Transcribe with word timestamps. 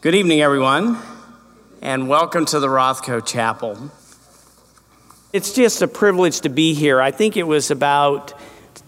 Good 0.00 0.14
evening, 0.14 0.40
everyone, 0.40 0.96
and 1.82 2.08
welcome 2.08 2.46
to 2.46 2.60
the 2.60 2.68
Rothko 2.68 3.26
Chapel. 3.26 3.90
It's 5.32 5.52
just 5.52 5.82
a 5.82 5.88
privilege 5.88 6.42
to 6.42 6.48
be 6.48 6.72
here. 6.72 7.00
I 7.00 7.10
think 7.10 7.36
it 7.36 7.42
was 7.42 7.72
about 7.72 8.30
a 8.30 8.36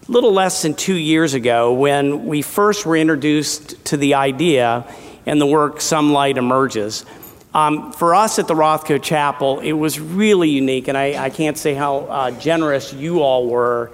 little 0.09 0.31
less 0.31 0.61
than 0.61 0.73
two 0.73 0.95
years 0.95 1.33
ago 1.33 1.73
when 1.73 2.27
we 2.27 2.41
first 2.41 2.85
were 2.85 2.95
introduced 2.95 3.83
to 3.87 3.97
the 3.97 4.13
idea 4.13 4.87
and 5.25 5.41
the 5.41 5.45
work 5.45 5.81
Some 5.81 6.13
Light 6.13 6.37
Emerges. 6.37 7.05
Um, 7.53 7.91
for 7.91 8.15
us 8.15 8.39
at 8.39 8.47
the 8.47 8.55
Rothko 8.55 9.03
Chapel, 9.03 9.59
it 9.59 9.73
was 9.73 9.99
really 9.99 10.49
unique, 10.49 10.87
and 10.87 10.97
I, 10.97 11.25
I 11.25 11.29
can't 11.29 11.57
say 11.57 11.73
how 11.73 11.97
uh, 12.05 12.31
generous 12.31 12.93
you 12.93 13.19
all 13.19 13.49
were 13.49 13.91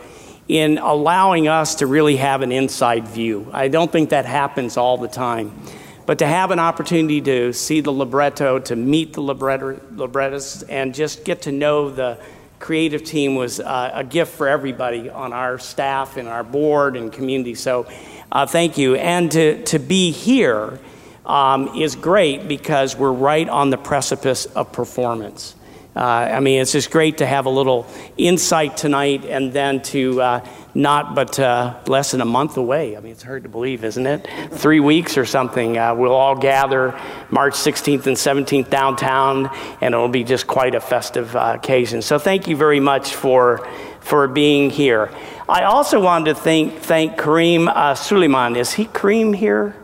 in 0.48 0.78
allowing 0.78 1.48
us 1.48 1.74
to 1.76 1.88
really 1.88 2.18
have 2.18 2.44
an 2.44 2.52
inside 2.52 3.08
view. 3.08 3.50
I 3.52 3.70
don't 3.70 3.92
think 3.92 4.12
that 4.12 4.26
happens 4.26 4.78
all 4.78 5.00
the 5.00 5.08
time. 5.08 5.60
But 6.08 6.20
to 6.20 6.26
have 6.26 6.52
an 6.52 6.60
opportunity 6.60 7.20
to 7.20 7.52
see 7.52 7.82
the 7.82 7.92
libretto, 7.92 8.60
to 8.60 8.78
meet 8.78 9.12
the 9.12 9.22
librettists, 9.22 10.64
and 10.64 10.96
just 10.96 11.26
get 11.26 11.42
to 11.44 11.52
know 11.52 11.90
the 11.90 12.18
creative 12.60 13.04
team 13.04 13.36
was 13.36 13.60
uh, 13.60 13.92
a 13.94 14.06
gift 14.06 14.34
for 14.34 14.48
everybody 14.48 15.10
on 15.10 15.34
our 15.34 15.60
staff 15.60 16.16
and 16.16 16.30
our 16.30 16.46
board 16.46 16.96
and 16.96 17.12
community. 17.12 17.56
So 17.56 17.88
uh, 18.32 18.46
thank 18.46 18.78
you. 18.78 18.96
And 18.96 19.30
to, 19.34 19.62
to 19.66 19.80
be 19.80 20.12
here 20.12 20.80
um, 21.26 21.76
is 21.76 21.98
great 21.98 22.48
because 22.48 22.96
we're 22.96 23.12
right 23.12 23.48
on 23.50 23.70
the 23.70 23.78
precipice 23.78 24.46
of 24.46 24.72
performance. 24.72 25.56
Uh, 25.94 26.00
I 26.00 26.40
mean, 26.40 26.62
it's 26.62 26.72
just 26.72 26.90
great 26.90 27.18
to 27.18 27.26
have 27.26 27.48
a 27.48 27.50
little 27.50 27.86
insight 28.16 28.78
tonight 28.78 29.26
and 29.26 29.52
then 29.52 29.82
to 29.82 30.22
uh, 30.22 30.48
not 30.78 31.16
but 31.16 31.40
uh, 31.40 31.76
less 31.88 32.12
than 32.12 32.22
a 32.22 32.26
month 32.26 32.56
away. 32.56 32.96
I 32.96 33.00
mean, 33.00 33.12
it's 33.12 33.24
hard 33.24 33.44
to 33.44 33.50
believe, 33.50 33.84
isn't 33.84 34.06
it? 34.06 34.30
Three 34.52 34.80
weeks 34.80 35.18
or 35.18 35.26
something. 35.26 35.76
Uh, 35.76 35.96
we'll 35.96 36.14
all 36.14 36.36
gather 36.36 36.98
March 37.32 37.56
16th 37.56 38.06
and 38.06 38.16
17th 38.16 38.70
downtown, 38.70 39.50
and 39.82 39.96
it'll 39.96 40.08
be 40.08 40.24
just 40.24 40.46
quite 40.46 40.76
a 40.76 40.80
festive 40.80 41.36
uh, 41.36 41.54
occasion. 41.56 42.04
So, 42.04 42.20
thank 42.20 42.48
you 42.48 42.56
very 42.56 42.80
much 42.80 43.16
for, 43.16 43.68
for 44.02 44.28
being 44.28 44.70
here. 44.70 45.10
I 45.50 45.64
also 45.64 46.00
wanted 46.00 46.36
to 46.36 46.42
thank, 46.42 46.78
thank 46.78 47.18
Kareem 47.18 47.68
uh, 47.68 47.96
Suleiman. 47.96 48.56
Is 48.56 48.72
he 48.72 48.86
Kareem 48.86 49.36
here? 49.36 49.76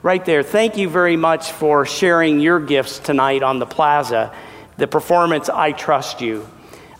Right 0.00 0.24
there. 0.24 0.42
Thank 0.42 0.78
you 0.78 0.88
very 0.88 1.16
much 1.16 1.52
for 1.52 1.84
sharing 1.84 2.40
your 2.40 2.58
gifts 2.58 3.00
tonight 3.00 3.42
on 3.42 3.58
the 3.58 3.66
plaza. 3.66 4.32
The 4.78 4.86
performance, 4.86 5.50
I 5.50 5.72
Trust 5.72 6.22
You. 6.22 6.48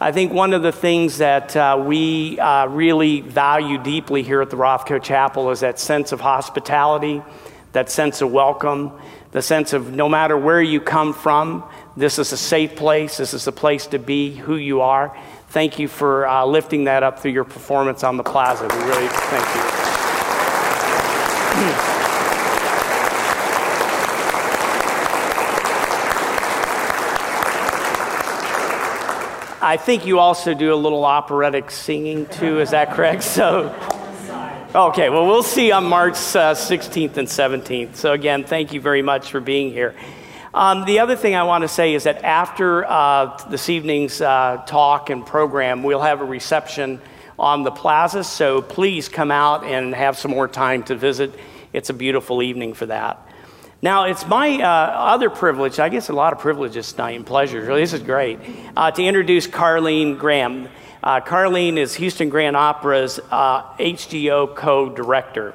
I 0.01 0.13
think 0.13 0.33
one 0.33 0.55
of 0.55 0.63
the 0.63 0.71
things 0.71 1.19
that 1.19 1.57
uh, 1.57 1.83
we 1.85 2.39
uh, 2.39 2.69
really 2.69 3.21
value 3.21 3.79
deeply 3.83 4.23
here 4.23 4.41
at 4.41 4.49
the 4.49 4.57
Rothko 4.57 5.03
Chapel 5.03 5.51
is 5.51 5.59
that 5.61 5.81
sense 5.81 6.13
of 6.13 6.21
hospitality, 6.21 7.21
that 7.73 7.91
sense 7.91 8.23
of 8.23 8.31
welcome, 8.31 8.93
the 9.33 9.43
sense 9.43 9.73
of 9.73 9.93
no 9.93 10.09
matter 10.09 10.39
where 10.39 10.63
you 10.63 10.81
come 10.81 11.13
from, 11.13 11.65
this 11.97 12.21
is 12.21 12.31
a 12.31 12.37
safe 12.37 12.77
place, 12.77 13.17
this 13.17 13.35
is 13.35 13.49
a 13.49 13.53
place 13.53 13.89
to 13.89 13.99
be 13.99 14.37
who 14.37 14.55
you 14.55 14.83
are. 14.83 15.19
Thank 15.49 15.81
you 15.81 15.89
for 15.89 16.29
uh, 16.29 16.45
lifting 16.45 16.85
that 16.85 17.03
up 17.03 17.19
through 17.19 17.33
your 17.33 17.43
performance 17.43 18.05
on 18.05 18.17
the 18.17 18.23
plaza. 18.23 18.69
We 18.69 18.79
really 18.85 19.09
thank 19.09 19.55
you. 21.93 21.98
I 29.69 29.77
think 29.77 30.07
you 30.07 30.19
also 30.19 30.55
do 30.55 30.73
a 30.73 30.77
little 30.77 31.05
operatic 31.05 31.71
singing 31.71 32.25
too. 32.25 32.59
Is 32.59 32.71
that 32.71 32.93
correct? 32.93 33.23
So, 33.23 33.67
okay. 34.75 35.11
Well, 35.11 35.27
we'll 35.27 35.43
see 35.43 35.73
on 35.73 35.85
March 35.85 36.15
uh, 36.15 36.55
16th 36.55 37.19
and 37.19 37.29
17th. 37.29 37.97
So 37.97 38.15
again, 38.15 38.45
thank 38.45 38.73
you 38.73 38.81
very 38.81 39.03
much 39.03 39.31
for 39.31 39.41
being 39.41 39.71
here. 39.71 39.95
Um, 40.55 40.87
the 40.87 41.01
other 41.01 41.17
thing 41.17 41.35
I 41.35 41.43
want 41.43 41.65
to 41.65 41.69
say 41.69 41.93
is 41.93 42.05
that 42.05 42.25
after 42.25 42.87
uh, 42.87 43.47
this 43.51 43.69
evening's 43.69 44.23
uh, 44.23 44.63
talk 44.67 45.11
and 45.11 45.27
program, 45.27 45.83
we'll 45.83 46.01
have 46.01 46.23
a 46.23 46.25
reception 46.25 46.99
on 47.39 47.63
the 47.63 47.71
plaza. 47.71 48.25
So 48.25 48.63
please 48.63 49.11
come 49.11 49.31
out 49.31 49.65
and 49.65 49.95
have 49.95 50.17
some 50.17 50.31
more 50.31 50.49
time 50.49 50.83
to 50.85 50.95
visit. 50.95 51.39
It's 51.75 51.91
a 51.91 51.95
beautiful 51.95 52.43
evening 52.43 52.73
for 52.73 52.87
that. 52.87 53.28
Now, 53.81 54.07
it's 54.07 54.27
my 54.27 54.61
uh, 54.61 54.67
other 54.67 55.31
privilege, 55.31 55.79
I 55.79 55.89
guess 55.89 56.09
a 56.09 56.13
lot 56.13 56.33
of 56.33 56.41
privileges 56.41 56.93
tonight 56.93 57.13
and 57.13 57.25
pleasures. 57.25 57.69
Really, 57.69 57.83
this 57.83 57.93
is 57.93 58.03
great, 58.03 58.41
uh, 58.77 58.91
to 58.91 59.05
introduce 59.05 59.47
Carleen 59.47 60.19
Graham. 60.19 60.69
Uh, 61.01 61.21
Carleen 61.21 61.77
is 61.77 61.95
Houston 61.95 62.29
Grand 62.29 62.57
Opera's 62.57 63.21
HGO 63.31 64.51
uh, 64.51 64.55
co 64.55 64.89
director. 64.89 65.55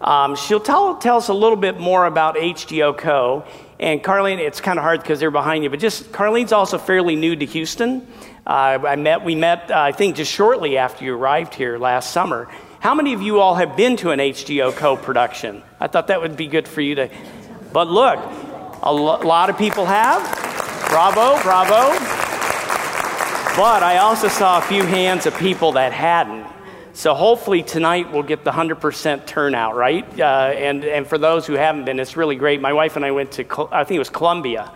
Um, 0.00 0.36
she'll 0.36 0.60
tell, 0.60 0.96
tell 0.96 1.18
us 1.18 1.28
a 1.28 1.34
little 1.34 1.58
bit 1.58 1.78
more 1.78 2.06
about 2.06 2.36
HGO 2.36 2.96
Co. 2.96 3.44
And 3.78 4.02
Carleen, 4.02 4.38
it's 4.38 4.62
kind 4.62 4.78
of 4.78 4.82
hard 4.82 5.02
because 5.02 5.20
they're 5.20 5.30
behind 5.30 5.62
you, 5.62 5.68
but 5.68 5.80
just 5.80 6.12
Carleen's 6.12 6.52
also 6.52 6.78
fairly 6.78 7.14
new 7.14 7.36
to 7.36 7.44
Houston. 7.44 8.06
Uh, 8.46 8.78
I 8.88 8.96
met, 8.96 9.22
we 9.22 9.34
met, 9.34 9.70
uh, 9.70 9.78
I 9.78 9.92
think, 9.92 10.16
just 10.16 10.32
shortly 10.32 10.78
after 10.78 11.04
you 11.04 11.14
arrived 11.14 11.52
here 11.52 11.76
last 11.76 12.10
summer. 12.10 12.48
How 12.78 12.94
many 12.94 13.12
of 13.12 13.20
you 13.20 13.40
all 13.40 13.56
have 13.56 13.76
been 13.76 13.98
to 13.98 14.12
an 14.12 14.18
HGO 14.18 14.74
co 14.74 14.96
production? 14.96 15.62
I 15.78 15.88
thought 15.88 16.06
that 16.06 16.22
would 16.22 16.38
be 16.38 16.46
good 16.46 16.66
for 16.66 16.80
you 16.80 16.94
to 16.94 17.10
but 17.72 17.88
look, 17.88 18.18
a 18.82 18.92
lo- 18.92 19.20
lot 19.20 19.50
of 19.50 19.58
people 19.58 19.84
have. 19.86 20.22
Bravo, 20.88 21.40
bravo. 21.42 21.98
But 23.56 23.82
I 23.82 23.98
also 23.98 24.28
saw 24.28 24.58
a 24.58 24.62
few 24.62 24.84
hands 24.84 25.26
of 25.26 25.36
people 25.36 25.72
that 25.72 25.92
hadn't. 25.92 26.46
So 26.92 27.14
hopefully 27.14 27.62
tonight 27.62 28.12
we'll 28.12 28.22
get 28.22 28.44
the 28.44 28.50
100% 28.50 29.26
turnout, 29.26 29.76
right? 29.76 30.04
Uh, 30.18 30.52
and, 30.54 30.84
and 30.84 31.06
for 31.06 31.18
those 31.18 31.46
who 31.46 31.54
haven't 31.54 31.84
been, 31.84 32.00
it's 32.00 32.16
really 32.16 32.36
great. 32.36 32.60
My 32.60 32.72
wife 32.72 32.96
and 32.96 33.04
I 33.04 33.10
went 33.10 33.32
to, 33.32 33.68
I 33.72 33.84
think 33.84 33.96
it 33.96 34.00
was 34.00 34.10
Columbia, 34.10 34.72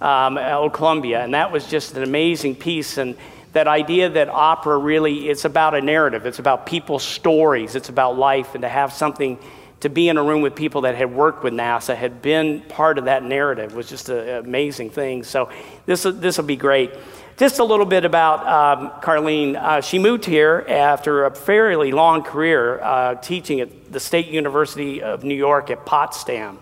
um, 0.00 0.38
O 0.38 0.70
Columbia, 0.70 1.22
and 1.22 1.34
that 1.34 1.50
was 1.50 1.66
just 1.66 1.96
an 1.96 2.02
amazing 2.02 2.54
piece. 2.54 2.98
And 2.98 3.16
that 3.52 3.66
idea 3.66 4.08
that 4.10 4.28
opera 4.28 4.78
really, 4.78 5.28
it's 5.28 5.44
about 5.44 5.74
a 5.74 5.80
narrative. 5.80 6.26
It's 6.26 6.38
about 6.38 6.66
people's 6.66 7.02
stories. 7.02 7.74
It's 7.74 7.88
about 7.88 8.16
life. 8.16 8.54
And 8.54 8.62
to 8.62 8.68
have 8.68 8.92
something 8.92 9.38
to 9.80 9.88
be 9.88 10.08
in 10.08 10.16
a 10.16 10.22
room 10.22 10.42
with 10.42 10.54
people 10.54 10.82
that 10.82 10.96
had 10.96 11.12
worked 11.12 11.44
with 11.44 11.52
NASA, 11.52 11.94
had 11.94 12.20
been 12.20 12.60
part 12.62 12.98
of 12.98 13.04
that 13.04 13.22
narrative, 13.22 13.74
was 13.74 13.88
just 13.88 14.08
an 14.08 14.44
amazing 14.44 14.90
thing. 14.90 15.22
So 15.22 15.50
this 15.86 16.02
this 16.02 16.36
will 16.36 16.44
be 16.44 16.56
great. 16.56 16.92
Just 17.36 17.60
a 17.60 17.64
little 17.64 17.86
bit 17.86 18.04
about 18.04 18.44
um, 18.48 18.90
Carleen. 19.00 19.54
Uh, 19.54 19.80
she 19.80 20.00
moved 20.00 20.24
here 20.24 20.64
after 20.68 21.24
a 21.24 21.34
fairly 21.34 21.92
long 21.92 22.24
career 22.24 22.80
uh, 22.80 23.14
teaching 23.14 23.60
at 23.60 23.92
the 23.92 24.00
State 24.00 24.26
University 24.26 25.00
of 25.00 25.22
New 25.22 25.36
York 25.36 25.70
at 25.70 25.86
Potsdam. 25.86 26.58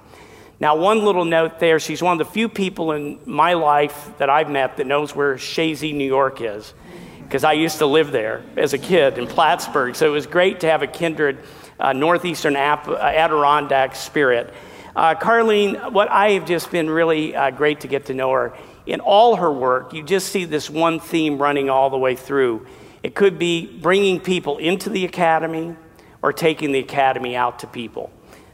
Now, 0.60 0.76
one 0.76 1.02
little 1.02 1.24
note 1.24 1.58
there, 1.60 1.78
she's 1.78 2.02
one 2.02 2.20
of 2.20 2.26
the 2.26 2.30
few 2.30 2.48
people 2.48 2.92
in 2.92 3.18
my 3.24 3.54
life 3.54 4.10
that 4.18 4.28
I've 4.28 4.50
met 4.50 4.76
that 4.76 4.86
knows 4.86 5.14
where 5.14 5.36
Chazy, 5.36 5.94
New 5.94 6.06
York 6.06 6.40
is, 6.40 6.74
because 7.22 7.44
I 7.44 7.52
used 7.54 7.78
to 7.78 7.86
live 7.86 8.10
there 8.10 8.42
as 8.56 8.74
a 8.74 8.78
kid 8.78 9.18
in 9.18 9.26
Plattsburgh. 9.26 9.94
So 9.94 10.06
it 10.06 10.12
was 10.12 10.26
great 10.26 10.60
to 10.60 10.66
have 10.66 10.82
a 10.82 10.86
kindred 10.86 11.38
uh, 11.78 11.92
northeastern 11.92 12.56
App- 12.56 12.88
uh, 12.88 12.96
Adirondack 12.96 13.94
spirit. 13.96 14.52
Uh, 14.94 15.14
Carleen, 15.14 15.92
what 15.92 16.10
I 16.10 16.30
have 16.30 16.46
just 16.46 16.70
been 16.70 16.88
really 16.88 17.36
uh, 17.36 17.50
great 17.50 17.80
to 17.80 17.88
get 17.88 18.06
to 18.06 18.14
know 18.14 18.30
her. 18.32 18.56
In 18.86 19.00
all 19.00 19.36
her 19.36 19.52
work, 19.52 19.92
you 19.92 20.02
just 20.02 20.28
see 20.28 20.44
this 20.44 20.70
one 20.70 21.00
theme 21.00 21.38
running 21.38 21.68
all 21.68 21.90
the 21.90 21.98
way 21.98 22.16
through. 22.16 22.66
It 23.02 23.14
could 23.14 23.38
be 23.38 23.66
bringing 23.66 24.20
people 24.20 24.58
into 24.58 24.90
the 24.90 25.04
academy 25.04 25.76
or 26.22 26.32
taking 26.32 26.72
the 26.72 26.78
academy 26.78 27.36
out 27.36 27.58
to 27.60 27.66
people. 27.66 28.10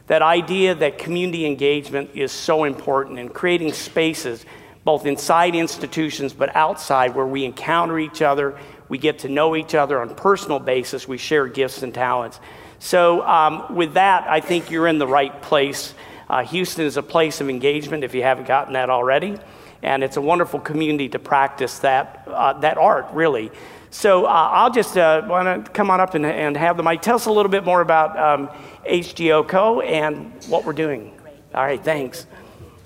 That 0.07 0.21
idea 0.21 0.75
that 0.75 0.97
community 0.97 1.45
engagement 1.45 2.11
is 2.13 2.31
so 2.31 2.65
important 2.65 3.19
and 3.19 3.33
creating 3.33 3.73
spaces 3.73 4.45
both 4.83 5.05
inside 5.05 5.55
institutions 5.55 6.33
but 6.33 6.53
outside 6.55 7.15
where 7.15 7.25
we 7.25 7.45
encounter 7.45 7.97
each 7.97 8.21
other, 8.21 8.57
we 8.89 8.97
get 8.97 9.19
to 9.19 9.29
know 9.29 9.55
each 9.55 9.75
other 9.75 10.01
on 10.01 10.09
a 10.09 10.13
personal 10.15 10.59
basis, 10.59 11.07
we 11.07 11.17
share 11.17 11.47
gifts 11.47 11.83
and 11.83 11.93
talents. 11.93 12.39
So, 12.83 13.25
um, 13.25 13.73
with 13.75 13.93
that, 13.93 14.27
I 14.27 14.41
think 14.41 14.69
you're 14.69 14.87
in 14.87 14.97
the 14.97 15.07
right 15.07 15.41
place. 15.41 15.93
Uh, 16.29 16.43
Houston 16.43 16.83
is 16.83 16.97
a 16.97 17.01
place 17.01 17.39
of 17.39 17.49
engagement 17.49 18.03
if 18.03 18.13
you 18.13 18.23
haven't 18.23 18.45
gotten 18.45 18.73
that 18.73 18.89
already, 18.89 19.37
and 19.81 20.03
it's 20.03 20.17
a 20.17 20.21
wonderful 20.21 20.59
community 20.59 21.07
to 21.07 21.17
practice 21.17 21.79
that, 21.79 22.27
uh, 22.27 22.51
that 22.59 22.77
art, 22.77 23.05
really. 23.13 23.51
So, 23.89 24.25
uh, 24.25 24.49
I'll 24.51 24.69
just 24.69 24.97
uh, 24.97 25.21
want 25.25 25.65
to 25.65 25.71
come 25.71 25.89
on 25.89 26.01
up 26.01 26.13
and, 26.13 26.25
and 26.25 26.57
have 26.57 26.75
the 26.75 26.83
mic. 26.83 27.01
Tell 27.01 27.15
us 27.15 27.25
a 27.25 27.31
little 27.31 27.49
bit 27.49 27.63
more 27.63 27.79
about 27.79 28.19
um, 28.19 28.49
HGO 28.85 29.47
Co. 29.47 29.79
and 29.79 30.33
what 30.49 30.65
we're 30.65 30.73
doing. 30.73 31.17
All 31.55 31.63
right, 31.63 31.81
thanks. 31.81 32.27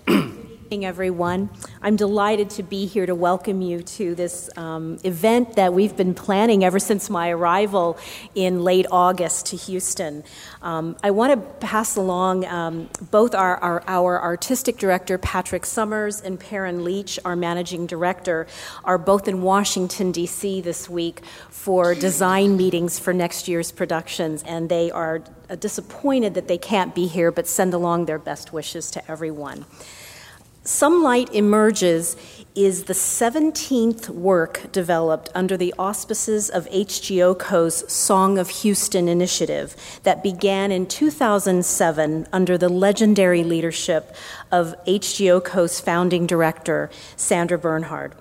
everyone. 0.70 1.50
I'm 1.82 1.96
delighted 1.96 2.50
to 2.52 2.64
be 2.64 2.88
here 2.88 3.06
to 3.06 3.16
welcome 3.16 3.62
you 3.62 3.84
to 3.84 4.16
this 4.16 4.50
um, 4.58 5.00
event 5.06 5.56
that 5.56 5.74
we've 5.74 5.96
been 5.96 6.14
planning 6.14 6.66
ever 6.66 6.78
since 6.78 7.10
my 7.10 7.30
arrival 7.30 7.98
in 8.36 8.64
late 8.66 8.86
August 8.92 9.46
to 9.48 9.56
Houston. 9.56 10.26
Um, 10.62 10.98
I 11.02 11.12
want 11.12 11.32
to 11.32 11.66
pass 11.66 11.96
along 11.96 12.46
um, 12.46 12.90
both 13.12 13.34
our, 13.34 13.56
our, 13.58 13.84
our, 13.88 14.22
artistic 14.22 14.78
director, 14.78 15.18
Patrick 15.18 15.66
Summers, 15.66 16.20
and 16.20 16.38
Perryn 16.38 16.84
Leech, 16.84 17.18
our 17.24 17.38
managing 17.38 17.88
director, 17.88 18.46
are 18.84 18.98
both 18.98 19.30
in 19.30 19.42
Washington, 19.42 20.12
D.C. 20.12 20.60
this 20.60 20.90
week 20.90 21.22
for 21.50 21.96
design 21.96 22.58
meetings 22.58 23.00
for 23.00 23.14
next 23.14 23.48
year's 23.48 23.72
productions, 23.72 24.44
and 24.44 24.68
they 24.68 24.92
are 24.92 25.24
disappointed 25.60 26.34
that 26.34 26.50
they 26.50 26.58
can't 26.58 26.94
be 26.94 27.08
here, 27.08 27.32
but 27.32 27.48
send 27.48 27.74
along 27.74 28.06
their 28.06 28.20
best 28.20 28.52
wishes 28.52 28.92
to 28.92 29.12
everyone. 29.12 29.66
Some 30.68 31.02
Light 31.02 31.34
Emerges 31.34 32.18
is 32.54 32.84
the 32.84 32.94
17th 32.94 34.10
work 34.10 34.70
developed 34.74 35.30
under 35.34 35.56
the 35.56 35.74
auspices 35.80 36.50
of 36.50 36.70
HGOCO's 36.72 37.90
Song 37.90 38.38
of 38.38 38.50
Houston 38.50 39.08
initiative 39.08 39.78
that 40.04 40.22
began 40.22 40.74
in 40.74 40.86
2007 40.86 42.28
under 42.34 42.58
the 42.58 42.68
legendary 42.68 43.46
leadership 43.46 44.14
of 44.52 44.76
HGOCO's 44.86 45.80
founding 45.80 46.28
director, 46.28 46.90
Sandra 47.16 47.58
Bernhard. 47.58 48.14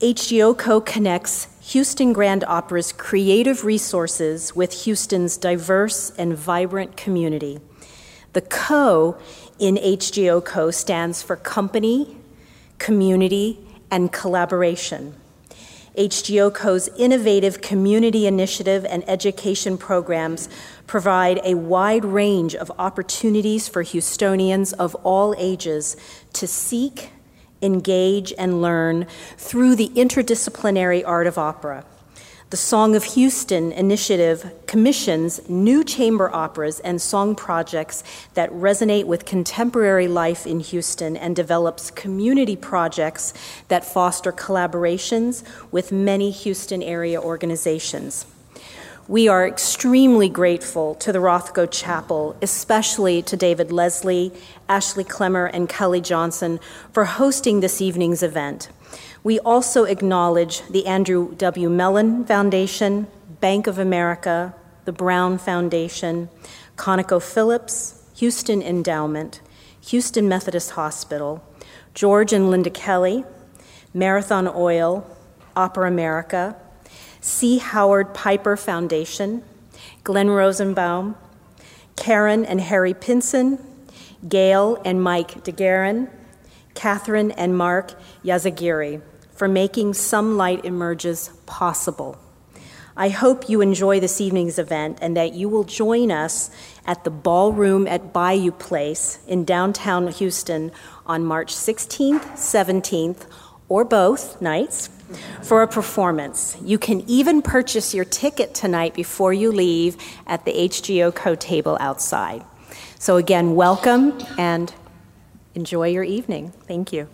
HGOCO 0.00 0.84
connects 0.84 1.46
Houston 1.70 2.12
Grand 2.12 2.42
Opera's 2.42 2.90
creative 2.90 3.64
resources 3.64 4.56
with 4.56 4.82
Houston's 4.82 5.36
diverse 5.36 6.10
and 6.18 6.36
vibrant 6.36 6.96
community. 6.96 7.60
The 8.36 8.42
co 8.42 9.16
in 9.58 9.76
HGO 9.76 10.44
Co 10.44 10.70
stands 10.70 11.22
for 11.22 11.36
company, 11.36 12.16
community, 12.78 13.58
and 13.90 14.12
collaboration. 14.12 15.14
HGO 15.96 16.52
Co's 16.52 16.88
innovative 16.98 17.62
community 17.62 18.26
initiative 18.26 18.84
and 18.84 19.08
education 19.08 19.78
programs 19.78 20.48
provide 20.86 21.40
a 21.42 21.54
wide 21.54 22.04
range 22.04 22.54
of 22.54 22.70
opportunities 22.78 23.66
for 23.66 23.82
Houstonians 23.82 24.74
of 24.74 24.94
all 24.96 25.34
ages 25.38 25.96
to 26.34 26.46
seek, 26.46 27.10
engage, 27.62 28.34
and 28.36 28.60
learn 28.60 29.06
through 29.38 29.74
the 29.74 29.88
interdisciplinary 29.88 31.02
art 31.06 31.26
of 31.26 31.38
opera. 31.38 31.84
The 32.48 32.56
Song 32.56 32.94
of 32.94 33.02
Houston 33.02 33.72
initiative 33.72 34.52
commissions 34.68 35.40
new 35.48 35.82
chamber 35.82 36.32
operas 36.32 36.78
and 36.78 37.02
song 37.02 37.34
projects 37.34 38.04
that 38.34 38.52
resonate 38.52 39.06
with 39.06 39.24
contemporary 39.24 40.06
life 40.06 40.46
in 40.46 40.60
Houston 40.60 41.16
and 41.16 41.34
develops 41.34 41.90
community 41.90 42.54
projects 42.54 43.34
that 43.66 43.84
foster 43.84 44.30
collaborations 44.30 45.42
with 45.72 45.90
many 45.90 46.30
Houston 46.30 46.84
area 46.84 47.20
organizations. 47.20 48.26
We 49.08 49.26
are 49.26 49.44
extremely 49.44 50.28
grateful 50.28 50.94
to 50.96 51.10
the 51.10 51.18
Rothko 51.18 51.68
Chapel, 51.68 52.36
especially 52.40 53.22
to 53.22 53.36
David 53.36 53.72
Leslie, 53.72 54.32
Ashley 54.68 55.02
Clemmer, 55.02 55.46
and 55.46 55.68
Kelly 55.68 56.00
Johnson 56.00 56.60
for 56.92 57.06
hosting 57.06 57.58
this 57.58 57.80
evening's 57.80 58.22
event. 58.22 58.68
We 59.26 59.40
also 59.40 59.82
acknowledge 59.82 60.62
the 60.68 60.86
Andrew 60.86 61.34
W. 61.34 61.68
Mellon 61.68 62.24
Foundation, 62.26 63.08
Bank 63.40 63.66
of 63.66 63.76
America, 63.76 64.54
the 64.84 64.92
Brown 64.92 65.36
Foundation, 65.36 66.28
ConocoPhillips, 66.76 68.02
Houston 68.18 68.62
Endowment, 68.62 69.40
Houston 69.88 70.28
Methodist 70.28 70.70
Hospital, 70.70 71.42
George 71.92 72.32
and 72.32 72.50
Linda 72.50 72.70
Kelly, 72.70 73.24
Marathon 73.92 74.46
Oil, 74.46 75.04
Opera 75.56 75.88
America, 75.88 76.54
C. 77.20 77.58
Howard 77.58 78.14
Piper 78.14 78.56
Foundation, 78.56 79.42
Glenn 80.04 80.30
Rosenbaum, 80.30 81.16
Karen 81.96 82.44
and 82.44 82.60
Harry 82.60 82.94
Pinson, 82.94 83.58
Gail 84.28 84.80
and 84.84 85.02
Mike 85.02 85.42
DeGuerin, 85.42 86.10
Catherine 86.74 87.32
and 87.32 87.58
Mark 87.58 87.94
Yazagiri 88.24 89.02
for 89.36 89.48
making 89.48 89.94
Some 89.94 90.36
Light 90.36 90.64
Emerges 90.64 91.30
possible. 91.46 92.18
I 92.96 93.10
hope 93.10 93.50
you 93.50 93.60
enjoy 93.60 94.00
this 94.00 94.20
evening's 94.20 94.58
event 94.58 94.98
and 95.02 95.14
that 95.16 95.34
you 95.34 95.50
will 95.50 95.64
join 95.64 96.10
us 96.10 96.50
at 96.86 97.04
the 97.04 97.10
ballroom 97.10 97.86
at 97.86 98.12
Bayou 98.12 98.52
Place 98.52 99.18
in 99.28 99.44
downtown 99.44 100.08
Houston 100.08 100.72
on 101.04 101.22
March 101.22 101.54
16th, 101.54 102.32
17th, 102.32 103.26
or 103.68 103.84
both 103.84 104.40
nights 104.40 104.88
for 105.42 105.62
a 105.62 105.68
performance. 105.68 106.56
You 106.62 106.78
can 106.78 107.02
even 107.08 107.42
purchase 107.42 107.92
your 107.92 108.04
ticket 108.06 108.54
tonight 108.54 108.94
before 108.94 109.34
you 109.34 109.52
leave 109.52 109.96
at 110.26 110.44
the 110.46 110.52
HGO 110.52 111.14
Co 111.14 111.34
table 111.34 111.76
outside. 111.80 112.44
So, 112.98 113.16
again, 113.16 113.54
welcome 113.54 114.18
and 114.38 114.72
enjoy 115.54 115.88
your 115.88 116.04
evening. 116.04 116.52
Thank 116.66 116.92
you. 116.92 117.08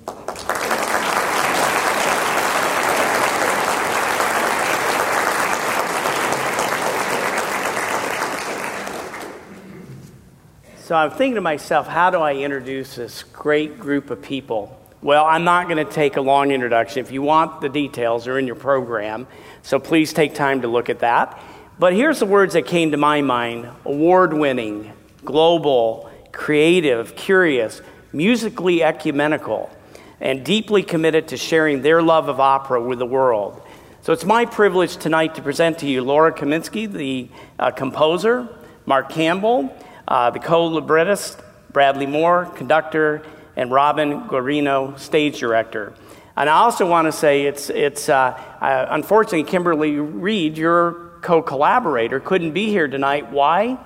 So 10.92 10.98
I'm 10.98 11.10
thinking 11.10 11.36
to 11.36 11.40
myself, 11.40 11.86
how 11.88 12.10
do 12.10 12.18
I 12.18 12.34
introduce 12.34 12.96
this 12.96 13.22
great 13.22 13.78
group 13.78 14.10
of 14.10 14.20
people? 14.20 14.78
Well, 15.00 15.24
I'm 15.24 15.42
not 15.42 15.66
going 15.66 15.82
to 15.82 15.90
take 15.90 16.18
a 16.18 16.20
long 16.20 16.50
introduction. 16.50 17.02
If 17.02 17.10
you 17.10 17.22
want 17.22 17.62
the 17.62 17.70
details, 17.70 18.26
they're 18.26 18.38
in 18.38 18.46
your 18.46 18.56
program. 18.56 19.26
So 19.62 19.78
please 19.78 20.12
take 20.12 20.34
time 20.34 20.60
to 20.60 20.68
look 20.68 20.90
at 20.90 20.98
that. 20.98 21.40
But 21.78 21.94
here's 21.94 22.18
the 22.18 22.26
words 22.26 22.52
that 22.52 22.66
came 22.66 22.90
to 22.90 22.98
my 22.98 23.22
mind 23.22 23.70
award 23.86 24.34
winning, 24.34 24.92
global, 25.24 26.10
creative, 26.30 27.16
curious, 27.16 27.80
musically 28.12 28.82
ecumenical, 28.82 29.74
and 30.20 30.44
deeply 30.44 30.82
committed 30.82 31.28
to 31.28 31.38
sharing 31.38 31.80
their 31.80 32.02
love 32.02 32.28
of 32.28 32.38
opera 32.38 32.82
with 32.82 32.98
the 32.98 33.06
world. 33.06 33.62
So 34.02 34.12
it's 34.12 34.26
my 34.26 34.44
privilege 34.44 34.98
tonight 34.98 35.36
to 35.36 35.42
present 35.42 35.78
to 35.78 35.86
you 35.86 36.02
Laura 36.02 36.32
Kaminsky, 36.32 36.92
the 36.92 37.30
uh, 37.58 37.70
composer, 37.70 38.46
Mark 38.84 39.08
Campbell, 39.08 39.74
uh, 40.08 40.30
the 40.30 40.38
co 40.38 40.66
librettist, 40.66 41.40
Bradley 41.72 42.06
Moore, 42.06 42.46
conductor, 42.56 43.22
and 43.56 43.70
Robin 43.70 44.22
Guarino, 44.28 44.98
stage 44.98 45.40
director. 45.40 45.94
And 46.36 46.48
I 46.48 46.54
also 46.54 46.88
want 46.88 47.06
to 47.06 47.12
say 47.12 47.42
it's, 47.42 47.68
it's 47.68 48.08
uh, 48.08 48.38
uh, 48.60 48.86
unfortunately, 48.90 49.44
Kimberly 49.44 49.96
Reed, 49.96 50.56
your 50.56 51.12
co 51.20 51.42
collaborator, 51.42 52.20
couldn't 52.20 52.52
be 52.52 52.68
here 52.68 52.88
tonight. 52.88 53.30
Why? 53.30 53.78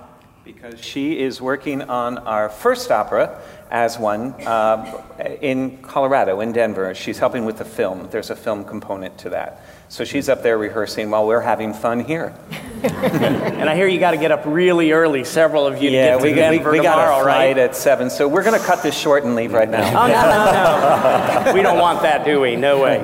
Because 0.44 0.80
she 0.80 1.18
is 1.18 1.40
working 1.40 1.82
on 1.82 2.18
our 2.18 2.48
first 2.48 2.92
opera 2.92 3.40
as 3.68 3.98
one 3.98 4.32
uh, 4.46 5.02
in 5.40 5.78
Colorado, 5.78 6.40
in 6.40 6.52
Denver. 6.52 6.94
She's 6.94 7.18
helping 7.18 7.44
with 7.44 7.58
the 7.58 7.64
film. 7.64 8.08
There's 8.12 8.30
a 8.30 8.36
film 8.36 8.64
component 8.64 9.18
to 9.18 9.30
that. 9.30 9.65
So 9.88 10.04
she's 10.04 10.28
up 10.28 10.42
there 10.42 10.58
rehearsing 10.58 11.10
while 11.10 11.26
we're 11.26 11.40
having 11.40 11.72
fun 11.72 12.00
here. 12.00 12.34
and 12.82 13.68
I 13.68 13.74
hear 13.76 13.86
you 13.86 14.00
got 14.00 14.10
to 14.10 14.16
get 14.16 14.32
up 14.32 14.42
really 14.44 14.92
early, 14.92 15.24
several 15.24 15.66
of 15.66 15.80
you, 15.80 15.90
yeah, 15.90 16.04
to 16.04 16.10
get 16.10 16.18
to 16.18 16.22
we, 16.24 16.34
Denver 16.34 16.70
we, 16.72 16.80
we 16.80 16.84
tomorrow, 16.84 17.10
got 17.10 17.20
a 17.20 17.24
flight 17.24 17.56
right? 17.56 17.58
at 17.58 17.76
7, 17.76 18.10
so 18.10 18.28
we're 18.28 18.42
going 18.42 18.58
to 18.58 18.66
cut 18.66 18.82
this 18.82 18.96
short 18.96 19.24
and 19.24 19.36
leave 19.36 19.52
right 19.52 19.68
now. 19.68 19.88
oh, 19.88 20.06
no, 20.08 21.44
no, 21.44 21.44
no. 21.44 21.54
we 21.54 21.62
don't 21.62 21.78
want 21.78 22.02
that, 22.02 22.24
do 22.24 22.40
we? 22.40 22.56
No 22.56 22.82
way. 22.82 23.00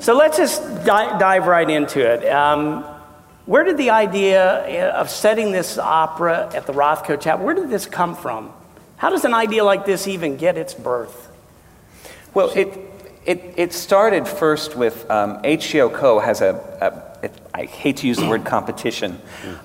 So 0.00 0.16
let's 0.16 0.36
just 0.36 0.62
di- 0.84 1.18
dive 1.18 1.46
right 1.46 1.68
into 1.68 2.00
it. 2.00 2.26
Um, 2.28 2.84
where 3.46 3.62
did 3.62 3.76
the 3.76 3.90
idea 3.90 4.92
of 4.92 5.10
setting 5.10 5.52
this 5.52 5.76
opera 5.76 6.50
at 6.54 6.66
the 6.66 6.72
Rothko 6.72 7.20
Chapel, 7.20 7.44
where 7.44 7.54
did 7.54 7.68
this 7.68 7.84
come 7.84 8.16
from? 8.16 8.52
How 8.96 9.10
does 9.10 9.24
an 9.24 9.34
idea 9.34 9.64
like 9.64 9.84
this 9.84 10.08
even 10.08 10.38
get 10.38 10.56
its 10.56 10.72
birth? 10.72 11.30
Well, 12.32 12.50
it, 12.50 12.83
it, 13.26 13.54
it 13.56 13.72
started 13.72 14.28
first 14.28 14.76
with 14.76 15.10
um, 15.10 15.42
HGO 15.42 15.92
Co. 15.92 16.18
has 16.18 16.40
a, 16.40 16.54
a 16.80 17.24
it, 17.24 17.32
I 17.54 17.64
hate 17.64 17.98
to 17.98 18.06
use 18.06 18.18
the 18.18 18.28
word 18.28 18.44
competition, 18.44 19.18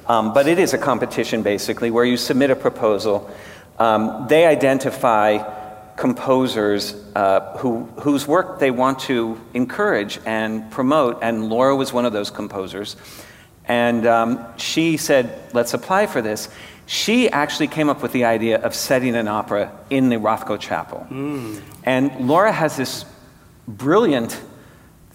um, 0.07 0.33
but 0.33 0.47
it 0.47 0.59
is 0.59 0.73
a 0.73 0.77
competition 0.77 1.43
basically 1.43 1.91
where 1.91 2.05
you 2.05 2.15
submit 2.15 2.51
a 2.51 2.55
proposal. 2.55 3.29
Um, 3.77 4.27
they 4.29 4.45
identify 4.45 5.43
composers 5.97 6.93
uh, 7.15 7.57
who, 7.57 7.83
whose 7.99 8.25
work 8.25 8.59
they 8.59 8.71
want 8.71 8.99
to 8.99 9.39
encourage 9.53 10.19
and 10.25 10.71
promote, 10.71 11.19
and 11.21 11.49
Laura 11.49 11.75
was 11.75 11.91
one 11.91 12.05
of 12.05 12.13
those 12.13 12.31
composers. 12.31 12.95
And 13.65 14.07
um, 14.07 14.45
she 14.57 14.97
said, 14.97 15.37
Let's 15.53 15.73
apply 15.73 16.07
for 16.07 16.21
this. 16.21 16.49
She 16.85 17.29
actually 17.29 17.67
came 17.67 17.89
up 17.89 18.01
with 18.01 18.13
the 18.13 18.23
idea 18.23 18.59
of 18.59 18.73
setting 18.73 19.15
an 19.15 19.27
opera 19.27 19.71
in 19.91 20.09
the 20.09 20.15
Rothko 20.15 20.59
Chapel. 20.59 21.05
Mm. 21.11 21.61
And 21.83 22.27
Laura 22.27 22.51
has 22.51 22.77
this 22.77 23.05
brilliant. 23.77 24.39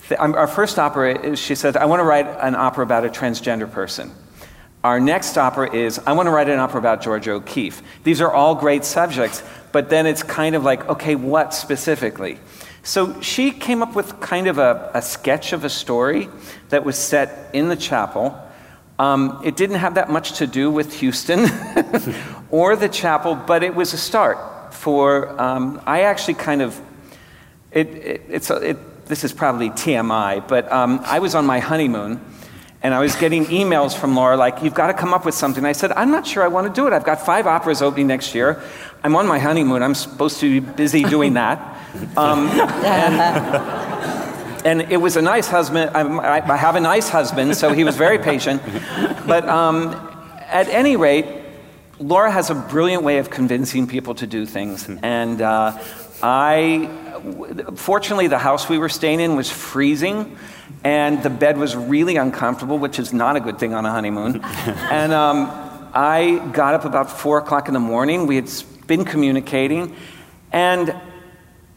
Th- 0.08 0.20
our 0.20 0.46
first 0.46 0.78
opera, 0.78 1.36
she 1.36 1.54
said, 1.54 1.76
I 1.76 1.86
want 1.86 2.00
to 2.00 2.04
write 2.04 2.26
an 2.26 2.54
opera 2.54 2.84
about 2.84 3.04
a 3.04 3.08
transgender 3.08 3.70
person. 3.70 4.12
our 4.82 5.00
next 5.00 5.38
opera 5.38 5.74
is 5.74 5.98
I 6.06 6.12
want 6.12 6.26
to 6.26 6.30
write 6.30 6.48
an 6.48 6.58
opera 6.58 6.78
about 6.78 7.00
Georgia 7.02 7.32
O'Keeffe. 7.32 7.82
These 8.04 8.20
are 8.20 8.30
all 8.30 8.54
great 8.54 8.84
subjects, 8.84 9.42
but 9.72 9.88
then 9.88 10.06
it's 10.06 10.22
kind 10.22 10.54
of 10.54 10.62
like, 10.62 10.86
okay, 10.88 11.14
what 11.14 11.54
specifically? 11.54 12.38
So 12.82 13.18
she 13.22 13.50
came 13.50 13.82
up 13.82 13.94
with 13.96 14.20
kind 14.20 14.46
of 14.46 14.58
a, 14.58 14.90
a 14.92 15.00
sketch 15.00 15.54
of 15.54 15.64
a 15.64 15.70
story 15.70 16.28
that 16.68 16.84
was 16.84 16.98
set 16.98 17.48
in 17.54 17.70
the 17.70 17.76
chapel. 17.76 18.38
Um, 18.98 19.40
it 19.42 19.56
didn't 19.56 19.76
have 19.76 19.94
that 19.94 20.10
much 20.10 20.34
to 20.34 20.46
do 20.46 20.70
with 20.70 21.00
Houston 21.00 21.48
or 22.50 22.76
the 22.76 22.90
chapel, 22.90 23.34
but 23.34 23.62
it 23.62 23.74
was 23.74 23.94
a 23.94 23.96
start 23.96 24.74
for. 24.74 25.40
Um, 25.40 25.80
I 25.86 26.02
actually 26.02 26.34
kind 26.34 26.62
of. 26.62 26.78
It, 27.74 27.88
it, 27.88 28.22
it's 28.30 28.50
a, 28.50 28.70
it, 28.70 29.06
this 29.06 29.24
is 29.24 29.32
probably 29.32 29.68
TMI, 29.68 30.46
but 30.46 30.70
um, 30.72 31.00
I 31.04 31.18
was 31.18 31.34
on 31.34 31.44
my 31.44 31.58
honeymoon 31.58 32.20
and 32.84 32.94
I 32.94 33.00
was 33.00 33.16
getting 33.16 33.46
emails 33.46 33.96
from 33.98 34.14
Laura 34.14 34.36
like, 34.36 34.62
You've 34.62 34.74
got 34.74 34.86
to 34.86 34.94
come 34.94 35.12
up 35.12 35.24
with 35.24 35.34
something. 35.34 35.64
I 35.64 35.72
said, 35.72 35.90
I'm 35.92 36.10
not 36.10 36.26
sure 36.26 36.44
I 36.44 36.48
want 36.48 36.68
to 36.68 36.72
do 36.72 36.86
it. 36.86 36.92
I've 36.92 37.04
got 37.04 37.20
five 37.20 37.46
operas 37.46 37.82
opening 37.82 38.06
next 38.06 38.34
year. 38.34 38.62
I'm 39.02 39.16
on 39.16 39.26
my 39.26 39.38
honeymoon. 39.40 39.82
I'm 39.82 39.94
supposed 39.94 40.38
to 40.40 40.60
be 40.60 40.72
busy 40.72 41.02
doing 41.02 41.34
that. 41.34 41.72
Um, 42.16 42.48
and, 42.48 43.20
and, 44.66 44.92
it 44.92 44.96
was 44.96 45.16
a 45.16 45.22
nice 45.22 45.46
husband. 45.46 45.92
I, 45.94 46.40
I, 46.40 46.56
have 46.56 46.74
a 46.74 46.80
nice 46.80 47.08
husband, 47.08 47.56
so 47.56 47.72
he 47.72 47.84
was 47.84 47.96
very 47.96 48.18
patient. 48.18 48.60
But 49.28 49.48
um, 49.48 49.94
at 50.40 50.68
any 50.70 50.96
rate, 50.96 51.24
Laura 52.00 52.32
has 52.32 52.50
a 52.50 52.56
brilliant 52.56 53.04
way 53.04 53.18
of 53.18 53.30
convincing 53.30 53.86
people 53.86 54.16
to 54.16 54.26
do 54.26 54.44
things. 54.44 54.88
And 55.04 55.40
uh, 55.40 55.78
I, 56.22 56.88
fortunately, 57.74 58.28
the 58.28 58.38
house 58.38 58.68
we 58.68 58.78
were 58.78 58.88
staying 58.88 59.20
in 59.20 59.36
was 59.36 59.50
freezing 59.50 60.36
and 60.82 61.22
the 61.22 61.30
bed 61.30 61.56
was 61.56 61.74
really 61.74 62.16
uncomfortable, 62.16 62.78
which 62.78 62.98
is 62.98 63.12
not 63.12 63.36
a 63.36 63.40
good 63.40 63.58
thing 63.58 63.74
on 63.74 63.86
a 63.86 63.90
honeymoon. 63.90 64.40
and 64.44 65.12
um, 65.12 65.50
I 65.94 66.50
got 66.52 66.74
up 66.74 66.84
about 66.84 67.10
four 67.10 67.38
o'clock 67.38 67.68
in 67.68 67.74
the 67.74 67.80
morning. 67.80 68.26
We 68.26 68.36
had 68.36 68.50
been 68.86 69.04
communicating, 69.04 69.96
and 70.52 70.94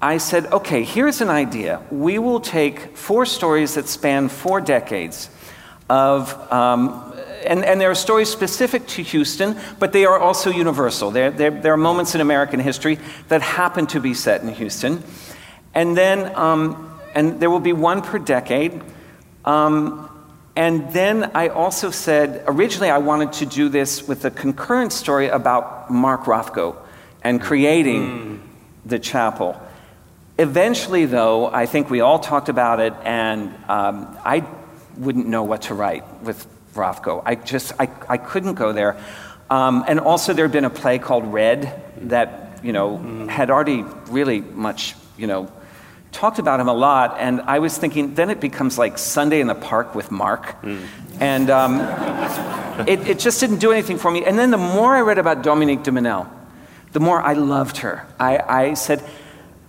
I 0.01 0.17
said, 0.17 0.47
okay, 0.47 0.83
here's 0.83 1.21
an 1.21 1.29
idea. 1.29 1.81
We 1.89 2.19
will 2.19 2.41
take 2.41 2.97
four 2.97 3.25
stories 3.25 3.75
that 3.75 3.87
span 3.87 4.29
four 4.29 4.61
decades 4.61 5.29
of. 5.89 6.51
Um, 6.51 7.06
and, 7.47 7.65
and 7.65 7.81
there 7.81 7.89
are 7.89 7.95
stories 7.95 8.29
specific 8.29 8.85
to 8.87 9.03
Houston, 9.03 9.57
but 9.79 9.93
they 9.93 10.05
are 10.05 10.19
also 10.19 10.49
universal. 10.51 11.11
There, 11.11 11.31
there, 11.31 11.51
there 11.51 11.73
are 11.73 11.77
moments 11.77 12.15
in 12.15 12.21
American 12.21 12.59
history 12.59 12.99
that 13.29 13.41
happen 13.41 13.87
to 13.87 13.99
be 13.99 14.13
set 14.13 14.41
in 14.41 14.49
Houston. 14.49 15.03
And 15.73 15.95
then 15.95 16.35
um, 16.35 16.87
and 17.17 17.39
there 17.39 17.49
will 17.49 17.59
be 17.59 17.73
one 17.73 18.03
per 18.03 18.19
decade. 18.19 18.79
Um, 19.43 20.07
and 20.55 20.93
then 20.93 21.31
I 21.33 21.47
also 21.47 21.89
said, 21.89 22.43
originally 22.45 22.91
I 22.91 22.99
wanted 22.99 23.33
to 23.33 23.45
do 23.47 23.69
this 23.69 24.07
with 24.07 24.23
a 24.25 24.29
concurrent 24.29 24.93
story 24.93 25.27
about 25.27 25.89
Mark 25.89 26.25
Rothko 26.25 26.75
and 27.23 27.41
creating 27.41 28.03
mm. 28.03 28.39
the 28.85 28.99
chapel. 28.99 29.59
Eventually, 30.37 31.05
though, 31.05 31.47
I 31.47 31.65
think 31.65 31.89
we 31.89 32.01
all 32.01 32.19
talked 32.19 32.49
about 32.49 32.79
it, 32.79 32.93
and 33.03 33.51
um, 33.67 34.15
I 34.23 34.45
wouldn't 34.95 35.25
know 35.25 35.41
what 35.41 35.63
to 35.63 35.73
write 35.73 36.03
with 36.21 36.45
Rothko. 36.77 37.21
I 37.25 37.35
just, 37.35 37.73
I, 37.79 37.89
I 38.07 38.17
couldn't 38.17 38.55
go 38.55 38.71
there. 38.71 38.97
Um, 39.49 39.83
and 39.87 39.99
also, 39.99 40.33
there 40.33 40.45
had 40.45 40.51
been 40.51 40.65
a 40.65 40.69
play 40.69 40.99
called 40.99 41.25
Red 41.25 41.81
that, 42.09 42.59
you 42.63 42.73
know, 42.73 42.97
mm. 42.97 43.29
had 43.29 43.49
already 43.49 43.83
really 44.09 44.41
much, 44.41 44.95
you 45.17 45.27
know, 45.27 45.51
talked 46.11 46.39
about 46.39 46.59
him 46.59 46.67
a 46.67 46.73
lot, 46.73 47.17
and 47.19 47.41
I 47.41 47.59
was 47.59 47.77
thinking, 47.77 48.15
then 48.15 48.29
it 48.29 48.39
becomes 48.39 48.77
like 48.77 48.97
Sunday 48.97 49.39
in 49.39 49.47
the 49.47 49.55
Park 49.55 49.95
with 49.95 50.11
Mark. 50.11 50.61
Mm. 50.61 50.85
And 51.19 51.49
um, 51.49 51.79
it, 52.87 53.07
it, 53.07 53.19
just 53.19 53.39
didn't 53.39 53.59
do 53.59 53.71
anything 53.71 53.97
for 53.97 54.11
me. 54.11 54.25
And 54.25 54.37
then 54.37 54.51
the 54.51 54.57
more 54.57 54.95
I 54.95 55.01
read 55.01 55.17
about 55.17 55.43
Dominique 55.43 55.83
de 55.83 55.91
Menil, 55.91 56.27
the 56.93 56.99
more 56.99 57.21
I 57.21 57.33
loved 57.33 57.77
her. 57.77 58.05
I, 58.19 58.37
I, 58.37 58.73
said, 58.73 59.03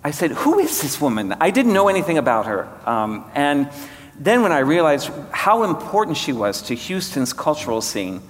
I 0.05 0.11
said, 0.11 0.33
who 0.33 0.59
is 0.59 0.83
this 0.83 1.01
woman? 1.01 1.35
I 1.41 1.51
didn't 1.51 1.73
know 1.73 1.89
anything 1.89 2.19
about 2.19 2.47
her. 2.47 2.69
Um, 2.87 3.25
and 3.35 3.71
then 4.19 4.43
when 4.43 4.53
I 4.53 4.61
realized 4.61 5.11
how 5.31 5.63
important 5.63 6.17
she 6.17 6.33
was 6.33 6.63
to 6.63 6.75
Houston's 6.75 7.33
cultural 7.33 7.81
scene, 7.81 8.21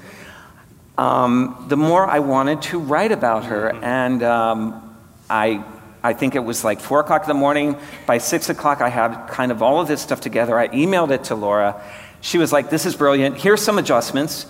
um, 0.98 1.66
the 1.68 1.76
more 1.76 2.06
I 2.06 2.18
wanted 2.18 2.62
to 2.62 2.78
write 2.78 3.12
about 3.12 3.44
her. 3.46 3.70
Mm-hmm. 3.72 3.84
And 3.84 4.22
um, 4.22 4.96
I 5.30 5.64
I 6.02 6.12
think 6.12 6.34
it 6.34 6.40
was 6.40 6.62
like 6.62 6.80
four 6.80 7.00
o'clock 7.00 7.22
in 7.22 7.28
the 7.28 7.34
morning. 7.34 7.76
By 8.06 8.18
six 8.18 8.48
o'clock, 8.48 8.80
I 8.80 8.88
had 8.88 9.26
kind 9.28 9.50
of 9.50 9.62
all 9.62 9.80
of 9.80 9.88
this 9.88 10.00
stuff 10.00 10.20
together. 10.20 10.58
I 10.58 10.68
emailed 10.68 11.10
it 11.10 11.24
to 11.24 11.34
Laura. 11.34 11.82
She 12.20 12.38
was 12.38 12.52
like, 12.52 12.70
This 12.70 12.86
is 12.86 12.94
brilliant. 12.94 13.38
Here's 13.38 13.62
some 13.62 13.78
adjustments. 13.78 14.46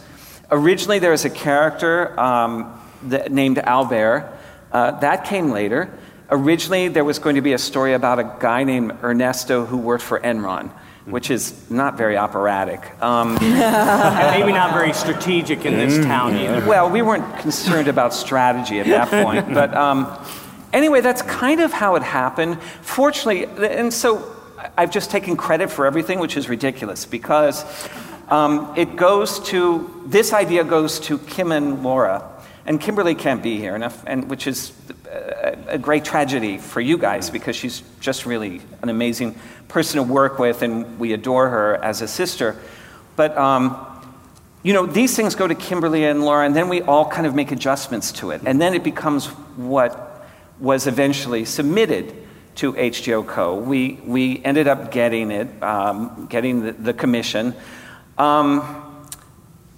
Originally, 0.50 0.98
there 0.98 1.10
was 1.10 1.24
a 1.24 1.30
character 1.30 2.18
um, 2.18 2.80
that, 3.04 3.30
named 3.30 3.58
Albert. 3.58 4.32
Uh, 4.72 4.92
that 5.00 5.24
came 5.24 5.50
later. 5.50 5.90
Originally, 6.30 6.88
there 6.88 7.04
was 7.04 7.18
going 7.18 7.36
to 7.36 7.42
be 7.42 7.54
a 7.54 7.58
story 7.58 7.94
about 7.94 8.18
a 8.18 8.36
guy 8.40 8.64
named 8.64 8.92
Ernesto 9.02 9.64
who 9.64 9.78
worked 9.78 10.04
for 10.04 10.20
Enron 10.20 10.70
which 11.10 11.30
is 11.30 11.70
not 11.70 11.96
very 11.96 12.16
operatic. 12.16 12.80
Um, 13.02 13.38
and 13.40 14.40
maybe 14.40 14.52
not 14.52 14.72
very 14.72 14.92
strategic 14.92 15.64
in 15.64 15.74
this 15.74 16.04
town 16.04 16.36
either. 16.36 16.66
Well, 16.66 16.90
we 16.90 17.02
weren't 17.02 17.38
concerned 17.38 17.88
about 17.88 18.14
strategy 18.14 18.80
at 18.80 18.86
that 18.86 19.10
point, 19.24 19.52
but 19.54 19.74
um, 19.74 20.06
Anyway, 20.72 21.00
that's 21.00 21.22
kind 21.22 21.60
of 21.60 21.72
how 21.72 21.96
it 21.96 22.02
happened. 22.02 22.60
Fortunately, 22.82 23.46
and 23.46 23.92
so 23.92 24.34
I've 24.76 24.90
just 24.90 25.10
taken 25.10 25.36
credit 25.36 25.70
for 25.70 25.86
everything, 25.86 26.18
which 26.20 26.36
is 26.36 26.48
ridiculous 26.48 27.06
because 27.06 27.64
um, 28.28 28.74
it 28.76 28.96
goes 28.96 29.40
to 29.48 30.04
this 30.06 30.32
idea 30.32 30.64
goes 30.64 31.00
to 31.00 31.18
Kim 31.18 31.52
and 31.52 31.82
Laura, 31.82 32.22
and 32.68 32.78
Kimberly 32.78 33.14
can't 33.14 33.42
be 33.42 33.56
here, 33.56 33.74
enough, 33.74 34.04
and 34.06 34.28
which 34.28 34.46
is 34.46 34.72
a, 35.10 35.56
a 35.68 35.78
great 35.78 36.04
tragedy 36.04 36.58
for 36.58 36.82
you 36.82 36.98
guys 36.98 37.30
because 37.30 37.56
she's 37.56 37.82
just 37.98 38.26
really 38.26 38.60
an 38.82 38.90
amazing 38.90 39.34
person 39.68 39.96
to 39.96 40.02
work 40.02 40.38
with, 40.38 40.60
and 40.60 40.98
we 40.98 41.14
adore 41.14 41.48
her 41.48 41.76
as 41.76 42.02
a 42.02 42.06
sister. 42.06 42.56
But 43.16 43.36
um, 43.38 43.86
you 44.62 44.74
know, 44.74 44.84
these 44.84 45.16
things 45.16 45.34
go 45.34 45.46
to 45.46 45.54
Kimberly 45.54 46.04
and 46.04 46.22
Laura, 46.22 46.44
and 46.44 46.54
then 46.54 46.68
we 46.68 46.82
all 46.82 47.08
kind 47.08 47.26
of 47.26 47.34
make 47.34 47.52
adjustments 47.52 48.12
to 48.12 48.32
it, 48.32 48.42
and 48.44 48.60
then 48.60 48.74
it 48.74 48.84
becomes 48.84 49.28
what 49.56 50.26
was 50.60 50.86
eventually 50.86 51.46
submitted 51.46 52.14
to 52.56 52.74
HGO 52.74 53.26
Co. 53.26 53.56
We, 53.58 53.94
we 54.04 54.44
ended 54.44 54.68
up 54.68 54.92
getting 54.92 55.30
it, 55.30 55.62
um, 55.62 56.26
getting 56.26 56.64
the, 56.64 56.72
the 56.72 56.92
commission. 56.92 57.54
Um, 58.18 58.87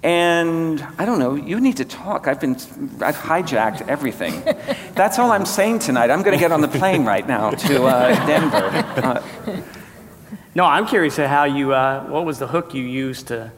and 0.02 0.86
I 0.98 1.04
don't 1.04 1.18
know, 1.18 1.34
you 1.34 1.60
need 1.60 1.76
to 1.76 1.84
talk. 1.84 2.26
I've 2.26 2.40
been, 2.40 2.52
I've 3.00 3.16
hijacked 3.16 3.86
everything. 3.86 4.42
That's 4.94 5.18
all 5.18 5.30
I'm 5.30 5.44
saying 5.44 5.80
tonight. 5.80 6.10
I'm 6.10 6.22
going 6.22 6.36
to 6.36 6.40
get 6.40 6.52
on 6.52 6.62
the 6.62 6.68
plane 6.68 7.04
right 7.04 7.26
now 7.26 7.50
to 7.50 7.84
uh, 7.84 8.26
Denver. 8.26 8.66
Uh, 8.66 9.62
no, 10.54 10.64
I'm 10.64 10.86
curious 10.86 11.16
to 11.16 11.28
how 11.28 11.44
you, 11.44 11.74
uh, 11.74 12.04
what 12.06 12.24
was 12.24 12.38
the 12.38 12.46
hook 12.46 12.72
you 12.72 12.82
used 12.82 13.28
to 13.28 13.52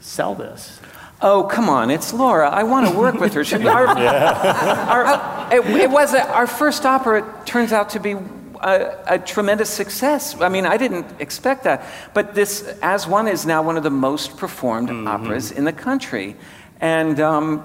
sell 0.00 0.34
this? 0.34 0.80
Oh, 1.22 1.44
come 1.44 1.68
on, 1.68 1.90
it's 1.90 2.12
Laura. 2.12 2.48
I 2.50 2.64
want 2.64 2.88
to 2.88 2.98
work 2.98 3.14
with 3.14 3.32
her. 3.34 3.44
She, 3.44 3.56
our, 3.66 3.86
our, 3.86 5.54
it, 5.54 5.64
it, 5.66 5.90
was 5.90 6.14
a, 6.14 6.28
our 6.30 6.46
first 6.46 6.84
opera, 6.84 7.22
it 7.22 7.46
turns 7.46 7.72
out 7.72 7.90
to 7.90 8.00
be 8.00 8.16
a, 8.62 8.98
a, 9.06 9.18
tremendous 9.18 9.70
success. 9.70 10.40
I 10.40 10.48
mean, 10.48 10.66
I 10.66 10.76
didn't 10.76 11.06
expect 11.20 11.64
that. 11.64 11.84
But 12.14 12.34
this, 12.34 12.62
As 12.82 13.06
One, 13.06 13.28
is 13.28 13.46
now 13.46 13.62
one 13.62 13.76
of 13.76 13.82
the 13.82 13.90
most 13.90 14.36
performed 14.36 14.88
mm-hmm. 14.88 15.08
operas 15.08 15.50
in 15.50 15.64
the 15.64 15.72
country. 15.72 16.36
And 16.80 17.20
um, 17.20 17.64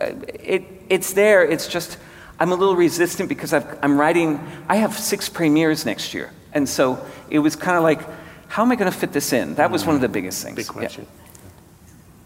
it, 0.00 0.64
it's 0.88 1.12
there. 1.12 1.44
It's 1.44 1.68
just, 1.68 1.98
I'm 2.38 2.52
a 2.52 2.54
little 2.54 2.76
resistant 2.76 3.28
because 3.28 3.52
i 3.52 3.62
am 3.82 3.98
writing, 3.98 4.40
I 4.68 4.76
have 4.76 4.98
six 4.98 5.28
premieres 5.28 5.84
next 5.86 6.14
year. 6.14 6.32
And 6.52 6.68
so 6.68 7.04
it 7.28 7.38
was 7.38 7.56
kind 7.56 7.76
of 7.76 7.82
like, 7.82 8.00
how 8.48 8.62
am 8.62 8.72
I 8.72 8.76
going 8.76 8.90
to 8.90 8.96
fit 8.96 9.12
this 9.12 9.32
in? 9.32 9.54
That 9.54 9.70
was 9.70 9.86
one 9.86 9.94
of 9.94 10.00
the 10.00 10.08
biggest 10.08 10.42
things. 10.42 10.56
Big 10.56 10.66
question. 10.66 11.06
Yeah. 11.06 11.20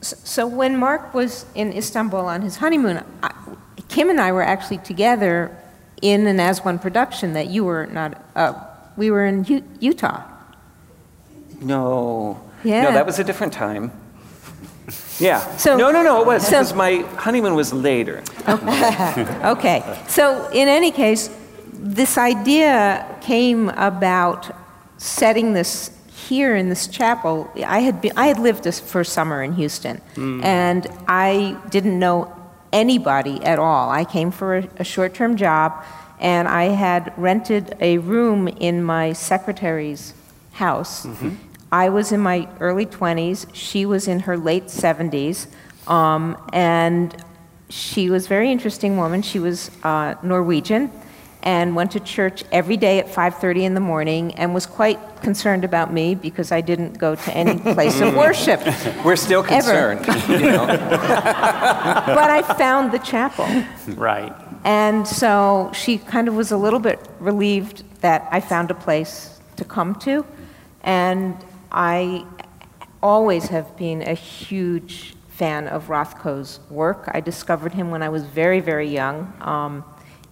So 0.00 0.46
when 0.46 0.76
Mark 0.78 1.14
was 1.14 1.46
in 1.54 1.72
Istanbul 1.72 2.26
on 2.26 2.42
his 2.42 2.56
honeymoon, 2.56 3.02
I, 3.22 3.34
Kim 3.88 4.10
and 4.10 4.20
I 4.20 4.32
were 4.32 4.42
actually 4.42 4.78
together 4.78 5.56
in 6.04 6.26
an 6.26 6.38
As 6.38 6.62
One 6.64 6.78
production 6.78 7.32
that 7.32 7.48
you 7.48 7.64
were 7.64 7.86
not. 7.86 8.22
Uh, 8.36 8.52
we 8.96 9.10
were 9.10 9.24
in 9.24 9.44
U- 9.44 9.64
Utah. 9.80 10.22
No. 11.60 12.40
Yeah. 12.62 12.82
No, 12.82 12.92
that 12.92 13.06
was 13.06 13.18
a 13.18 13.24
different 13.24 13.52
time. 13.52 13.90
Yeah. 15.18 15.40
So, 15.56 15.76
no, 15.76 15.90
no, 15.90 16.02
no, 16.02 16.20
it 16.20 16.26
was. 16.26 16.46
So, 16.46 16.74
my 16.74 16.98
honeymoon 17.16 17.54
was 17.54 17.72
later. 17.72 18.22
Okay. 18.46 19.24
okay. 19.54 19.98
So, 20.06 20.48
in 20.50 20.68
any 20.68 20.90
case, 20.90 21.30
this 21.72 22.18
idea 22.18 23.06
came 23.22 23.70
about 23.70 24.54
setting 24.98 25.54
this 25.54 25.90
here 26.28 26.54
in 26.54 26.68
this 26.68 26.86
chapel, 26.86 27.50
I 27.66 27.80
had, 27.80 28.00
been, 28.00 28.12
I 28.16 28.26
had 28.26 28.38
lived 28.38 28.64
this 28.64 28.80
first 28.80 29.12
summer 29.12 29.42
in 29.42 29.52
Houston, 29.52 30.00
mm. 30.14 30.42
and 30.42 30.86
I 31.06 31.58
didn't 31.70 31.98
know 31.98 32.32
anybody 32.74 33.42
at 33.42 33.58
all. 33.58 33.88
I 33.88 34.04
came 34.04 34.30
for 34.30 34.58
a, 34.58 34.68
a 34.80 34.84
short 34.84 35.14
term 35.14 35.36
job, 35.36 35.82
and 36.20 36.46
I 36.46 36.64
had 36.64 37.14
rented 37.16 37.74
a 37.80 37.96
room 37.98 38.48
in 38.48 38.82
my 38.84 39.14
secretary's 39.14 40.12
house. 40.52 41.06
Mm-hmm. 41.06 41.30
I 41.72 41.88
was 41.88 42.12
in 42.12 42.20
my 42.20 42.48
early 42.60 42.86
20s, 42.86 43.46
she 43.54 43.86
was 43.86 44.06
in 44.06 44.20
her 44.20 44.36
late 44.36 44.66
70s. 44.66 45.46
Um, 45.88 46.36
and 46.52 47.16
she 47.68 48.10
was 48.10 48.26
a 48.26 48.28
very 48.28 48.50
interesting 48.50 48.96
woman. 48.96 49.22
She 49.22 49.38
was 49.38 49.70
uh, 49.82 50.14
Norwegian 50.22 50.90
and 51.44 51.76
went 51.76 51.90
to 51.92 52.00
church 52.00 52.42
every 52.50 52.76
day 52.78 52.98
at 52.98 53.06
5.30 53.06 53.62
in 53.64 53.74
the 53.74 53.80
morning 53.80 54.34
and 54.36 54.54
was 54.54 54.64
quite 54.64 54.98
concerned 55.22 55.62
about 55.62 55.92
me 55.92 56.14
because 56.14 56.50
i 56.50 56.60
didn't 56.60 56.94
go 56.98 57.14
to 57.14 57.30
any 57.36 57.58
place 57.74 58.00
of 58.00 58.16
worship 58.16 58.60
We're 59.04 59.16
still 59.16 59.44
Ever. 59.48 59.96
concerned. 59.96 60.30
you 60.30 60.50
know? 60.50 60.66
but 62.18 62.30
i 62.30 62.42
found 62.56 62.92
the 62.92 62.98
chapel 62.98 63.46
Right. 63.94 64.32
and 64.64 65.06
so 65.06 65.70
she 65.74 65.98
kind 65.98 66.26
of 66.28 66.34
was 66.34 66.50
a 66.50 66.56
little 66.56 66.80
bit 66.80 66.98
relieved 67.20 67.84
that 68.00 68.26
i 68.32 68.40
found 68.40 68.70
a 68.70 68.74
place 68.74 69.38
to 69.56 69.64
come 69.64 69.94
to 69.96 70.24
and 70.82 71.36
i 71.70 72.24
always 73.02 73.44
have 73.48 73.76
been 73.76 74.00
a 74.02 74.14
huge 74.14 75.14
fan 75.28 75.68
of 75.68 75.88
rothko's 75.88 76.60
work 76.70 77.10
i 77.12 77.20
discovered 77.20 77.74
him 77.74 77.90
when 77.90 78.02
i 78.02 78.08
was 78.08 78.24
very 78.24 78.60
very 78.60 78.88
young 78.88 79.30
um, 79.42 79.84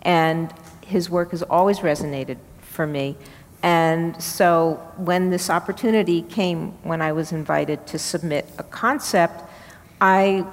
and 0.02 0.52
his 0.92 1.10
work 1.10 1.30
has 1.32 1.42
always 1.42 1.80
resonated 1.80 2.38
for 2.60 2.86
me. 2.86 3.16
And 3.62 4.20
so 4.22 4.80
when 4.96 5.30
this 5.30 5.48
opportunity 5.48 6.22
came, 6.22 6.72
when 6.82 7.00
I 7.00 7.12
was 7.12 7.32
invited 7.32 7.86
to 7.88 7.98
submit 7.98 8.46
a 8.58 8.64
concept, 8.64 9.42
I 10.00 10.44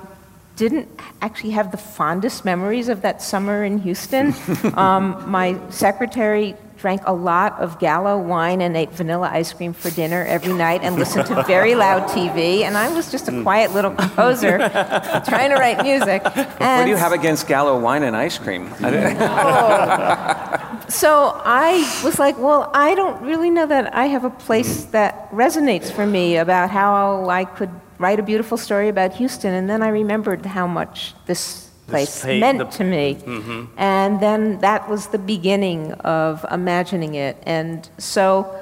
didn't 0.56 0.88
actually 1.22 1.52
have 1.52 1.72
the 1.72 1.78
fondest 1.78 2.46
memories 2.46 2.88
of 2.90 3.02
that 3.02 3.22
summer 3.22 3.64
in 3.64 3.80
Houston. 3.80 4.34
um, 4.76 5.30
my 5.30 5.58
secretary 5.70 6.56
drank 6.80 7.02
a 7.06 7.14
lot 7.14 7.60
of 7.60 7.78
Gallo 7.80 8.18
wine 8.18 8.62
and 8.62 8.76
ate 8.76 8.92
vanilla 8.92 9.30
ice 9.32 9.52
cream 9.52 9.74
for 9.74 9.92
dinner 9.92 10.24
every 10.26 10.54
night 10.54 10.82
and 10.82 10.96
listened 10.96 11.28
to 11.28 11.44
very 11.44 11.76
loud 11.76 12.10
TV. 12.10 12.62
And 12.62 12.78
I 12.78 12.94
was 12.94 13.12
just 13.12 13.28
a 13.28 13.32
mm. 13.32 13.44
quiet 13.44 13.74
little 13.74 13.92
composer 13.92 14.58
trying 14.58 15.50
to 15.50 15.56
write 15.56 15.84
music. 15.84 16.24
What 16.24 16.84
do 16.86 16.90
you 16.90 16.96
have 16.96 17.12
against 17.12 17.48
Gallo 17.48 17.80
wine 17.80 18.04
and 18.04 18.16
ice 18.16 18.38
cream? 18.38 18.70
Don't- 18.80 19.18
oh. 19.20 20.86
So 20.88 21.40
I 21.46 22.02
was 22.04 22.18
like, 22.18 22.38
well, 22.40 22.72
I 22.74 22.96
don't 22.96 23.22
really 23.22 23.50
know 23.50 23.68
that 23.68 23.94
I 23.94 24.06
have 24.06 24.24
a 24.24 24.30
place 24.30 24.86
mm. 24.86 24.92
that 24.92 25.30
resonates 25.32 25.92
for 25.92 26.06
me 26.06 26.38
about 26.38 26.72
how 26.72 27.30
I 27.30 27.46
could 27.46 27.70
write 28.00 28.20
a 28.20 28.24
beautiful 28.24 28.58
story 28.58 28.88
about 28.88 29.14
Houston. 29.14 29.54
And 29.54 29.70
then 29.70 29.84
I 29.84 29.90
remembered 29.90 30.46
how 30.46 30.66
much 30.66 31.14
this 31.26 31.69
place 31.90 32.22
pa- 32.22 32.34
meant 32.34 32.60
the- 32.60 32.66
to 32.66 32.84
me. 32.84 33.16
Mm-hmm. 33.16 33.66
And 33.78 34.20
then 34.20 34.60
that 34.60 34.90
was 34.90 35.08
the 35.08 35.18
beginning 35.20 35.94
of 35.94 36.46
imagining 36.52 37.16
it. 37.16 37.38
And 37.44 37.90
so 37.98 38.60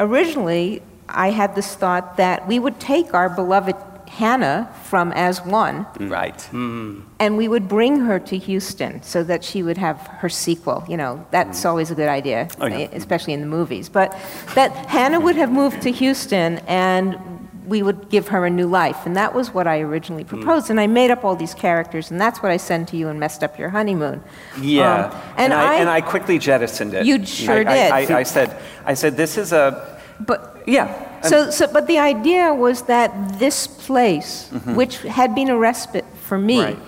originally, 0.00 0.82
I 1.08 1.30
had 1.30 1.54
this 1.54 1.74
thought 1.74 2.16
that 2.16 2.46
we 2.48 2.58
would 2.58 2.80
take 2.80 3.14
our 3.14 3.28
beloved 3.28 3.76
Hannah 4.08 4.68
from 4.84 5.10
As 5.12 5.40
One 5.40 5.86
right. 5.98 6.36
Mm-hmm. 6.36 7.00
and 7.18 7.38
we 7.38 7.48
would 7.48 7.66
bring 7.66 8.00
her 8.00 8.18
to 8.20 8.36
Houston 8.36 9.02
so 9.02 9.24
that 9.24 9.42
she 9.42 9.62
would 9.62 9.78
have 9.78 9.96
her 10.20 10.28
sequel. 10.28 10.84
You 10.86 10.98
know, 10.98 11.26
that's 11.30 11.60
mm-hmm. 11.60 11.68
always 11.68 11.90
a 11.90 11.94
good 11.94 12.08
idea, 12.10 12.48
Oh, 12.60 12.66
yeah. 12.66 12.88
especially 12.92 13.32
in 13.32 13.40
the 13.40 13.46
movies. 13.46 13.88
But 13.88 14.12
that 14.54 14.70
Hannah 14.86 15.18
would 15.18 15.36
have 15.36 15.50
moved 15.50 15.80
to 15.82 15.90
Houston 15.92 16.58
and 16.68 17.41
we 17.66 17.82
would 17.82 18.08
give 18.08 18.28
her 18.28 18.44
a 18.44 18.50
new 18.50 18.66
life. 18.66 19.06
And 19.06 19.16
that 19.16 19.34
was 19.34 19.54
what 19.54 19.66
I 19.66 19.80
originally 19.80 20.24
hmm. 20.24 20.28
proposed. 20.28 20.70
And 20.70 20.80
I 20.80 20.86
made 20.86 21.10
up 21.10 21.24
all 21.24 21.36
these 21.36 21.54
characters, 21.54 22.10
and 22.10 22.20
that's 22.20 22.42
what 22.42 22.50
I 22.50 22.56
sent 22.56 22.88
to 22.90 22.96
you 22.96 23.08
and 23.08 23.20
messed 23.20 23.42
up 23.42 23.58
your 23.58 23.70
honeymoon. 23.70 24.22
Yeah. 24.60 25.06
Um, 25.06 25.20
and, 25.36 25.54
I, 25.54 25.74
and 25.76 25.88
I 25.88 26.00
quickly 26.00 26.38
jettisoned 26.38 26.94
it. 26.94 27.06
You 27.06 27.24
sure 27.24 27.66
I, 27.68 27.72
I- 27.90 28.04
did. 28.04 28.12
I, 28.12 28.18
I 28.20 28.22
said, 28.22 28.56
I 28.84 28.94
said, 28.94 29.16
this 29.16 29.36
is 29.38 29.52
a, 29.52 30.00
but 30.20 30.62
yeah. 30.66 31.20
So, 31.22 31.50
so, 31.50 31.72
but 31.72 31.86
the 31.86 31.98
idea 31.98 32.52
was 32.52 32.82
that 32.82 33.38
this 33.38 33.66
place, 33.66 34.48
mm-hmm. 34.50 34.74
which 34.74 34.98
had 35.02 35.34
been 35.34 35.48
a 35.48 35.56
respite 35.56 36.04
for 36.22 36.38
me, 36.38 36.62
Right. 36.62 36.78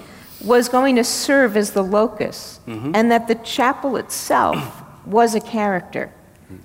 was 0.45 0.69
going 0.69 0.97
to 0.97 1.04
serve 1.04 1.57
as 1.57 1.71
the 1.71 1.83
locus, 1.83 2.61
mm-hmm. 2.66 2.93
and 2.95 3.11
that 3.11 3.28
the 3.28 3.37
chapel 3.37 3.97
itself 3.97 4.83
was 5.07 5.35
a 5.35 5.40
character, 5.40 6.12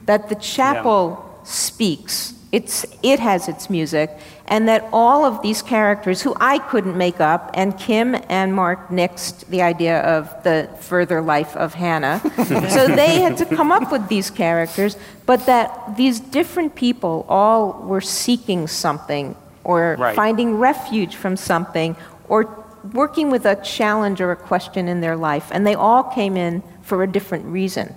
that 0.05 0.29
the 0.29 0.35
chapel 0.35 1.41
speaks. 1.43 2.33
It's, 2.51 2.83
it 3.03 3.19
has 3.19 3.47
its 3.47 3.69
music, 3.69 4.09
and 4.47 4.67
that 4.67 4.89
all 4.91 5.23
of 5.23 5.43
these 5.43 5.61
characters, 5.61 6.23
who 6.23 6.35
I 6.39 6.57
couldn't 6.57 6.97
make 6.97 7.19
up, 7.19 7.51
and 7.53 7.77
Kim 7.77 8.15
and 8.27 8.55
Mark 8.55 8.87
nixed 8.89 9.45
the 9.47 9.61
idea 9.61 10.01
of 10.01 10.43
the 10.43 10.67
further 10.79 11.21
life 11.21 11.55
of 11.55 11.75
Hannah. 11.75 12.19
so 12.69 12.87
they 12.87 13.21
had 13.21 13.37
to 13.37 13.45
come 13.45 13.71
up 13.71 13.91
with 13.91 14.07
these 14.07 14.31
characters, 14.31 14.97
but 15.27 15.45
that 15.45 15.95
these 15.95 16.19
different 16.19 16.73
people 16.73 17.23
all 17.29 17.73
were 17.83 18.01
seeking 18.01 18.67
something, 18.67 19.35
or 19.63 19.95
Right. 19.99 20.15
finding 20.15 20.57
refuge 20.57 21.15
from 21.15 21.37
something, 21.37 21.95
or 22.27 22.49
working 22.93 23.29
with 23.29 23.45
a 23.45 23.57
challenge 23.57 24.21
or 24.21 24.31
a 24.31 24.35
question 24.35 24.87
in 24.87 25.01
their 25.01 25.15
life, 25.15 25.49
and 25.51 25.67
they 25.67 25.75
all 25.75 26.01
came 26.01 26.35
in 26.35 26.63
for 26.81 27.03
a 27.03 27.07
different 27.07 27.45
reason 27.45 27.93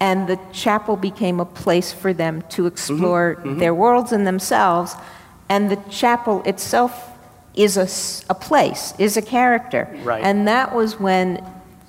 and 0.00 0.28
the 0.28 0.38
chapel 0.52 0.96
became 0.96 1.40
a 1.40 1.44
place 1.44 1.92
for 1.92 2.12
them 2.12 2.42
to 2.50 2.62
mm-hmm. 2.62 2.66
explore 2.68 3.36
mm-hmm. 3.36 3.58
their 3.58 3.74
worlds 3.74 4.12
and 4.12 4.26
themselves. 4.26 4.94
And 5.48 5.70
the 5.70 5.76
chapel 5.90 6.42
itself 6.44 7.10
is 7.54 7.76
a 7.76 8.34
place, 8.34 8.94
is 8.98 9.16
a 9.16 9.22
character. 9.22 9.94
Right. 10.02 10.22
And 10.24 10.48
that 10.48 10.74
was 10.74 10.98
when 10.98 11.44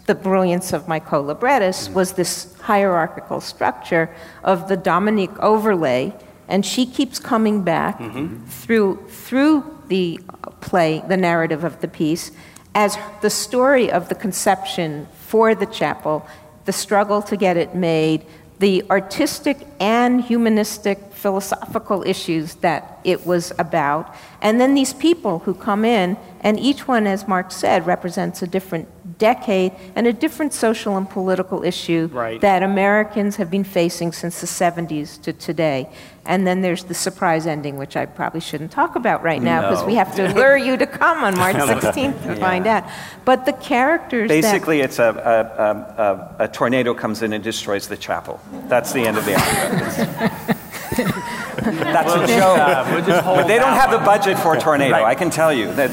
the 0.05 0.15
brilliance 0.15 0.73
of 0.73 0.87
my 0.87 0.99
co-librettist 0.99 1.91
mm. 1.91 1.93
was 1.93 2.13
this 2.13 2.53
hierarchical 2.59 3.39
structure 3.39 4.13
of 4.43 4.67
the 4.67 4.75
Dominique 4.75 5.37
overlay, 5.39 6.13
and 6.47 6.65
she 6.65 6.85
keeps 6.85 7.19
coming 7.19 7.63
back 7.63 7.99
mm-hmm. 7.99 8.45
through 8.47 8.97
through 9.07 9.63
the 9.87 10.19
play, 10.59 11.01
the 11.07 11.15
narrative 11.15 11.63
of 11.63 11.79
the 11.79 11.87
piece, 11.87 12.31
as 12.75 12.97
the 13.21 13.29
story 13.29 13.91
of 13.91 14.09
the 14.09 14.15
conception 14.15 15.07
for 15.27 15.55
the 15.55 15.65
chapel 15.65 16.27
the 16.65 16.73
struggle 16.73 17.21
to 17.23 17.37
get 17.37 17.57
it 17.57 17.75
made, 17.75 18.25
the 18.59 18.83
artistic 18.89 19.57
and 19.79 20.21
humanistic 20.21 20.99
philosophical 21.11 22.03
issues 22.03 22.55
that 22.55 22.99
it 23.03 23.25
was 23.25 23.51
about, 23.59 24.15
and 24.41 24.61
then 24.61 24.73
these 24.73 24.93
people 24.93 25.39
who 25.39 25.53
come 25.53 25.83
in, 25.83 26.17
and 26.41 26.59
each 26.59 26.87
one, 26.87 27.07
as 27.07 27.27
Mark 27.27 27.51
said, 27.51 27.85
represents 27.85 28.41
a 28.41 28.47
different 28.47 28.87
decade 29.17 29.71
and 29.95 30.07
a 30.07 30.13
different 30.13 30.53
social 30.53 30.97
and 30.97 31.09
political 31.09 31.63
issue 31.63 32.09
Right. 32.11 32.39
that 32.41 32.63
Americans 32.63 33.35
have 33.37 33.49
been 33.51 33.63
facing 33.63 34.11
since 34.11 34.41
the 34.41 34.47
70s 34.47 35.17
to 35.23 35.33
today. 35.33 35.89
And 36.25 36.47
then 36.47 36.61
there's 36.61 36.85
the 36.85 36.93
surprise 36.93 37.45
ending, 37.47 37.77
which 37.77 37.97
I 37.97 38.05
probably 38.05 38.39
shouldn't 38.39 38.71
talk 38.71 38.95
about 38.95 39.23
right 39.23 39.41
now 39.41 39.61
because 39.63 39.81
No. 39.81 39.87
we 39.87 39.95
have 39.95 40.15
to 40.15 40.33
lure 40.33 40.55
you 40.55 40.77
to 40.77 40.87
come 40.87 41.21
on 41.23 41.37
March 41.37 41.55
16th 41.57 42.23
to 42.27 42.35
find 42.37 42.65
out. 42.65 42.85
But 43.25 43.45
the 43.45 43.51
characters 43.53 44.29
that- 44.29 44.41
Basically, 44.41 44.79
it's 44.81 44.99
a, 44.99 45.09
a, 45.09 45.63
a, 45.63 46.41
a, 46.41 46.45
a 46.45 46.47
tornado 46.47 46.93
comes 46.93 47.21
in 47.23 47.33
and 47.33 47.43
destroys 47.43 47.87
the 47.89 47.97
chapel. 47.97 48.39
That's 48.67 48.93
the 48.93 49.01
end 49.05 49.17
of 49.17 49.25
the 49.25 49.35
opera. 49.35 50.31
That's 51.63 52.13
a 52.13 52.27
joke. 52.27 52.57
Uh, 52.59 53.03
we'll 53.05 53.21
But 53.35 53.47
they 53.47 53.57
don't 53.59 53.73
have 53.73 53.91
the 53.91 53.99
budget 53.99 54.37
for 54.39 54.55
a 54.55 54.59
tornado, 54.59 54.93
Right. 54.93 55.05
I 55.05 55.15
can 55.15 55.29
tell 55.29 55.51
you. 55.53 55.73
That, 55.73 55.91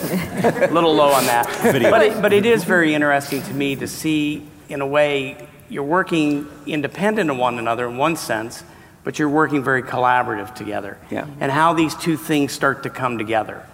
a 0.70 0.72
little 0.72 0.94
low 0.94 1.10
on 1.10 1.24
that. 1.26 1.48
Video. 1.62 1.90
But 1.90 2.02
it, 2.02 2.22
but 2.22 2.32
it 2.32 2.46
is 2.46 2.64
very 2.64 2.94
interesting 2.94 3.42
to 3.42 3.54
me 3.54 3.76
to 3.76 3.86
see, 3.86 4.46
in 4.68 4.80
a 4.80 4.86
way, 4.86 5.36
you're 5.68 5.84
working 5.84 6.48
independent 6.66 7.30
of 7.30 7.36
one 7.36 7.58
another 7.58 7.88
in 7.88 7.96
one 7.96 8.16
sense, 8.16 8.64
but 9.04 9.18
you're 9.18 9.28
working 9.28 9.62
very 9.62 9.82
collaborative 9.82 10.54
together. 10.54 10.98
Yeah. 11.10 11.26
And 11.40 11.50
how 11.52 11.72
these 11.74 11.94
two 11.94 12.16
things 12.16 12.52
start 12.52 12.82
to 12.82 12.90
come 12.90 13.18
together. 13.18 13.64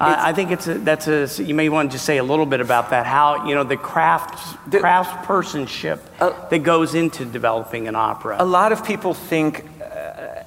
I 0.00 0.30
I 0.30 0.32
think 0.32 0.50
it's 0.50 0.66
a, 0.66 0.74
that's 0.78 1.08
a, 1.08 1.28
you 1.44 1.54
may 1.54 1.68
want 1.68 1.90
to 1.90 1.94
just 1.96 2.06
say 2.06 2.16
a 2.16 2.24
little 2.24 2.46
bit 2.46 2.60
about 2.60 2.88
that, 2.90 3.04
how, 3.04 3.46
you 3.46 3.54
know, 3.54 3.64
the 3.64 3.76
craft, 3.76 4.38
craftspersonship 4.70 5.98
that 6.50 6.62
goes 6.62 6.94
into 6.94 7.24
developing 7.24 7.88
an 7.88 7.96
opera. 7.96 8.36
a 8.38 8.44
lot 8.44 8.72
of 8.72 8.84
people 8.84 9.12
think, 9.14 9.64
uh, 9.79 9.79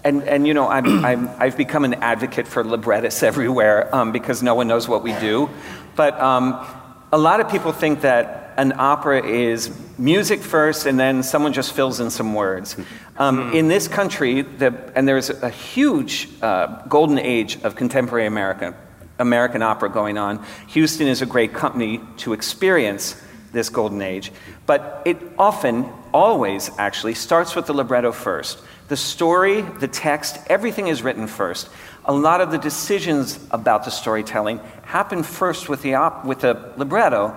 and, 0.03 0.23
and 0.23 0.47
you 0.47 0.53
know, 0.53 0.67
I'm, 0.67 1.05
I'm, 1.05 1.29
I've 1.39 1.57
become 1.57 1.85
an 1.85 1.95
advocate 1.95 2.47
for 2.47 2.63
librettists 2.63 3.23
everywhere 3.23 3.93
um, 3.95 4.11
because 4.11 4.43
no 4.43 4.55
one 4.55 4.67
knows 4.67 4.87
what 4.87 5.03
we 5.03 5.13
do. 5.19 5.49
But 5.95 6.19
um, 6.19 6.65
a 7.11 7.17
lot 7.17 7.39
of 7.39 7.49
people 7.49 7.71
think 7.71 8.01
that 8.01 8.53
an 8.57 8.73
opera 8.77 9.25
is 9.25 9.71
music 9.97 10.41
first 10.41 10.85
and 10.85 10.99
then 10.99 11.23
someone 11.23 11.53
just 11.53 11.73
fills 11.73 11.99
in 11.99 12.09
some 12.09 12.33
words. 12.33 12.75
Um, 13.17 13.53
In 13.53 13.67
this 13.67 13.87
country, 13.87 14.41
the, 14.41 14.91
and 14.95 15.07
there's 15.07 15.29
a 15.29 15.49
huge 15.49 16.29
uh, 16.41 16.85
golden 16.87 17.19
age 17.19 17.63
of 17.63 17.75
contemporary 17.75 18.25
America, 18.25 18.75
American 19.19 19.61
opera 19.61 19.89
going 19.89 20.17
on. 20.17 20.43
Houston 20.67 21.07
is 21.07 21.21
a 21.21 21.25
great 21.25 21.53
company 21.53 22.01
to 22.17 22.33
experience 22.33 23.21
this 23.53 23.69
golden 23.69 24.01
age. 24.01 24.31
But 24.65 25.03
it 25.05 25.17
often, 25.37 25.85
always 26.13 26.71
actually, 26.77 27.13
starts 27.13 27.55
with 27.55 27.67
the 27.67 27.73
libretto 27.73 28.11
first. 28.11 28.59
The 28.93 28.97
story, 28.97 29.61
the 29.61 29.87
text, 29.87 30.37
everything 30.51 30.85
is 30.85 31.01
written 31.01 31.25
first. 31.25 31.67
A 32.05 32.13
lot 32.13 32.41
of 32.41 32.51
the 32.51 32.59
decisions 32.59 33.39
about 33.49 33.85
the 33.85 33.89
storytelling 33.89 34.59
happen 34.83 35.23
first 35.23 35.67
with 35.67 35.81
the, 35.81 35.95
op- 35.95 36.25
with 36.25 36.41
the 36.41 36.71
libretto. 36.77 37.35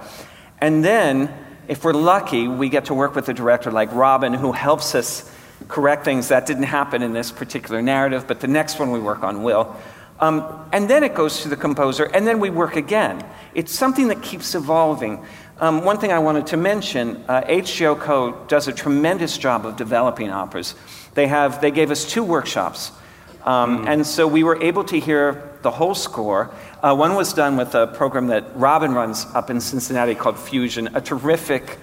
And 0.61 0.85
then, 0.85 1.35
if 1.67 1.83
we're 1.83 1.95
lucky, 1.95 2.47
we 2.47 2.69
get 2.69 2.85
to 2.85 2.95
work 2.95 3.15
with 3.15 3.31
a 3.31 3.33
director 3.33 3.71
like 3.71 3.91
Robin 3.95 4.35
who 4.35 4.53
helps 4.53 4.95
us 4.95 5.33
correct 5.67 6.05
things 6.05 6.29
that 6.29 6.45
didn't 6.45 6.65
happen 6.65 7.01
in 7.01 7.15
this 7.15 7.33
particular 7.33 7.81
narrative, 7.81 8.27
but 8.29 8.41
the 8.41 8.49
next 8.49 8.79
one 8.79 8.91
we 8.91 9.01
work 9.01 9.23
on 9.23 9.43
will. 9.43 9.75
Um, 10.21 10.69
and 10.75 10.91
then 10.91 11.05
it 11.05 11.15
goes 11.15 11.41
to 11.41 11.49
the 11.49 11.57
composer, 11.57 12.05
and 12.05 12.27
then 12.27 12.39
we 12.39 12.51
work 12.51 12.77
again. 12.77 13.25
It's 13.55 13.73
something 13.73 14.09
that 14.09 14.21
keeps 14.21 14.55
evolving. 14.55 15.25
Um, 15.59 15.87
one 15.87 15.97
thing 15.97 16.13
I 16.13 16.19
wanted 16.19 16.49
to 16.49 16.59
mention 16.59 17.25
uh, 17.29 17.41
HGO 17.49 17.99
Co. 17.99 18.45
does 18.45 18.69
a 18.69 18.75
tremendous 18.75 19.39
job 19.39 19.65
of 19.65 19.77
developing 19.77 20.31
operas. 20.31 20.75
They, 21.17 21.27
have, 21.27 21.61
they 21.61 21.71
gave 21.71 21.91
us 21.91 22.05
two 22.05 22.23
workshops. 22.23 22.93
Um, 23.43 23.85
mm. 23.85 23.89
And 23.89 24.07
so 24.07 24.29
we 24.29 24.45
were 24.45 24.63
able 24.63 24.85
to 24.85 25.01
hear 25.01 25.51
the 25.63 25.71
whole 25.71 25.95
score. 25.95 26.51
Uh, 26.83 26.95
one 26.95 27.15
was 27.15 27.33
done 27.33 27.57
with 27.57 27.75
a 27.75 27.87
program 27.87 28.27
that 28.29 28.45
Robin 28.55 28.93
runs 28.93 29.27
up 29.35 29.49
in 29.49 29.61
Cincinnati 29.61 30.15
called 30.15 30.39
Fusion, 30.39 30.95
a 30.95 31.01
terrific 31.01 31.79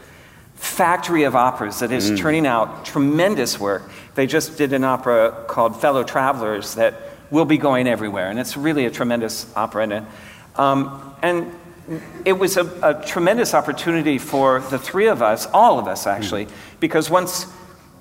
factory 0.53 1.23
of 1.23 1.35
operas 1.35 1.79
that 1.79 1.91
is 1.91 2.11
mm. 2.11 2.17
turning 2.17 2.45
out 2.45 2.85
tremendous 2.85 3.59
work. 3.59 3.89
They 4.13 4.27
just 4.27 4.55
did 4.55 4.71
an 4.71 4.83
opera 4.83 5.45
called 5.47 5.81
Fellow 5.81 6.03
Travelers 6.03 6.75
that 6.75 6.93
will 7.31 7.45
be 7.45 7.57
going 7.57 7.87
everywhere, 7.87 8.29
and 8.29 8.39
it's 8.39 8.55
really 8.55 8.85
a 8.85 8.91
tremendous 8.91 9.51
opera. 9.55 9.83
And, 9.83 10.07
um, 10.57 11.15
and 11.23 11.51
it 12.23 12.33
was 12.33 12.57
a, 12.57 12.65
a, 12.83 13.03
tremendous 13.03 13.55
opportunity 13.55 14.19
for 14.19 14.59
the 14.59 14.77
three 14.77 15.07
of 15.07 15.21
us, 15.23 15.47
all 15.47 15.79
of 15.79 15.87
us 15.87 16.05
actually, 16.05 16.45
mm. 16.45 16.51
because 16.79 17.09
once 17.09 17.47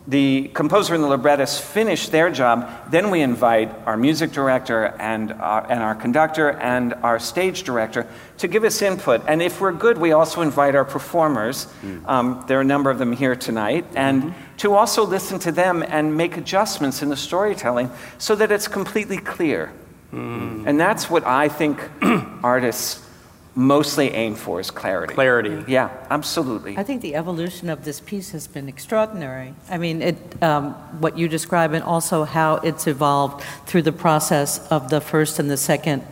the 0.06 0.50
composer 0.52 0.94
and 0.94 1.04
the 1.04 1.08
librettist 1.08 1.62
finish 1.62 2.08
their 2.08 2.30
job, 2.30 2.68
then 2.90 3.10
we 3.10 3.20
invite 3.20 3.70
our 3.86 3.96
music 3.96 4.32
director 4.32 4.86
and 4.98 5.32
our, 5.32 5.70
and 5.70 5.80
our 5.80 5.94
conductor 5.94 6.50
and 6.50 6.94
our 6.94 7.20
stage 7.20 7.62
director 7.62 8.08
to 8.38 8.48
give 8.48 8.64
us 8.64 8.82
input. 8.82 9.22
And 9.28 9.40
if 9.40 9.60
we're 9.60 9.72
good, 9.72 9.98
we 9.98 10.10
also 10.10 10.42
invite 10.42 10.74
our 10.74 10.84
performers. 10.84 11.66
Mm. 11.82 12.08
Um, 12.08 12.44
there 12.48 12.58
are 12.58 12.62
a 12.62 12.64
number 12.64 12.90
of 12.90 12.98
them 12.98 13.12
here 13.12 13.36
tonight. 13.36 13.86
And 13.94 14.22
mm-hmm. 14.24 14.56
to 14.58 14.74
also 14.74 15.06
listen 15.06 15.38
to 15.40 15.52
them 15.52 15.84
and 15.86 16.16
make 16.16 16.36
adjustments 16.36 17.02
in 17.02 17.08
the 17.08 17.16
storytelling 17.16 17.90
so 18.18 18.34
that 18.34 18.50
it's 18.50 18.66
completely 18.66 19.18
clear. 19.18 19.72
Mm. 20.12 20.66
And 20.66 20.80
that's 20.80 21.08
what 21.08 21.24
I 21.24 21.48
think 21.48 21.80
artists 22.42 23.06
mostly 23.54 24.10
aim 24.10 24.34
for 24.34 24.60
is 24.60 24.70
clarity. 24.70 25.14
Clarity. 25.14 25.64
Yeah, 25.70 25.90
absolutely. 26.10 26.76
I 26.78 26.82
think 26.82 27.02
the 27.02 27.14
evolution 27.14 27.68
of 27.68 27.84
this 27.84 28.00
piece 28.00 28.30
has 28.30 28.46
been 28.46 28.68
extraordinary. 28.68 29.54
I 29.70 29.78
mean, 29.78 30.02
it, 30.02 30.42
um, 30.42 30.72
what 31.00 31.18
you 31.18 31.28
describe 31.28 31.72
and 31.72 31.84
also 31.84 32.24
how 32.24 32.56
it's 32.56 32.86
evolved 32.86 33.44
through 33.66 33.82
the 33.82 33.92
process 33.92 34.66
of 34.68 34.88
the 34.88 35.00
first 35.00 35.38
and 35.38 35.50
the 35.50 35.56
second 35.56 36.02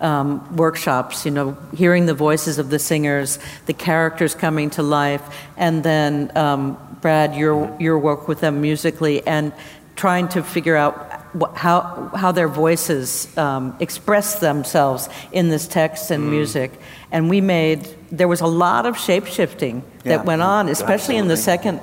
um, 0.00 0.56
workshops, 0.56 1.24
you 1.24 1.30
know, 1.30 1.56
hearing 1.76 2.06
the 2.06 2.14
voices 2.14 2.58
of 2.58 2.70
the 2.70 2.78
singers, 2.78 3.38
the 3.66 3.72
characters 3.72 4.34
coming 4.34 4.70
to 4.70 4.82
life, 4.82 5.22
and 5.56 5.82
then, 5.82 6.36
um, 6.36 6.78
Brad, 7.00 7.34
your, 7.34 7.76
your 7.80 7.98
work 7.98 8.28
with 8.28 8.40
them 8.40 8.60
musically, 8.60 9.26
and 9.26 9.52
trying 9.96 10.28
to 10.28 10.42
figure 10.42 10.76
out 10.76 11.07
how, 11.54 12.10
how 12.14 12.32
their 12.32 12.48
voices 12.48 13.36
um, 13.36 13.76
express 13.80 14.40
themselves 14.40 15.08
in 15.32 15.48
this 15.48 15.66
text 15.66 16.10
and 16.10 16.24
mm. 16.24 16.30
music. 16.30 16.72
And 17.10 17.30
we 17.30 17.40
made, 17.40 17.88
there 18.10 18.28
was 18.28 18.40
a 18.40 18.46
lot 18.46 18.86
of 18.86 18.98
shape 18.98 19.26
shifting 19.26 19.82
that 20.04 20.10
yeah. 20.10 20.22
went 20.22 20.42
on, 20.42 20.68
especially 20.68 21.16
Absolutely. 21.16 21.18
in 21.18 21.28
the 21.28 21.36
second 21.36 21.80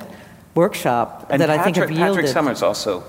workshop 0.56 1.28
and 1.30 1.42
that 1.42 1.50
Patrick, 1.50 1.60
I 1.60 1.64
think 1.64 1.76
have 1.78 1.92
yielded. 1.92 2.16
Patrick 2.16 2.28
Summers 2.28 2.62
also, 2.62 3.04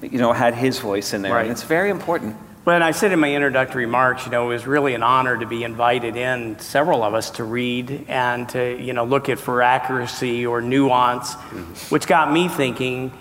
you 0.00 0.18
know, 0.18 0.32
had 0.32 0.54
his 0.54 0.78
voice 0.78 1.12
in 1.12 1.22
there, 1.22 1.32
right. 1.32 1.42
and 1.42 1.50
it's 1.50 1.64
very 1.64 1.90
important. 1.90 2.36
When 2.64 2.80
I 2.80 2.92
said 2.92 3.10
in 3.10 3.18
my 3.18 3.34
introductory 3.34 3.86
remarks, 3.86 4.24
you 4.24 4.30
know, 4.30 4.44
it 4.44 4.54
was 4.54 4.68
really 4.68 4.94
an 4.94 5.02
honor 5.02 5.36
to 5.36 5.46
be 5.46 5.64
invited 5.64 6.16
in, 6.16 6.60
several 6.60 7.02
of 7.02 7.12
us, 7.12 7.30
to 7.32 7.44
read 7.44 8.06
and 8.06 8.48
to, 8.50 8.80
you 8.80 8.92
know, 8.92 9.04
look 9.04 9.28
at 9.28 9.40
for 9.40 9.62
accuracy 9.62 10.46
or 10.46 10.60
nuance, 10.60 11.34
mm-hmm. 11.34 11.92
which 11.92 12.06
got 12.06 12.32
me 12.32 12.46
thinking, 12.46 13.12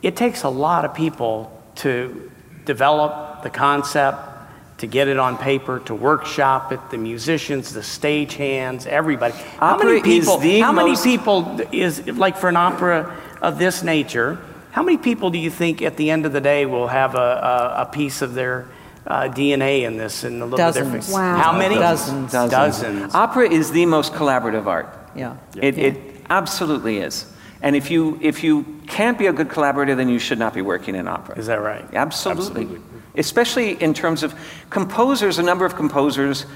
it 0.00 0.16
takes 0.16 0.44
a 0.44 0.48
lot 0.48 0.86
of 0.86 0.94
people 0.94 1.52
to 1.78 2.30
develop 2.64 3.42
the 3.42 3.50
concept, 3.50 4.18
to 4.78 4.86
get 4.86 5.08
it 5.08 5.18
on 5.18 5.36
paper, 5.36 5.80
to 5.80 5.94
workshop 5.94 6.72
it, 6.72 6.80
the 6.90 6.98
musicians, 6.98 7.72
the 7.72 7.80
stagehands, 7.80 8.86
everybody. 8.86 9.34
Opera 9.58 9.58
how 9.58 9.78
many 9.78 10.02
people, 10.02 10.40
how 10.60 10.72
many 10.72 10.96
people 10.96 11.60
is, 11.72 12.06
like 12.06 12.36
for 12.36 12.48
an 12.48 12.56
opera 12.56 13.16
of 13.42 13.58
this 13.58 13.82
nature, 13.82 14.38
how 14.70 14.82
many 14.82 14.98
people 14.98 15.30
do 15.30 15.38
you 15.38 15.50
think 15.50 15.82
at 15.82 15.96
the 15.96 16.10
end 16.10 16.26
of 16.26 16.32
the 16.32 16.40
day 16.40 16.66
will 16.66 16.88
have 16.88 17.14
a, 17.14 17.18
a, 17.18 17.82
a 17.82 17.86
piece 17.86 18.22
of 18.22 18.34
their 18.34 18.68
uh, 19.06 19.22
DNA 19.22 19.82
in 19.82 19.96
this 19.96 20.22
and 20.24 20.42
a 20.42 20.44
little 20.44 20.58
Dozens. 20.58 21.06
bit 21.06 21.14
Wow. 21.14 21.36
How 21.36 21.52
many? 21.56 21.74
Dozens. 21.74 22.30
Dozens. 22.30 22.52
Dozens. 22.52 23.14
Opera 23.14 23.48
is 23.48 23.70
the 23.70 23.86
most 23.86 24.12
collaborative 24.12 24.66
art. 24.66 24.94
Yeah. 25.16 25.36
It, 25.56 25.76
yeah. 25.76 25.86
it 25.86 25.96
absolutely 26.28 26.98
is. 26.98 27.26
And 27.62 27.74
if 27.74 27.90
you, 27.90 28.18
if 28.22 28.44
you 28.44 28.64
can't 28.86 29.18
be 29.18 29.26
a 29.26 29.32
good 29.32 29.48
collaborator, 29.48 29.94
then 29.94 30.08
you 30.08 30.18
should 30.18 30.38
not 30.38 30.54
be 30.54 30.62
working 30.62 30.94
in 30.94 31.08
opera. 31.08 31.38
Is 31.38 31.46
that 31.46 31.60
right? 31.60 31.84
Absolutely. 31.92 32.62
Absolutely. 32.62 32.80
Especially 33.16 33.82
in 33.82 33.94
terms 33.94 34.22
of 34.22 34.34
composers, 34.70 35.38
a 35.38 35.42
number 35.42 35.64
of 35.64 35.74
composers. 35.74 36.46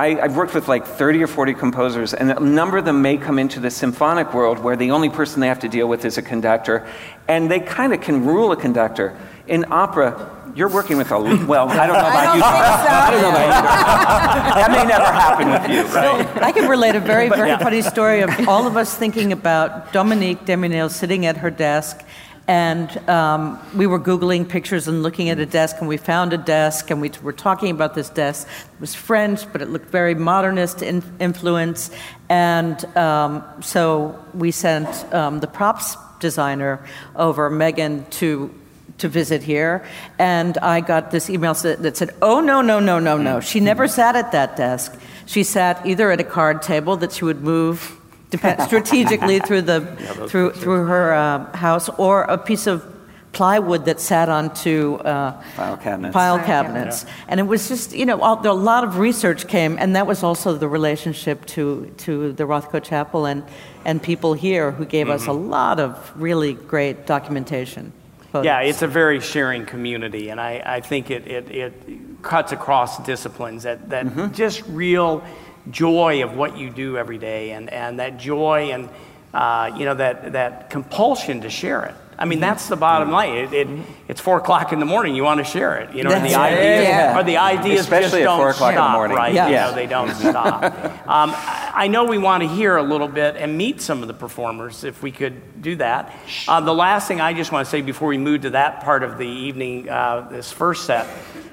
I, 0.00 0.14
have 0.14 0.34
worked 0.34 0.54
with 0.54 0.66
like 0.66 0.86
30 0.86 1.22
or 1.22 1.26
40 1.26 1.52
composers, 1.52 2.14
and 2.14 2.30
a 2.30 2.40
number 2.40 2.78
of 2.78 2.86
them 2.86 3.02
may 3.02 3.18
come 3.18 3.38
into 3.38 3.60
the 3.60 3.70
symphonic 3.70 4.32
world 4.32 4.58
where 4.58 4.74
the 4.74 4.92
only 4.92 5.10
person 5.10 5.40
they 5.42 5.48
have 5.48 5.58
to 5.58 5.68
deal 5.68 5.86
with 5.90 6.06
is 6.06 6.16
a 6.16 6.22
conductor, 6.22 6.86
and 7.28 7.50
they 7.50 7.60
kind 7.60 7.92
of 7.92 8.00
can 8.00 8.24
rule 8.24 8.50
a 8.50 8.56
conductor. 8.56 9.14
In 9.46 9.66
opera, 9.70 10.30
you're 10.54 10.70
working 10.70 10.96
with 10.96 11.10
a 11.10 11.18
well. 11.46 11.68
I 11.68 11.86
don't 11.86 11.96
know 11.96 12.08
about 12.08 12.28
I 12.28 12.34
you. 12.34 12.40
So. 12.40 12.46
I 12.48 13.10
don't 13.10 13.20
know 13.20 13.28
about 13.28 14.46
you. 14.46 14.54
that 14.54 14.70
may 14.70 14.84
never 14.88 15.04
happen 15.04 15.50
with 15.50 15.70
you, 15.70 15.94
right? 15.94 16.42
I 16.44 16.52
can 16.52 16.66
relate 16.66 16.94
a 16.94 17.00
very, 17.00 17.28
very 17.28 17.50
yeah. 17.50 17.58
funny 17.58 17.82
story 17.82 18.22
of 18.22 18.48
all 18.48 18.66
of 18.66 18.78
us 18.78 18.96
thinking 18.96 19.32
about 19.32 19.92
Dominique 19.92 20.46
de 20.46 20.56
Menil 20.56 20.88
sitting 20.88 21.26
at 21.26 21.36
her 21.36 21.50
desk. 21.50 22.02
And 22.50 23.08
um, 23.08 23.60
we 23.76 23.86
were 23.86 24.00
Googling 24.00 24.48
pictures 24.48 24.88
and 24.88 25.04
looking 25.04 25.28
at 25.28 25.38
a 25.38 25.46
desk, 25.46 25.76
and 25.78 25.86
we 25.86 25.96
found 25.96 26.32
a 26.32 26.36
desk, 26.36 26.90
and 26.90 27.00
we 27.00 27.12
were 27.22 27.32
talking 27.32 27.70
about 27.70 27.94
this 27.94 28.08
desk. 28.08 28.48
It 28.74 28.80
was 28.80 28.92
French, 28.92 29.40
but 29.52 29.62
it 29.62 29.68
looked 29.68 29.86
very 29.86 30.16
modernist 30.16 30.82
in 30.82 31.00
influence. 31.20 31.92
And 32.28 32.84
um, 32.96 33.44
so 33.60 34.18
we 34.34 34.50
sent 34.50 34.88
um, 35.14 35.38
the 35.38 35.46
props 35.46 35.94
designer 36.18 36.84
over, 37.14 37.50
Megan, 37.50 38.04
to 38.18 38.52
to 38.98 39.08
visit 39.08 39.44
here, 39.44 39.86
and 40.18 40.58
I 40.58 40.80
got 40.80 41.12
this 41.12 41.30
email 41.30 41.54
that 41.54 41.96
said, 41.96 42.10
"Oh 42.20 42.40
no, 42.40 42.62
no, 42.62 42.80
no, 42.80 42.98
no, 42.98 43.16
no! 43.16 43.38
She 43.38 43.60
never 43.60 43.86
sat 43.86 44.16
at 44.16 44.32
that 44.32 44.56
desk. 44.56 44.98
She 45.24 45.44
sat 45.44 45.86
either 45.86 46.10
at 46.10 46.18
a 46.18 46.24
card 46.24 46.62
table 46.62 46.96
that 46.96 47.12
she 47.12 47.24
would 47.24 47.42
move 47.42 47.99
strategically 48.32 49.40
through 49.40 49.62
the 49.62 49.80
yeah, 50.00 50.26
through 50.26 50.52
through 50.52 50.86
her 50.86 51.12
uh, 51.12 51.56
house, 51.56 51.88
or 51.98 52.22
a 52.22 52.38
piece 52.38 52.66
of 52.66 52.84
plywood 53.32 53.84
that 53.84 54.00
sat 54.00 54.28
onto 54.28 54.94
uh, 54.96 55.40
file 55.54 55.76
cabinets. 55.76 56.12
File 56.12 56.38
cabinets. 56.38 57.04
Yeah. 57.04 57.24
And 57.28 57.40
it 57.40 57.44
was 57.44 57.68
just, 57.68 57.94
you 57.94 58.06
know, 58.06 58.20
all, 58.20 58.44
a 58.46 58.52
lot 58.52 58.84
of 58.84 58.98
research 58.98 59.46
came, 59.46 59.78
and 59.78 59.94
that 59.96 60.06
was 60.06 60.22
also 60.22 60.56
the 60.56 60.68
relationship 60.68 61.46
to, 61.46 61.92
to 61.98 62.32
the 62.32 62.44
Rothko 62.44 62.82
Chapel 62.82 63.26
and, 63.26 63.44
and 63.84 64.02
people 64.02 64.34
here 64.34 64.72
who 64.72 64.84
gave 64.84 65.06
mm-hmm. 65.06 65.14
us 65.14 65.24
a 65.24 65.30
mm-hmm. 65.30 65.50
lot 65.50 65.80
of 65.80 66.12
really 66.16 66.54
great 66.54 67.06
documentation. 67.06 67.92
Yeah, 68.32 68.60
it's 68.60 68.82
a 68.82 68.86
very 68.86 69.20
sharing 69.20 69.66
community, 69.66 70.28
and 70.28 70.40
I, 70.40 70.62
I 70.64 70.80
think 70.80 71.10
it, 71.10 71.26
it, 71.26 71.50
it 71.50 72.22
cuts 72.22 72.52
across 72.52 73.02
disciplines 73.02 73.64
that, 73.64 73.90
that 73.90 74.06
mm-hmm. 74.06 74.32
just 74.32 74.62
real 74.68 75.24
joy 75.70 76.22
of 76.22 76.36
what 76.36 76.56
you 76.56 76.70
do 76.70 76.96
every 76.96 77.18
day 77.18 77.50
and, 77.52 77.70
and 77.70 77.98
that 77.98 78.16
joy 78.18 78.70
and 78.72 78.88
uh, 79.34 79.70
you 79.76 79.84
know 79.84 79.94
that, 79.94 80.32
that 80.32 80.70
compulsion 80.70 81.42
to 81.42 81.50
share 81.50 81.84
it 81.84 81.94
I 82.20 82.26
mean, 82.26 82.38
that's 82.38 82.68
the 82.68 82.76
bottom 82.76 83.10
line. 83.10 83.34
It, 83.34 83.52
it, 83.54 83.68
it's 84.06 84.20
four 84.20 84.36
o'clock 84.36 84.74
in 84.74 84.78
the 84.78 84.84
morning. 84.84 85.14
You 85.14 85.24
want 85.24 85.38
to 85.38 85.44
share 85.44 85.78
it, 85.78 85.94
you 85.96 86.04
know. 86.04 86.10
and 86.10 86.22
the 86.22 86.34
ideas, 86.34 86.84
yeah. 86.84 87.18
or 87.18 87.22
the 87.22 87.38
ideas 87.38 87.80
Especially 87.80 88.10
just 88.10 88.24
don't 88.24 88.38
four 88.38 88.50
o'clock 88.50 88.74
stop, 88.74 88.88
in 88.88 88.92
the 88.92 88.98
morning. 88.98 89.16
right? 89.16 89.32
Yeah. 89.32 89.48
You 89.48 89.54
know, 89.54 89.74
they 89.74 89.86
don't 89.86 90.14
stop. 90.14 90.98
Um, 91.10 91.32
I 91.34 91.88
know 91.88 92.04
we 92.04 92.18
want 92.18 92.44
to 92.44 92.48
hear 92.48 92.76
a 92.76 92.82
little 92.84 93.08
bit 93.08 93.34
and 93.34 93.58
meet 93.58 93.80
some 93.80 94.02
of 94.02 94.06
the 94.06 94.14
performers 94.14 94.84
if 94.84 95.02
we 95.02 95.10
could 95.10 95.60
do 95.60 95.74
that. 95.76 96.14
Uh, 96.46 96.60
the 96.60 96.74
last 96.74 97.08
thing 97.08 97.20
I 97.20 97.32
just 97.32 97.50
want 97.50 97.66
to 97.66 97.70
say 97.70 97.80
before 97.80 98.06
we 98.08 98.18
move 98.18 98.42
to 98.42 98.50
that 98.50 98.84
part 98.84 99.02
of 99.02 99.18
the 99.18 99.26
evening, 99.26 99.88
uh, 99.88 100.28
this 100.30 100.52
first 100.52 100.84
set, 100.84 101.08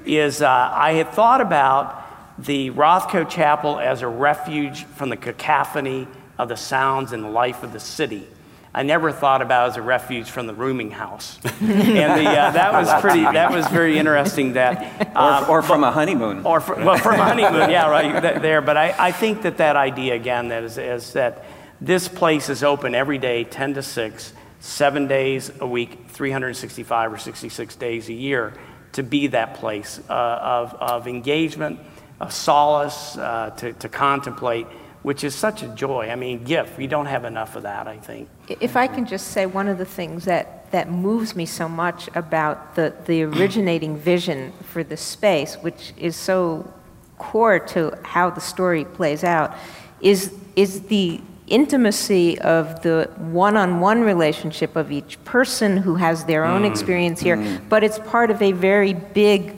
is 0.05 0.43
uh, 0.43 0.47
I 0.47 0.93
had 0.93 1.11
thought 1.11 1.41
about 1.41 2.06
the 2.37 2.71
Rothko 2.71 3.29
Chapel 3.29 3.79
as 3.79 4.01
a 4.01 4.07
refuge 4.07 4.83
from 4.83 5.09
the 5.09 5.17
cacophony 5.17 6.07
of 6.37 6.49
the 6.49 6.57
sounds 6.57 7.11
and 7.11 7.23
the 7.23 7.29
life 7.29 7.63
of 7.63 7.73
the 7.73 7.79
city. 7.79 8.27
I 8.73 8.83
never 8.83 9.11
thought 9.11 9.41
about 9.41 9.69
as 9.69 9.77
a 9.77 9.81
refuge 9.81 10.29
from 10.29 10.45
the 10.45 10.53
rooming 10.53 10.91
house. 10.91 11.39
and 11.61 11.61
the, 11.61 12.29
uh, 12.29 12.51
that 12.51 12.73
was 12.73 13.01
pretty, 13.01 13.21
that 13.21 13.51
was 13.51 13.67
very 13.69 13.97
interesting 13.97 14.53
that. 14.53 15.15
Uh, 15.15 15.45
or, 15.47 15.57
or, 15.57 15.61
from 15.63 15.83
a 15.83 15.91
honeymoon. 15.91 16.45
Or 16.45 16.59
for, 16.59 16.75
well, 16.75 16.97
from 16.97 17.19
a 17.19 17.23
honeymoon, 17.23 17.71
yeah, 17.71 17.89
right, 17.89 18.21
there. 18.21 18.61
But 18.61 18.77
I, 18.77 18.93
I 19.07 19.11
think 19.11 19.41
that 19.43 19.57
that 19.57 19.75
idea, 19.75 20.13
again, 20.13 20.49
that 20.49 20.63
is, 20.63 20.77
is 20.77 21.13
that 21.13 21.43
this 21.81 22.07
place 22.07 22.49
is 22.49 22.63
open 22.63 22.93
every 22.93 23.17
day, 23.17 23.45
10 23.45 23.75
to 23.75 23.81
6, 23.81 24.33
seven 24.59 25.07
days 25.07 25.51
a 25.59 25.67
week, 25.67 26.09
365 26.09 27.13
or 27.13 27.17
66 27.17 27.75
days 27.77 28.09
a 28.09 28.13
year, 28.13 28.53
to 28.93 29.01
be 29.01 29.27
that 29.27 29.55
place 29.55 29.99
uh, 30.09 30.13
of, 30.13 30.73
of 30.75 31.07
engagement, 31.07 31.79
of 32.19 32.33
solace, 32.33 33.17
uh, 33.17 33.51
to, 33.57 33.73
to 33.73 33.89
contemplate 33.89 34.67
which 35.03 35.23
is 35.23 35.33
such 35.33 35.63
a 35.63 35.69
joy. 35.69 36.09
I 36.09 36.15
mean, 36.15 36.43
gift. 36.43 36.77
We 36.77 36.85
don't 36.85 37.05
have 37.05 37.23
enough 37.23 37.55
of 37.55 37.63
that, 37.63 37.87
I 37.87 37.95
think. 37.95 38.27
If 38.59 38.75
I 38.75 38.87
can 38.87 39.05
just 39.05 39.27
say 39.29 39.45
one 39.45 39.69
of 39.69 39.77
the 39.77 39.85
things 39.85 40.25
that 40.25 40.69
that 40.71 40.91
moves 40.91 41.33
me 41.33 41.45
so 41.45 41.69
much 41.69 42.09
about 42.13 42.75
the, 42.75 42.93
the 43.05 43.23
originating 43.23 43.95
vision 44.13 44.51
for 44.63 44.83
the 44.83 44.97
space, 44.97 45.55
which 45.55 45.93
is 45.97 46.15
so 46.17 46.69
core 47.17 47.57
to 47.57 47.97
how 48.03 48.29
the 48.29 48.41
story 48.41 48.83
plays 48.83 49.23
out, 49.23 49.55
is, 50.01 50.33
is 50.57 50.81
the 50.83 51.21
intimacy 51.47 52.37
of 52.39 52.81
the 52.81 53.09
one-on-one 53.17 54.01
relationship 54.01 54.75
of 54.75 54.91
each 54.91 55.23
person 55.23 55.77
who 55.77 55.95
has 55.95 56.25
their 56.25 56.43
own 56.43 56.63
Mm. 56.63 56.69
experience 56.71 57.21
here, 57.21 57.61
but 57.69 57.81
it's 57.81 57.99
part 57.99 58.29
of 58.29 58.41
a 58.41 58.51
very 58.51 58.93
big 58.93 59.56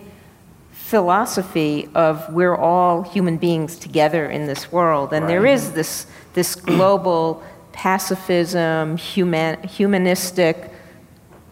philosophy 0.89 1.87
of 1.93 2.33
we're 2.33 2.55
all 2.55 3.03
human 3.03 3.37
beings 3.37 3.77
together 3.77 4.29
in 4.29 4.47
this 4.47 4.71
world, 4.71 5.13
and 5.13 5.29
there 5.29 5.45
is 5.45 5.71
this 5.73 6.07
this 6.33 6.55
global 6.55 7.43
pacifism, 7.73 8.97
human, 8.97 9.61
humanistic 9.63 10.68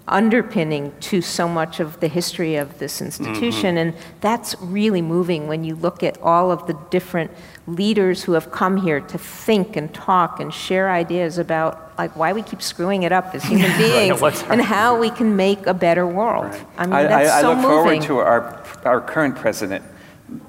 underpinning 0.07 0.93
to 0.99 1.21
so 1.21 1.47
much 1.47 1.79
of 1.79 1.99
the 1.99 2.07
history 2.07 2.55
of 2.55 2.79
this 2.79 3.01
institution, 3.01 3.75
mm-hmm. 3.75 3.89
and 3.89 3.93
that's 4.21 4.55
really 4.61 5.01
moving 5.01 5.47
when 5.47 5.63
you 5.63 5.75
look 5.75 6.03
at 6.03 6.19
all 6.21 6.51
of 6.51 6.65
the 6.67 6.73
different 6.89 7.31
leaders 7.67 8.23
who 8.23 8.31
have 8.33 8.51
come 8.51 8.77
here 8.77 9.01
to 9.01 9.17
think 9.17 9.75
and 9.75 9.93
talk 9.93 10.39
and 10.39 10.53
share 10.53 10.89
ideas 10.89 11.37
about 11.37 11.91
like 11.97 12.15
why 12.15 12.31
we 12.31 12.41
keep 12.41 12.61
screwing 12.61 13.03
it 13.03 13.11
up 13.11 13.35
as 13.35 13.43
human 13.51 13.75
beings 13.77 14.21
and 14.49 14.61
how 14.61 14.97
we 14.97 15.09
can 15.09 15.35
make 15.35 15.65
a 15.67 15.73
better 15.73 16.07
world. 16.07 16.55
I 16.77 16.85
mean, 16.85 16.95
I, 16.95 17.03
that's 17.03 17.31
I, 17.31 17.39
I 17.39 17.41
so 17.41 17.49
look 17.49 17.57
moving. 17.57 17.69
forward 17.69 18.01
to 18.03 18.17
our, 18.19 18.63
our 18.85 19.01
current 19.01 19.35
president 19.35 19.83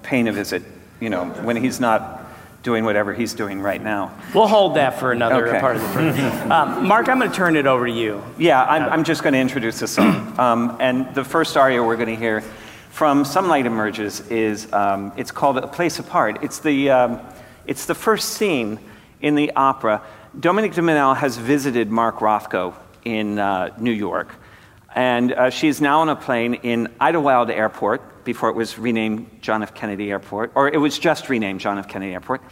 paying 0.03 0.29
a 0.29 0.33
visit, 0.33 0.62
you 1.01 1.11
know, 1.11 1.27
when 1.42 1.57
he's 1.57 1.81
not 1.81 2.17
doing 2.62 2.85
whatever 2.85 3.14
he's 3.14 3.35
doing 3.35 3.61
right 3.61 3.83
now. 3.83 4.12
We'll 4.35 4.49
hold 4.49 4.75
that 4.77 4.99
for 4.99 5.12
another 5.12 5.47
Okay. 5.49 5.61
part 5.61 5.77
of 5.77 5.83
the 5.83 5.88
program. 5.92 6.53
um, 6.53 6.87
Mark, 6.87 7.09
I'm 7.09 7.18
going 7.18 7.31
to 7.31 7.37
turn 7.37 7.57
it 7.57 7.66
over 7.66 7.87
to 7.87 7.92
you. 7.92 8.23
Yeah, 8.37 8.62
I'm, 8.62 8.83
I'm 8.92 9.05
just 9.05 9.23
going 9.23 9.33
to 9.33 9.38
introduce 9.38 9.79
the 9.81 9.87
song. 9.88 10.25
Um, 10.38 10.77
and 10.79 11.12
the 11.16 11.25
first 11.25 11.57
aria 11.57 11.83
we're 11.83 11.97
going 11.97 12.09
to 12.09 12.16
hear 12.16 12.42
from 12.90 13.25
Some 13.25 13.49
Light 13.49 13.66
Emerges 13.66 14.21
is, 14.31 14.73
um, 14.73 15.12
it's 15.16 15.31
called 15.33 15.59
A 15.59 15.66
Place 15.66 15.99
Apart. 15.99 16.44
It's 16.44 16.61
the, 16.61 16.90
um, 16.90 17.21
it's 17.66 17.87
the 17.87 17.94
first 17.94 18.31
scene 18.35 18.79
in 19.21 19.35
the 19.35 19.51
opera. 19.57 20.01
Dominique 20.38 20.75
de 20.75 20.83
Menil 20.83 21.16
has 21.16 21.37
visited 21.37 21.90
Mark 21.90 22.18
Rothko 22.18 22.75
in 23.05 23.38
uh, 23.40 23.75
New 23.79 23.90
York. 23.92 24.29
And 24.94 25.33
uh, 25.33 25.51
she's 25.51 25.81
now 25.81 26.01
on 26.01 26.09
a 26.09 26.16
plane 26.16 26.55
in 26.55 26.88
Idlewild 27.01 27.51
Airport, 27.51 28.18
before 28.29 28.51
it 28.51 28.57
was 28.57 28.79
renamed 28.79 29.40
John 29.40 29.62
F. 29.62 29.74
Kennedy 29.74 30.11
Airport, 30.11 30.53
or 30.55 30.68
it 30.68 30.77
was 30.77 30.98
just 30.98 31.31
renamed 31.31 31.61
John 31.61 31.79
F. 31.79 31.88
Kennedy 31.88 32.12
Airport, 32.12 32.42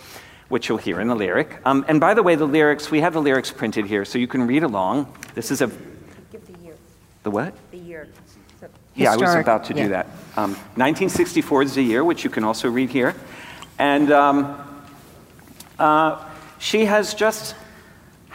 which 0.48 0.70
you'll 0.70 0.78
hear 0.78 1.02
in 1.02 1.08
the 1.08 1.14
lyric. 1.14 1.60
Um, 1.66 1.84
and 1.86 2.00
by 2.00 2.14
the 2.14 2.22
way, 2.22 2.34
the 2.34 2.46
lyrics, 2.46 2.90
we 2.90 3.00
have 3.00 3.12
the 3.12 3.20
lyrics 3.20 3.50
printed 3.50 3.84
here, 3.84 4.06
so 4.06 4.18
you 4.18 4.26
can 4.26 4.46
read 4.46 4.62
along. 4.62 5.12
This 5.34 5.50
is 5.50 5.60
a 5.60 5.66
Give 6.32 6.46
the 6.46 6.64
year. 6.64 6.74
the 7.24 7.30
what? 7.30 7.54
The 7.72 7.76
year. 7.76 8.08
Yeah, 8.94 9.12
I 9.12 9.16
was 9.16 9.34
about 9.34 9.64
to 9.64 9.74
do 9.74 9.88
that. 9.90 10.06
Um, 10.38 10.52
1964 10.76 11.62
is 11.64 11.74
the 11.74 11.82
year, 11.82 12.02
which 12.02 12.24
you 12.24 12.30
can 12.30 12.44
also 12.44 12.70
read 12.70 12.88
here. 12.88 13.14
And 13.78 14.10
um, 14.10 14.82
uh, 15.78 16.24
she 16.58 16.86
has 16.86 17.12
just 17.12 17.54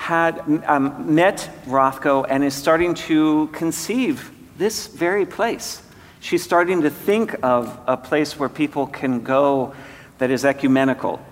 had 0.01 0.39
um, 0.65 1.13
met 1.13 1.47
Rothko 1.67 2.25
and 2.27 2.43
is 2.43 2.55
starting 2.55 2.95
to 2.95 3.47
conceive 3.53 4.31
this 4.57 4.87
very 4.87 5.27
place. 5.27 5.83
She's 6.21 6.41
starting 6.41 6.81
to 6.81 6.89
think 6.89 7.35
of 7.43 7.79
a 7.85 7.95
place 7.97 8.39
where 8.39 8.49
people 8.49 8.87
can 8.87 9.21
go 9.21 9.75
that 10.17 10.31
is 10.31 10.43
ecumenical, 10.43 11.23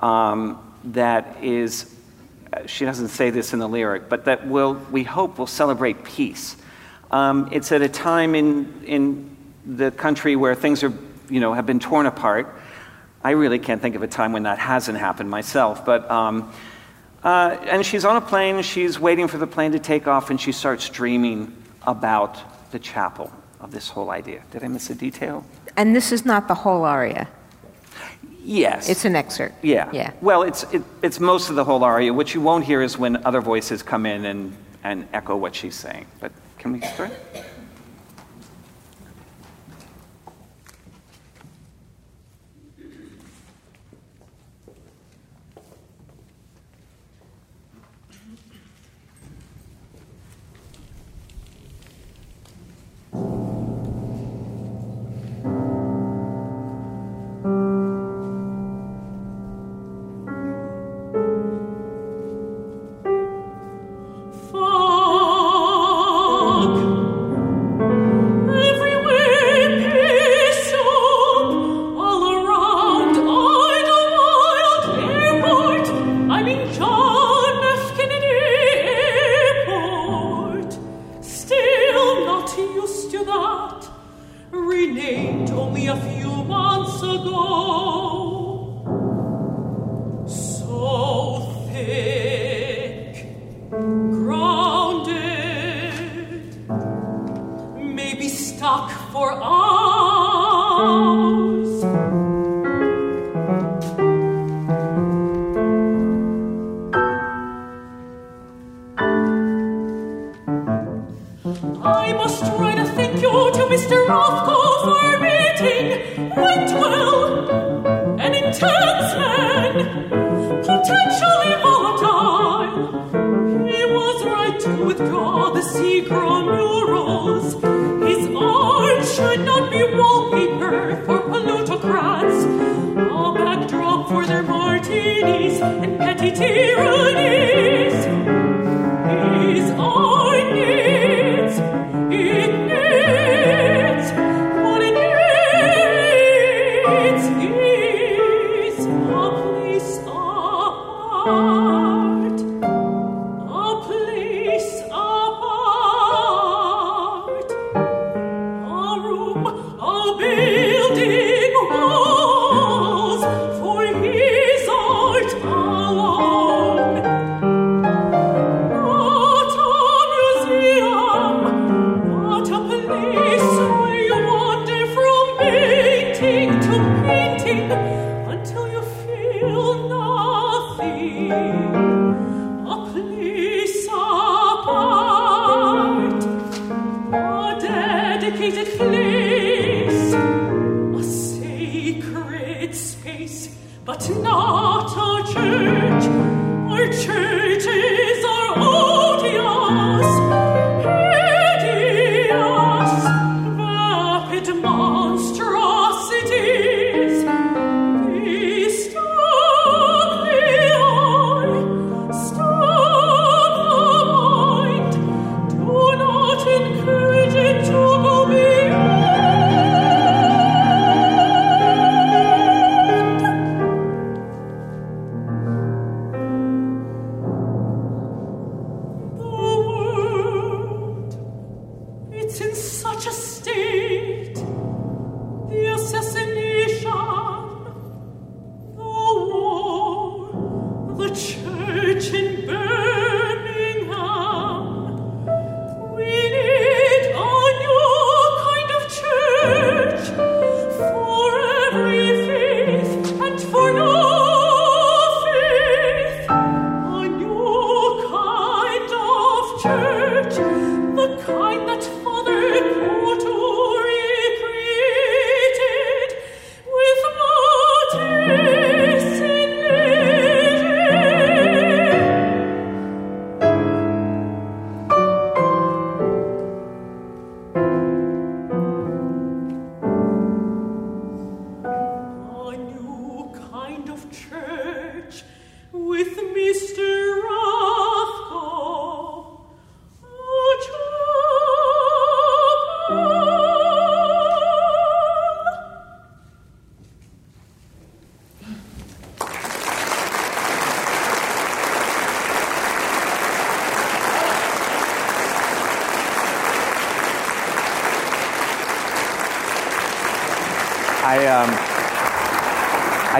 um, 0.00 0.56
that 0.84 1.42
is 1.42 1.96
uh, 2.52 2.64
she 2.64 2.84
doesn't 2.84 3.08
say 3.08 3.30
this 3.30 3.52
in 3.54 3.58
the 3.58 3.68
lyric, 3.68 4.08
but 4.08 4.26
that 4.26 4.46
will, 4.46 4.74
we 4.92 5.02
hope, 5.02 5.36
will 5.36 5.48
celebrate 5.48 6.04
peace. 6.04 6.54
Um, 7.10 7.48
it's 7.50 7.72
at 7.72 7.82
a 7.82 7.88
time 7.88 8.36
in, 8.36 8.84
in 8.84 9.36
the 9.66 9.90
country 9.90 10.36
where 10.36 10.54
things 10.54 10.84
are, 10.84 10.92
you 11.28 11.40
know, 11.40 11.54
have 11.54 11.66
been 11.66 11.80
torn 11.80 12.06
apart. 12.06 12.54
I 13.24 13.32
really 13.32 13.58
can't 13.58 13.82
think 13.82 13.96
of 13.96 14.02
a 14.04 14.06
time 14.06 14.32
when 14.32 14.44
that 14.44 14.60
hasn't 14.60 14.98
happened 14.98 15.28
myself, 15.28 15.84
but, 15.84 16.08
um, 16.08 16.52
uh, 17.24 17.56
and 17.62 17.84
she's 17.84 18.04
on 18.04 18.16
a 18.16 18.20
plane, 18.20 18.62
she's 18.62 18.98
waiting 18.98 19.28
for 19.28 19.38
the 19.38 19.46
plane 19.46 19.72
to 19.72 19.78
take 19.78 20.06
off, 20.06 20.30
and 20.30 20.40
she 20.40 20.52
starts 20.52 20.88
dreaming 20.88 21.56
about 21.82 22.38
the 22.72 22.78
chapel 22.78 23.32
of 23.60 23.70
this 23.70 23.88
whole 23.88 24.10
idea. 24.10 24.42
Did 24.50 24.64
I 24.64 24.68
miss 24.68 24.90
a 24.90 24.94
detail? 24.94 25.44
And 25.76 25.94
this 25.94 26.12
is 26.12 26.24
not 26.24 26.48
the 26.48 26.54
whole 26.54 26.84
aria. 26.84 27.28
Yes. 28.44 28.88
It's 28.88 29.04
an 29.04 29.14
excerpt. 29.14 29.64
Yeah. 29.64 29.88
Yeah. 29.92 30.12
Well, 30.20 30.42
it's, 30.42 30.64
it, 30.72 30.82
it's 31.00 31.20
most 31.20 31.48
of 31.48 31.56
the 31.56 31.64
whole 31.64 31.84
aria. 31.84 32.12
What 32.12 32.34
you 32.34 32.40
won't 32.40 32.64
hear 32.64 32.82
is 32.82 32.98
when 32.98 33.24
other 33.24 33.40
voices 33.40 33.82
come 33.82 34.04
in 34.04 34.24
and, 34.24 34.56
and 34.82 35.06
echo 35.12 35.36
what 35.36 35.54
she's 35.54 35.76
saying. 35.76 36.06
But 36.18 36.32
can 36.58 36.72
we 36.72 36.80
start? 36.80 37.12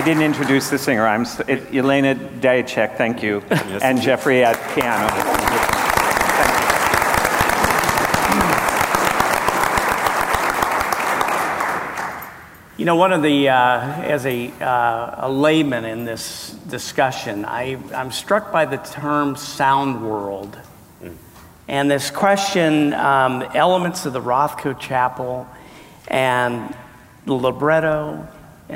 I 0.03 0.05
didn't 0.05 0.25
introduce 0.25 0.69
the 0.69 0.79
singer. 0.79 1.07
I'm 1.07 1.23
it, 1.23 1.71
Yelena 1.71 2.17
Dyachek, 2.41 2.97
thank 2.97 3.23
you, 3.23 3.41
yes. 3.49 3.83
and 3.83 4.03
Jeffrey 4.03 4.43
at 4.43 4.57
piano. 4.75 5.07
You 12.77 12.85
know, 12.85 12.97
one 12.97 13.13
of 13.13 13.23
the, 13.23 13.51
uh, 13.51 13.55
as 14.03 14.27
a, 14.27 14.51
uh, 14.61 15.29
a 15.29 15.31
layman 15.31 15.85
in 15.85 16.05
this 16.05 16.51
discussion, 16.69 17.45
I, 17.45 17.79
I'm 17.95 18.11
struck 18.11 18.51
by 18.51 18.65
the 18.65 18.79
term 18.79 19.37
sound 19.37 20.05
world. 20.05 20.59
Mm. 21.01 21.15
And 21.69 21.89
this 21.89 22.11
question, 22.11 22.93
um, 22.95 23.43
elements 23.55 24.05
of 24.05 24.15
the 24.15 24.21
Rothko 24.21 24.81
Chapel 24.81 25.47
and 26.09 26.75
the 27.25 27.35
libretto 27.35 28.27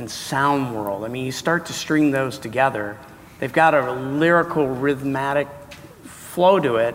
and 0.07 0.11
sound 0.13 0.73
world. 0.73 1.05
I 1.05 1.09
mean, 1.09 1.25
you 1.25 1.33
start 1.33 1.67
to 1.67 1.73
string 1.73 2.13
those 2.13 2.39
together. 2.39 2.97
They've 3.41 3.53
got 3.53 3.75
a 3.75 3.93
lyrical, 3.93 4.69
rhythmic 4.69 5.49
flow 6.05 6.61
to 6.61 6.77
it, 6.77 6.95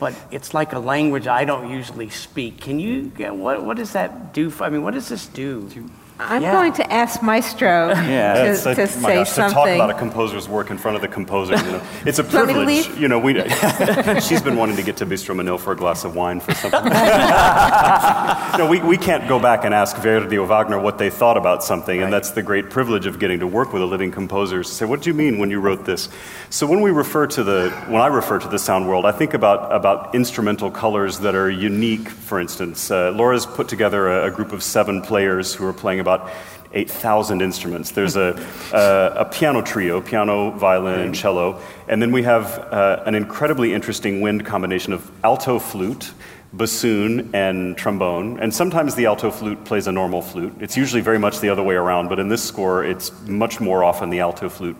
but 0.00 0.16
it's 0.32 0.52
like 0.52 0.72
a 0.72 0.80
language 0.80 1.28
I 1.28 1.44
don't 1.44 1.70
usually 1.70 2.10
speak. 2.10 2.60
Can 2.60 2.80
you, 2.80 3.12
what, 3.34 3.64
what 3.64 3.76
does 3.76 3.92
that 3.92 4.34
do? 4.34 4.50
For, 4.50 4.64
I 4.64 4.68
mean, 4.68 4.82
what 4.82 4.94
does 4.94 5.08
this 5.08 5.28
do? 5.28 5.88
I'm 6.20 6.42
yeah. 6.42 6.52
going 6.52 6.72
to 6.74 6.92
ask 6.92 7.22
Maestro 7.22 7.88
yeah. 7.88 8.54
to, 8.54 8.74
to 8.74 8.86
say 8.86 9.16
gosh, 9.16 9.30
something. 9.30 9.48
To 9.48 9.54
talk 9.54 9.68
about 9.68 9.90
a 9.90 9.94
composer's 9.94 10.48
work 10.48 10.70
in 10.70 10.78
front 10.78 10.96
of 10.96 11.02
the 11.02 11.08
composer, 11.08 11.56
you 11.56 11.72
know, 11.72 11.82
it's 12.06 12.18
a 12.18 12.24
privilege. 12.24 12.88
You 12.98 13.08
know, 13.08 13.18
we, 13.18 13.34
she's 14.20 14.42
been 14.42 14.56
wanting 14.56 14.76
to 14.76 14.82
get 14.82 14.96
to 14.98 15.06
Bistro 15.06 15.34
Menil 15.34 15.58
for 15.58 15.72
a 15.72 15.76
glass 15.76 16.04
of 16.04 16.14
wine 16.14 16.40
for 16.40 16.54
something. 16.54 16.84
no, 18.58 18.66
we, 18.70 18.80
we 18.80 18.96
can't 18.96 19.26
go 19.28 19.38
back 19.38 19.64
and 19.64 19.72
ask 19.72 19.96
Verdi 19.96 20.36
or 20.38 20.46
Wagner 20.46 20.78
what 20.78 20.98
they 20.98 21.10
thought 21.10 21.36
about 21.36 21.64
something, 21.64 21.98
right. 21.98 22.04
and 22.04 22.12
that's 22.12 22.32
the 22.32 22.42
great 22.42 22.70
privilege 22.70 23.06
of 23.06 23.18
getting 23.18 23.40
to 23.40 23.46
work 23.46 23.72
with 23.72 23.82
a 23.82 23.86
living 23.86 24.10
composer. 24.10 24.62
To 24.62 24.68
say, 24.68 24.84
what 24.84 25.02
do 25.02 25.10
you 25.10 25.14
mean 25.14 25.38
when 25.38 25.50
you 25.50 25.60
wrote 25.60 25.84
this? 25.86 26.08
So 26.50 26.66
when 26.66 26.82
we 26.82 26.90
refer 26.90 27.26
to 27.28 27.42
the, 27.42 27.70
when 27.88 28.02
I 28.02 28.08
refer 28.08 28.38
to 28.38 28.48
the 28.48 28.58
sound 28.58 28.88
world, 28.88 29.06
I 29.06 29.12
think 29.12 29.34
about 29.34 29.72
about 29.72 30.14
instrumental 30.14 30.70
colors 30.70 31.20
that 31.20 31.34
are 31.34 31.50
unique. 31.50 32.08
For 32.08 32.40
instance, 32.40 32.90
uh, 32.90 33.12
Laura's 33.12 33.46
put 33.46 33.68
together 33.68 34.08
a, 34.08 34.26
a 34.26 34.30
group 34.30 34.52
of 34.52 34.62
seven 34.62 35.00
players 35.00 35.54
who 35.54 35.66
are 35.66 35.72
playing 35.72 36.00
about 36.00 36.09
about 36.10 36.30
8,000 36.72 37.42
instruments. 37.42 37.90
There's 37.90 38.16
a, 38.16 38.40
a, 38.72 39.22
a, 39.22 39.24
piano 39.24 39.60
trio, 39.60 40.00
piano, 40.00 40.50
violin, 40.52 41.00
and 41.00 41.14
cello. 41.14 41.60
And 41.88 42.00
then 42.00 42.12
we 42.12 42.22
have 42.22 42.58
uh, 42.58 43.02
an 43.06 43.14
incredibly 43.14 43.74
interesting 43.74 44.20
wind 44.20 44.46
combination 44.46 44.92
of 44.92 45.10
alto 45.24 45.58
flute, 45.58 46.12
bassoon, 46.52 47.30
and 47.34 47.76
trombone. 47.76 48.38
And 48.38 48.54
sometimes 48.54 48.94
the 48.94 49.06
alto 49.06 49.30
flute 49.30 49.64
plays 49.64 49.88
a 49.88 49.92
normal 49.92 50.22
flute. 50.22 50.54
It's 50.60 50.76
usually 50.76 51.02
very 51.02 51.18
much 51.18 51.40
the 51.40 51.48
other 51.48 51.62
way 51.62 51.74
around, 51.74 52.08
but 52.08 52.18
in 52.20 52.28
this 52.28 52.42
score, 52.42 52.84
it's 52.84 53.10
much 53.26 53.60
more 53.60 53.82
often 53.82 54.10
the 54.10 54.20
alto 54.20 54.48
flute. 54.48 54.76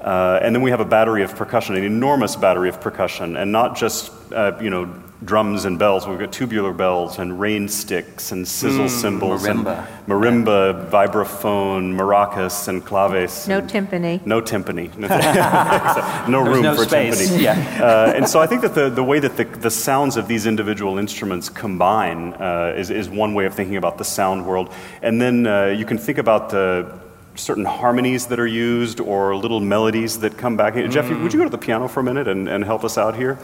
Uh, 0.00 0.38
and 0.42 0.54
then 0.54 0.62
we 0.62 0.70
have 0.70 0.80
a 0.80 0.84
battery 0.84 1.22
of 1.22 1.36
percussion, 1.36 1.76
an 1.76 1.84
enormous 1.84 2.34
battery 2.36 2.68
of 2.68 2.80
percussion, 2.80 3.36
and 3.36 3.52
not 3.52 3.76
just 3.76 4.10
uh, 4.32 4.56
you 4.60 4.70
know 4.70 4.86
drums 5.24 5.66
and 5.66 5.78
bells. 5.78 6.06
We've 6.06 6.18
got 6.18 6.32
tubular 6.32 6.72
bells 6.72 7.18
and 7.18 7.38
rain 7.38 7.68
sticks 7.68 8.32
and 8.32 8.46
sizzle 8.46 8.86
mm, 8.86 8.88
cymbals 8.88 9.42
marimba. 9.42 9.86
and 9.86 10.06
marimba, 10.06 10.88
vibraphone, 10.88 11.94
maracas, 11.94 12.68
and 12.68 12.84
claves. 12.84 13.46
No 13.46 13.58
and 13.58 13.68
timpani. 13.70 14.24
No 14.24 14.40
timpani. 14.40 14.96
no 16.28 16.40
room 16.40 16.62
no 16.62 16.74
for 16.74 16.84
space. 16.84 17.28
timpani. 17.28 17.42
Yeah. 17.42 17.84
Uh, 17.84 18.12
and 18.16 18.28
so 18.28 18.40
I 18.40 18.46
think 18.46 18.62
that 18.62 18.74
the, 18.74 18.88
the 18.88 19.04
way 19.04 19.18
that 19.18 19.36
the, 19.36 19.44
the 19.44 19.70
sounds 19.70 20.16
of 20.16 20.26
these 20.26 20.46
individual 20.46 20.98
instruments 20.98 21.48
combine 21.48 22.32
uh, 22.34 22.74
is, 22.76 22.90
is 22.90 23.08
one 23.08 23.34
way 23.34 23.44
of 23.44 23.54
thinking 23.54 23.76
about 23.76 23.98
the 23.98 24.04
sound 24.04 24.46
world. 24.46 24.72
And 25.02 25.20
then 25.20 25.46
uh, 25.46 25.66
you 25.66 25.84
can 25.84 25.98
think 25.98 26.18
about 26.18 26.50
the 26.50 26.98
certain 27.34 27.64
harmonies 27.64 28.26
that 28.26 28.40
are 28.40 28.46
used 28.46 29.00
or 29.00 29.36
little 29.36 29.60
melodies 29.60 30.20
that 30.20 30.36
come 30.36 30.56
back. 30.56 30.74
Mm. 30.74 30.90
Jeffy, 30.90 31.14
would 31.14 31.32
you 31.32 31.38
go 31.38 31.44
to 31.44 31.50
the 31.50 31.58
piano 31.58 31.88
for 31.88 32.00
a 32.00 32.02
minute 32.02 32.28
and, 32.28 32.48
and 32.48 32.64
help 32.64 32.84
us 32.84 32.98
out 32.98 33.16
here? 33.16 33.38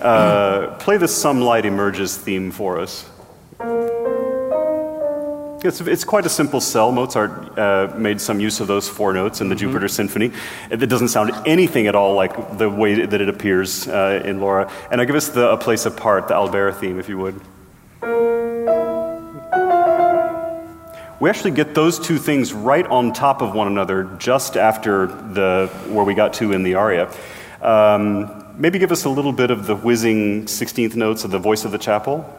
Uh, 0.00 0.74
play 0.78 0.96
the 0.96 1.08
Some 1.08 1.40
Light 1.40 1.64
Emerges 1.64 2.16
theme 2.16 2.50
for 2.50 2.78
us. 2.78 3.08
It's, 5.64 5.80
it's 5.80 6.04
quite 6.04 6.26
a 6.26 6.28
simple 6.28 6.60
cell. 6.60 6.92
Mozart 6.92 7.58
uh, 7.58 7.92
made 7.96 8.20
some 8.20 8.38
use 8.38 8.60
of 8.60 8.68
those 8.68 8.88
four 8.88 9.12
notes 9.12 9.40
in 9.40 9.48
the 9.48 9.54
mm-hmm. 9.54 9.66
Jupiter 9.66 9.88
Symphony. 9.88 10.30
It, 10.70 10.76
doesn't 10.88 11.08
sound 11.08 11.32
anything 11.46 11.86
at 11.86 11.94
all 11.94 12.14
like 12.14 12.58
the 12.58 12.70
way 12.70 13.06
that 13.06 13.20
it 13.20 13.28
appears 13.28 13.88
uh, 13.88 14.22
in 14.24 14.40
Laura. 14.40 14.70
And 14.90 15.00
I 15.00 15.04
give 15.04 15.16
us 15.16 15.28
the 15.28 15.50
A 15.50 15.56
Place 15.56 15.86
Apart, 15.86 16.28
the 16.28 16.34
Albert 16.34 16.72
theme, 16.74 16.98
if 17.00 17.08
you 17.08 17.18
would. 17.18 17.40
We 21.18 21.30
actually 21.30 21.52
get 21.52 21.74
those 21.74 21.98
two 21.98 22.18
things 22.18 22.52
right 22.52 22.86
on 22.86 23.12
top 23.12 23.40
of 23.40 23.54
one 23.54 23.68
another 23.68 24.04
just 24.18 24.56
after 24.56 25.06
the, 25.06 25.70
where 25.88 26.04
we 26.04 26.14
got 26.14 26.34
to 26.34 26.52
in 26.52 26.62
the 26.62 26.74
aria. 26.74 27.10
Um, 27.62 28.44
maybe 28.58 28.78
give 28.78 28.92
us 28.92 29.04
a 29.04 29.08
little 29.08 29.32
bit 29.32 29.50
of 29.50 29.66
the 29.66 29.74
whizzing 29.74 30.44
16th 30.44 30.94
notes 30.94 31.24
of 31.24 31.30
the 31.30 31.38
voice 31.38 31.64
of 31.64 31.72
the 31.72 31.78
chapel. 31.78 32.30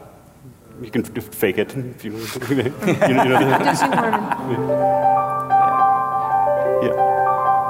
You 0.80 0.92
can 0.92 1.02
fake 1.02 1.58
it 1.58 1.76
if 1.76 2.04
you, 2.04 2.12
you 2.48 3.14
know, 3.14 3.24
you 3.24 4.56
know. 4.58 5.17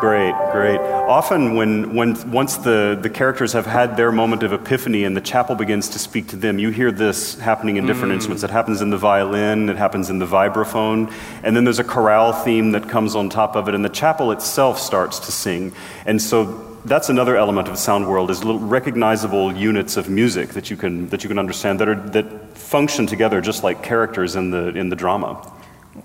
Great, 0.00 0.34
great. 0.52 0.78
Often, 0.78 1.54
when, 1.56 1.94
when 1.94 2.30
once 2.30 2.56
the, 2.58 2.96
the 3.00 3.10
characters 3.10 3.52
have 3.52 3.66
had 3.66 3.96
their 3.96 4.12
moment 4.12 4.44
of 4.44 4.52
epiphany 4.52 5.02
and 5.02 5.16
the 5.16 5.20
chapel 5.20 5.56
begins 5.56 5.88
to 5.90 5.98
speak 5.98 6.28
to 6.28 6.36
them, 6.36 6.60
you 6.60 6.70
hear 6.70 6.92
this 6.92 7.36
happening 7.40 7.78
in 7.78 7.86
different 7.86 8.12
mm. 8.12 8.16
instruments. 8.16 8.44
It 8.44 8.50
happens 8.50 8.80
in 8.80 8.90
the 8.90 8.96
violin, 8.96 9.68
it 9.68 9.76
happens 9.76 10.08
in 10.08 10.20
the 10.20 10.26
vibraphone, 10.26 11.12
and 11.42 11.56
then 11.56 11.64
there's 11.64 11.80
a 11.80 11.84
chorale 11.84 12.32
theme 12.32 12.72
that 12.72 12.88
comes 12.88 13.16
on 13.16 13.28
top 13.28 13.56
of 13.56 13.68
it, 13.68 13.74
and 13.74 13.84
the 13.84 13.88
chapel 13.88 14.30
itself 14.30 14.78
starts 14.78 15.18
to 15.20 15.32
sing. 15.32 15.72
And 16.06 16.22
so 16.22 16.78
that's 16.84 17.08
another 17.08 17.36
element 17.36 17.66
of 17.66 17.74
the 17.74 17.80
sound 17.80 18.06
world 18.06 18.30
is 18.30 18.44
little 18.44 18.60
recognizable 18.60 19.52
units 19.52 19.96
of 19.96 20.08
music 20.08 20.50
that 20.50 20.70
you 20.70 20.76
can 20.76 21.08
that 21.08 21.24
you 21.24 21.28
can 21.28 21.38
understand 21.38 21.80
that 21.80 21.88
are 21.88 21.96
that 22.10 22.56
function 22.56 23.06
together 23.06 23.40
just 23.40 23.64
like 23.64 23.82
characters 23.82 24.36
in 24.36 24.50
the 24.50 24.68
in 24.68 24.88
the 24.90 24.96
drama. 24.96 25.42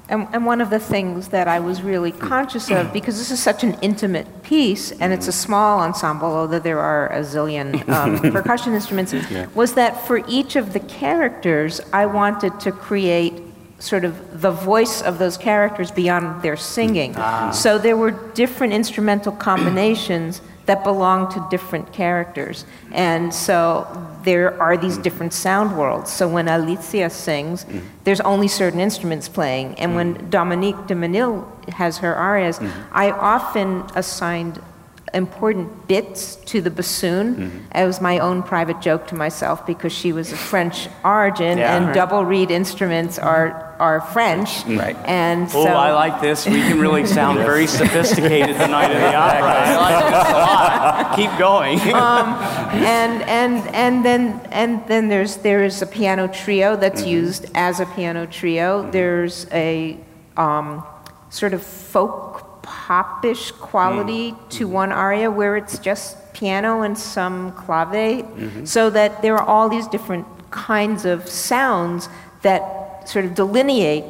And, 0.09 0.27
and, 0.33 0.45
one 0.45 0.61
of 0.61 0.69
the 0.69 0.79
things 0.79 1.29
that 1.29 1.47
I 1.47 1.59
was 1.59 1.81
really 1.81 2.11
conscious 2.11 2.69
of, 2.69 2.91
because 2.93 3.17
this 3.17 3.31
is 3.31 3.41
such 3.41 3.63
an 3.63 3.77
intimate 3.81 4.43
piece, 4.43 4.91
and 4.91 5.13
it's 5.13 5.27
a 5.27 5.31
small 5.31 5.79
ensemble, 5.79 6.27
although 6.27 6.59
there 6.59 6.79
are 6.79 7.07
a 7.11 7.21
zillion 7.21 7.87
um, 7.89 8.19
percussion 8.31 8.73
instruments, 8.73 9.13
yeah. 9.13 9.47
was 9.55 9.73
that 9.73 10.05
for 10.07 10.23
each 10.27 10.55
of 10.55 10.73
the 10.73 10.79
characters, 10.81 11.81
I 11.91 12.05
wanted 12.05 12.59
to 12.61 12.71
create 12.71 13.41
sort 13.79 14.05
of 14.05 14.41
the 14.41 14.51
voice 14.51 15.01
of 15.01 15.19
those 15.19 15.37
characters 15.37 15.91
beyond 15.91 16.41
their 16.41 16.55
singing. 16.55 17.13
Ah. 17.17 17.51
So 17.51 17.77
there 17.77 17.97
were 17.97 18.11
different 18.33 18.71
instrumental 18.71 19.33
combinations 19.33 20.41
that 20.65 20.83
belong 20.83 21.31
to 21.33 21.45
different 21.49 21.91
characters. 21.91 22.65
And 22.91 23.33
so 23.33 23.87
there 24.23 24.61
are 24.61 24.77
these 24.77 24.97
different 24.97 25.33
sound 25.33 25.77
worlds. 25.77 26.11
So 26.11 26.27
when 26.27 26.47
Alicia 26.47 27.09
sings, 27.09 27.65
mm-hmm. 27.65 27.85
there's 28.05 28.21
only 28.21 28.47
certain 28.47 28.79
instruments 28.79 29.27
playing. 29.27 29.75
And 29.79 29.95
when 29.95 30.15
mm-hmm. 30.15 30.29
Dominique 30.29 30.87
de 30.87 30.95
Menil 30.95 31.45
has 31.73 31.97
her 31.97 32.15
arias, 32.15 32.59
mm-hmm. 32.59 32.95
I 32.95 33.11
often 33.11 33.83
assigned 33.95 34.61
important 35.13 35.87
bits 35.87 36.35
to 36.45 36.61
the 36.61 36.71
bassoon. 36.71 37.35
Mm-hmm. 37.35 37.77
It 37.77 37.85
was 37.85 38.01
my 38.01 38.19
own 38.19 38.43
private 38.43 38.81
joke 38.81 39.07
to 39.07 39.15
myself 39.15 39.65
because 39.65 39.93
she 39.93 40.11
was 40.11 40.31
of 40.31 40.39
French 40.39 40.87
origin, 41.03 41.57
yeah, 41.57 41.75
and 41.75 41.87
right. 41.87 41.95
double 41.95 42.25
reed 42.25 42.51
instruments 42.51 43.19
are 43.19 43.75
are 43.79 44.01
French. 44.01 44.65
Right. 44.65 44.95
And 45.05 45.49
so, 45.49 45.67
oh, 45.67 45.73
I 45.73 45.91
like 45.91 46.21
this. 46.21 46.45
We 46.45 46.61
can 46.61 46.79
really 46.79 47.05
sound 47.19 47.39
very 47.39 47.67
sophisticated 47.67 48.55
the 48.55 48.67
night 48.67 48.91
of 48.91 48.97
the 48.97 49.15
opera. 49.15 49.49
I 49.49 49.75
like 49.77 50.05
this 50.13 50.29
a 50.29 50.37
lot. 50.37 51.15
Keep 51.15 51.37
going. 51.37 51.79
um, 51.93 52.27
and 52.83 53.21
and 53.23 53.67
and 53.75 54.05
then 54.05 54.41
and 54.51 54.87
then 54.87 55.09
there's 55.09 55.37
there 55.37 55.63
is 55.63 55.81
a 55.81 55.87
piano 55.87 56.27
trio 56.27 56.75
that's 56.75 57.01
mm-hmm. 57.01 57.09
used 57.09 57.45
as 57.53 57.79
a 57.79 57.85
piano 57.85 58.25
trio. 58.25 58.81
Mm-hmm. 58.81 58.91
There's 58.91 59.47
a 59.51 59.97
um, 60.37 60.83
sort 61.29 61.53
of 61.53 61.63
folk 61.63 62.52
popish 62.87 63.51
quality 63.51 64.31
mm. 64.31 64.49
to 64.49 64.67
one 64.67 64.91
aria 64.91 65.31
where 65.31 65.55
it's 65.55 65.79
just 65.79 66.17
piano 66.33 66.81
and 66.81 66.97
some 66.97 67.51
clave, 67.53 68.25
mm-hmm. 68.25 68.65
so 68.65 68.89
that 68.89 69.21
there 69.21 69.35
are 69.37 69.45
all 69.45 69.69
these 69.69 69.87
different 69.87 70.25
kinds 70.51 71.05
of 71.05 71.27
sounds 71.29 72.09
that 72.41 72.61
sort 73.07 73.25
of 73.25 73.33
delineate 73.35 74.03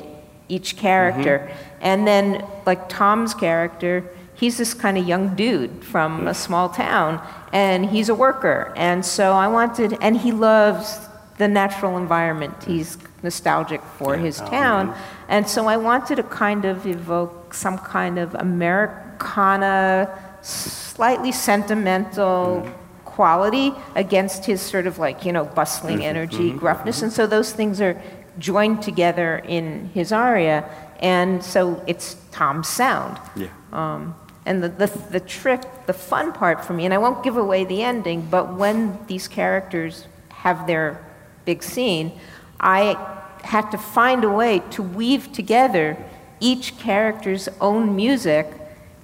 each 0.49 0.75
character. 0.75 1.35
Mm-hmm. 1.39 1.79
And 1.81 2.07
then, 2.07 2.45
like 2.65 2.89
Tom's 2.89 3.33
character, 3.33 4.03
he's 4.33 4.57
this 4.57 4.73
kind 4.73 4.97
of 4.97 5.07
young 5.07 5.35
dude 5.35 5.83
from 5.83 6.27
a 6.27 6.33
small 6.33 6.69
town, 6.69 7.21
and 7.51 7.85
he's 7.85 8.09
a 8.09 8.15
worker. 8.15 8.73
And 8.75 9.05
so 9.05 9.33
I 9.33 9.47
wanted, 9.47 9.97
and 10.01 10.17
he 10.17 10.31
loves 10.31 10.99
the 11.37 11.47
natural 11.47 11.97
environment. 11.97 12.53
He's 12.63 12.97
nostalgic 13.21 13.81
for 13.97 14.17
his 14.17 14.41
oh, 14.41 14.47
town. 14.47 14.95
And 15.27 15.47
so 15.47 15.67
I 15.67 15.77
wanted 15.77 16.15
to 16.15 16.23
kind 16.23 16.65
of 16.65 16.85
evoke 16.85 17.42
some 17.53 17.77
kind 17.77 18.17
of 18.17 18.35
Americana, 18.35 20.09
slightly 20.41 21.31
sentimental 21.31 22.63
mm. 22.65 22.73
quality 23.05 23.73
against 23.95 24.45
his 24.45 24.61
sort 24.61 24.87
of 24.87 24.99
like, 24.99 25.25
you 25.25 25.31
know, 25.31 25.45
bustling 25.45 25.97
mm-hmm. 25.97 26.05
energy, 26.05 26.49
mm-hmm. 26.49 26.59
gruffness. 26.59 27.01
And 27.01 27.11
so 27.11 27.27
those 27.27 27.51
things 27.51 27.79
are 27.81 28.01
joined 28.39 28.81
together 28.81 29.37
in 29.47 29.89
his 29.93 30.11
aria. 30.11 30.69
And 30.99 31.43
so 31.43 31.83
it's 31.87 32.17
Tom's 32.31 32.67
sound. 32.67 33.19
Yeah. 33.35 33.47
Um, 33.71 34.15
and 34.45 34.63
the, 34.63 34.69
the, 34.69 34.87
the 35.11 35.19
trick, 35.19 35.61
the 35.85 35.93
fun 35.93 36.33
part 36.33 36.65
for 36.65 36.73
me, 36.73 36.85
and 36.85 36.93
I 36.93 36.97
won't 36.97 37.23
give 37.23 37.37
away 37.37 37.63
the 37.63 37.81
ending, 37.81 38.27
but 38.29 38.53
when 38.55 38.99
these 39.07 39.27
characters 39.27 40.07
have 40.29 40.67
their 40.67 41.05
big 41.45 41.63
scene, 41.63 42.11
I 42.59 42.97
had 43.43 43.69
to 43.71 43.77
find 43.77 44.23
a 44.23 44.29
way 44.29 44.59
to 44.71 44.83
weave 44.83 45.31
together 45.31 45.97
each 46.39 46.77
character's 46.77 47.49
own 47.61 47.95
music, 47.95 48.47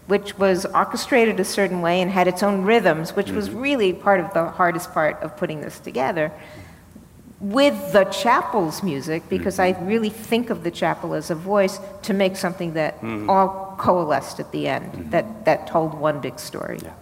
which 0.07 0.37
was 0.37 0.65
orchestrated 0.65 1.39
a 1.39 1.45
certain 1.45 1.81
way 1.81 2.01
and 2.01 2.09
had 2.11 2.27
its 2.27 2.41
own 2.41 2.63
rhythms, 2.63 3.15
which 3.15 3.27
mm-hmm. 3.27 3.35
was 3.35 3.51
really 3.51 3.93
part 3.93 4.19
of 4.19 4.33
the 4.33 4.49
hardest 4.49 4.91
part 4.93 5.17
of 5.21 5.37
putting 5.37 5.61
this 5.61 5.79
together, 5.79 6.31
with 7.39 7.93
the 7.93 8.03
chapel's 8.05 8.83
music, 8.83 9.23
because 9.29 9.59
mm-hmm. 9.59 9.81
I 9.81 9.87
really 9.87 10.09
think 10.09 10.49
of 10.49 10.63
the 10.63 10.71
chapel 10.71 11.13
as 11.13 11.29
a 11.29 11.35
voice 11.35 11.79
to 12.03 12.13
make 12.13 12.35
something 12.35 12.73
that 12.73 12.95
mm-hmm. 12.95 13.29
all 13.29 13.75
coalesced 13.77 14.39
at 14.39 14.51
the 14.51 14.67
end, 14.67 14.91
mm-hmm. 14.91 15.09
that, 15.11 15.45
that 15.45 15.67
told 15.67 15.93
one 15.93 16.19
big 16.19 16.39
story. 16.39 16.79
Yeah. 16.83 16.93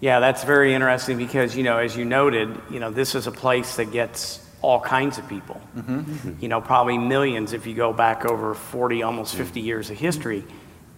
Yeah, 0.00 0.20
that's 0.20 0.44
very 0.44 0.74
interesting 0.74 1.18
because, 1.18 1.56
you 1.56 1.64
know, 1.64 1.78
as 1.78 1.96
you 1.96 2.04
noted, 2.04 2.56
you 2.70 2.78
know, 2.78 2.90
this 2.90 3.16
is 3.16 3.26
a 3.26 3.32
place 3.32 3.76
that 3.76 3.90
gets 3.90 4.40
all 4.62 4.80
kinds 4.80 5.18
of 5.18 5.28
people. 5.28 5.60
Mm-hmm. 5.76 5.98
Mm-hmm. 5.98 6.32
You 6.42 6.48
know, 6.48 6.60
probably 6.60 6.98
millions 6.98 7.52
if 7.52 7.66
you 7.66 7.74
go 7.74 7.92
back 7.92 8.24
over 8.24 8.54
40, 8.54 9.02
almost 9.02 9.34
50 9.34 9.60
years 9.60 9.90
of 9.90 9.98
history. 9.98 10.44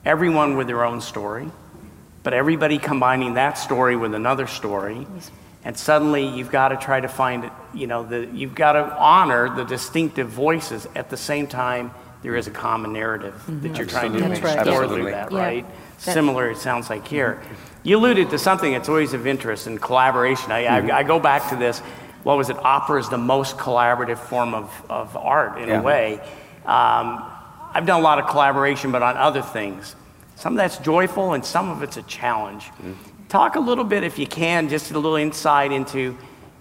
Everyone 0.04 0.56
with 0.56 0.66
their 0.66 0.84
own 0.84 1.00
story, 1.00 1.50
but 2.22 2.32
everybody 2.32 2.78
combining 2.78 3.34
that 3.34 3.58
story 3.58 3.96
with 3.96 4.14
another 4.14 4.46
story. 4.46 5.06
And 5.62 5.76
suddenly 5.76 6.26
you've 6.26 6.50
got 6.50 6.68
to 6.68 6.76
try 6.76 7.00
to 7.00 7.08
find, 7.08 7.50
you 7.74 7.86
know, 7.86 8.02
the, 8.02 8.26
you've 8.32 8.54
got 8.54 8.72
to 8.72 8.96
honor 8.96 9.54
the 9.54 9.64
distinctive 9.64 10.28
voices 10.28 10.86
at 10.94 11.11
the 11.11 11.18
same 11.18 11.46
time 11.46 11.90
there 12.22 12.36
is 12.36 12.46
a 12.46 12.50
common 12.50 12.92
narrative 12.92 13.34
mm-hmm. 13.34 13.61
that 13.61 13.78
you're 13.78 13.86
trying 13.86 14.12
to 14.12 14.30
explore 14.30 14.80
right. 14.82 14.88
through 14.88 15.11
that, 15.11 15.32
right? 15.32 15.64
Yeah. 15.64 16.12
Similar, 16.12 16.50
it 16.50 16.58
sounds 16.58 16.90
like 16.90 17.06
here. 17.06 17.40
You 17.82 17.96
alluded 17.96 18.30
to 18.30 18.38
something 18.38 18.72
that's 18.72 18.88
always 18.88 19.14
of 19.14 19.26
interest 19.26 19.66
in 19.66 19.78
collaboration. 19.78 20.52
I, 20.52 20.64
mm-hmm. 20.64 20.90
I, 20.90 20.98
I, 20.98 21.02
go 21.02 21.18
back 21.18 21.48
to 21.50 21.56
this. 21.56 21.82
What 22.23 22.37
was 22.37 22.51
it? 22.51 22.57
Opera 22.59 23.01
is 23.01 23.09
the 23.09 23.18
most 23.18 23.57
collaborative 23.57 24.18
form 24.18 24.55
of, 24.55 24.71
of 24.91 25.16
art 25.16 25.59
in 25.59 25.68
yeah. 25.68 25.81
a 25.81 25.83
way. 25.83 26.21
Um, 26.66 27.25
I've 27.73 27.87
done 27.87 28.01
a 28.01 28.03
lot 28.03 28.18
of 28.18 28.29
collaboration, 28.29 28.93
but 28.93 29.03
on 29.03 29.16
other 29.16 29.43
things. 29.43 29.95
Some 30.37 30.55
of 30.55 30.57
that's 30.57 30.79
joyful 30.79 31.35
and 31.35 31.45
some 31.45 31.71
of 31.71 31.83
it's 31.83 31.97
a 31.97 32.03
challenge. 32.03 32.64
Mm-hmm. 32.64 32.93
Talk 33.29 33.57
a 33.57 33.61
little 33.61 33.85
bit, 33.85 34.05
if 34.05 34.18
you 34.18 34.27
can, 34.27 34.68
just 34.68 34.91
a 34.91 34.95
little 34.95 35.16
insight 35.16 35.71
into 35.71 36.16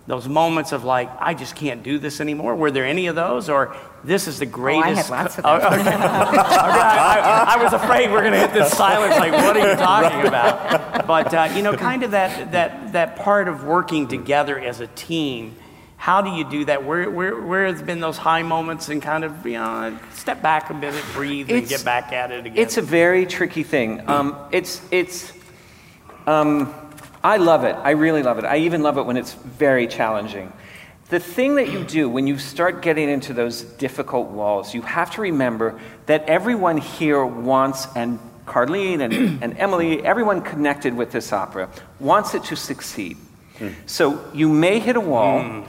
those 0.10 0.28
moments 0.28 0.72
of 0.72 0.84
like, 0.84 1.08
I 1.20 1.36
just 1.36 1.56
can't 1.56 1.84
do 1.84 2.00
this 2.00 2.20
anymore. 2.20 2.56
Were 2.56 2.72
there 2.72 2.84
any 2.84 3.06
of 3.06 3.16
those? 3.16 3.48
Or 3.48 3.78
this 4.04 4.28
is 4.28 4.40
the 4.40 4.48
greatest. 4.48 5.12
Oh, 5.12 5.14
I 5.14 5.18
had 5.20 5.24
lots 5.24 5.38
of 5.38 5.44
them. 5.44 5.56
okay. 5.56 5.82
okay. 5.82 5.92
I, 5.98 7.46
I, 7.48 7.54
I, 7.54 7.64
was 7.64 7.74
afraid 7.74 8.12
we're 8.12 8.22
going 8.22 8.34
to 8.34 8.40
hit 8.40 8.52
this 8.52 8.72
silence. 8.72 9.16
Like, 9.18 9.34
what 9.34 9.56
are 9.56 9.70
you 9.70 9.76
talking 9.76 10.28
about? 10.28 11.06
But 11.06 11.32
uh, 11.32 11.52
you 11.56 11.62
know, 11.62 11.78
kind 11.78 12.02
of 12.02 12.10
that 12.12 12.52
that 12.54 12.94
that 12.94 13.18
part 13.18 13.48
of 13.48 13.66
working 13.66 14.08
together 14.08 14.60
as 14.60 14.80
a 14.80 14.88
team. 14.88 15.56
How 15.98 16.24
do 16.24 16.32
you 16.32 16.44
do 16.44 16.66
that? 16.66 16.84
Where 16.84 17.08
where 17.08 17.40
where 17.40 17.68
has 17.68 17.84
been 17.84 18.00
those 18.00 18.18
high 18.18 18.42
moments 18.42 18.90
and 18.90 19.04
kind 19.04 19.24
of 19.24 19.46
you 19.46 19.60
know 19.60 19.96
step 20.14 20.42
back 20.42 20.72
a 20.72 20.74
bit 20.74 20.96
and 20.96 21.14
breathe 21.14 21.52
it's, 21.52 21.60
and 21.60 21.70
get 21.70 21.86
back 21.86 22.12
at 22.14 22.32
it 22.32 22.48
again? 22.48 22.58
It's 22.58 22.78
a 22.78 22.82
very 22.82 23.28
tricky 23.28 23.62
thing. 23.62 24.10
Um, 24.10 24.36
it's 24.52 24.82
it's. 24.90 25.34
Um, 26.26 26.74
I 27.24 27.38
love 27.38 27.64
it. 27.64 27.76
I 27.76 27.92
really 27.92 28.24
love 28.24 28.40
it. 28.40 28.46
I 28.46 28.58
even 28.58 28.82
love 28.82 28.98
it 28.98 29.04
when 29.04 29.18
it's 29.18 29.34
very 29.34 29.88
challenging. 29.88 30.54
The 31.10 31.20
thing 31.20 31.56
that 31.56 31.70
you 31.70 31.84
do 31.84 32.08
when 32.08 32.28
you 32.28 32.38
start 32.38 32.82
getting 32.82 33.10
into 33.10 33.34
those 33.34 33.64
difficult 33.64 34.30
walls, 34.30 34.74
you 34.74 34.82
have 34.84 35.12
to 35.16 35.22
remember 35.22 35.80
that 36.06 36.24
everyone 36.30 36.78
here 36.78 37.26
wants, 37.26 37.88
and 37.96 38.20
Carleen 38.46 39.02
and, 39.02 39.14
and 39.44 39.58
Emily, 39.58 40.04
everyone 40.06 40.42
connected 40.42 40.94
with 40.94 41.12
this 41.12 41.34
opera, 41.34 41.70
wants 42.00 42.36
it 42.36 42.44
to 42.46 42.56
succeed. 42.56 43.18
Mm. 43.58 43.74
So 43.88 44.24
you 44.34 44.50
may 44.50 44.80
hit 44.80 44.96
a 44.96 45.02
wall. 45.02 45.40
Mm. 45.40 45.66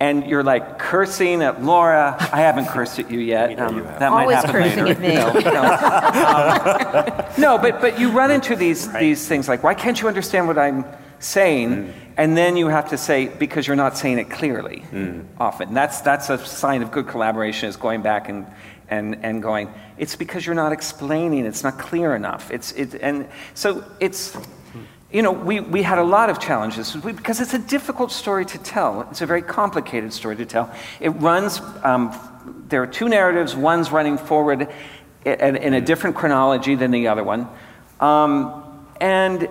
And 0.00 0.26
you're 0.26 0.44
like 0.44 0.78
cursing 0.78 1.42
at 1.42 1.62
Laura. 1.62 2.16
I 2.32 2.40
haven't 2.40 2.68
cursed 2.68 2.98
at 3.00 3.10
you 3.10 3.18
yet. 3.18 3.58
Um, 3.58 3.82
that 3.82 4.02
Always 4.02 4.26
might 4.26 4.34
happen 4.34 4.52
cursing 4.52 4.84
later. 4.84 4.90
at 4.90 5.00
me. 5.00 5.14
No, 5.14 5.50
no. 5.50 7.24
Um, 7.28 7.40
no, 7.40 7.58
but 7.58 7.80
but 7.80 7.98
you 7.98 8.10
run 8.10 8.30
into 8.30 8.54
these 8.54 8.86
right. 8.86 9.00
these 9.00 9.26
things 9.26 9.48
like, 9.48 9.62
why 9.62 9.74
can't 9.74 10.00
you 10.00 10.08
understand 10.08 10.46
what 10.46 10.58
I'm 10.58 10.84
saying? 11.18 11.70
Mm. 11.70 11.92
And 12.16 12.36
then 12.36 12.56
you 12.56 12.66
have 12.66 12.90
to 12.90 12.98
say, 12.98 13.28
because 13.28 13.66
you're 13.66 13.76
not 13.76 13.96
saying 13.96 14.18
it 14.18 14.28
clearly 14.28 14.84
mm. 14.90 15.24
often. 15.38 15.72
That's, 15.72 16.00
that's 16.00 16.30
a 16.30 16.38
sign 16.38 16.82
of 16.82 16.90
good 16.90 17.06
collaboration, 17.06 17.68
is 17.68 17.76
going 17.76 18.02
back 18.02 18.28
and, 18.28 18.46
and, 18.88 19.24
and 19.24 19.40
going, 19.40 19.72
it's 19.98 20.16
because 20.16 20.44
you're 20.44 20.56
not 20.56 20.72
explaining, 20.72 21.46
it's 21.46 21.62
not 21.62 21.78
clear 21.78 22.16
enough. 22.16 22.50
It's, 22.50 22.72
it, 22.72 22.94
and 22.96 23.28
so 23.54 23.84
it's, 24.00 24.36
you 25.10 25.22
know, 25.22 25.32
we, 25.32 25.60
we 25.60 25.82
had 25.82 25.98
a 25.98 26.04
lot 26.04 26.28
of 26.28 26.38
challenges 26.38 26.94
because 26.94 27.40
it's 27.40 27.54
a 27.54 27.58
difficult 27.58 28.12
story 28.12 28.44
to 28.44 28.58
tell. 28.58 29.08
It's 29.10 29.22
a 29.22 29.26
very 29.26 29.40
complicated 29.40 30.12
story 30.12 30.36
to 30.36 30.44
tell. 30.44 30.70
It 31.00 31.10
runs, 31.10 31.60
um, 31.82 32.14
there 32.68 32.82
are 32.82 32.86
two 32.86 33.08
narratives, 33.08 33.56
one's 33.56 33.90
running 33.90 34.18
forward 34.18 34.68
in, 35.24 35.56
in 35.56 35.74
a 35.74 35.80
different 35.80 36.16
chronology 36.16 36.74
than 36.74 36.90
the 36.90 37.08
other 37.08 37.24
one. 37.24 37.48
Um, 38.00 38.86
and 39.00 39.48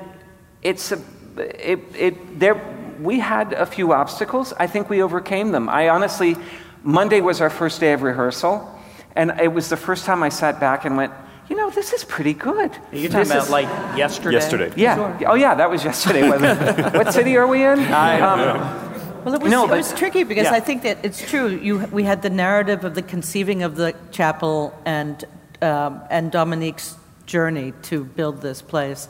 it's 0.61 0.91
a, 0.91 1.01
it, 1.37 1.79
it, 1.95 2.39
there, 2.39 2.61
we 3.01 3.19
had 3.19 3.53
a 3.53 3.65
few 3.65 3.93
obstacles. 3.93 4.53
I 4.53 4.67
think 4.67 4.91
we 4.91 5.01
overcame 5.01 5.51
them. 5.51 5.69
I 5.69 5.89
honestly, 5.89 6.35
Monday 6.83 7.21
was 7.21 7.41
our 7.41 7.49
first 7.49 7.79
day 7.79 7.93
of 7.93 8.03
rehearsal, 8.03 8.79
and 9.15 9.31
it 9.39 9.51
was 9.51 9.69
the 9.69 9.77
first 9.77 10.05
time 10.05 10.21
I 10.21 10.29
sat 10.29 10.59
back 10.59 10.85
and 10.85 10.97
went, 10.97 11.13
you 11.49 11.55
know, 11.55 11.69
this 11.69 11.93
is 11.93 12.03
pretty 12.03 12.33
good. 12.33 12.71
You're 12.91 13.09
talking 13.09 13.19
This 13.19 13.31
about 13.31 13.43
is- 13.43 13.49
like 13.49 13.67
yesterday? 13.97 14.35
Yesterday. 14.35 14.73
yeah. 14.75 15.17
Oh, 15.27 15.35
yeah, 15.35 15.55
that 15.55 15.69
was 15.69 15.83
yesterday. 15.83 16.27
what 16.27 17.13
city 17.19 17.37
are 17.37 17.47
we 17.47 17.63
in? 17.63 17.79
Um, 17.93 18.83
Well, 19.23 19.33
it 19.35 19.41
was, 19.41 19.51
No, 19.51 19.65
it 19.65 19.71
was 19.77 19.93
tricky 19.93 20.23
because 20.23 20.45
Yeah. 20.45 20.53
I 20.53 20.59
think 20.61 20.83
that 20.83 20.97
it's 21.03 21.21
true. 21.29 21.47
You, 21.49 21.79
we 21.91 22.03
had 22.03 22.21
the 22.21 22.29
narrative 22.29 22.83
of 22.85 22.95
the 22.95 23.01
conceiving 23.01 23.63
of 23.63 23.75
the 23.75 23.93
chapel 24.11 24.73
and, 24.85 25.23
um, 25.61 26.01
and 26.09 26.31
Dominique's 26.31 26.95
journey 27.25 27.73
to 27.83 28.05
build 28.05 28.41
this 28.41 28.61
place, 28.61 29.09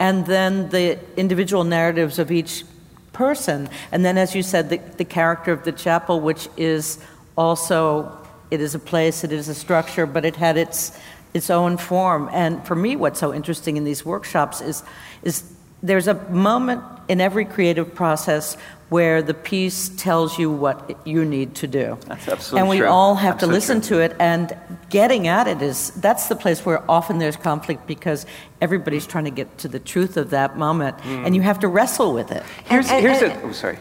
and 0.00 0.24
then 0.26 0.70
the 0.70 0.98
individual 1.18 1.64
narratives 1.64 2.18
of 2.18 2.30
each 2.30 2.64
person. 3.12 3.68
And 3.92 4.04
then, 4.06 4.16
as 4.16 4.34
you 4.34 4.42
said, 4.42 4.70
the, 4.70 4.78
the 4.96 5.04
character 5.04 5.52
of 5.52 5.64
the 5.64 5.72
chapel, 5.72 6.20
which 6.20 6.48
is 6.56 6.98
also, 7.36 8.10
it 8.50 8.60
is 8.62 8.74
a 8.74 8.78
place, 8.78 9.22
it 9.24 9.32
is 9.32 9.48
a 9.48 9.54
structure, 9.54 10.06
but 10.06 10.24
it 10.24 10.36
had 10.36 10.56
its, 10.56 10.96
its 11.34 11.50
own 11.50 11.76
form. 11.76 12.28
And 12.32 12.64
for 12.66 12.74
me, 12.74 12.96
what's 12.96 13.20
so 13.20 13.32
interesting 13.34 13.76
in 13.76 13.84
these 13.84 14.04
workshops 14.04 14.60
is, 14.60 14.82
is 15.22 15.44
there's 15.82 16.08
a 16.08 16.14
moment 16.30 16.82
in 17.08 17.20
every 17.20 17.44
creative 17.44 17.94
process 17.94 18.56
where 18.88 19.20
the 19.20 19.34
piece 19.34 19.90
tells 19.90 20.38
you 20.38 20.50
what 20.50 20.98
you 21.06 21.22
need 21.24 21.54
to 21.56 21.66
do. 21.66 21.98
That's 22.06 22.26
absolutely 22.26 22.60
And 22.60 22.68
we 22.70 22.78
true. 22.78 22.86
all 22.88 23.14
have 23.16 23.34
Absolutely 23.34 23.52
to 23.52 23.56
listen 23.56 23.80
true. 23.82 23.98
to 23.98 24.02
it, 24.04 24.16
and 24.18 24.56
getting 24.88 25.28
at 25.28 25.46
it 25.46 25.60
is 25.60 25.90
that's 25.90 26.28
the 26.28 26.36
place 26.36 26.64
where 26.64 26.82
often 26.90 27.18
there's 27.18 27.36
conflict 27.36 27.86
because 27.86 28.24
everybody's 28.62 29.06
trying 29.06 29.24
to 29.24 29.30
get 29.30 29.58
to 29.58 29.68
the 29.68 29.78
truth 29.78 30.16
of 30.16 30.30
that 30.30 30.56
moment, 30.56 30.96
Mm. 31.00 31.26
and 31.26 31.36
you 31.36 31.42
have 31.42 31.58
to 31.60 31.68
wrestle 31.68 32.14
with 32.14 32.32
it. 32.32 32.42
Here's, 32.64 32.90
And- 32.90 33.02
here's 33.04 33.20
and- 33.20 33.32
a, 33.32 33.42
oh, 33.46 33.52
sorry. 33.52 33.78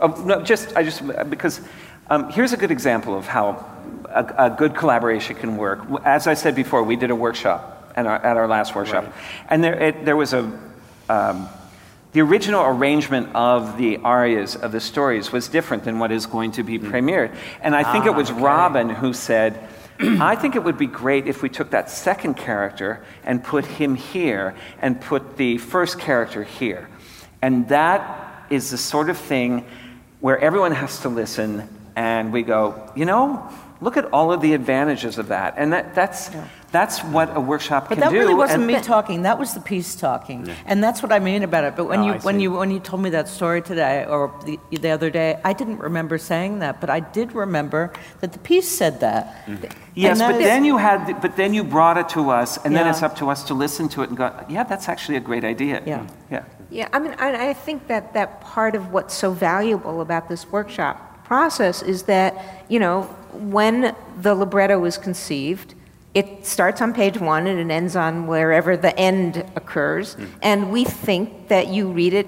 Oh, 0.00 0.08
no, 0.26 0.42
just, 0.42 0.76
I 0.76 0.82
just, 0.82 1.02
because 1.30 1.62
um, 2.10 2.28
here's 2.30 2.52
a 2.52 2.56
good 2.58 2.70
example 2.70 3.16
of 3.16 3.26
how 3.26 3.64
a, 4.14 4.46
a 4.46 4.50
good 4.50 4.74
collaboration 4.74 5.36
can 5.36 5.56
work. 5.56 5.80
As 6.04 6.26
I 6.26 6.34
said 6.34 6.54
before, 6.54 6.82
we 6.82 6.96
did 6.96 7.10
a 7.10 7.16
workshop 7.16 7.92
at 7.96 8.06
our, 8.06 8.16
at 8.16 8.36
our 8.36 8.48
last 8.48 8.74
workshop, 8.74 9.12
and 9.48 9.62
there, 9.62 9.78
it, 9.80 10.04
there 10.04 10.16
was 10.16 10.32
a, 10.32 10.50
um, 11.08 11.48
the 12.12 12.20
original 12.20 12.62
arrangement 12.64 13.34
of 13.34 13.78
the 13.78 13.96
arias 13.98 14.54
of 14.54 14.72
the 14.72 14.80
stories 14.80 15.32
was 15.32 15.48
different 15.48 15.84
than 15.84 15.98
what 15.98 16.12
is 16.12 16.26
going 16.26 16.52
to 16.52 16.62
be 16.62 16.78
premiered. 16.78 17.34
And 17.62 17.74
I 17.74 17.90
think 17.90 18.04
it 18.04 18.14
was 18.14 18.30
Robin 18.30 18.90
who 18.90 19.14
said, 19.14 19.66
I 20.00 20.36
think 20.36 20.54
it 20.54 20.62
would 20.62 20.76
be 20.76 20.86
great 20.86 21.26
if 21.26 21.42
we 21.42 21.48
took 21.48 21.70
that 21.70 21.88
second 21.88 22.34
character 22.34 23.02
and 23.24 23.42
put 23.42 23.64
him 23.64 23.94
here 23.94 24.54
and 24.80 25.00
put 25.00 25.38
the 25.38 25.56
first 25.56 25.98
character 25.98 26.44
here. 26.44 26.88
And 27.40 27.68
that 27.68 28.46
is 28.50 28.70
the 28.70 28.78
sort 28.78 29.08
of 29.08 29.16
thing 29.16 29.64
where 30.20 30.38
everyone 30.38 30.72
has 30.72 31.00
to 31.00 31.08
listen 31.08 31.68
and 31.96 32.32
we 32.32 32.42
go, 32.42 32.90
you 32.94 33.04
know, 33.04 33.50
look 33.82 33.96
at 33.96 34.06
all 34.12 34.32
of 34.32 34.40
the 34.40 34.54
advantages 34.54 35.18
of 35.18 35.28
that. 35.28 35.54
And 35.56 35.72
that, 35.72 35.94
that's, 35.94 36.30
that's 36.70 37.02
what 37.04 37.36
a 37.36 37.40
workshop 37.40 37.88
But 37.88 37.96
can 37.98 38.00
that 38.04 38.12
really 38.12 38.32
wasn't 38.34 38.62
and- 38.62 38.66
me 38.72 38.80
talking. 38.80 39.22
That 39.22 39.38
was 39.38 39.52
the 39.54 39.60
piece 39.60 39.94
talking, 39.96 40.48
and 40.64 40.82
that's 40.82 41.02
what 41.02 41.12
I 41.12 41.18
mean 41.18 41.42
about 41.42 41.64
it. 41.64 41.76
But 41.76 41.86
when 41.86 42.00
Oh, 42.00 42.06
you 42.06 42.12
I 42.14 42.18
when 42.20 42.36
see. 42.36 42.42
you 42.44 42.52
when 42.52 42.70
you 42.70 42.80
told 42.80 43.02
me 43.02 43.10
that 43.10 43.28
story 43.28 43.60
today 43.60 44.06
or 44.06 44.32
the, 44.46 44.58
the 44.70 44.90
other 44.90 45.10
day, 45.10 45.38
I 45.44 45.52
didn't 45.52 45.78
remember 45.78 46.16
saying 46.16 46.60
that, 46.60 46.80
but 46.80 46.88
I 46.88 47.00
did 47.00 47.34
remember 47.34 47.92
that 48.20 48.32
the 48.32 48.38
piece 48.38 48.68
said 48.70 49.00
that. 49.00 49.22
Mm-hmm. 49.46 49.66
Yes, 49.94 50.18
that 50.18 50.32
but 50.32 50.40
is- 50.40 50.46
then 50.46 50.64
you 50.64 50.78
had, 50.78 51.06
the- 51.06 51.14
but 51.14 51.36
then 51.36 51.52
you 51.52 51.62
brought 51.64 51.98
it 51.98 52.08
to 52.10 52.30
us, 52.30 52.56
and 52.64 52.74
then 52.74 52.86
it's 52.86 53.02
up 53.02 53.16
to 53.16 53.28
us 53.28 53.42
to 53.48 53.54
listen 53.54 53.88
to 53.90 54.02
it 54.02 54.08
and 54.08 54.16
go, 54.16 54.32
yeah, 54.48 54.62
that's 54.64 54.88
actually 54.88 55.16
a 55.18 55.20
great 55.30 55.44
idea. 55.44 55.82
Yeah. 55.84 55.98
Mm-hmm. 55.98 56.34
Yeah. 56.34 56.44
Yeah, 56.70 56.88
I 56.94 56.98
mean, 57.00 57.14
I, 57.18 57.50
I 57.50 57.52
think 57.52 57.88
that 57.88 58.14
that 58.14 58.40
part 58.40 58.74
of 58.74 58.92
what's 58.94 59.12
so 59.12 59.30
valuable 59.32 60.00
about 60.00 60.30
this 60.30 60.50
workshop 60.50 60.96
process 61.24 61.82
is 61.82 62.04
that, 62.04 62.64
you 62.70 62.80
know, 62.80 63.14
when 63.32 63.94
the 64.20 64.34
libretto 64.34 64.78
was 64.78 64.98
conceived, 64.98 65.74
it 66.14 66.46
starts 66.46 66.80
on 66.82 66.92
page 66.92 67.18
one 67.18 67.46
and 67.46 67.58
it 67.58 67.72
ends 67.72 67.96
on 67.96 68.26
wherever 68.26 68.76
the 68.76 68.98
end 68.98 69.44
occurs, 69.56 70.14
hmm. 70.14 70.26
and 70.42 70.70
we 70.70 70.84
think 70.84 71.48
that 71.48 71.68
you 71.68 71.90
read 71.90 72.12
it 72.12 72.26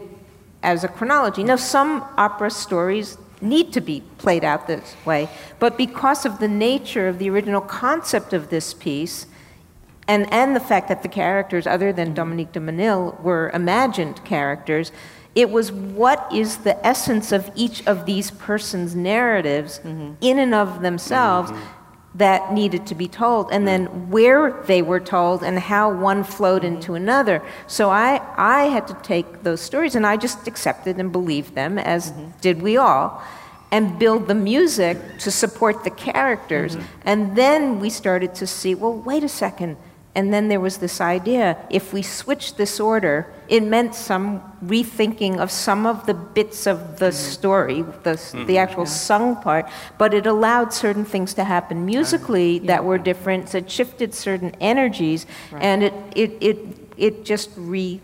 as 0.62 0.84
a 0.84 0.88
chronology. 0.88 1.44
Now, 1.44 1.56
some 1.56 2.02
opera 2.16 2.50
stories 2.50 3.18
need 3.42 3.72
to 3.74 3.80
be 3.80 4.02
played 4.16 4.42
out 4.42 4.66
this 4.66 4.96
way, 5.04 5.28
but 5.58 5.76
because 5.76 6.24
of 6.24 6.38
the 6.38 6.48
nature 6.48 7.08
of 7.08 7.18
the 7.18 7.28
original 7.28 7.60
concept 7.60 8.32
of 8.32 8.48
this 8.48 8.72
piece, 8.72 9.26
and, 10.06 10.30
and 10.32 10.54
the 10.54 10.60
fact 10.60 10.88
that 10.88 11.02
the 11.02 11.08
characters, 11.08 11.66
other 11.66 11.92
than 11.92 12.08
hmm. 12.08 12.14
Dominique 12.14 12.52
de 12.52 12.60
Menil, 12.60 13.20
were 13.22 13.50
imagined 13.52 14.24
characters, 14.24 14.92
it 15.34 15.50
was 15.50 15.72
what 15.72 16.32
is 16.32 16.58
the 16.58 16.84
essence 16.86 17.32
of 17.32 17.50
each 17.54 17.86
of 17.86 18.06
these 18.06 18.30
persons' 18.30 18.94
narratives 18.94 19.80
mm-hmm. 19.80 20.14
in 20.20 20.38
and 20.38 20.54
of 20.54 20.82
themselves 20.82 21.50
mm-hmm. 21.50 22.18
that 22.18 22.52
needed 22.52 22.86
to 22.86 22.94
be 22.94 23.08
told, 23.08 23.50
and 23.50 23.66
then 23.66 23.86
mm-hmm. 23.86 24.10
where 24.10 24.62
they 24.66 24.80
were 24.82 25.00
told 25.00 25.42
and 25.42 25.58
how 25.58 25.92
one 25.92 26.22
flowed 26.22 26.64
into 26.64 26.94
another. 26.94 27.42
So 27.66 27.90
I, 27.90 28.20
I 28.36 28.64
had 28.64 28.86
to 28.88 28.94
take 29.02 29.42
those 29.42 29.60
stories 29.60 29.96
and 29.96 30.06
I 30.06 30.16
just 30.16 30.46
accepted 30.46 30.98
and 30.98 31.10
believed 31.10 31.54
them, 31.54 31.78
as 31.78 32.12
did 32.40 32.62
we 32.62 32.76
all 32.76 33.22
and 33.74 33.98
build 33.98 34.28
the 34.28 34.34
music 34.36 34.96
to 35.18 35.32
support 35.32 35.82
the 35.82 35.90
characters. 35.90 36.76
And 37.04 37.34
then 37.34 37.80
we 37.80 37.90
started 37.90 38.32
to 38.36 38.46
see, 38.46 38.76
well, 38.76 38.92
wait 38.92 39.24
a 39.24 39.28
second. 39.28 39.76
And 40.16 40.32
then 40.32 40.48
there 40.48 40.60
was 40.60 40.76
this 40.78 41.00
idea 41.00 41.58
if 41.70 41.92
we 41.92 42.02
switch 42.02 42.54
this 42.54 42.78
order, 42.78 43.32
it 43.48 43.64
meant 43.64 43.94
some 43.96 44.40
rethinking 44.64 45.38
of 45.38 45.50
some 45.50 45.86
of 45.86 46.06
the 46.06 46.14
bits 46.14 46.66
of 46.66 46.98
the 47.00 47.06
mm-hmm. 47.06 47.32
story, 47.32 47.82
the, 47.82 48.10
mm-hmm. 48.10 48.46
the 48.46 48.58
actual 48.58 48.86
sung 48.86 49.34
part, 49.36 49.68
but 49.98 50.14
it 50.14 50.26
allowed 50.26 50.72
certain 50.72 51.04
things 51.04 51.34
to 51.34 51.44
happen 51.44 51.84
musically 51.84 52.60
that 52.60 52.84
were 52.84 52.98
different. 52.98 53.48
So 53.48 53.58
it 53.58 53.70
shifted 53.70 54.14
certain 54.14 54.54
energies, 54.60 55.26
and 55.52 55.82
it, 55.82 55.94
it, 56.14 56.30
it, 56.40 56.58
it 56.96 57.24
just 57.24 57.50
re 57.56 58.00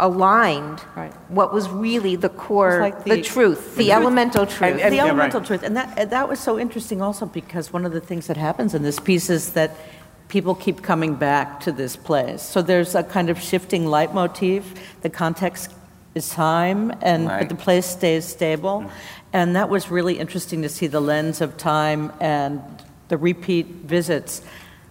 aligned 0.00 0.82
Right. 0.96 1.12
what 1.28 1.52
was 1.52 1.68
really 1.68 2.16
the 2.16 2.28
core, 2.28 2.80
like 2.80 3.04
the, 3.04 3.16
the- 3.16 3.22
truth, 3.22 3.76
the 3.76 3.92
elemental 3.92 4.44
truth. 4.44 4.80
and- 4.80 4.92
the 4.92 4.96
yeah, 4.96 5.04
elemental 5.04 5.40
truth, 5.40 5.62
and 5.62 5.76
that 5.76 5.96
and 5.96 6.10
that 6.10 6.28
was 6.28 6.40
so 6.40 6.58
interesting 6.58 7.00
also 7.00 7.26
because 7.26 7.72
one 7.72 7.84
of 7.86 7.92
the 7.92 8.00
things 8.00 8.26
that 8.26 8.36
happens 8.36 8.74
in 8.74 8.82
this 8.82 8.98
piece 8.98 9.30
is 9.30 9.52
that 9.52 9.70
people 10.34 10.56
keep 10.56 10.82
coming 10.82 11.14
back 11.14 11.60
to 11.60 11.70
this 11.70 11.94
place. 11.94 12.42
So 12.42 12.60
there's 12.60 12.96
a 12.96 13.04
kind 13.04 13.30
of 13.30 13.40
shifting 13.40 13.86
leitmotif. 13.86 14.64
The 15.02 15.08
context 15.08 15.72
is 16.16 16.28
time, 16.28 16.92
and 17.02 17.28
Right. 17.28 17.38
but 17.38 17.48
the 17.48 17.54
place 17.54 17.86
stays 17.86 18.24
stable, 18.24 18.80
mm-hmm. 18.80 19.32
and 19.32 19.54
that 19.54 19.68
was 19.68 19.92
really 19.92 20.18
interesting 20.18 20.62
to 20.62 20.68
see 20.68 20.88
the 20.88 20.98
lens 20.98 21.40
of 21.40 21.56
time 21.56 22.12
and 22.18 22.60
the 23.06 23.16
repeat 23.16 23.66
visits, 23.84 24.42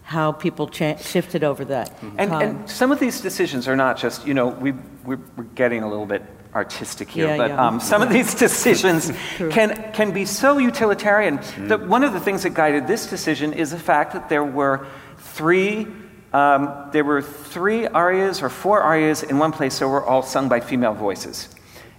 how 0.03 0.31
people 0.31 0.65
cha- 0.69 0.95
shifted 0.95 1.43
over 1.43 1.65
that 1.65 1.89
mm-hmm. 1.89 2.19
And, 2.19 2.31
time. 2.31 2.41
and 2.41 2.69
some 2.69 2.93
of 2.93 2.99
these 3.01 3.19
decisions 3.19 3.67
are 3.67 3.75
not 3.75 3.97
just, 3.97 4.25
you 4.25 4.33
know, 4.33 4.47
we, 4.47 4.71
we're, 5.03 5.19
we're 5.35 5.51
getting 5.55 5.83
a 5.83 5.89
little 5.89 6.05
bit 6.05 6.23
artistic 6.55 7.09
here, 7.09 7.27
Yeah, 7.27 7.37
but 7.37 7.49
yeah. 7.49 7.67
Um, 7.67 7.81
some 7.81 8.01
of 8.01 8.09
these 8.09 8.33
decisions 8.47 9.11
can, 9.51 9.91
can 9.91 10.13
be 10.13 10.23
so 10.23 10.57
utilitarian 10.57 11.35
that 11.35 11.79
mm-hmm. 11.79 11.89
one 11.89 12.05
of 12.05 12.13
the 12.13 12.21
things 12.21 12.43
that 12.43 12.53
guided 12.53 12.87
this 12.87 13.07
decision 13.07 13.51
is 13.51 13.71
the 13.71 13.83
fact 13.91 14.13
that 14.13 14.29
there 14.29 14.45
were 14.45 14.87
three, 15.33 15.87
um, 16.31 16.89
there 16.91 17.03
were 17.03 17.21
three 17.21 17.87
arias 17.87 18.41
or 18.41 18.49
four 18.49 18.81
arias 18.81 19.23
in 19.23 19.37
one 19.37 19.51
place 19.51 19.79
that 19.79 19.87
were 19.87 20.03
all 20.03 20.23
sung 20.23 20.49
by 20.49 20.59
female 20.59 20.93
voices. 20.93 21.49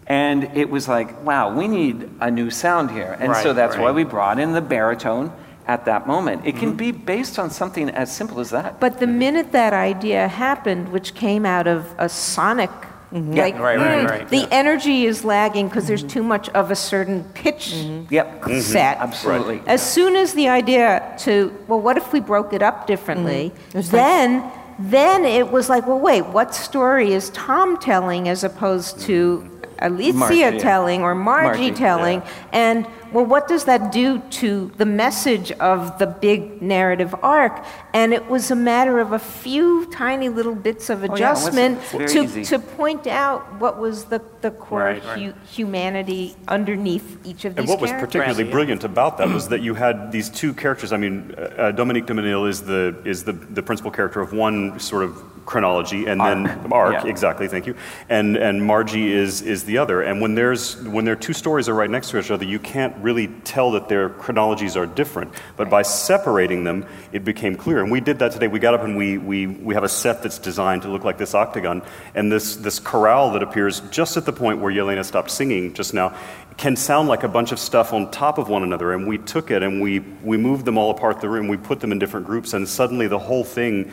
And 0.07 0.45
it 0.57 0.68
was 0.68 0.87
like, 0.87 1.24
wow, 1.24 1.55
we 1.55 1.66
need 1.66 2.11
a 2.20 2.30
new 2.30 2.51
sound 2.51 2.91
here. 2.91 3.16
And 3.18 3.35
so 3.37 3.49
Right, 3.49 3.57
that's 3.57 3.76
why 3.76 3.91
we 3.91 4.05
brought 4.05 4.39
in 4.39 4.53
the 4.53 4.61
baritone 4.61 5.32
at 5.66 5.87
that 5.87 6.07
moment. 6.07 6.45
It 6.45 6.57
can 6.57 6.76
be 6.76 6.93
based 6.93 7.39
on 7.39 7.51
something 7.51 7.89
as 7.89 8.14
simple 8.14 8.39
as 8.41 8.51
that. 8.51 8.80
But 8.80 9.01
the 9.01 9.07
minute 9.07 9.53
that 9.53 9.72
idea 9.72 10.28
happened, 10.28 10.93
which 10.93 11.14
came 11.14 11.47
out 11.47 11.66
of 11.66 11.95
a 11.97 12.09
sonic, 12.09 12.70
Mm-hmm. 13.14 13.34
like 13.34 13.54
Right, 13.54 13.78
right, 13.78 14.04
mm, 14.04 14.10
right, 14.10 14.28
the 14.28 14.38
yeah. 14.38 14.48
energy 14.50 15.06
is 15.06 15.24
lagging 15.24 15.68
because 15.68 15.86
there's 15.86 16.02
too 16.02 16.24
much 16.24 16.48
of 16.48 16.72
a 16.72 16.74
certain 16.74 17.22
pitch 17.32 17.72
mm-hmm. 17.72 18.12
Yep. 18.12 18.40
Mm-hmm. 18.40 18.60
set. 18.60 18.98
Absolutely. 18.98 19.62
As 19.68 19.88
soon 19.88 20.16
as 20.16 20.34
the 20.34 20.48
idea 20.48 21.14
to, 21.20 21.56
well, 21.68 21.80
what 21.80 21.96
if 21.96 22.12
we 22.12 22.18
broke 22.18 22.52
it 22.52 22.60
up 22.60 22.88
differently? 22.88 23.52
Then, 23.70 24.50
then 24.80 25.24
it 25.24 25.52
was 25.52 25.68
like, 25.68 25.86
well, 25.86 26.00
wait, 26.00 26.26
what 26.26 26.56
story 26.56 27.12
is 27.12 27.30
Tom 27.30 27.78
telling 27.78 28.28
as 28.28 28.42
opposed 28.42 28.98
to 29.02 29.48
Alicia 29.81 30.16
Margie, 30.18 30.37
yeah. 30.39 30.59
telling 30.59 31.03
or 31.03 31.14
Margie, 31.14 31.70
Margie, 31.70 31.77
telling? 31.77 32.22
And 32.53 32.87
well, 33.12 33.25
what 33.27 33.47
does 33.47 33.64
that 33.66 33.93
do 33.93 34.18
to 34.18 34.72
the 34.77 34.87
message 34.87 35.53
of 35.53 35.99
the 36.01 36.07
big 36.07 36.61
narrative 36.61 37.14
arc? 37.22 37.64
And 37.93 38.12
it 38.12 38.29
was 38.29 38.51
a 38.51 38.57
matter 38.57 38.99
of 38.99 39.12
a 39.12 39.18
few 39.20 39.87
tiny 39.93 40.29
little 40.29 40.55
bits 40.57 40.91
of 40.91 40.99
Oh, 40.99 41.07
yeah, 41.07 41.12
it 41.12 41.14
adjustment 41.14 41.81
to, 42.09 42.45
to 42.45 42.59
point 42.59 43.07
out 43.07 43.41
what 43.61 43.79
was 43.79 44.07
the, 44.07 44.20
the 44.41 44.51
core 44.51 44.81
Right, 44.81 45.05
right. 45.05 45.18
hu- 45.22 45.33
humanity 45.49 46.35
underneath 46.49 47.18
each 47.25 47.45
of 47.45 47.55
these 47.55 47.61
And 47.61 47.68
what 47.68 47.81
was 47.81 47.91
characters. 47.91 48.09
particularly 48.09 48.35
Transient. 48.35 48.51
brilliant 48.53 48.85
about 48.85 49.18
that 49.18 49.29
was 49.29 49.49
that 49.49 49.61
you 49.62 49.75
had 49.75 50.11
these 50.11 50.29
two 50.29 50.53
characters. 50.53 50.93
I 50.93 50.97
mean, 50.97 51.35
uh, 51.39 51.70
Dominique 51.70 52.07
de 52.07 52.14
Menil 52.14 52.49
is 52.49 52.62
the 52.62 52.97
is 53.05 53.22
the, 53.25 53.33
the 53.33 53.62
principal 53.62 53.91
character 53.93 54.20
of 54.20 54.33
one 54.33 54.79
sort 54.81 55.05
of 55.05 55.22
chronology, 55.45 56.07
and 56.07 56.20
then 56.20 56.72
arc 56.72 57.05
yeah. 57.05 57.07
exactly. 57.07 57.49
Thank 57.49 57.66
you. 57.66 57.74
And 58.09 58.36
and 58.36 58.64
Margie 58.64 59.12
is 59.12 59.42
is 59.42 59.64
the 59.64 59.78
other. 59.78 60.03
And 60.03 60.20
when 60.20 60.34
there's 60.34 60.76
when 60.82 61.05
their 61.05 61.16
two 61.16 61.32
stories 61.32 61.68
are 61.68 61.74
right 61.74 61.90
next 61.90 62.11
to 62.11 62.18
each 62.18 62.30
other, 62.30 62.45
you 62.45 62.59
can't 62.59 62.97
really 62.99 63.28
tell 63.45 63.72
that 63.72 63.88
their 63.88 64.11
chronologies 64.11 64.76
are 64.76 64.86
different. 64.86 65.32
But 65.57 65.70
by 65.70 65.82
separating 65.82 66.64
them, 66.64 66.86
it 67.12 67.24
became 67.24 67.57
clear. 67.57 67.80
And 67.80 67.90
we 67.90 68.01
did 68.01 68.18
that 68.20 68.32
today. 68.32 68.49
We 68.49 68.59
got 68.59 68.74
up 68.74 68.82
and 68.82 68.97
we 68.97 69.18
we 69.18 69.47
we 69.47 69.74
have 69.74 69.84
a 69.84 69.88
set 69.88 70.22
that's 70.22 70.38
designed 70.38 70.82
to 70.82 70.88
look 70.88 71.05
like 71.05 71.18
this 71.18 71.34
octagon, 71.34 71.82
and 72.14 72.30
this 72.30 72.57
this 72.57 72.78
chorale 72.78 73.32
that 73.32 73.42
appears 73.42 73.80
just 73.90 74.16
at 74.16 74.24
the 74.24 74.32
point 74.32 74.61
where 74.61 74.72
Yelena 74.72 75.05
stopped 75.05 75.30
singing 75.30 75.74
just 75.74 75.95
now 75.95 76.16
can 76.57 76.76
sound 76.76 77.09
like 77.09 77.24
a 77.24 77.28
bunch 77.28 77.53
of 77.53 77.59
stuff 77.59 77.92
on 77.92 78.11
top 78.11 78.38
of 78.38 78.49
one 78.49 78.62
another. 78.62 78.92
And 78.92 79.07
we 79.07 79.18
took 79.18 79.51
it 79.51 79.62
and 79.62 79.80
we, 79.80 80.01
we 80.22 80.36
moved 80.36 80.64
them 80.64 80.78
all 80.78 80.90
apart 80.90 81.20
the 81.20 81.28
room, 81.28 81.49
we 81.49 81.57
put 81.57 81.80
them 81.80 81.92
in 81.92 81.99
different 81.99 82.26
groups, 82.26 82.53
and 82.53 82.68
suddenly 82.68 83.09
the 83.09 83.18
whole 83.18 83.45
thing 83.45 83.90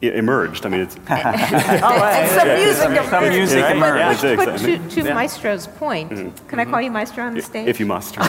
emerged. 0.00 0.64
I 0.64 0.68
mean, 0.68 0.80
it's. 0.82 0.96
oh, 1.10 1.12
and 1.12 2.30
some 2.30 2.48
music 2.48 2.86
emerged. 2.86 3.10
Some 3.10 3.28
music 3.28 3.62
But- 3.62 3.76
emerged. 3.76 4.22
But, 4.22 4.38
Yeah. 4.38 4.78
but 4.78 4.90
to, 4.90 5.02
to 5.02 5.14
Maestro's 5.14 5.66
point, 5.66 6.10
mm-hmm. 6.10 6.46
can 6.48 6.60
I 6.60 6.64
call 6.64 6.80
you 6.80 6.90
Maestro 6.90 7.24
on 7.24 7.34
the 7.34 7.42
stage? 7.42 7.68
If 7.68 7.80
you 7.80 7.86
must. 7.86 8.16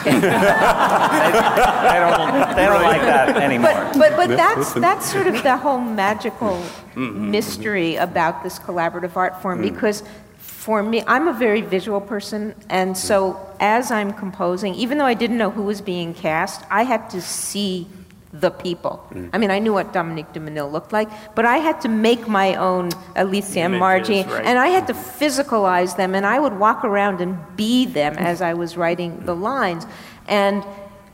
They 1.90 1.98
don't, 1.98 2.56
they 2.56 2.66
don't 2.66 2.82
like 2.82 3.02
that 3.02 3.36
anymore. 3.36 3.72
But, 3.72 3.98
but, 3.98 4.16
but 4.16 4.28
that's, 4.36 4.72
that's 4.74 5.10
sort 5.10 5.26
of 5.26 5.42
the 5.42 5.56
whole 5.56 5.80
magical 5.80 6.62
mm-hmm. 6.94 7.30
mystery 7.30 7.96
about 7.96 8.42
this 8.42 8.58
collaborative 8.58 9.16
art 9.16 9.40
form 9.42 9.60
mm. 9.60 9.72
because 9.72 10.02
for 10.38 10.82
me, 10.82 11.02
I'm 11.06 11.26
a 11.28 11.32
very 11.32 11.62
visual 11.62 12.00
person, 12.00 12.54
and 12.68 12.94
mm. 12.94 12.96
so 12.96 13.40
as 13.60 13.90
I'm 13.90 14.12
composing, 14.12 14.74
even 14.74 14.98
though 14.98 15.06
I 15.06 15.14
didn't 15.14 15.38
know 15.38 15.50
who 15.50 15.62
was 15.62 15.80
being 15.80 16.12
cast, 16.14 16.64
I 16.70 16.82
had 16.82 17.08
to 17.10 17.22
see 17.22 17.86
the 18.32 18.50
people. 18.50 19.04
Mm. 19.10 19.30
I 19.32 19.38
mean, 19.38 19.50
I 19.50 19.58
knew 19.58 19.72
what 19.72 19.92
Dominique 19.92 20.32
de 20.32 20.40
Menil 20.40 20.70
looked 20.70 20.92
like, 20.92 21.08
but 21.34 21.44
I 21.44 21.58
had 21.58 21.80
to 21.82 21.88
make 21.88 22.28
my 22.28 22.54
own 22.54 22.90
Alicia 23.16 23.60
and 23.60 23.78
Margie, 23.78 24.22
right. 24.22 24.44
and 24.44 24.58
I 24.58 24.68
had 24.68 24.86
to 24.86 24.92
physicalize 24.92 25.96
them, 25.96 26.14
and 26.14 26.24
I 26.24 26.38
would 26.38 26.58
walk 26.58 26.84
around 26.84 27.20
and 27.20 27.38
be 27.56 27.86
them 27.86 28.14
as 28.16 28.40
I 28.40 28.54
was 28.54 28.76
writing 28.76 29.24
the 29.26 29.34
mm. 29.34 29.42
lines. 29.42 29.86
And 30.28 30.64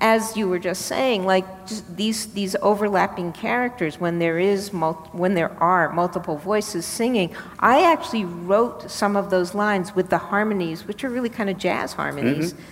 as 0.00 0.36
you 0.36 0.46
were 0.46 0.58
just 0.58 0.82
saying, 0.82 1.24
like 1.24 1.66
just 1.66 1.96
these 1.96 2.26
these 2.34 2.54
overlapping 2.60 3.32
characters, 3.32 3.98
when 3.98 4.18
there 4.18 4.38
is 4.38 4.72
mul- 4.72 5.08
when 5.12 5.34
there 5.34 5.52
are 5.62 5.92
multiple 5.92 6.36
voices 6.36 6.84
singing, 6.84 7.34
I 7.58 7.90
actually 7.90 8.24
wrote 8.24 8.90
some 8.90 9.16
of 9.16 9.30
those 9.30 9.54
lines 9.54 9.94
with 9.94 10.10
the 10.10 10.18
harmonies, 10.18 10.86
which 10.86 11.02
are 11.02 11.08
really 11.08 11.30
kind 11.30 11.48
of 11.48 11.56
jazz 11.56 11.94
harmonies. 11.94 12.52
Mm-hmm. 12.52 12.62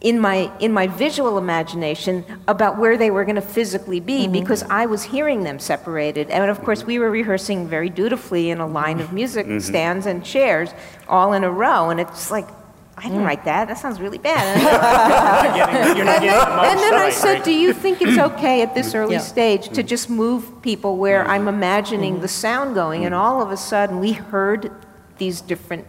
In 0.00 0.20
my 0.20 0.48
in 0.60 0.72
my 0.72 0.86
visual 0.86 1.38
imagination 1.38 2.24
about 2.46 2.78
where 2.78 2.96
they 2.96 3.10
were 3.10 3.24
going 3.24 3.34
to 3.34 3.40
physically 3.42 3.98
be 3.98 4.28
because 4.28 4.62
I 4.62 4.86
was 4.86 5.02
hearing 5.02 5.42
them 5.42 5.58
separated. 5.58 6.30
And 6.30 6.48
of 6.48 6.62
course 6.62 6.84
we 6.84 7.00
were 7.00 7.10
rehearsing 7.10 7.66
very 7.66 7.90
dutifully 7.90 8.50
in 8.50 8.60
a 8.60 8.66
line 8.66 9.00
of 9.00 9.12
music 9.12 9.60
stands 9.60 10.06
and 10.06 10.24
chairs 10.24 10.70
all 11.08 11.32
in 11.32 11.42
a 11.42 11.50
row. 11.50 11.90
And 11.90 11.98
it's 11.98 12.30
like 12.30 12.46
I 12.96 13.02
didn't 13.02 13.24
write 13.24 13.44
that. 13.44 13.66
That 13.68 13.78
sounds 13.78 14.00
really 14.00 14.18
bad. 14.18 14.58
And 15.98 16.06
then, 16.08 16.22
and 16.22 16.78
then 16.80 16.94
I 16.94 17.10
said. 17.10 17.42
Do 17.42 17.52
you 17.52 17.72
think 17.72 18.00
it's 18.00 18.18
okay 18.18 18.62
at 18.62 18.74
this 18.74 18.94
early 18.94 19.14
Yeah. 19.14 19.20
stage 19.20 19.68
to 19.70 19.82
just 19.82 20.08
move 20.10 20.62
people 20.62 20.96
where 20.96 21.26
I'm 21.26 21.48
imagining 21.48 22.20
the 22.20 22.28
sound 22.28 22.74
going? 22.74 23.04
And 23.04 23.14
all 23.14 23.42
of 23.42 23.50
a 23.50 23.56
sudden, 23.56 23.98
we 24.00 24.12
heard 24.12 24.70
these 25.18 25.40
different 25.40 25.86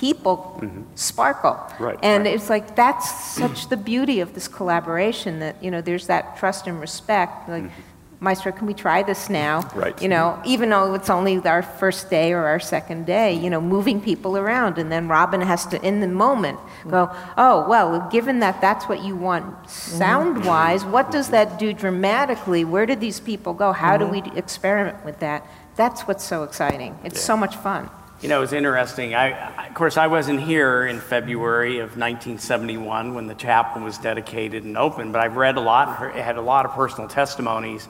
people 0.00 0.58
mm-hmm. 0.62 0.82
sparkle. 0.94 1.60
Right, 1.78 1.98
And 2.02 2.24
right. 2.24 2.34
it's 2.34 2.48
like, 2.48 2.74
that's 2.74 3.34
such 3.34 3.68
the 3.68 3.76
beauty 3.76 4.20
of 4.20 4.32
this 4.32 4.48
collaboration 4.48 5.40
that, 5.40 5.62
you 5.62 5.70
know, 5.70 5.82
there's 5.82 6.06
that 6.06 6.38
trust 6.38 6.66
and 6.66 6.80
respect. 6.80 7.46
Like, 7.50 7.64
mm-hmm. 7.64 7.80
Maestro, 8.22 8.50
can 8.52 8.66
we 8.66 8.72
try 8.72 9.02
this 9.02 9.28
now? 9.28 9.60
Right. 9.74 10.00
You 10.00 10.08
know, 10.08 10.40
even 10.46 10.70
though 10.70 10.94
it's 10.94 11.10
only 11.10 11.36
our 11.38 11.62
first 11.62 12.08
day 12.08 12.32
or 12.32 12.46
our 12.46 12.60
second 12.60 13.04
day, 13.04 13.34
you 13.34 13.50
know, 13.50 13.60
moving 13.60 14.00
people 14.00 14.38
around. 14.38 14.78
And 14.78 14.90
then 14.90 15.06
Robin 15.06 15.42
has 15.42 15.66
to, 15.66 15.82
in 15.86 16.00
the 16.00 16.08
moment, 16.08 16.58
mm-hmm. 16.58 16.90
go, 16.90 17.14
oh, 17.36 17.68
well, 17.68 18.08
given 18.10 18.40
that 18.40 18.62
that's 18.62 18.86
what 18.86 19.04
you 19.04 19.14
want 19.16 19.68
sound 19.68 20.46
wise, 20.46 20.82
what 20.82 21.10
does 21.10 21.28
that 21.28 21.58
do 21.58 21.74
dramatically? 21.74 22.64
Where 22.64 22.86
did 22.86 23.00
these 23.00 23.20
people 23.20 23.52
go? 23.52 23.72
How 23.72 23.98
do 23.98 24.06
we 24.06 24.22
experiment 24.34 25.04
with 25.04 25.18
that? 25.20 25.46
That's 25.76 26.02
what's 26.02 26.24
so 26.24 26.42
exciting. 26.42 26.98
It's 27.04 27.20
so 27.20 27.36
much 27.36 27.56
fun. 27.56 27.90
You 28.20 28.28
know, 28.28 28.42
it's 28.42 28.52
interesting. 28.52 29.14
I, 29.14 29.32
I- 29.32 29.66
of 29.68 29.74
course, 29.74 29.96
I 29.96 30.08
wasn't 30.08 30.40
here 30.40 30.84
in 30.86 31.00
February 31.00 31.78
of 31.78 31.96
1971 31.96 33.14
when 33.14 33.26
the 33.28 33.34
chapel 33.34 33.82
was 33.82 33.96
dedicated 33.98 34.64
and 34.64 34.76
opened, 34.76 35.12
but 35.12 35.22
I've 35.22 35.36
read 35.36 35.56
a 35.56 35.60
lot 35.60 36.02
and 36.02 36.18
had 36.20 36.36
a 36.36 36.42
lot 36.42 36.66
of 36.66 36.72
personal 36.72 37.08
testimonies. 37.08 37.88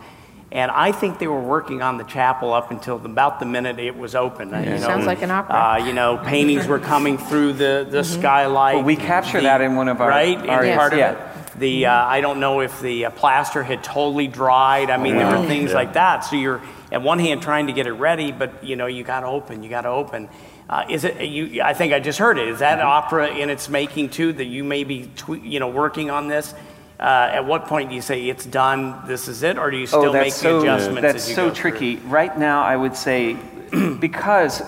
And 0.53 0.71
I 0.71 0.93
think 0.93 1.19
they 1.21 1.27
were 1.29 1.41
working 1.41 1.81
on 1.81 1.97
the 1.97 2.05
chapel 2.05 2.53
up 2.53 2.71
until 2.71 2.97
about 2.97 3.39
the 3.41 3.47
minute 3.47 3.79
it 3.79 3.97
was 3.97 4.15
open. 4.15 4.49
You 4.51 4.55
know, 4.71 4.79
Sounds 4.79 5.07
like 5.07 5.23
an 5.23 5.31
opera. 5.31 5.55
Uh, 5.57 5.77
you 5.87 5.93
know, 5.93 6.19
paintings 6.19 6.67
were 6.67 6.81
coming 6.81 7.19
through 7.19 7.53
the, 7.55 7.87
the 7.89 8.03
skylight. 8.05 8.77
Well, 8.77 8.85
we 8.85 8.97
capture 8.97 9.39
The- 9.39 9.45
that 9.45 9.61
in 9.61 9.75
one 9.77 9.89
of 9.89 10.01
our- 10.01 10.09
right 10.09 10.37
our- 10.49 10.65
in 10.65 10.77
part 10.77 10.95
yeah. 10.97 11.11
of 11.13 11.17
it. 11.19 11.59
The 11.61 11.87
uh, 11.87 11.93
I 12.07 12.21
don't 12.21 12.41
know 12.41 12.61
if 12.61 12.81
the 12.81 13.07
uh, 13.07 13.11
plaster 13.11 13.63
had 13.63 13.83
totally 13.85 14.29
dried. 14.29 14.89
I 14.91 14.97
mean, 14.97 15.17
there 15.17 15.27
were 15.39 15.47
things 15.47 15.71
Yeah. 15.71 15.77
like 15.77 15.93
that. 15.95 16.21
So 16.25 16.37
you're 16.37 16.61
at 16.93 17.03
one 17.03 17.19
hand 17.19 17.43
trying 17.43 17.67
to 17.69 17.73
get 17.73 17.87
it 17.87 17.93
ready, 17.93 18.33
but 18.33 18.65
you 18.65 18.77
know 18.77 18.87
you 18.87 19.05
got 19.05 19.21
to 19.21 19.27
open. 19.27 19.63
You 19.63 19.71
got 19.71 19.83
to 19.83 19.89
open. 19.89 20.29
Uh, 20.69 20.85
is 20.89 21.05
it 21.05 21.21
you? 21.21 21.63
I 21.63 21.75
think 21.75 21.93
I 21.93 22.01
just 22.01 22.19
heard 22.19 22.39
it. 22.39 22.49
Is 22.49 22.61
that 22.61 22.81
opera 22.81 23.29
in 23.29 23.51
its 23.51 23.69
making 23.69 24.11
too? 24.11 24.33
That 24.33 24.45
you 24.45 24.65
may 24.65 24.85
be, 24.85 25.11
tw- 25.17 25.43
you 25.43 25.61
know, 25.61 25.69
working 25.69 26.11
on 26.11 26.29
this. 26.29 26.55
Uh, 26.99 27.31
at 27.33 27.47
what 27.47 27.65
point 27.65 27.89
do 27.89 27.95
you 27.95 28.03
say 28.03 28.29
it's 28.29 28.45
done? 28.45 29.07
This 29.07 29.27
is 29.27 29.43
it, 29.43 29.57
or 29.57 29.71
do 29.71 29.77
you 29.77 29.87
still 29.87 30.11
oh, 30.11 30.13
make 30.13 30.33
so, 30.33 30.61
adjustments 30.61 31.03
that's 31.03 31.25
as 31.25 31.29
you 31.31 31.35
so 31.35 31.49
go 31.49 31.55
through? 31.55 31.71
tricky. 31.71 31.97
Right 31.97 32.37
now, 32.39 32.63
I 32.63 32.77
would 32.77 32.95
say 32.95 33.39
because 34.01 34.63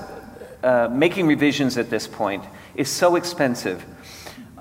uh, 0.63 0.89
making 0.91 1.27
revisions 1.27 1.77
at 1.77 1.91
this 1.91 2.07
point 2.07 2.45
is 2.75 2.89
so 2.89 3.17
expensive. 3.17 3.85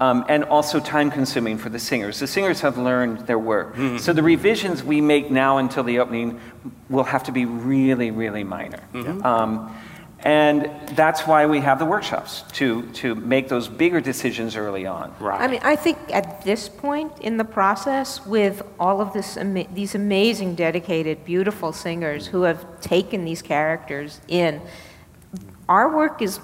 Um, 0.02 0.26
and 0.28 0.44
also 0.46 0.80
time 0.80 1.12
consuming 1.12 1.60
for 1.60 1.70
the 1.70 1.78
singers. 1.78 2.18
The 2.18 2.26
singers 2.26 2.62
have 2.62 2.76
learned 2.76 3.28
their 3.28 3.38
work. 3.38 3.76
Mm-hmm. 3.76 3.98
So 4.00 4.14
the 4.14 4.24
revisions 4.24 4.84
we 4.84 5.00
make 5.00 5.30
now 5.30 5.60
until 5.60 5.84
the 5.84 6.00
opening 6.00 6.40
will 6.90 7.04
have 7.04 7.24
to 7.26 7.32
be 7.32 7.46
really, 7.46 8.10
really 8.10 8.44
minor. 8.44 8.82
Mm-hmm. 8.94 9.24
Um, 9.24 9.78
and 10.24 10.72
that's 10.96 11.28
why 11.28 11.46
we 11.46 11.60
have 11.60 11.78
the 11.78 11.86
workshops 11.86 12.44
to, 12.54 12.82
to 12.94 13.14
make 13.14 13.48
those 13.48 13.68
bigger 13.68 14.02
decisions 14.02 14.56
early 14.56 14.88
on. 14.88 15.14
Right. 15.20 15.40
I 15.40 15.48
mean, 15.48 15.62
I 15.64 15.76
think 15.76 15.98
at 16.10 16.44
this 16.44 16.68
point 16.68 17.12
in 17.22 17.38
the 17.38 17.46
process, 17.46 18.26
with 18.26 18.64
all 18.80 19.02
of 19.02 19.14
this, 19.14 19.38
ama- 19.38 19.68
these 19.74 19.94
amazing, 19.94 20.56
dedicated, 20.56 21.26
beautiful 21.26 21.74
singers 21.74 22.26
who 22.26 22.42
have 22.44 22.66
taken 22.82 23.24
these 23.24 23.44
characters 23.44 24.20
in, 24.28 24.62
our 25.70 25.96
work 25.96 26.22
is 26.22 26.40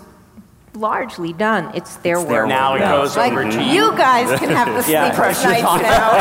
largely 0.79 1.33
done. 1.33 1.71
It's 1.73 1.95
their 1.97 2.17
their 2.23 2.41
work. 2.43 2.47
now 2.49 2.75
it 2.75 2.79
Yeah. 2.81 2.91
goes 2.91 3.17
Like 3.17 3.31
over 3.31 3.43
to 3.49 3.63
you. 3.63 3.71
you 3.77 3.97
guys 3.97 4.27
can 4.39 4.49
have 4.49 4.67
the 4.67 4.91
Yeah, 4.91 5.11
sleepless 5.11 5.43
nights 5.43 5.81
now. 5.83 6.11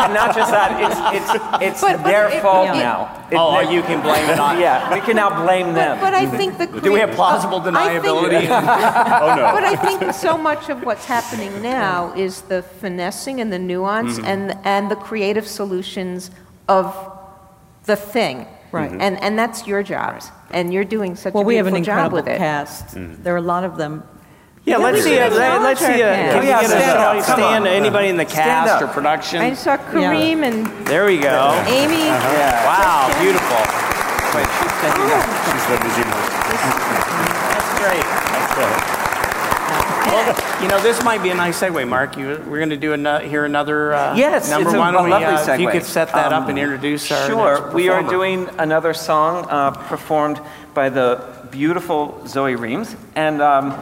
and 0.04 0.14
not 0.14 0.34
just 0.34 0.50
that, 0.50 0.70
it's, 0.84 0.98
it's, 1.16 1.62
it's 1.66 1.80
But- 1.80 2.02
but 2.02 2.04
their 2.10 2.28
it- 2.28 2.42
fault 2.42 2.70
it- 2.70 2.78
now. 2.80 2.98
It- 3.30 3.36
Oh, 3.38 3.64
they- 3.64 3.74
you 3.74 3.82
can 3.82 4.00
blame 4.02 4.28
it 4.30 4.38
on. 4.38 4.58
Yeah, 4.66 4.92
we 4.94 5.00
can 5.00 5.16
now 5.16 5.30
blame 5.44 5.74
them. 5.74 5.98
But, 5.98 6.12
but 6.12 6.14
I 6.14 6.26
think 6.26 6.58
the 6.58 6.66
Do 6.66 6.92
we 6.92 7.00
have 7.00 7.10
crea- 7.10 7.16
plausible 7.16 7.60
I 7.60 7.64
think- 7.64 8.04
deniability? 8.04 8.46
oh, 8.48 9.34
no. 9.36 9.50
But 9.56 9.64
I 9.64 9.76
think 9.76 10.12
so 10.14 10.36
much 10.38 10.68
of 10.68 10.82
what's 10.84 11.04
happening 11.06 11.62
now 11.62 12.12
is 12.16 12.42
the 12.42 12.62
finessing 12.62 13.40
and 13.40 13.52
the 13.52 13.58
nuance 13.58 14.16
Mm-hmm. 14.18 14.24
and, 14.32 14.58
and 14.64 14.90
the 14.90 14.96
creative 14.96 15.46
solutions 15.46 16.30
of 16.68 16.94
the 17.84 17.96
thing. 17.96 18.46
Right. 18.76 18.90
Mm-hmm. 18.90 19.00
And, 19.00 19.22
and 19.22 19.38
that's 19.38 19.66
your 19.66 19.82
jobs. 19.82 20.30
And 20.50 20.72
you're 20.72 20.84
doing 20.84 21.16
such 21.16 21.34
Well, 21.34 21.42
a 21.44 21.48
beautiful 21.48 21.80
job 21.82 22.12
with 22.12 22.26
it. 22.26 22.30
Well, 22.30 22.38
we 22.38 22.42
have 22.42 22.46
an 22.46 22.56
incredible 22.56 22.70
with 22.76 22.86
it. 22.86 22.86
cast. 22.86 22.86
Mm-hmm. 22.94 23.22
There 23.22 23.34
are 23.34 23.38
a 23.38 23.48
lot 23.54 23.64
of 23.64 23.76
them. 23.76 24.02
Yeah, 24.64 24.78
Yeah, 24.78 24.84
let's 24.84 24.96
we 24.98 25.02
see. 25.02 25.10
should 25.14 25.22
A, 25.22 25.26
acknowledge 25.26 25.62
let's 25.62 25.80
see. 25.80 26.02
A, 26.02 26.10
can 26.10 26.32
cast. 26.32 26.40
we 26.40 26.46
get 26.46 26.64
a 26.64 26.68
stand 26.68 26.82
somebody 26.84 27.18
up, 27.20 27.26
come 27.26 27.38
stand? 27.38 27.66
Anybody 27.66 28.08
in 28.08 28.16
the 28.16 28.24
cast 28.24 28.82
or 28.82 28.88
production? 28.88 29.40
I 29.40 29.54
saw 29.54 29.76
Kareem 29.76 30.42
and 30.42 30.66
There 30.86 31.06
we 31.06 31.18
go. 31.18 31.54
Amy. 31.66 32.08
Uh-huh. 32.10 32.34
Yeah. 32.34 32.66
Wow, 32.66 33.06
beautiful. 33.22 33.62
Wait, 34.34 34.48
she's 34.58 34.74
standing. 34.82 35.06
She's 35.46 35.66
the 35.70 35.78
museum 35.86 36.10
host. 36.10 36.34
That's 37.54 37.70
great. 37.80 38.95
Well, 40.16 40.62
you 40.62 40.68
know, 40.68 40.80
this 40.80 41.02
might 41.04 41.22
be 41.22 41.28
a 41.28 41.34
nice 41.34 41.60
segue, 41.60 41.86
Mark. 41.86 42.16
You, 42.16 42.42
we're 42.48 42.56
going 42.56 42.70
to 42.70 42.76
do 42.78 42.92
here 43.28 43.44
another 43.44 43.92
uh, 43.92 44.16
Yes, 44.16 44.48
number. 44.48 44.70
it's 44.70 44.74
a, 44.74 44.78
Why 44.78 44.90
don't 44.90 45.02
a 45.02 45.04
we, 45.04 45.10
lovely 45.10 45.26
uh, 45.26 45.38
segue. 45.46 45.54
If 45.54 45.60
you 45.60 45.68
could 45.68 45.84
set 45.84 46.08
that 46.12 46.32
up 46.32 46.44
Um, 46.44 46.50
and 46.50 46.58
introduce 46.58 47.10
our 47.12 47.26
Sure. 47.26 47.70
We 47.72 47.90
are 47.90 48.02
doing 48.02 48.48
another 48.58 48.94
song 48.94 49.46
uh, 49.50 49.72
performed 49.72 50.40
by 50.72 50.88
the 50.88 51.22
beautiful 51.50 52.22
Zoie 52.26 52.56
Reams. 52.58 52.96
And 53.14 53.42
um, 53.42 53.74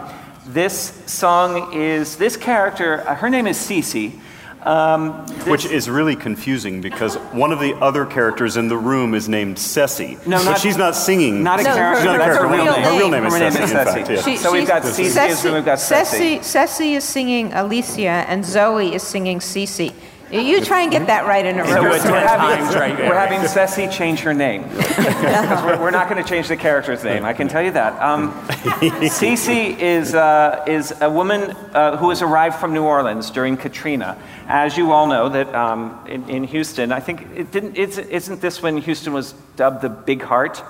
this 0.47 1.03
song 1.07 1.73
is 1.73 2.17
this 2.17 2.37
character, 2.37 3.09
uh, 3.09 3.15
her 3.15 3.31
name 3.31 3.47
is 3.47 3.57
Cece. 3.57 4.19
Um, 4.65 5.27
this- 5.27 5.47
Which 5.47 5.67
is 5.67 5.91
really 5.91 6.17
confusing 6.17 6.81
because 6.81 7.17
one 7.33 7.53
of 7.53 7.61
the 7.61 7.75
other 7.83 8.07
characters 8.07 8.57
in 8.57 8.69
the 8.69 8.79
room 8.79 9.13
is 9.15 9.29
named 9.29 9.59
Ceci. 9.59 10.17
No, 10.27 10.39
but 10.39 10.45
not- 10.45 10.59
she's 10.61 10.79
not 10.79 10.97
singing. 10.97 11.43
not 11.43 11.61
a 11.61 11.65
No, 11.65 11.75
character, 11.75 11.97
She's 12.01 12.05
not 12.07 12.15
a 12.15 12.19
that's 12.19 12.39
character. 12.39 12.49
her 12.57 12.65
real 12.65 12.73
Her 12.73 12.99
real 12.99 13.11
name 13.11 13.27
is 13.27 13.33
Her 13.35 13.39
name 13.41 13.53
Ceci, 13.53 13.63
is 13.65 13.71
in 13.73 13.77
Ceci. 13.77 13.91
fact, 13.99 14.11
yes. 14.11 14.25
She- 14.25 14.37
So 14.39 14.53
we've 14.53 14.67
got 14.67 14.83
Cece, 14.83 15.11
Ceci, 15.11 15.47
and 15.49 15.55
we've 15.57 15.65
got 15.67 15.81
Ceci. 15.81 16.41
Ceci, 16.41 16.43
Ceci 16.43 16.95
is 16.95 17.05
singing 17.05 17.53
Alicia 17.53 18.25
and 18.27 18.43
Zoie 18.43 18.91
is 18.95 19.03
singing 19.03 19.39
Cece. 19.41 19.93
You 20.31 20.65
try 20.65 20.83
and 20.83 20.91
get 20.91 21.07
that 21.07 21.27
right 21.27 21.45
in 21.45 21.59
a 21.59 21.63
row. 21.63 21.99
10 21.99 22.01
times 22.01 22.75
right 22.75 22.99
We're 22.99 23.15
having 23.15 23.47
Ceci 23.47 23.89
change 23.89 24.21
her 24.21 24.35
name. 24.35 24.63
we're, 24.99 25.81
we're 25.81 25.91
not 25.91 26.09
going 26.09 26.23
to 26.23 26.29
change 26.29 26.49
the 26.49 26.57
character's 26.57 27.05
name, 27.05 27.25
I 27.25 27.33
can 27.33 27.49
tell 27.49 27.63
you 27.63 27.71
that. 27.73 28.01
Um, 28.01 28.33
Cece 28.51 29.79
is, 29.79 30.15
uh, 30.15 30.65
is 30.67 30.95
a 31.01 31.11
woman 31.11 31.51
uh, 31.73 31.97
who 31.97 32.09
has 32.09 32.23
arrived 32.23 32.57
from 32.57 32.73
New 32.73 32.85
Orleans 32.85 33.31
during 33.31 33.57
Katrina. 33.57 34.19
As 34.47 34.77
you 34.77 34.93
all 34.93 35.07
know, 35.07 35.29
that 35.29 35.55
um, 35.55 36.05
in, 36.09 36.29
in 36.29 36.45
Houston, 36.45 36.91
I 36.91 37.01
think 37.01 37.27
it 37.35 37.51
didn't, 37.51 37.77
it's, 37.77 37.99
isn't 37.99 38.41
this 38.41 38.63
when 38.63 38.79
Houston 38.79 39.13
was 39.13 39.33
dubbed 39.57 39.83
the 39.83 39.89
Big 39.89 40.23
Heart? 40.23 40.63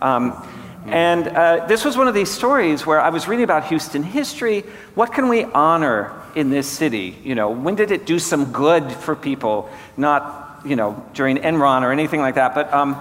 Um, 0.00 0.48
and 0.86 1.28
uh, 1.28 1.66
this 1.66 1.84
was 1.84 1.96
one 1.96 2.08
of 2.08 2.14
these 2.14 2.30
stories 2.30 2.84
where 2.84 3.00
I 3.00 3.10
was 3.10 3.28
reading 3.28 3.44
about 3.44 3.66
Houston 3.66 4.02
history. 4.02 4.62
What 4.94 5.12
can 5.12 5.28
we 5.28 5.44
honor 5.44 6.21
in 6.36 6.50
this 6.50 6.66
city? 6.68 7.18
You 7.22 7.34
know, 7.34 7.50
when 7.50 7.74
did 7.74 7.90
it 7.90 8.06
do 8.06 8.18
some 8.18 8.52
good 8.52 8.90
for 8.92 9.16
people? 9.16 9.70
Not, 9.96 10.62
you 10.64 10.76
know, 10.76 11.04
during 11.14 11.38
Enron 11.38 11.82
or 11.82 11.92
anything 11.92 12.20
like 12.20 12.36
that. 12.36 12.54
But, 12.54 12.72
um, 12.72 12.94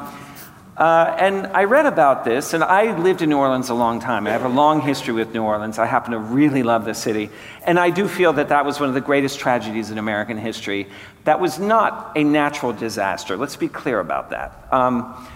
uh, 0.77 1.15
and 1.19 1.47
I 1.47 1.65
read 1.65 1.85
about 1.85 2.23
this, 2.25 2.53
and 2.53 2.63
I 2.63 2.97
lived 2.97 3.21
in 3.21 3.29
New 3.29 3.37
Orleans 3.37 3.69
a 3.69 3.73
long 3.73 3.99
time. 3.99 4.25
I 4.25 4.31
have 4.31 4.45
a 4.45 4.49
long 4.49 4.81
history 4.81 5.13
with 5.13 5.33
New 5.33 5.43
Orleans. 5.43 5.77
I 5.77 5.85
happen 5.85 6.13
to 6.13 6.19
really 6.19 6.63
love 6.63 6.85
the 6.85 6.93
city. 6.93 7.29
And 7.65 7.77
I 7.77 7.89
do 7.89 8.07
feel 8.07 8.33
that 8.33 8.49
that 8.49 8.65
was 8.65 8.79
one 8.79 8.89
of 8.89 8.95
the 8.95 9.01
greatest 9.01 9.39
tragedies 9.39 9.91
in 9.91 9.97
American 9.97 10.37
history. 10.37 10.87
That 11.25 11.39
was 11.39 11.59
not 11.59 12.13
a 12.15 12.23
natural 12.23 12.73
disaster. 12.73 13.37
Let's 13.37 13.57
be 13.57 13.67
clear 13.67 13.99
about 13.99 14.31
that. 14.31 14.67
Um, 14.71 15.27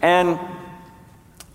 and 0.00 0.38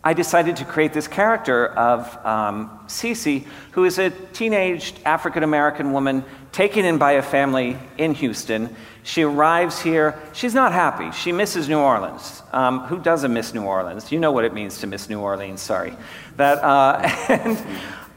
I 0.07 0.13
decided 0.13 0.55
to 0.55 0.63
create 0.63 0.93
this 0.93 1.05
character 1.05 1.67
of 1.67 2.25
um, 2.25 2.79
Cece, 2.87 3.45
who 3.71 3.83
is 3.83 3.99
a 3.99 4.09
teenage 4.09 4.93
African 5.03 5.43
American 5.43 5.91
woman 5.91 6.23
taken 6.53 6.85
in 6.85 6.97
by 6.97 7.11
a 7.11 7.21
family 7.21 7.75
in 7.97 8.13
Houston. 8.13 8.73
She 9.03 9.23
arrives 9.23 9.81
here. 9.81 10.17
She's 10.31 10.53
not 10.53 10.71
happy. 10.71 11.11
She 11.11 11.33
misses 11.33 11.67
New 11.67 11.79
Orleans. 11.79 12.41
Um, 12.53 12.85
who 12.85 12.99
doesn't 12.99 13.33
miss 13.33 13.53
New 13.53 13.63
Orleans? 13.63 14.09
You 14.09 14.19
know 14.21 14.31
what 14.31 14.45
it 14.45 14.53
means 14.53 14.77
to 14.77 14.87
miss 14.87 15.09
New 15.09 15.19
Orleans, 15.19 15.61
sorry. 15.61 15.93
That, 16.37 16.63
uh, 16.63 17.01
and 17.27 17.67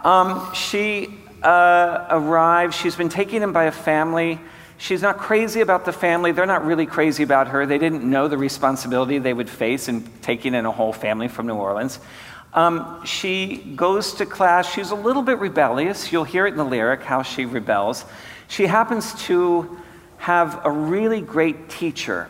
um, 0.05 0.55
she 0.55 1.09
uh, 1.43 2.07
arrives. 2.11 2.76
She's 2.76 2.97
been 2.97 3.09
taken 3.09 3.43
in 3.43 3.53
by 3.53 3.64
a 3.64 3.72
family. 3.72 4.41
She's 4.78 5.03
not 5.03 5.18
crazy 5.18 5.61
about 5.61 5.84
the 5.84 5.93
family. 5.93 6.32
They're 6.32 6.47
not 6.47 6.64
really 6.64 6.86
crazy 6.86 7.22
about 7.22 7.49
her. 7.49 7.66
They 7.66 7.78
didn't 7.78 8.03
know 8.03 8.28
the 8.28 8.38
responsibility 8.38 9.18
they 9.18 9.34
would 9.34 9.51
face 9.51 9.88
in 9.88 10.03
taking 10.22 10.55
in 10.55 10.64
a 10.64 10.72
whole 10.72 10.93
family 10.93 11.28
from 11.28 11.47
New 11.47 11.55
Orleans. 11.55 11.99
Um, 12.53 13.05
she 13.05 13.57
goes 13.76 14.14
to 14.14 14.26
class. 14.26 14.72
She's 14.72 14.91
a 14.91 14.95
little 14.95 15.22
bit 15.22 15.38
rebellious. 15.38 16.11
You'll 16.11 16.24
hear 16.24 16.47
it 16.47 16.53
in 16.53 16.57
the 16.57 16.64
lyric 16.64 17.03
how 17.03 17.22
she 17.22 17.45
rebels. 17.45 18.05
She 18.49 18.66
happens 18.66 19.14
to 19.26 19.78
have 20.16 20.64
a 20.64 20.70
really 20.70 21.20
great 21.20 21.68
teacher 21.68 22.28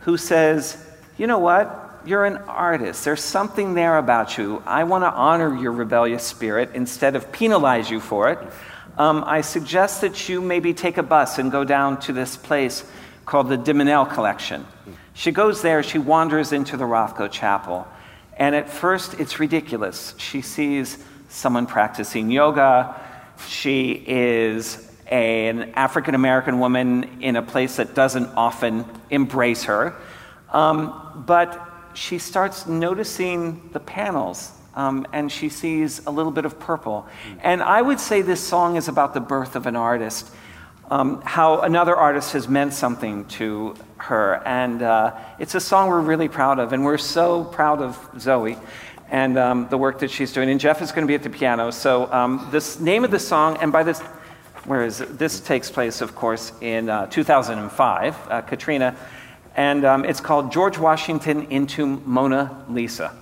who 0.00 0.16
says, 0.16 0.82
You 1.18 1.26
know 1.26 1.38
what? 1.38 1.87
You're 2.08 2.24
an 2.24 2.38
artist. 2.38 3.04
There's 3.04 3.22
something 3.22 3.74
there 3.74 3.98
about 3.98 4.38
you. 4.38 4.62
I 4.66 4.84
want 4.84 5.04
to 5.04 5.12
honor 5.12 5.54
your 5.54 5.72
rebellious 5.72 6.24
spirit 6.24 6.70
instead 6.74 7.16
of 7.16 7.30
penalize 7.30 7.90
you 7.90 8.00
for 8.00 8.30
it 8.30 8.38
um, 8.98 9.22
I 9.24 9.42
suggest 9.42 10.00
that 10.00 10.28
you 10.28 10.40
maybe 10.40 10.74
take 10.74 10.98
a 10.98 11.04
bus 11.04 11.38
and 11.38 11.52
go 11.52 11.62
down 11.62 12.00
to 12.00 12.12
this 12.12 12.36
place 12.36 12.84
called 13.24 13.48
the 13.48 13.56
de 13.56 13.72
Menil 13.72 14.04
Collection. 14.12 14.66
She 15.14 15.30
goes 15.30 15.62
there, 15.62 15.84
she 15.84 15.98
wanders 15.98 16.52
into 16.52 16.76
the 16.76 16.84
Rothko 16.84 17.30
Chapel, 17.30 17.86
and 18.36 18.56
at 18.56 18.68
first 18.68 19.14
it's 19.14 19.38
ridiculous. 19.38 20.14
She 20.18 20.42
sees 20.42 20.98
someone 21.28 21.66
practicing 21.66 22.30
yoga, 22.30 23.00
she 23.46 23.92
is 23.92 24.84
an 25.06 25.74
African 25.74 26.16
American 26.16 26.58
woman 26.58 27.22
in 27.22 27.36
a 27.36 27.42
place 27.42 27.76
that 27.76 27.94
doesn't 27.94 28.26
often 28.36 28.84
embrace 29.10 29.64
her. 29.64 29.94
Um, 30.52 31.24
but 31.26 31.67
she 31.98 32.18
starts 32.18 32.66
noticing 32.66 33.68
the 33.72 33.80
panels 33.80 34.52
um, 34.74 35.04
and 35.12 35.30
she 35.30 35.48
sees 35.48 36.06
a 36.06 36.10
little 36.10 36.30
bit 36.30 36.44
of 36.44 36.60
purple. 36.60 37.08
And 37.42 37.60
I 37.60 37.82
would 37.82 37.98
say 37.98 38.22
this 38.22 38.40
song 38.40 38.76
is 38.76 38.86
about 38.86 39.14
the 39.14 39.20
birth 39.20 39.56
of 39.56 39.66
an 39.66 39.74
artist, 39.74 40.30
um, 40.90 41.20
how 41.22 41.62
another 41.62 41.96
artist 41.96 42.32
has 42.34 42.48
meant 42.48 42.72
something 42.72 43.24
to 43.24 43.74
her. 43.96 44.40
And 44.46 44.80
uh, 44.80 45.16
it's 45.40 45.56
a 45.56 45.60
song 45.60 45.88
we're 45.88 46.00
really 46.00 46.28
proud 46.28 46.60
of, 46.60 46.72
and 46.72 46.84
we're 46.84 46.98
so 46.98 47.42
proud 47.42 47.82
of 47.82 47.96
Zoie 48.16 48.56
and 49.10 49.36
um, 49.36 49.66
the 49.68 49.78
work 49.78 49.98
that 49.98 50.10
she's 50.12 50.32
doing. 50.32 50.48
And 50.50 50.60
Jeff 50.60 50.80
is 50.80 50.92
going 50.92 51.02
to 51.02 51.08
be 51.08 51.16
at 51.16 51.24
the 51.24 51.30
piano. 51.30 51.72
So, 51.72 52.12
um, 52.12 52.46
this 52.52 52.78
name 52.78 53.02
of 53.02 53.10
the 53.10 53.18
song, 53.18 53.56
and 53.60 53.72
by 53.72 53.82
this, 53.82 54.00
where 54.66 54.84
is 54.84 55.00
it? 55.00 55.18
This 55.18 55.40
takes 55.40 55.68
place, 55.68 56.00
of 56.00 56.14
course, 56.14 56.52
in 56.60 56.88
uh, 56.88 57.06
2005, 57.06 58.28
uh, 58.30 58.42
Katrina. 58.42 58.94
And 59.58 59.84
um, 59.84 60.04
it's 60.04 60.20
called 60.20 60.52
George 60.52 60.78
Washington 60.78 61.48
into 61.50 61.84
Mona 61.84 62.64
Lisa. 62.68 63.12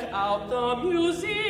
Check 0.00 0.12
out 0.12 0.50
the 0.50 0.76
museums 0.76 1.45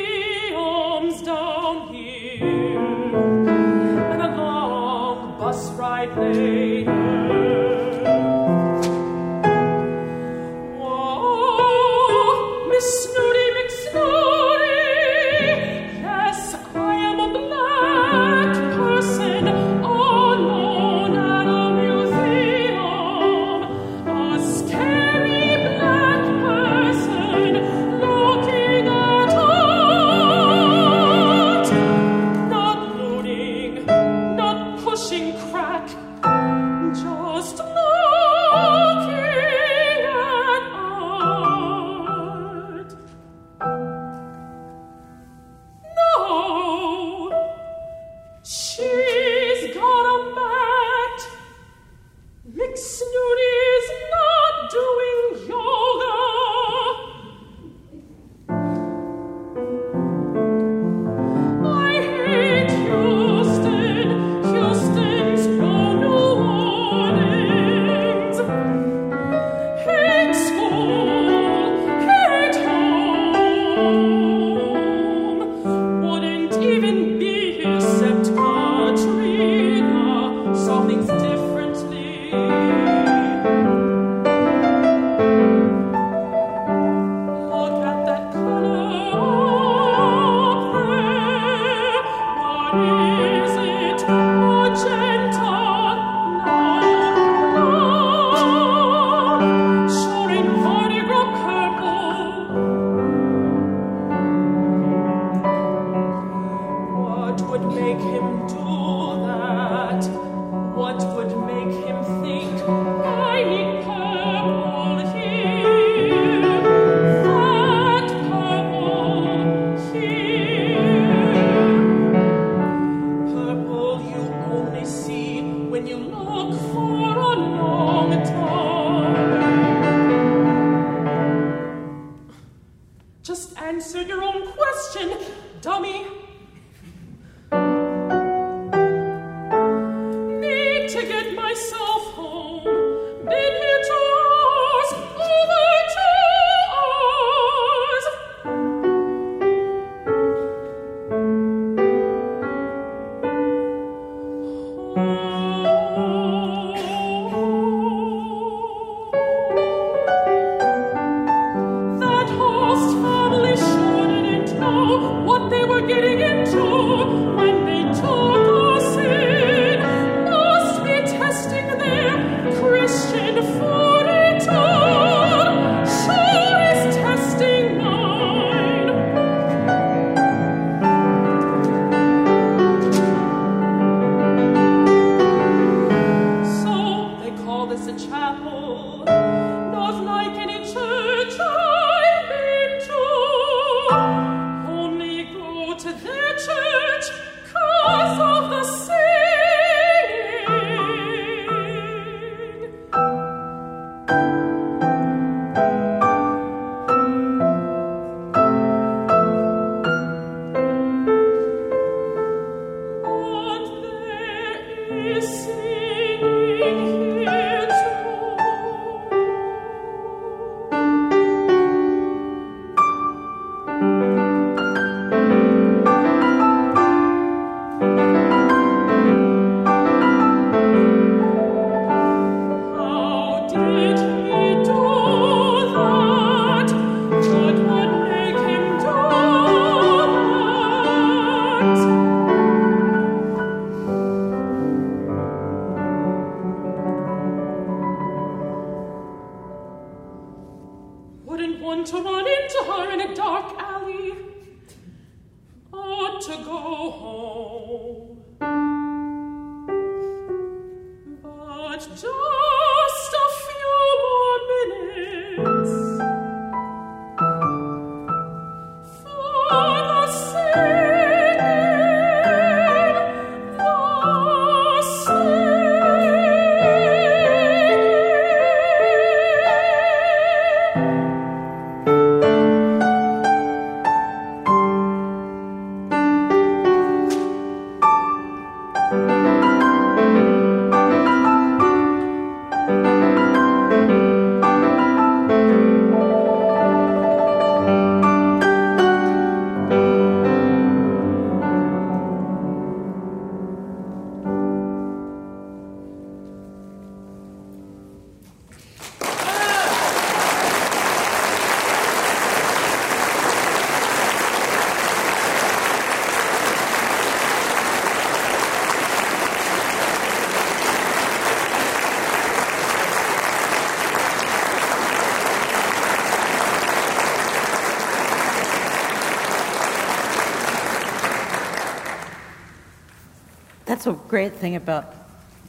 That's 333.87 333.99
a 334.05 334.09
great 334.09 334.33
thing 334.33 334.57
about 334.57 334.93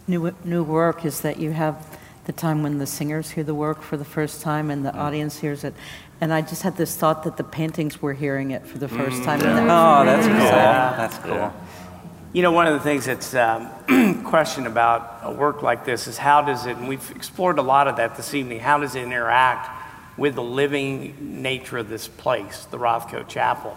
new, 0.07 0.33
new 0.45 0.63
work 0.63 1.05
is 1.05 1.23
that 1.23 1.41
you 1.41 1.51
have 1.51 1.99
the 2.27 2.33
time 2.33 2.63
when 2.63 2.79
the 2.79 2.87
singers 2.87 3.31
hear 3.33 3.43
the 3.43 3.55
work 3.55 3.83
for 3.83 3.97
the 3.97 4.05
first 4.05 4.43
time 4.43 4.71
and 4.71 4.87
the 4.87 4.95
audience 4.95 5.41
hears 5.41 5.65
it. 5.65 5.75
And 6.21 6.33
I 6.33 6.43
just 6.43 6.63
had 6.63 6.77
this 6.77 6.97
thought 6.97 7.25
that 7.25 7.37
the 7.37 7.43
paintings 7.43 8.01
were 8.01 8.13
hearing 8.13 8.53
it 8.53 8.65
for 8.65 8.79
the 8.79 8.87
first 8.87 9.25
time. 9.25 9.41
and 9.41 9.59
that 9.59 9.63
was 9.65 9.73
Oh, 9.73 10.05
that's 10.05 10.27
really 10.29 10.39
cool. 10.39 10.47
exciting. 10.47 10.99
That's 10.99 11.19
cool. 11.19 11.53
You 12.33 12.43
know, 12.43 12.53
one 12.53 12.69
of 12.69 12.75
the 12.75 12.81
things 12.81 13.07
that's 13.07 13.35
um, 13.35 14.23
questioned 14.25 14.69
about 14.69 15.19
a 15.25 15.33
work 15.33 15.63
like 15.63 15.85
this 15.85 16.07
is 16.07 16.17
how 16.17 16.41
does 16.43 16.65
it, 16.67 16.77
and 16.77 16.87
we've 16.87 17.11
explored 17.17 17.59
a 17.59 17.63
lot 17.63 17.89
of 17.89 17.97
that 17.97 18.17
this 18.17 18.35
evening, 18.35 18.61
how 18.61 18.79
does 18.79 18.95
it 18.95 19.03
interact 19.03 19.69
with 20.17 20.37
the 20.37 20.45
living 20.45 21.43
nature 21.43 21.79
of 21.79 21.89
this 21.89 22.07
place, 22.07 22.67
the 22.67 22.79
Rothko 22.79 23.27
Chapel? 23.27 23.77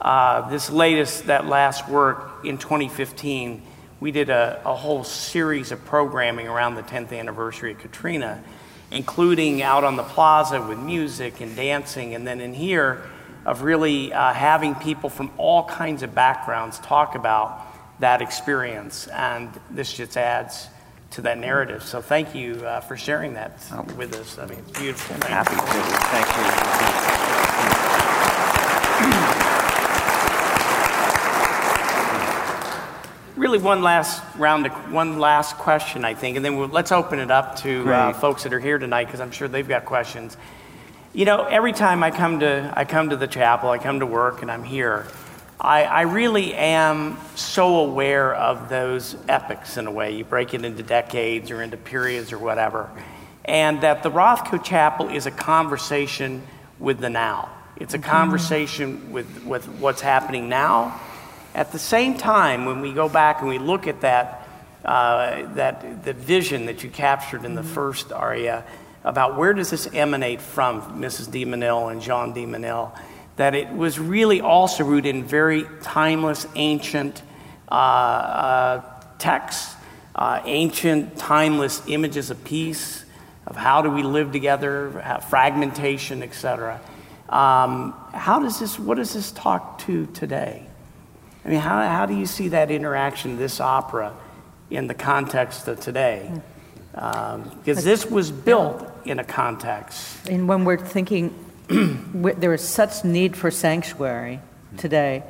Uh, 0.00 0.48
this 0.48 0.70
latest, 0.70 1.26
that 1.26 1.46
last 1.46 1.88
work 1.88 2.44
in 2.44 2.56
2015, 2.56 3.62
we 4.00 4.10
did 4.10 4.30
a, 4.30 4.60
a 4.64 4.74
whole 4.74 5.04
series 5.04 5.72
of 5.72 5.84
programming 5.84 6.48
around 6.48 6.74
the 6.74 6.82
10th 6.82 7.12
anniversary 7.12 7.72
of 7.72 7.78
Katrina, 7.78 8.42
including 8.90 9.62
out 9.62 9.84
on 9.84 9.96
the 9.96 10.02
plaza 10.02 10.60
with 10.60 10.78
music 10.78 11.40
and 11.40 11.54
dancing, 11.54 12.14
and 12.14 12.26
then 12.26 12.40
in 12.40 12.54
here 12.54 13.02
of 13.44 13.62
really 13.62 14.12
uh, 14.12 14.32
having 14.32 14.74
people 14.74 15.10
from 15.10 15.30
all 15.36 15.64
kinds 15.64 16.02
of 16.02 16.14
backgrounds 16.14 16.78
talk 16.80 17.14
about 17.14 17.66
that 18.00 18.22
experience. 18.22 19.06
And 19.08 19.48
this 19.70 19.92
just 19.92 20.16
adds 20.16 20.68
to 21.12 21.22
that 21.22 21.38
narrative. 21.38 21.82
So 21.82 22.00
thank 22.00 22.34
you 22.34 22.54
uh, 22.54 22.80
for 22.80 22.96
sharing 22.96 23.34
that 23.34 23.52
with 23.96 24.14
us. 24.14 24.38
I 24.38 24.46
mean, 24.46 24.58
it's 24.58 24.78
beautiful. 24.78 25.16
Thank 25.16 25.24
you. 25.24 25.34
Happy 25.34 25.54
to. 25.54 25.96
Thank 26.06 27.24
you. 27.26 27.29
Really 33.50 33.64
one 33.64 33.82
last 33.82 34.22
round, 34.36 34.66
of, 34.66 34.92
one 34.92 35.18
last 35.18 35.56
question, 35.56 36.04
I 36.04 36.14
think, 36.14 36.36
and 36.36 36.44
then 36.44 36.56
we'll, 36.56 36.68
let's 36.68 36.92
open 36.92 37.18
it 37.18 37.32
up 37.32 37.56
to 37.56 37.92
uh, 37.92 38.12
folks 38.12 38.44
that 38.44 38.52
are 38.52 38.60
here 38.60 38.78
tonight 38.78 39.06
because 39.06 39.18
I'm 39.18 39.32
sure 39.32 39.48
they've 39.48 39.66
got 39.66 39.84
questions. 39.84 40.36
You 41.12 41.24
know, 41.24 41.42
every 41.46 41.72
time 41.72 42.04
I 42.04 42.12
come 42.12 42.38
to 42.40 42.72
I 42.76 42.84
come 42.84 43.10
to 43.10 43.16
the 43.16 43.26
chapel, 43.26 43.70
I 43.70 43.78
come 43.78 43.98
to 43.98 44.06
work, 44.06 44.42
and 44.42 44.52
I'm 44.52 44.62
here. 44.62 45.08
I, 45.60 45.82
I 45.82 46.00
really 46.02 46.54
am 46.54 47.18
so 47.34 47.80
aware 47.80 48.32
of 48.36 48.68
those 48.68 49.16
epics 49.28 49.76
in 49.76 49.88
a 49.88 49.90
way. 49.90 50.16
You 50.16 50.24
break 50.24 50.54
it 50.54 50.64
into 50.64 50.84
decades 50.84 51.50
or 51.50 51.60
into 51.60 51.76
periods 51.76 52.32
or 52.32 52.38
whatever, 52.38 52.88
and 53.44 53.80
that 53.80 54.04
the 54.04 54.12
Rothko 54.12 54.62
Chapel 54.62 55.08
is 55.08 55.26
a 55.26 55.32
conversation 55.32 56.46
with 56.78 57.00
the 57.00 57.10
now. 57.10 57.50
It's 57.78 57.94
a 57.94 57.98
conversation 57.98 59.10
with, 59.10 59.44
with 59.44 59.66
what's 59.80 60.02
happening 60.02 60.48
now. 60.48 61.00
At 61.54 61.72
the 61.72 61.78
same 61.78 62.16
time, 62.16 62.64
when 62.64 62.80
we 62.80 62.92
go 62.92 63.08
back 63.08 63.40
and 63.40 63.48
we 63.48 63.58
look 63.58 63.86
at 63.86 64.02
that, 64.02 64.48
uh, 64.84 65.52
that 65.54 66.04
the 66.04 66.12
vision 66.12 66.66
that 66.66 66.84
you 66.84 66.90
captured 66.90 67.44
in 67.44 67.54
the 67.54 67.62
first 67.62 68.12
aria 68.12 68.64
about 69.02 69.36
where 69.36 69.52
does 69.52 69.70
this 69.70 69.88
emanate 69.92 70.40
from, 70.40 71.00
Mrs. 71.00 71.30
de 71.30 71.44
Menil 71.44 71.90
and 71.90 72.00
Jean 72.00 72.32
de 72.32 72.46
Menil, 72.46 72.96
that 73.36 73.54
it 73.54 73.68
was 73.70 73.98
really 73.98 74.40
also 74.40 74.84
rooted 74.84 75.14
in 75.14 75.24
very 75.24 75.64
timeless, 75.82 76.46
ancient 76.54 77.22
uh, 77.70 77.74
uh, 77.74 78.82
texts, 79.18 79.74
uh, 80.14 80.40
ancient, 80.44 81.16
timeless 81.16 81.82
images 81.86 82.30
of 82.30 82.44
peace, 82.44 83.04
of 83.46 83.56
how 83.56 83.82
do 83.82 83.90
we 83.90 84.02
live 84.02 84.30
together, 84.30 85.20
fragmentation, 85.28 86.22
etc. 86.22 86.80
Um, 87.28 87.94
how 88.12 88.38
does 88.40 88.60
this, 88.60 88.78
what 88.78 88.96
does 88.96 89.14
this 89.14 89.32
talk 89.32 89.78
to 89.80 90.06
today? 90.06 90.66
I 91.44 91.48
mean, 91.48 91.60
how, 91.60 91.86
how 91.86 92.06
do 92.06 92.14
you 92.14 92.26
see 92.26 92.48
that 92.48 92.70
interaction, 92.70 93.38
this 93.38 93.60
opera, 93.60 94.14
in 94.70 94.86
the 94.86 94.94
context 94.94 95.68
of 95.68 95.80
today? 95.80 96.30
Because 96.92 97.78
um, 97.78 97.84
this 97.84 98.06
was 98.06 98.30
built 98.30 98.86
in 99.04 99.18
a 99.18 99.24
context. 99.24 100.28
And 100.28 100.48
when 100.48 100.64
we're 100.64 100.76
thinking, 100.76 101.34
there 101.68 102.52
is 102.52 102.62
such 102.62 103.04
need 103.04 103.36
for 103.36 103.50
sanctuary 103.50 104.40
today, 104.76 105.22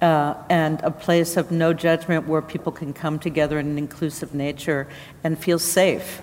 uh, 0.00 0.34
and 0.48 0.80
a 0.82 0.90
place 0.90 1.36
of 1.36 1.50
no 1.50 1.72
judgment 1.72 2.28
where 2.28 2.40
people 2.40 2.72
can 2.72 2.92
come 2.92 3.18
together 3.18 3.58
in 3.58 3.66
an 3.66 3.78
inclusive 3.78 4.34
nature 4.34 4.86
and 5.24 5.38
feel 5.38 5.58
safe. 5.58 6.22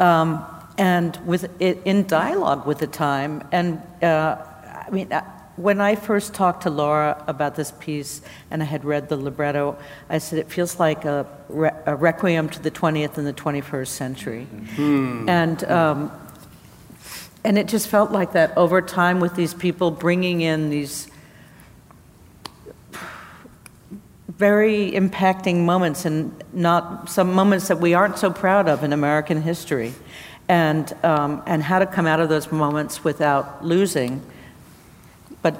Um, 0.00 0.44
and 0.78 1.16
with 1.26 1.48
it, 1.60 1.82
in 1.84 2.06
dialogue 2.06 2.66
with 2.66 2.78
the 2.78 2.86
time. 2.86 3.46
And 3.52 3.82
uh, 4.02 4.42
I 4.86 4.90
mean, 4.90 5.12
uh, 5.12 5.22
when 5.56 5.80
I 5.80 5.96
first 5.96 6.32
talked 6.34 6.62
to 6.62 6.70
Laura 6.70 7.22
about 7.26 7.56
this 7.56 7.72
piece 7.72 8.22
and 8.50 8.62
I 8.62 8.66
had 8.66 8.84
read 8.84 9.08
the 9.08 9.16
libretto, 9.16 9.76
I 10.08 10.18
said 10.18 10.38
it 10.38 10.50
feels 10.50 10.80
like 10.80 11.04
a, 11.04 11.26
re- 11.48 11.70
a 11.84 11.94
requiem 11.94 12.48
to 12.50 12.62
the 12.62 12.70
20th 12.70 13.18
and 13.18 13.26
the 13.26 13.34
21st 13.34 13.86
century. 13.86 14.46
Mm. 14.76 15.28
And, 15.28 15.64
um, 15.64 16.12
and 17.44 17.58
it 17.58 17.68
just 17.68 17.88
felt 17.88 18.12
like 18.12 18.32
that 18.32 18.56
over 18.56 18.80
time 18.80 19.20
with 19.20 19.34
these 19.34 19.52
people 19.52 19.90
bringing 19.90 20.40
in 20.40 20.70
these 20.70 21.08
very 24.28 24.90
impacting 24.92 25.64
moments 25.64 26.06
and 26.06 26.42
not 26.52 27.10
some 27.10 27.32
moments 27.34 27.68
that 27.68 27.78
we 27.78 27.92
aren't 27.92 28.18
so 28.18 28.30
proud 28.30 28.68
of 28.68 28.82
in 28.82 28.92
American 28.92 29.42
history. 29.42 29.92
And, 30.48 30.92
um, 31.04 31.42
and 31.46 31.62
how 31.62 31.78
to 31.78 31.86
come 31.86 32.06
out 32.06 32.20
of 32.20 32.28
those 32.28 32.50
moments 32.50 33.04
without 33.04 33.64
losing 33.64 34.22
but 35.42 35.54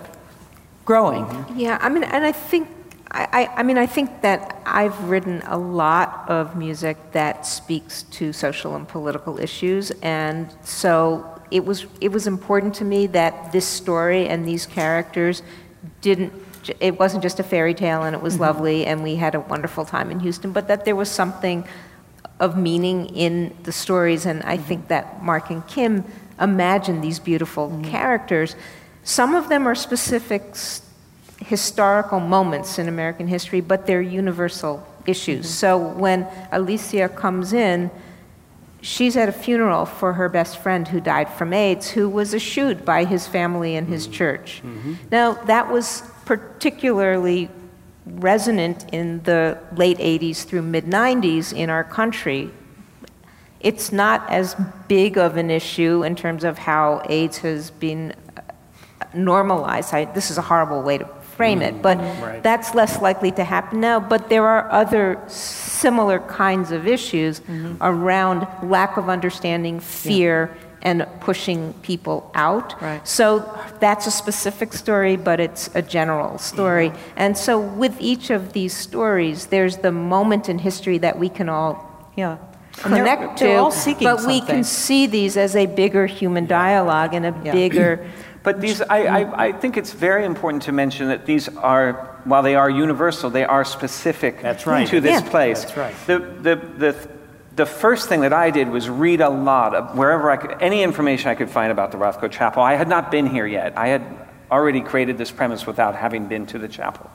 growing. 0.85 1.27
Yeah, 1.55 1.79
I 1.81 1.89
mean, 1.89 2.05
and 2.05 2.25
I 2.25 2.33
think, 2.33 2.69
I, 3.11 3.51
I, 3.57 3.63
mean, 3.63 3.79
I 3.79 3.87
think 3.87 4.23
that 4.23 4.63
I've 4.65 4.99
written 5.05 5.43
a 5.47 5.59
lot 5.59 6.25
of 6.29 6.57
music 6.57 6.97
that 7.13 7.47
speaks 7.47 8.05
to 8.05 8.33
social 8.33 8.75
and 8.75 8.89
political 8.89 9.39
issues, 9.39 9.91
and 10.03 10.53
so 10.63 11.29
it 11.51 11.65
was 11.65 11.87
it 12.01 12.11
was 12.11 12.27
important 12.27 12.75
to 12.77 12.85
me 12.85 13.07
that 13.09 13.53
this 13.53 13.67
story 13.67 14.27
and 14.29 14.49
these 14.49 14.65
characters 14.67 15.43
didn't. 16.01 16.33
It 16.81 16.99
wasn't 16.99 17.23
just 17.23 17.41
a 17.41 17.43
fairy 17.43 17.75
tale, 17.75 18.05
and 18.05 18.15
it 18.15 18.23
was 18.23 18.35
mm-hmm. 18.35 18.45
lovely, 18.45 18.87
and 18.87 19.03
we 19.03 19.17
had 19.17 19.35
a 19.35 19.41
wonderful 19.41 19.85
time 19.85 20.11
in 20.11 20.21
Houston, 20.21 20.53
but 20.53 20.69
that 20.69 20.85
there 20.85 20.97
was 20.97 21.11
something 21.11 21.67
of 22.41 22.57
meaning 22.57 23.07
in 23.15 23.55
the 23.65 23.73
stories, 23.73 24.25
and 24.27 24.43
I 24.45 24.57
mm-hmm. 24.57 24.67
think 24.69 24.89
that 24.89 25.23
Mark 25.23 25.51
and 25.51 25.67
Kim 25.67 26.05
imagined 26.41 27.05
these 27.05 27.19
beautiful 27.19 27.69
mm-hmm. 27.69 27.91
characters 27.91 28.57
some 29.05 29.35
of 29.35 29.49
them 29.49 29.67
are 29.67 29.75
specific 29.75 30.55
historical 31.39 32.21
moments 32.21 32.79
in 32.79 32.89
American 32.89 33.27
history, 33.27 33.61
but 33.61 33.87
they're 33.87 34.03
universal 34.03 34.87
issues. 35.07 35.47
Mm-hmm. 35.47 35.55
So 35.55 35.79
when 35.79 36.27
Alicia 36.53 37.09
comes 37.09 37.53
in, 37.53 37.91
she's 38.81 39.17
at 39.17 39.29
a 39.29 39.33
funeral 39.33 39.87
for 39.87 40.13
her 40.15 40.29
best 40.29 40.59
friend 40.59 40.87
who 40.87 41.01
died 41.01 41.29
from 41.31 41.53
AIDS, 41.53 41.91
who 41.91 42.09
was 42.09 42.35
eschewed 42.35 42.85
by 42.85 43.05
his 43.05 43.27
family 43.27 43.77
and 43.77 43.89
his 43.89 44.05
mm-hmm. 44.05 44.15
church. 44.15 44.63
Mm-hmm. 44.65 44.95
Now, 45.11 45.35
that 45.35 45.71
was 45.71 46.03
particularly 46.25 47.51
resonant 48.07 48.93
in 48.93 49.23
the 49.23 49.59
late 49.77 49.99
80s 49.99 50.45
through 50.45 50.63
mid 50.63 50.85
90s 50.85 51.53
in 51.53 51.71
our 51.71 51.85
country. 51.85 52.51
It's 53.61 53.93
not 53.93 54.29
as 54.29 54.57
big 54.89 55.17
of 55.17 55.37
an 55.37 55.51
issue 55.51 56.03
in 56.03 56.17
terms 56.17 56.43
of 56.43 56.59
how 56.59 57.03
AIDS 57.09 57.39
has 57.39 57.71
been 57.71 58.13
normalize. 59.15 59.93
I, 59.93 60.05
this 60.07 60.31
is 60.31 60.39
a 60.39 60.43
horrible 60.43 60.83
way 60.83 60.99
to 60.99 61.07
frame 61.37 61.61
mm-hmm. 61.61 61.77
it, 61.77 61.83
but 61.83 61.99
right. 61.99 62.43
that's 62.43 62.75
less 62.75 63.01
likely 63.01 63.31
to 63.33 63.45
happen 63.45 63.81
now. 63.81 64.01
But 64.01 64.29
there 64.29 64.47
are 64.47 64.71
other 64.71 65.21
similar 65.29 66.21
kinds 66.21 66.71
of 66.71 66.87
issues 66.87 67.41
mm-hmm. 67.41 67.77
around 67.81 68.47
lack 68.63 68.97
of 68.97 69.09
understanding, 69.09 69.81
fear, 69.81 70.51
yeah. 70.53 70.61
and 70.83 71.07
pushing 71.21 71.73
people 71.83 72.31
out. 72.35 72.81
Right. 72.81 73.07
So 73.07 73.27
that's 73.81 74.07
a 74.07 74.11
specific 74.11 74.73
story, 74.73 75.17
but 75.17 75.41
it's 75.41 75.71
a 75.75 75.83
general 75.83 76.39
story. 76.39 76.91
Mm-hmm. 76.91 77.13
And 77.17 77.39
so 77.39 77.61
with 77.61 78.01
each 78.01 78.31
of 78.31 78.53
these 78.53 78.75
stories, 78.77 79.47
there's 79.47 79.79
the 79.79 79.93
moment 79.93 80.49
in 80.49 80.59
history 80.59 80.99
that 80.99 81.19
we 81.19 81.29
can 81.29 81.49
all 81.49 81.89
yeah 82.17 82.37
connect 82.75 83.39
they're, 83.39 83.55
they're 83.55 83.71
to, 83.71 84.05
but 84.05 84.21
something. 84.21 84.27
we 84.27 84.41
can 84.41 84.65
see 84.65 85.07
these 85.07 85.37
as 85.37 85.55
a 85.57 85.67
bigger 85.67 86.07
human 86.07 86.47
dialogue 86.47 87.15
and 87.15 87.27
a 87.27 87.35
yeah. 87.45 87.53
bigger 87.53 88.11
But 88.43 88.61
these, 88.61 88.81
I, 88.81 89.05
I, 89.05 89.45
I, 89.47 89.53
think 89.53 89.77
it's 89.77 89.93
very 89.93 90.25
important 90.25 90.65
to 90.65 90.73
mention 90.73 91.09
that 91.09 91.27
these 91.27 91.49
are, 91.49 92.19
while 92.25 92.43
they 92.43 92.57
are 92.57 92.69
universal, 92.69 93.31
they 93.31 93.45
are 93.45 93.65
specific 93.65 94.43
That's 94.43 94.67
right. 94.67 94.89
to 94.89 95.01
this 95.01 95.23
yeah. 95.23 95.31
place. 95.31 95.63
That's 95.63 95.77
right. 95.77 95.95
The, 96.07 96.19
the, 96.19 96.57
the, 96.57 97.09
the 97.55 97.67
first 97.67 98.09
thing 98.09 98.23
that 98.23 98.33
I 98.33 98.51
did 98.51 98.69
was 98.69 98.89
read 98.89 99.21
a 99.21 99.29
lot 99.29 99.75
of 99.75 99.97
wherever 99.97 100.29
I 100.31 100.37
could, 100.37 100.61
any 100.61 100.83
information 100.83 101.31
I 101.31 101.37
could 101.37 101.51
find 101.51 101.71
about 101.71 101.93
the 101.93 101.99
Rothko 101.99 102.31
Chapel. 102.31 102.63
I 102.63 102.75
had 102.75 102.89
not 102.89 103.11
been 103.13 103.27
here 103.27 103.47
yet. 103.47 103.79
I 103.79 103.89
had 103.89 104.03
already 104.51 104.81
created 104.81 105.19
this 105.19 105.31
premise 105.31 105.67
without 105.67 105.95
having 105.95 106.27
been 106.27 106.47
to 106.47 106.59
the 106.59 106.69
chapel. 106.69 107.11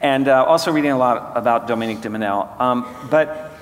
And 0.00 0.28
uh, 0.28 0.44
also 0.44 0.70
reading 0.70 0.90
a 0.90 0.98
lot 0.98 1.36
about 1.36 1.66
Dominique 1.66 2.02
de 2.02 2.10
Menil. 2.10 2.60
Um, 2.60 2.86
but 3.10 3.53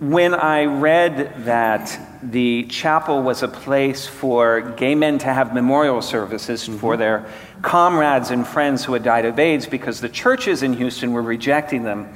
when 0.00 0.34
I 0.34 0.64
read 0.64 1.44
that 1.44 1.98
the 2.22 2.64
chapel 2.64 3.22
was 3.22 3.42
a 3.42 3.48
place 3.48 4.06
for 4.06 4.60
gay 4.60 4.94
men 4.94 5.18
to 5.18 5.26
have 5.26 5.52
memorial 5.52 6.02
services 6.02 6.64
mm-hmm. 6.64 6.78
for 6.78 6.96
their 6.96 7.26
comrades 7.62 8.30
and 8.30 8.46
friends 8.46 8.84
who 8.84 8.92
had 8.92 9.02
died 9.02 9.24
of 9.24 9.38
AIDS 9.38 9.66
because 9.66 10.00
the 10.00 10.08
churches 10.08 10.62
in 10.62 10.72
Houston 10.74 11.12
were 11.12 11.22
rejecting 11.22 11.82
them, 11.82 12.12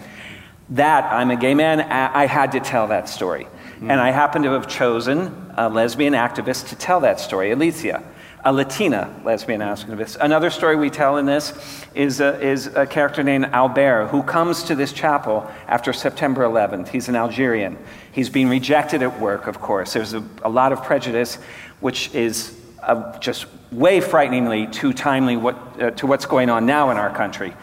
that 0.70 1.12
I'm 1.12 1.30
a 1.30 1.36
gay 1.36 1.54
man, 1.54 1.80
I 1.80 2.26
had 2.26 2.52
to 2.52 2.60
tell 2.60 2.86
that 2.88 3.08
story. 3.08 3.44
Mm-hmm. 3.44 3.90
And 3.90 4.00
I 4.00 4.10
happened 4.10 4.44
to 4.44 4.52
have 4.52 4.68
chosen 4.68 5.52
a 5.56 5.68
lesbian 5.68 6.14
activist 6.14 6.68
to 6.68 6.76
tell 6.76 7.00
that 7.00 7.18
story, 7.18 7.50
Alicia 7.50 8.02
a 8.44 8.52
Latina 8.52 9.14
lesbian 9.24 9.60
activist. 9.60 10.16
Another 10.20 10.50
story 10.50 10.74
we 10.74 10.90
tell 10.90 11.16
in 11.18 11.26
this 11.26 11.52
is 11.94 12.20
a, 12.20 12.40
is 12.40 12.66
a 12.68 12.86
character 12.86 13.22
named 13.22 13.44
Albert 13.46 14.08
who 14.08 14.22
comes 14.24 14.64
to 14.64 14.74
this 14.74 14.92
chapel 14.92 15.48
after 15.68 15.92
September 15.92 16.42
11th. 16.42 16.88
He's 16.88 17.08
an 17.08 17.14
Algerian. 17.14 17.78
He's 18.10 18.28
being 18.28 18.48
rejected 18.48 19.02
at 19.02 19.20
work, 19.20 19.46
of 19.46 19.60
course. 19.60 19.92
There's 19.92 20.14
a, 20.14 20.24
a 20.42 20.48
lot 20.48 20.72
of 20.72 20.82
prejudice, 20.82 21.36
which 21.78 22.12
is 22.14 22.58
uh, 22.82 23.16
just 23.20 23.46
way 23.70 24.00
frighteningly 24.00 24.66
too 24.66 24.92
timely 24.92 25.36
what, 25.36 25.56
uh, 25.80 25.92
to 25.92 26.06
what's 26.08 26.26
going 26.26 26.50
on 26.50 26.66
now 26.66 26.90
in 26.90 26.96
our 26.96 27.14
country. 27.14 27.54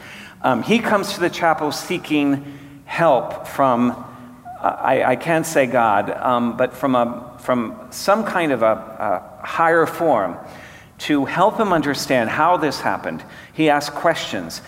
Um, 0.42 0.64
he 0.64 0.80
comes 0.80 1.14
to 1.16 1.20
the 1.20 1.30
chapel 1.30 1.74
seeking 1.74 2.58
help 2.86 3.46
from, 3.46 3.92
uh, 3.92 4.64
I, 4.64 5.04
I, 5.04 5.16
can't 5.18 5.46
say 5.46 5.68
God, 5.68 6.10
um, 6.10 6.56
but 6.56 6.74
from, 6.74 6.96
a, 6.96 7.38
from 7.42 7.88
some 7.92 8.24
kind 8.24 8.54
of 8.54 8.64
a, 8.64 9.36
a 9.42 9.46
higher 9.46 9.86
form 9.86 10.38
to 11.00 11.26
help 11.26 11.60
him 11.60 11.74
understand 11.74 12.30
how 12.30 12.58
this 12.58 12.82
happened. 12.82 13.24
He 13.54 13.70
asked 13.70 13.94
questions. 13.94 14.62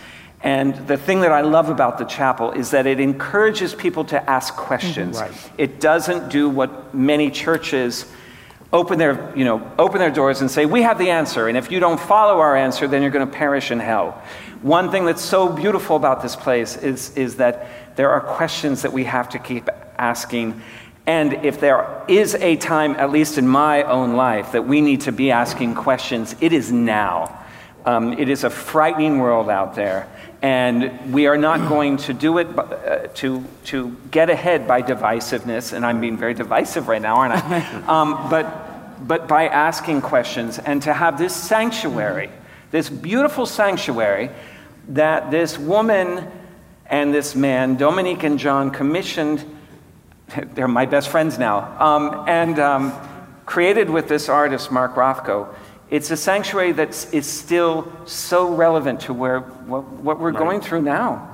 And 0.44 0.76
the 0.88 0.98
thing 0.98 1.22
that 1.22 1.32
I 1.32 1.42
love 1.42 1.70
about 1.70 1.98
the 1.98 2.06
chapel 2.06 2.52
is 2.52 2.72
that 2.72 2.88
it 2.88 3.00
encourages 3.00 3.76
people 3.76 4.06
to 4.06 4.30
ask 4.30 4.56
questions. 4.56 5.20
Mm-hmm, 5.22 5.32
right. 5.32 5.52
It 5.58 5.80
doesn't 5.80 6.30
do 6.30 6.50
what 6.50 6.96
many 6.96 7.30
churches 7.30 8.06
open 8.74 8.98
their, 8.98 9.38
you 9.38 9.46
know, 9.46 9.70
open 9.78 10.00
their 10.00 10.10
doors 10.10 10.42
and 10.42 10.50
say, 10.50 10.66
"We 10.66 10.82
have 10.82 10.98
the 10.98 11.12
answer, 11.12 11.48
and 11.48 11.58
if 11.58 11.72
you 11.72 11.80
don't 11.80 12.00
follow 12.00 12.40
our 12.40 12.56
answer, 12.56 12.88
then 12.88 13.02
you're 13.02 13.12
going 13.12 13.28
to 13.28 13.34
perish 13.34 13.70
in 13.70 13.80
hell." 13.80 14.22
One 14.62 14.90
thing 14.90 15.06
that's 15.06 15.22
so 15.22 15.50
beautiful 15.50 15.96
about 15.96 16.22
this 16.22 16.36
place 16.36 16.78
is, 16.78 17.16
is 17.18 17.36
that 17.36 17.96
there 17.98 18.10
are 18.12 18.22
questions 18.22 18.84
that 18.84 18.94
we 18.94 19.04
have 19.04 19.30
to 19.30 19.40
keep 19.40 19.70
asking 19.98 20.62
and 21.06 21.34
if 21.46 21.60
there 21.60 22.04
is 22.08 22.36
a 22.36 22.56
time, 22.58 22.96
at 22.96 23.12
least 23.12 23.38
in 23.38 23.48
my 23.48 23.84
own 23.84 24.14
life, 24.14 24.52
that 24.52 24.68
we 24.68 24.82
need 24.82 25.02
to 25.02 25.12
be 25.12 25.32
asking 25.32 25.76
questions, 25.76 26.36
it 26.40 26.54
is 26.54 26.72
now. 26.72 27.38
Um, 27.86 28.14
it 28.14 28.30
is 28.30 28.44
a 28.44 28.50
frightening 28.50 29.18
world 29.18 29.50
out 29.50 29.74
there, 29.74 30.08
and 30.44 31.12
we 31.12 31.26
are 31.26 31.38
not 31.38 31.68
going 31.68 31.98
to 31.98 32.14
do 32.14 32.38
it 32.38 32.48
uh, 32.58 33.08
to, 33.16 33.44
to 33.66 33.98
get 34.12 34.30
ahead 34.30 34.68
by 34.68 34.84
divisiveness, 34.84 35.74
and 35.74 35.84
I'm 35.84 36.00
being 36.00 36.18
very 36.18 36.36
divisive 36.36 36.88
right 36.88 37.02
now, 37.02 37.16
aren't 37.16 37.34
I? 37.34 37.84
Um, 37.88 38.30
but, 38.30 39.08
but 39.08 39.28
by 39.28 39.48
asking 39.48 40.02
questions 40.02 40.60
and 40.60 40.84
to 40.84 40.94
have 40.94 41.18
this 41.18 41.36
sanctuary, 41.36 42.30
this 42.70 42.90
beautiful 42.90 43.48
sanctuary 43.48 44.30
that 44.90 45.32
this 45.32 45.58
woman 45.58 46.30
and 46.86 47.14
this 47.14 47.34
man, 47.34 47.78
Dominique 47.78 48.24
and 48.24 48.38
John, 48.38 48.70
commissioned 48.70 49.44
they're 50.54 50.68
my 50.68 50.86
best 50.86 51.10
friends 51.10 51.38
now. 51.38 51.76
Um, 51.80 52.26
and 52.28 52.60
um, 52.60 52.94
created 53.46 53.90
with 53.90 54.08
this 54.08 54.30
artist, 54.30 54.72
Mark 54.72 54.96
Rothko, 54.96 55.54
it's 55.90 56.10
a 56.10 56.18
sanctuary 56.18 56.72
that 56.74 56.90
is 57.14 57.26
still 57.26 57.92
so 58.06 58.54
relevant 58.54 59.02
to 59.02 59.14
where 59.14 59.42
what, 59.42 59.84
what 59.84 60.20
we're 60.20 60.32
right. 60.32 60.40
going 60.40 60.62
through 60.62 60.84
now. 60.84 61.28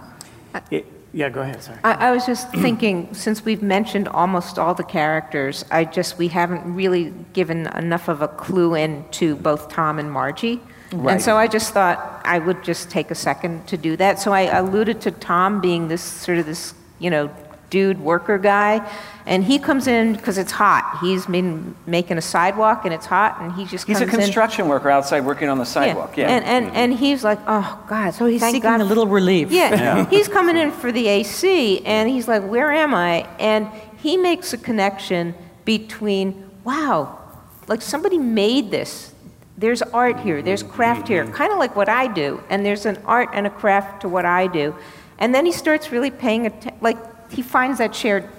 It, 0.71 0.85
yeah, 1.13 1.29
go 1.29 1.41
ahead. 1.41 1.61
Sorry. 1.61 1.79
I, 1.83 2.09
I 2.09 2.11
was 2.11 2.25
just 2.25 2.51
thinking, 2.51 3.13
since 3.13 3.45
we've 3.45 3.61
mentioned 3.61 4.07
almost 4.07 4.59
all 4.59 4.73
the 4.73 4.83
characters, 4.83 5.63
I 5.71 5.85
just 5.85 6.17
we 6.17 6.27
haven't 6.27 6.75
really 6.75 7.13
given 7.33 7.67
enough 7.67 8.07
of 8.07 8.21
a 8.21 8.27
clue 8.27 8.75
into 8.75 9.35
both 9.35 9.69
Tom 9.69 9.99
and 9.99 10.11
Margie. 10.11 10.59
Right. 10.91 11.13
And 11.13 11.21
so 11.21 11.37
I 11.37 11.47
just 11.47 11.73
thought 11.73 12.21
I 12.23 12.39
would 12.39 12.63
just 12.63 12.89
take 12.89 13.11
a 13.11 13.15
second 13.15 13.67
to 13.67 13.77
do 13.77 13.95
that. 13.97 14.19
So 14.19 14.31
I 14.31 14.41
alluded 14.41 15.01
to 15.01 15.11
Tom 15.11 15.61
being 15.61 15.87
this 15.87 16.01
sort 16.01 16.37
of 16.39 16.45
this, 16.45 16.73
you 16.99 17.09
know, 17.09 17.29
dude 17.69 17.99
worker 17.99 18.37
guy 18.37 18.87
and 19.25 19.43
he 19.43 19.59
comes 19.59 19.87
in 19.87 20.13
because 20.13 20.37
it's 20.37 20.53
hot 20.53 20.99
he's 21.01 21.25
been 21.25 21.75
making 21.85 22.17
a 22.17 22.21
sidewalk 22.21 22.85
and 22.85 22.93
it's 22.93 23.05
hot 23.05 23.41
and 23.41 23.51
he 23.53 23.65
just 23.65 23.85
he's 23.85 23.99
a 23.99 24.05
construction 24.05 24.65
in. 24.65 24.69
worker 24.69 24.89
outside 24.89 25.25
working 25.25 25.49
on 25.49 25.57
the 25.57 25.65
sidewalk 25.65 26.15
yeah, 26.15 26.27
yeah. 26.27 26.35
and 26.35 26.45
and, 26.45 26.65
mm-hmm. 26.67 26.75
and 26.77 26.93
he's 26.93 27.23
like 27.23 27.39
oh 27.45 27.83
god 27.89 28.11
so 28.11 28.25
he's 28.25 28.41
seeking 28.41 28.61
god. 28.61 28.79
a 28.79 28.85
little 28.85 29.07
relief 29.07 29.51
yeah. 29.51 29.75
yeah 29.75 30.05
he's 30.09 30.29
coming 30.29 30.55
in 30.55 30.71
for 30.71 30.91
the 30.91 31.07
ac 31.07 31.85
and 31.85 32.09
he's 32.09 32.27
like 32.27 32.43
where 32.43 32.71
am 32.71 32.95
i 32.95 33.27
and 33.37 33.67
he 33.97 34.15
makes 34.15 34.53
a 34.53 34.57
connection 34.57 35.35
between 35.65 36.49
wow 36.63 37.19
like 37.67 37.81
somebody 37.81 38.17
made 38.17 38.71
this 38.71 39.13
there's 39.57 39.81
art 39.81 40.21
here 40.21 40.41
there's 40.41 40.63
craft 40.63 41.09
here 41.09 41.25
mm-hmm. 41.25 41.33
kind 41.33 41.51
of 41.51 41.59
like 41.59 41.75
what 41.75 41.89
i 41.89 42.07
do 42.07 42.41
and 42.49 42.65
there's 42.65 42.85
an 42.85 42.97
art 43.05 43.29
and 43.33 43.45
a 43.45 43.49
craft 43.49 44.01
to 44.01 44.07
what 44.07 44.23
i 44.23 44.47
do 44.47 44.73
and 45.19 45.35
then 45.35 45.45
he 45.45 45.51
starts 45.51 45.91
really 45.91 46.11
paying 46.11 46.45
attention 46.45 46.79
like 46.79 46.97
he 47.29 47.41
finds 47.41 47.77
that 47.79 47.95
shared 47.95 48.29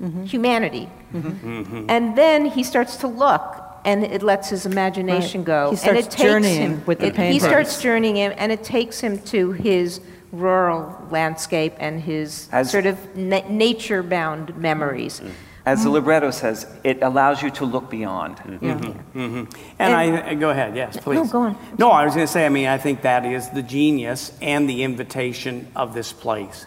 mm-hmm. 0.00 0.24
humanity. 0.24 0.88
Mm-hmm. 1.12 1.86
And 1.88 2.16
then 2.16 2.46
he 2.46 2.62
starts 2.62 2.96
to 2.96 3.08
look 3.08 3.64
and 3.84 4.04
it 4.04 4.22
lets 4.22 4.50
his 4.50 4.66
imagination 4.66 5.40
right. 5.40 5.46
go. 5.46 5.70
He 5.70 5.76
starts 5.76 6.04
and 6.04 6.14
it 6.14 6.16
journeying 6.16 6.60
him, 6.60 6.84
with 6.86 6.98
the 6.98 7.06
it, 7.06 7.32
He 7.32 7.38
starts 7.38 7.80
journeying 7.80 8.16
him 8.16 8.32
and 8.36 8.52
it 8.52 8.62
takes 8.64 9.00
him 9.00 9.18
to 9.22 9.52
his 9.52 10.00
rural 10.32 11.06
landscape 11.10 11.74
and 11.78 12.00
his 12.00 12.48
As, 12.52 12.70
sort 12.70 12.86
of 12.86 13.16
na- 13.16 13.48
nature 13.48 14.02
bound 14.02 14.56
memories. 14.56 15.22
As 15.64 15.84
the 15.84 15.90
libretto 15.90 16.30
says, 16.30 16.66
it 16.82 17.02
allows 17.02 17.42
you 17.42 17.50
to 17.50 17.66
look 17.66 17.90
beyond. 17.90 18.36
Mm-hmm. 18.36 18.64
Yeah. 18.64 18.74
Mm-hmm. 18.74 19.36
And, 19.78 19.94
and, 19.94 19.94
I 19.94 20.34
go 20.34 20.48
ahead, 20.48 20.74
yes, 20.74 20.96
please. 20.96 21.16
No, 21.16 21.26
go 21.26 21.42
on. 21.42 21.58
No, 21.76 21.90
I 21.90 22.06
was 22.06 22.14
going 22.14 22.26
to 22.26 22.32
say, 22.32 22.46
I 22.46 22.48
mean, 22.48 22.68
I 22.68 22.78
think 22.78 23.02
that 23.02 23.26
is 23.26 23.50
the 23.50 23.62
genius 23.62 24.32
and 24.40 24.68
the 24.68 24.82
invitation 24.82 25.70
of 25.76 25.92
this 25.92 26.12
place 26.12 26.66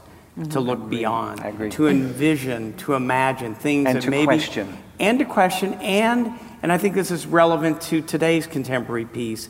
to 0.51 0.59
look 0.59 0.89
beyond, 0.89 1.71
to 1.71 1.88
envision, 1.88 2.73
to 2.77 2.93
imagine 2.93 3.53
things 3.53 3.88
and 3.88 3.97
that 3.97 4.03
to 4.03 4.09
maybe 4.09 4.25
question. 4.25 4.77
and 4.99 5.19
to 5.19 5.25
question 5.25 5.73
and 5.75 6.32
and 6.63 6.71
I 6.71 6.77
think 6.77 6.95
this 6.95 7.11
is 7.11 7.25
relevant 7.25 7.82
to 7.84 8.01
today's 8.01 8.45
contemporary 8.45 9.05
piece, 9.05 9.49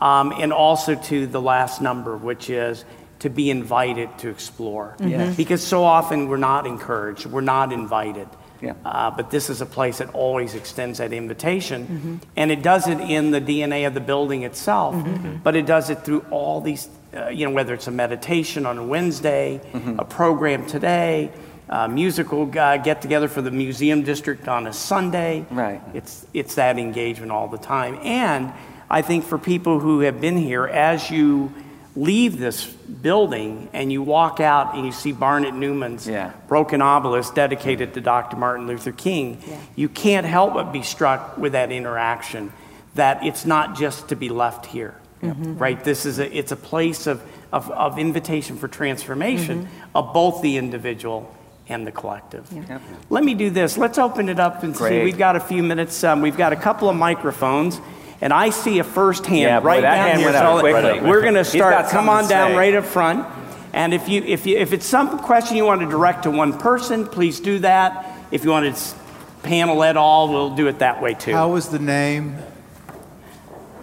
um, 0.00 0.32
and 0.32 0.52
also 0.52 0.94
to 0.94 1.26
the 1.26 1.40
last 1.40 1.80
number, 1.80 2.16
which 2.16 2.50
is 2.50 2.84
to 3.20 3.30
be 3.30 3.50
invited 3.50 4.16
to 4.18 4.28
explore. 4.28 4.96
Yes. 5.00 5.36
Because 5.36 5.66
so 5.66 5.84
often 5.84 6.28
we're 6.28 6.36
not 6.36 6.66
encouraged, 6.66 7.26
we're 7.26 7.40
not 7.40 7.72
invited. 7.72 8.28
Yeah. 8.60 8.74
Uh, 8.84 9.10
but 9.10 9.30
this 9.30 9.48
is 9.48 9.62
a 9.62 9.66
place 9.66 9.98
that 9.98 10.14
always 10.14 10.54
extends 10.54 10.98
that 10.98 11.14
invitation. 11.14 11.86
Mm-hmm. 11.86 12.16
And 12.36 12.50
it 12.50 12.62
does 12.62 12.88
it 12.88 13.00
in 13.00 13.30
the 13.30 13.40
DNA 13.40 13.86
of 13.86 13.94
the 13.94 14.00
building 14.00 14.42
itself, 14.42 14.94
mm-hmm. 14.94 15.36
but 15.36 15.56
it 15.56 15.64
does 15.64 15.88
it 15.88 16.04
through 16.04 16.26
all 16.30 16.60
these, 16.60 16.86
uh, 17.14 17.28
you 17.28 17.44
know, 17.44 17.52
whether 17.52 17.74
it's 17.74 17.86
a 17.86 17.90
meditation 17.90 18.66
on 18.66 18.78
a 18.78 18.84
Wednesday, 18.84 19.60
mm-hmm. 19.72 19.98
a 19.98 20.04
program 20.04 20.66
today, 20.66 21.30
a 21.68 21.88
musical 21.88 22.50
uh, 22.58 22.76
get 22.76 23.02
together 23.02 23.28
for 23.28 23.42
the 23.42 23.50
museum 23.50 24.02
district 24.02 24.48
on 24.48 24.66
a 24.66 24.72
Sunday. 24.72 25.44
Right. 25.50 25.80
It's, 25.94 26.26
it's 26.34 26.56
that 26.56 26.78
engagement 26.78 27.32
all 27.32 27.48
the 27.48 27.58
time. 27.58 27.98
And 28.02 28.52
I 28.88 29.02
think 29.02 29.24
for 29.24 29.38
people 29.38 29.78
who 29.78 30.00
have 30.00 30.20
been 30.20 30.36
here, 30.36 30.66
as 30.66 31.10
you 31.10 31.52
leave 31.96 32.38
this 32.38 32.66
building 32.66 33.68
and 33.72 33.92
you 33.92 34.02
walk 34.02 34.40
out 34.40 34.74
and 34.74 34.86
you 34.86 34.92
see 34.92 35.12
Barnett 35.12 35.54
Newman's 35.54 36.06
yeah. 36.06 36.32
broken 36.48 36.82
obelisk 36.82 37.34
dedicated 37.34 37.94
to 37.94 38.00
Dr. 38.00 38.36
Martin 38.36 38.66
Luther 38.66 38.92
King, 38.92 39.42
yeah. 39.46 39.60
you 39.76 39.88
can't 39.88 40.26
help 40.26 40.54
but 40.54 40.72
be 40.72 40.82
struck 40.82 41.36
with 41.38 41.52
that 41.52 41.72
interaction 41.72 42.52
that 42.94 43.24
it's 43.24 43.44
not 43.44 43.76
just 43.76 44.08
to 44.08 44.16
be 44.16 44.28
left 44.28 44.66
here. 44.66 44.99
Mm-hmm. 45.22 45.58
Right? 45.58 45.82
This 45.82 46.06
is 46.06 46.18
a, 46.18 46.36
it's 46.36 46.52
a 46.52 46.56
place 46.56 47.06
of, 47.06 47.22
of, 47.52 47.70
of 47.70 47.98
invitation 47.98 48.56
for 48.56 48.68
transformation 48.68 49.64
mm-hmm. 49.66 49.96
of 49.96 50.14
both 50.14 50.40
the 50.42 50.56
individual 50.56 51.34
and 51.68 51.86
the 51.86 51.92
collective. 51.92 52.48
Yeah. 52.52 52.64
Yep. 52.68 52.82
Let 53.10 53.24
me 53.24 53.34
do 53.34 53.50
this. 53.50 53.78
Let's 53.78 53.98
open 53.98 54.28
it 54.28 54.40
up 54.40 54.62
and 54.62 54.74
Great. 54.74 54.90
see. 54.90 55.04
We've 55.04 55.18
got 55.18 55.36
a 55.36 55.40
few 55.40 55.62
minutes. 55.62 56.02
Um, 56.02 56.20
we've 56.20 56.36
got 56.36 56.52
a 56.52 56.56
couple 56.56 56.88
of 56.88 56.96
microphones 56.96 57.80
and 58.20 58.32
I 58.32 58.50
see 58.50 58.78
a 58.78 58.84
first 58.84 59.24
hand 59.26 59.40
yeah, 59.40 59.60
right 59.62 59.78
boy, 59.78 59.82
down 59.82 60.18
here. 60.18 60.32
So 60.32 60.60
quickly. 60.60 61.00
we're 61.08 61.22
going 61.22 61.34
to 61.34 61.44
start. 61.44 61.88
Come 61.90 62.08
on 62.08 62.28
down 62.28 62.54
right 62.54 62.74
up 62.74 62.84
front. 62.84 63.26
And 63.72 63.94
if 63.94 64.08
you, 64.08 64.22
if 64.22 64.46
you, 64.46 64.58
if 64.58 64.72
it's 64.72 64.86
some 64.86 65.20
question 65.20 65.56
you 65.56 65.64
want 65.64 65.80
to 65.80 65.86
direct 65.86 66.24
to 66.24 66.30
one 66.30 66.58
person, 66.58 67.06
please 67.06 67.40
do 67.40 67.60
that. 67.60 68.06
If 68.30 68.44
you 68.44 68.50
want 68.50 68.76
to 68.76 68.94
panel 69.42 69.82
it 69.84 69.96
all, 69.96 70.28
we'll 70.28 70.54
do 70.54 70.66
it 70.66 70.80
that 70.80 71.00
way 71.00 71.14
too. 71.14 71.32
How 71.32 71.50
was 71.50 71.68
the 71.68 71.78
name 71.78 72.36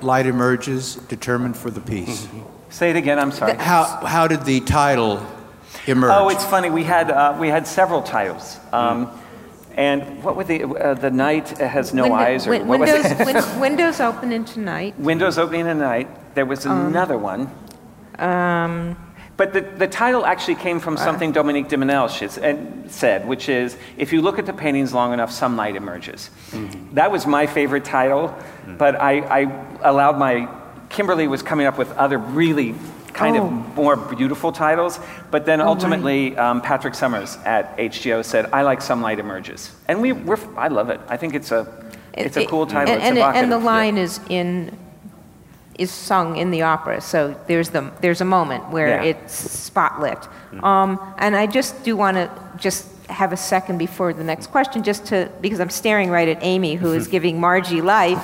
"Light 0.03 0.25
Emerges" 0.25 0.95
determined 0.95 1.57
for 1.57 1.69
the 1.69 1.81
piece? 1.81 2.25
Mm-hmm. 2.25 2.71
Say 2.71 2.89
it 2.89 2.95
again. 2.95 3.19
I'm 3.19 3.31
sorry. 3.31 3.55
How 3.55 3.83
how 4.05 4.27
did 4.27 4.43
the 4.43 4.59
title 4.61 5.25
emerge? 5.85 6.11
Oh, 6.13 6.29
it's 6.29 6.45
funny. 6.45 6.69
We 6.69 6.83
had 6.83 7.11
uh, 7.11 7.35
we 7.39 7.47
had 7.47 7.67
several 7.67 8.01
titles. 8.01 8.57
Um, 8.71 9.07
mm. 9.07 9.17
And 9.75 10.23
what 10.23 10.35
were 10.35 10.43
the 10.43 10.63
uh, 10.63 10.93
the 10.95 11.11
night 11.11 11.49
has 11.59 11.93
no 11.93 12.03
Window, 12.03 12.17
eyes 12.17 12.47
or 12.47 12.49
win, 12.49 12.67
what 12.67 12.79
windows, 12.79 13.25
win, 13.25 13.59
windows 13.59 13.99
open 13.99 14.31
into 14.31 14.59
night. 14.59 14.99
Windows 14.99 15.37
opening 15.37 15.61
in 15.61 15.77
the 15.77 15.85
night. 15.85 16.35
There 16.35 16.47
was 16.47 16.65
um, 16.65 16.87
another 16.87 17.17
one. 17.17 17.51
Um, 18.17 18.97
but 19.37 19.53
the, 19.53 19.61
the 19.61 19.87
title 19.87 20.25
actually 20.25 20.55
came 20.55 20.79
from 20.79 20.95
uh. 20.95 21.03
something 21.03 21.29
uh, 21.29 21.33
Dominique 21.33 21.69
de 21.69 21.77
Menil 21.77 22.09
said, 22.89 23.27
which 23.27 23.47
is 23.47 23.77
if 23.97 24.11
you 24.11 24.21
look 24.21 24.39
at 24.39 24.45
the 24.45 24.53
paintings 24.53 24.93
long 24.93 25.13
enough, 25.13 25.31
some 25.31 25.55
light 25.55 25.75
emerges. 25.75 26.31
Mm-hmm. 26.49 26.95
That 26.95 27.11
was 27.11 27.27
my 27.27 27.45
favorite 27.45 27.85
title, 27.85 28.29
mm-hmm. 28.29 28.77
but 28.77 28.95
I, 28.95 29.19
I 29.19 29.89
allowed 29.89 30.17
my 30.17 30.49
Kimberly 30.89 31.27
was 31.27 31.43
coming 31.43 31.67
up 31.67 31.77
with 31.77 31.91
other 31.93 32.17
really 32.17 32.73
kind 33.13 33.35
oh. 33.37 33.45
of 33.45 33.75
more 33.75 33.95
beautiful 33.95 34.51
titles. 34.51 34.99
But 35.31 35.45
then 35.45 35.61
oh, 35.61 35.67
ultimately, 35.67 36.37
um, 36.37 36.61
Patrick 36.61 36.95
Summers 36.95 37.37
at 37.45 37.77
HGO 37.77 38.23
said, 38.23 38.49
"I 38.53 38.61
like 38.61 38.81
Some 38.81 39.01
Light 39.01 39.19
Emerges," 39.19 39.75
and 39.87 40.01
we, 40.01 40.13
we're, 40.13 40.39
I 40.57 40.69
love 40.69 40.89
it. 40.89 41.01
I 41.07 41.17
think 41.17 41.33
it's 41.33 41.51
a, 41.51 41.91
it's 42.13 42.37
a 42.37 42.45
cool 42.45 42.65
title. 42.65 42.93
And, 42.93 43.17
and, 43.17 43.17
and 43.17 43.51
the 43.51 43.59
line 43.59 43.97
is 43.97 44.19
in 44.29 44.77
is 45.77 45.91
sung 45.91 46.37
in 46.37 46.51
the 46.51 46.63
opera, 46.63 47.01
so 47.01 47.35
there's 47.47 47.69
the 47.69 47.91
there's 48.01 48.21
a 48.21 48.25
moment 48.25 48.69
where 48.69 49.03
yeah. 49.03 49.11
it's 49.11 49.69
spotlit. 49.69 50.21
Mm-hmm. 50.21 50.63
Um, 50.63 51.15
and 51.17 51.35
I 51.35 51.47
just 51.47 51.83
do 51.83 51.95
want 51.95 52.17
to 52.17 52.31
just 52.57 52.87
have 53.09 53.31
a 53.31 53.37
second 53.37 53.77
before 53.77 54.13
the 54.13 54.23
next 54.23 54.47
question, 54.47 54.83
just 54.83 55.05
to 55.07 55.29
because 55.39 55.59
I'm 55.59 55.69
staring 55.69 56.09
right 56.09 56.27
at 56.27 56.39
Amy, 56.41 56.75
who 56.75 56.93
is 56.93 57.07
giving 57.15 57.39
Margie 57.39 57.81
life 57.81 58.23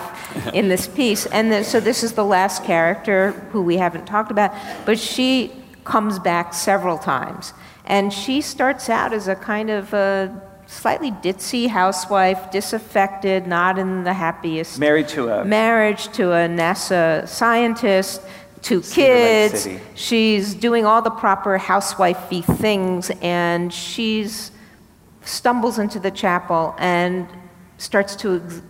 in 0.54 0.68
this 0.68 0.88
piece, 0.88 1.26
and 1.28 1.52
the, 1.52 1.64
so 1.64 1.80
this 1.80 2.04
is 2.04 2.14
the 2.14 2.26
last 2.26 2.64
character 2.64 3.32
who 3.52 3.62
we 3.62 3.78
haven't 3.78 4.06
talked 4.06 4.32
about, 4.32 4.54
but 4.86 4.98
she 4.98 5.52
comes 5.84 6.18
back 6.20 6.54
several 6.54 6.98
times, 6.98 7.54
and 7.86 8.12
she 8.12 8.42
starts 8.42 8.90
out 8.90 9.14
as 9.14 9.28
a 9.28 9.36
kind 9.36 9.70
of 9.70 9.94
a 9.94 10.53
slightly 10.74 11.12
ditzy 11.12 11.68
housewife, 11.68 12.52
disaffected, 12.52 13.48
not 13.48 13.78
in 13.78 14.04
the 14.04 14.14
happiest. 14.14 14.80
Married 14.80 15.08
to 15.10 15.30
a 15.30 15.46
marriage 15.46 16.08
to 16.14 16.32
a 16.32 16.48
NASA 16.48 17.28
scientist 17.28 18.22
two 18.64 18.82
kids. 18.82 19.68
She's 19.94 20.56
doing 20.56 20.86
all 20.86 21.02
the 21.02 21.12
proper 21.12 21.60
housewifey 21.60 22.44
things, 22.58 23.12
and 23.22 23.72
she's 23.74 24.52
stumbles 25.22 25.78
into 25.80 26.00
the 26.00 26.12
chapel 26.12 26.76
and 26.80 27.28
starts 27.78 28.16
to 28.18 28.42
ex- 28.44 28.62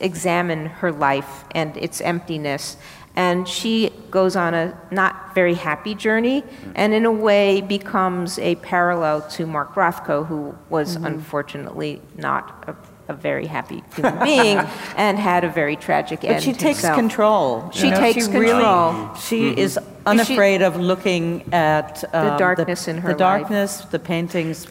examine 0.00 0.66
her 0.66 0.90
life 0.90 1.44
and 1.52 1.76
its 1.76 2.00
emptiness. 2.00 2.76
And 3.16 3.46
she 3.46 3.90
goes 4.10 4.36
on 4.36 4.54
a 4.54 4.78
not 4.90 5.34
very 5.34 5.54
happy 5.54 5.94
journey, 5.94 6.44
and 6.74 6.94
in 6.94 7.04
a 7.04 7.12
way 7.12 7.60
becomes 7.60 8.38
a 8.38 8.54
parallel 8.56 9.22
to 9.30 9.46
Mark 9.46 9.74
Rothko, 9.74 10.26
who 10.26 10.56
was 10.68 10.96
mm-hmm. 10.96 11.06
unfortunately 11.06 12.00
not 12.16 12.64
a 12.68 12.74
a 13.10 13.12
very 13.12 13.46
happy 13.46 13.82
human 13.94 14.22
being 14.22 14.56
and 14.96 15.18
had 15.18 15.44
a 15.44 15.48
very 15.48 15.76
tragic 15.76 16.20
but 16.20 16.30
end. 16.30 16.36
But 16.36 16.42
she 16.44 16.52
takes 16.52 16.78
herself. 16.78 16.96
control. 16.96 17.70
She 17.72 17.86
you 17.86 17.90
know, 17.90 18.00
takes 18.00 18.26
she 18.26 18.32
control. 18.32 18.92
Really, 18.92 19.20
she 19.20 19.40
mm-hmm. 19.42 19.58
is 19.58 19.78
unafraid 20.06 20.60
she, 20.60 20.64
of 20.64 20.76
looking 20.76 21.52
at 21.52 22.04
um, 22.14 22.28
the 22.28 22.36
darkness 22.36 22.84
the, 22.84 22.92
in 22.92 22.98
her 22.98 23.12
the 23.12 23.18
darkness, 23.18 23.80
the 23.86 23.98
paintings, 23.98 24.66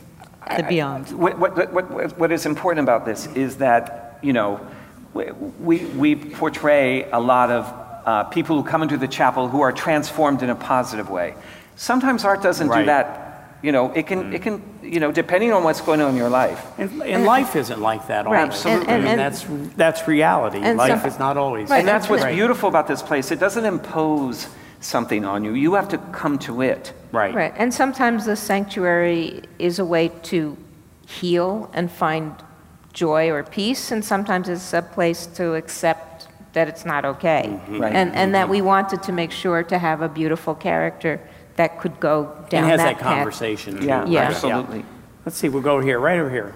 the 0.57 0.63
beyond. 0.63 1.11
What, 1.11 1.37
what, 1.37 1.71
what, 1.71 2.17
what 2.17 2.31
is 2.31 2.45
important 2.45 2.83
about 2.85 3.05
this 3.05 3.27
is 3.35 3.57
that, 3.57 4.17
you 4.23 4.33
know, 4.33 4.65
we, 5.13 5.77
we 5.85 6.15
portray 6.15 7.09
a 7.11 7.19
lot 7.19 7.51
of 7.51 7.88
uh, 8.05 8.23
people 8.25 8.55
who 8.61 8.63
come 8.69 8.81
into 8.83 8.97
the 8.97 9.07
chapel 9.07 9.47
who 9.47 9.61
are 9.61 9.71
transformed 9.71 10.41
in 10.43 10.49
a 10.49 10.55
positive 10.55 11.09
way. 11.09 11.35
Sometimes 11.75 12.25
art 12.25 12.41
doesn't 12.41 12.67
right. 12.69 12.81
do 12.81 12.85
that 12.87 13.25
You 13.61 13.73
know, 13.73 13.91
it 13.91 14.07
can, 14.07 14.31
it 14.33 14.41
can, 14.41 14.61
you 14.81 15.01
know, 15.01 15.11
depending 15.11 15.51
on 15.51 15.63
what's 15.65 15.81
going 15.81 15.99
on 16.01 16.11
in 16.11 16.15
your 16.15 16.29
life. 16.29 16.65
And, 16.77 17.03
and 17.03 17.25
life 17.25 17.57
isn't 17.57 17.81
like 17.81 18.07
that 18.07 18.25
always. 18.25 18.37
Right. 18.39 18.47
Absolutely. 18.47 18.87
I 18.87 18.97
mean, 18.97 19.07
And- 19.07 19.07
and- 19.07 19.19
that's, 19.19 19.75
that's 19.75 20.07
reality. 20.07 20.59
and 20.63 20.77
Life 20.77 21.01
some- 21.01 21.09
is 21.09 21.19
not 21.19 21.35
always. 21.35 21.69
And 21.69 21.85
that's 21.85 22.07
what's 22.09 22.23
Right. 22.23 22.35
beautiful 22.35 22.69
about 22.69 22.87
this 22.87 23.01
place. 23.01 23.31
It 23.31 23.39
doesn't 23.39 23.65
impose 23.65 24.47
something 24.79 25.25
on 25.25 25.43
you. 25.43 25.53
You 25.55 25.73
have 25.75 25.89
to 25.89 25.97
come 26.13 26.37
to 26.39 26.61
it. 26.61 26.93
Right. 27.11 27.35
Right, 27.35 27.53
and 27.57 27.73
sometimes 27.73 28.23
the 28.25 28.35
sanctuary 28.35 29.41
is 29.57 29.77
a 29.79 29.85
way 29.85 30.07
to 30.31 30.55
heal 31.05 31.69
and 31.73 31.91
find 31.91 32.31
joy 32.93 33.29
or 33.29 33.43
peace, 33.43 33.91
and 33.91 34.05
sometimes 34.05 34.47
it's 34.47 34.73
a 34.73 34.81
place 34.81 35.25
to 35.35 35.55
accept 35.55 36.08
that 36.53 36.67
it's 36.67 36.85
not 36.85 37.05
okay. 37.05 37.59
Right. 37.67 37.93
And, 37.93 38.13
and 38.15 38.33
that 38.35 38.49
we 38.49 38.61
wanted 38.61 39.03
to 39.03 39.11
make 39.11 39.31
sure 39.31 39.63
to 39.63 39.77
have 39.77 40.01
a 40.01 40.09
beautiful 40.09 40.55
character 40.55 41.21
that 41.55 41.79
could 41.79 41.99
go 41.99 42.45
down 42.49 42.63
And 42.63 42.71
has 42.71 42.79
that 42.79 42.97
that 42.97 43.03
path. 43.03 43.15
conversation. 43.17 43.81
Yeah, 43.81 44.05
too. 44.05 44.11
Yeah. 44.11 44.21
absolutely. 44.21 44.85
Let's 45.25 45.37
see, 45.37 45.49
we'll 45.49 45.61
go 45.61 45.73
over 45.73 45.83
here, 45.83 45.99
right 45.99 46.19
over 46.19 46.29
here. 46.29 46.53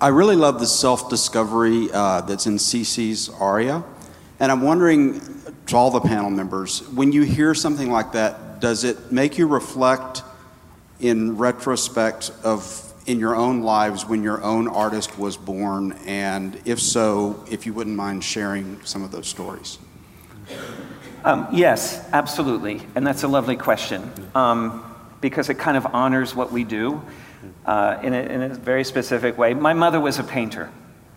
I 0.00 0.08
really 0.08 0.36
love 0.36 0.60
the 0.60 0.66
self 0.66 1.10
discovery 1.10 1.88
uh, 1.92 2.20
that's 2.22 2.46
in 2.46 2.56
Cece's 2.56 3.28
aria. 3.28 3.82
And 4.40 4.50
I'm 4.50 4.62
wondering 4.62 5.20
to 5.66 5.76
all 5.76 5.90
the 5.90 6.00
panel 6.00 6.30
members 6.30 6.88
when 6.90 7.12
you 7.12 7.22
hear 7.22 7.54
something 7.54 7.90
like 7.90 8.12
that, 8.12 8.60
does 8.60 8.84
it 8.84 9.12
make 9.12 9.38
you 9.38 9.46
reflect 9.46 10.22
in 11.00 11.36
retrospect 11.36 12.30
of 12.44 12.91
in 13.06 13.18
your 13.18 13.34
own 13.34 13.62
lives 13.62 14.06
when 14.06 14.22
your 14.22 14.42
own 14.42 14.68
artist 14.68 15.18
was 15.18 15.36
born? 15.36 15.92
And 16.06 16.60
if 16.64 16.80
so, 16.80 17.44
if 17.50 17.66
you 17.66 17.72
wouldn't 17.72 17.96
mind 17.96 18.24
sharing 18.24 18.80
some 18.84 19.02
of 19.02 19.10
those 19.10 19.26
stories. 19.26 19.78
Um, 21.24 21.48
yes, 21.52 22.04
absolutely. 22.12 22.82
And 22.94 23.06
that's 23.06 23.22
a 23.22 23.28
lovely 23.28 23.56
question 23.56 24.10
um, 24.34 24.84
because 25.20 25.48
it 25.50 25.54
kind 25.54 25.76
of 25.76 25.86
honors 25.94 26.34
what 26.34 26.50
we 26.50 26.64
do 26.64 27.00
uh, 27.64 27.98
in, 28.02 28.12
a, 28.12 28.20
in 28.20 28.42
a 28.42 28.48
very 28.48 28.84
specific 28.84 29.38
way. 29.38 29.54
My 29.54 29.72
mother 29.72 30.00
was 30.00 30.18
a 30.18 30.24
painter. 30.24 30.70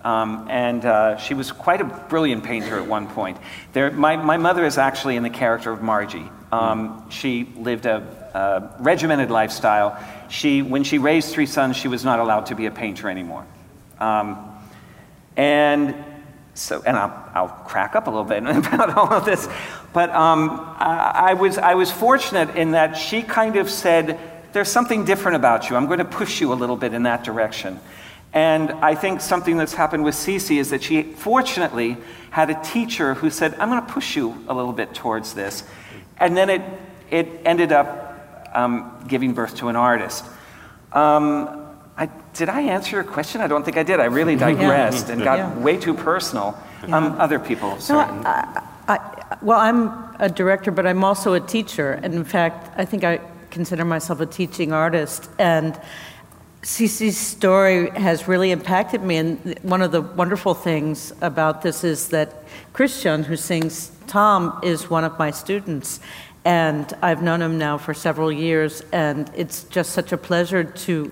Um, 0.03 0.45
and 0.51 0.85
uh, 0.85 1.17
she 1.17 1.33
was 1.33 1.51
quite 1.51 1.81
a 1.81 1.83
brilliant 1.83 2.43
painter 2.43 2.77
at 2.79 2.85
one 2.85 3.07
point. 3.07 3.39
There, 3.73 3.89
my, 3.89 4.15
my 4.17 4.37
mother 4.37 4.63
is 4.63 4.77
actually 4.77 5.15
in 5.15 5.23
the 5.23 5.31
character 5.31 5.71
of 5.71 5.81
Margie. 5.81 6.29
Um, 6.51 7.09
she 7.09 7.51
lived 7.57 7.87
a, 7.87 8.03
a 8.35 8.83
regimented 8.83 9.31
lifestyle. 9.31 9.97
She, 10.29 10.61
when 10.61 10.83
she 10.83 10.97
raised 10.97 11.31
three 11.33 11.45
sons, 11.45 11.77
she 11.77 11.87
was 11.87 12.03
not 12.03 12.19
allowed 12.19 12.47
to 12.47 12.55
be 12.55 12.65
a 12.65 12.71
painter 12.71 13.09
anymore. 13.09 13.45
Um, 13.99 14.51
and 15.37 15.95
so, 16.53 16.81
and 16.85 16.95
I'll, 16.95 17.31
I'll 17.33 17.49
crack 17.49 17.95
up 17.95 18.07
a 18.07 18.09
little 18.09 18.23
bit 18.23 18.43
about 18.73 18.97
all 18.97 19.11
of 19.13 19.25
this. 19.25 19.47
But 19.93 20.09
um, 20.11 20.49
I, 20.77 21.29
I 21.29 21.33
was, 21.33 21.57
I 21.57 21.75
was 21.75 21.91
fortunate 21.91 22.55
in 22.55 22.71
that 22.71 22.93
she 22.93 23.21
kind 23.21 23.57
of 23.57 23.69
said, 23.69 24.19
There's 24.53 24.69
something 24.69 25.05
different 25.05 25.35
about 25.35 25.69
you. 25.69 25.75
I'm 25.75 25.85
going 25.85 25.99
to 25.99 26.05
push 26.05 26.41
you 26.41 26.53
a 26.53 26.55
little 26.55 26.77
bit 26.77 26.93
in 26.93 27.03
that 27.03 27.23
direction. 27.23 27.79
And 28.33 28.71
I 28.71 28.95
think 28.95 29.21
something 29.21 29.55
that's 29.55 29.73
happened 29.73 30.03
with 30.03 30.15
Cece 30.15 30.57
is 30.57 30.71
that 30.71 30.83
she 30.83 31.03
fortunately 31.03 31.97
had 32.31 32.49
a 32.49 32.61
teacher 32.61 33.13
who 33.13 33.29
said, 33.29 33.53
I'm 33.59 33.69
going 33.69 33.85
to 33.85 33.93
push 33.93 34.17
you 34.17 34.43
a 34.49 34.53
little 34.53 34.73
bit 34.73 34.93
towards 34.93 35.33
this. 35.33 35.63
And 36.17 36.35
then 36.35 36.49
it, 36.49 36.61
it 37.09 37.27
ended 37.45 37.71
up 37.71 38.14
um, 38.55 38.91
giving 39.07 39.33
birth 39.33 39.55
to 39.57 39.67
an 39.67 39.75
artist. 39.75 40.25
Um, 40.93 41.61
I, 41.97 42.09
did 42.33 42.49
I 42.49 42.61
answer 42.61 42.95
your 42.95 43.03
question? 43.03 43.41
I 43.41 43.47
don't 43.47 43.63
think 43.63 43.77
I 43.77 43.83
did. 43.83 43.99
I 43.99 44.05
really 44.05 44.35
digressed 44.35 45.09
and 45.09 45.23
got 45.23 45.37
Yeah. 45.37 45.57
way 45.59 45.77
too 45.77 45.93
personal. 45.93 46.57
Um, 46.83 47.15
other 47.19 47.39
people, 47.39 47.69
No, 47.71 47.79
sorry. 47.79 48.25
I, 48.25 48.59
I, 48.87 49.37
well, 49.41 49.59
I'm 49.59 49.91
a 50.19 50.29
director, 50.29 50.71
but 50.71 50.85
I'm 50.85 51.03
also 51.03 51.33
a 51.33 51.39
teacher. 51.39 51.93
And 52.03 52.13
in 52.13 52.23
fact, 52.23 52.71
I 52.77 52.85
think 52.85 53.03
I 53.03 53.19
consider 53.49 53.85
myself 53.85 54.19
a 54.19 54.25
teaching 54.25 54.71
artist. 54.73 55.29
And 55.39 55.79
Cece's 56.61 57.17
story 57.17 57.89
has 57.91 58.27
really 58.27 58.51
impacted 58.51 59.01
me. 59.01 59.17
And 59.17 59.57
one 59.63 59.81
of 59.81 59.91
the 59.91 60.01
wonderful 60.01 60.53
things 60.53 61.13
about 61.21 61.61
this 61.61 61.83
is 61.83 62.09
that 62.09 62.43
Christian, 62.73 63.23
who 63.23 63.35
sings 63.35 63.91
Tom, 64.07 64.59
is 64.61 64.89
one 64.89 65.03
of 65.03 65.17
my 65.17 65.31
students. 65.31 65.99
And 66.45 66.91
I've 67.01 67.21
known 67.23 67.41
him 67.41 67.57
now 67.57 67.77
for 67.77 67.93
several 67.93 68.31
years. 68.31 68.83
And 68.91 69.29
it's 69.35 69.63
just 69.65 69.91
such 69.91 70.11
a 70.11 70.17
pleasure 70.17 70.63
to 70.63 71.11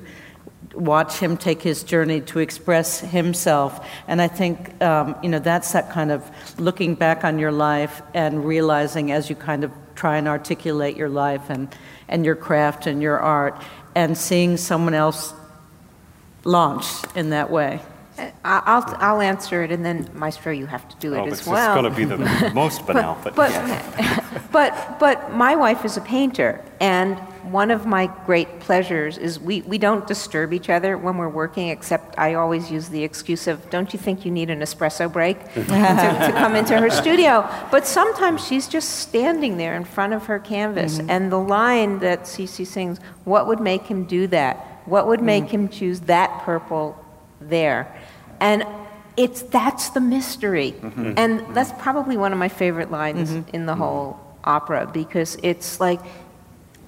watch 0.75 1.17
him 1.17 1.37
take 1.37 1.61
his 1.61 1.83
journey 1.83 2.21
to 2.21 2.39
express 2.39 2.99
himself. 2.99 3.87
And 4.07 4.21
I 4.21 4.27
think, 4.27 4.81
um, 4.81 5.15
you 5.21 5.29
know, 5.29 5.39
that's 5.39 5.73
that 5.73 5.91
kind 5.91 6.11
of 6.11 6.59
looking 6.59 6.95
back 6.95 7.23
on 7.23 7.39
your 7.39 7.51
life 7.51 8.01
and 8.13 8.45
realizing 8.45 9.11
as 9.11 9.29
you 9.29 9.35
kind 9.35 9.63
of 9.63 9.71
try 9.95 10.17
and 10.17 10.27
articulate 10.27 10.97
your 10.97 11.09
life 11.09 11.49
and, 11.49 11.67
and 12.07 12.25
your 12.25 12.35
craft 12.35 12.87
and 12.87 13.01
your 13.01 13.19
art 13.19 13.61
and 13.95 14.17
seeing 14.17 14.57
someone 14.57 14.93
else 14.93 15.33
launch 16.43 16.85
in 17.15 17.29
that 17.29 17.49
way. 17.49 17.79
I- 18.17 18.31
I'll, 18.43 18.95
I'll 18.99 19.21
answer 19.21 19.63
it, 19.63 19.71
and 19.71 19.83
then 19.85 20.09
Maestro, 20.13 20.51
you 20.51 20.65
have 20.65 20.87
to 20.89 20.95
do 20.97 21.13
it 21.13 21.17
Oh, 21.17 21.25
as 21.25 21.39
this 21.39 21.47
well. 21.47 21.77
is 21.77 21.81
going 21.81 21.93
to 21.93 21.97
be 21.97 22.05
the 22.05 22.51
most 22.53 22.85
banal, 22.85 23.17
but, 23.23 23.35
But, 23.35 24.51
but, 24.51 24.99
but 24.99 25.33
my 25.33 25.55
wife 25.55 25.85
is 25.85 25.97
a 25.97 26.01
painter, 26.01 26.63
and 26.79 27.17
one 27.43 27.71
of 27.71 27.85
my 27.85 28.07
great 28.25 28.59
pleasures 28.61 29.17
is 29.17 29.39
we, 29.39 29.61
we 29.61 29.77
don't 29.77 30.07
disturb 30.07 30.53
each 30.53 30.69
other 30.69 30.97
when 30.97 31.17
we're 31.17 31.29
working, 31.29 31.69
except 31.69 32.17
I 32.17 32.35
always 32.35 32.71
use 32.71 32.89
the 32.89 33.03
excuse 33.03 33.47
of, 33.47 33.69
don't 33.69 33.91
you 33.93 33.99
think 33.99 34.25
you 34.25 34.31
need 34.31 34.49
an 34.49 34.59
espresso 34.59 35.11
break 35.11 35.39
to, 35.53 35.63
to 35.63 36.33
come 36.33 36.55
into 36.55 36.77
her 36.77 36.89
studio? 36.89 37.49
But 37.71 37.85
sometimes 37.85 38.45
she's 38.45 38.67
just 38.67 38.99
standing 38.99 39.57
there 39.57 39.75
in 39.75 39.83
front 39.83 40.13
of 40.13 40.25
her 40.25 40.39
canvas, 40.39 40.97
mm-hmm. 40.97 41.09
and 41.09 41.31
the 41.31 41.39
line 41.39 41.99
that 41.99 42.23
Cece 42.23 42.65
sings, 42.65 42.99
what 43.25 43.47
would 43.47 43.59
make 43.59 43.87
him 43.87 44.05
do 44.05 44.27
that? 44.27 44.81
What 44.85 45.07
would 45.07 45.21
mm. 45.21 45.25
make 45.25 45.49
him 45.49 45.69
choose 45.69 46.01
that 46.01 46.41
purple 46.43 46.97
there? 47.39 47.95
And 48.39 48.65
it's 49.17 49.41
that's 49.43 49.89
the 49.89 50.01
mystery. 50.01 50.73
Mm-hmm. 50.73 51.13
And 51.17 51.55
that's 51.55 51.71
probably 51.81 52.17
one 52.17 52.33
of 52.33 52.39
my 52.39 52.49
favorite 52.49 52.91
lines 52.91 53.31
mm-hmm. 53.31 53.55
in 53.55 53.65
the 53.65 53.75
whole 53.75 54.19
opera 54.43 54.89
because 54.91 55.37
it's 55.43 55.79
like 55.79 55.99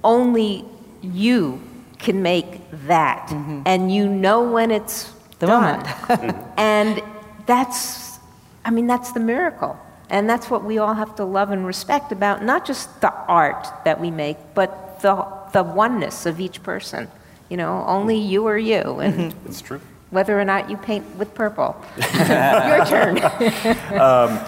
only 0.02 0.64
you 1.02 1.60
can 1.98 2.22
make 2.22 2.60
that. 2.86 3.28
Mm-hmm. 3.28 3.62
And 3.64 3.92
you 3.92 4.08
know 4.08 4.50
when 4.50 4.70
it's 4.70 5.12
The 5.38 5.46
done. 5.46 5.86
Moment. 6.08 6.36
and 6.56 7.02
that's 7.46 8.18
i 8.64 8.70
mean 8.70 8.86
that's 8.86 9.12
the 9.12 9.20
miracle. 9.20 9.78
And 10.08 10.30
that's 10.30 10.48
what 10.48 10.62
we 10.64 10.78
all 10.78 10.94
have 10.94 11.16
to 11.16 11.24
love 11.24 11.50
and 11.50 11.66
respect 11.66 12.12
about 12.12 12.44
not 12.44 12.64
just 12.64 13.00
the 13.00 13.12
art 13.12 13.66
that 13.84 14.00
we 14.00 14.10
make 14.10 14.36
but 14.54 15.00
the 15.00 15.26
the 15.52 15.62
oneness 15.62 16.26
of 16.26 16.40
each 16.40 16.62
person. 16.62 17.08
You 17.48 17.56
know 17.56 17.84
only 17.86 18.18
you 18.18 18.46
are 18.46 18.58
you. 18.58 19.00
And 19.00 19.34
it's 19.46 19.60
true. 19.60 19.80
Whether 20.16 20.40
or 20.40 20.46
not 20.46 20.70
you 20.70 20.78
paint 20.78 21.04
with 21.16 21.34
purple. 21.34 21.76
Your 21.98 22.86
turn. 22.86 23.20
Um, 24.00 24.38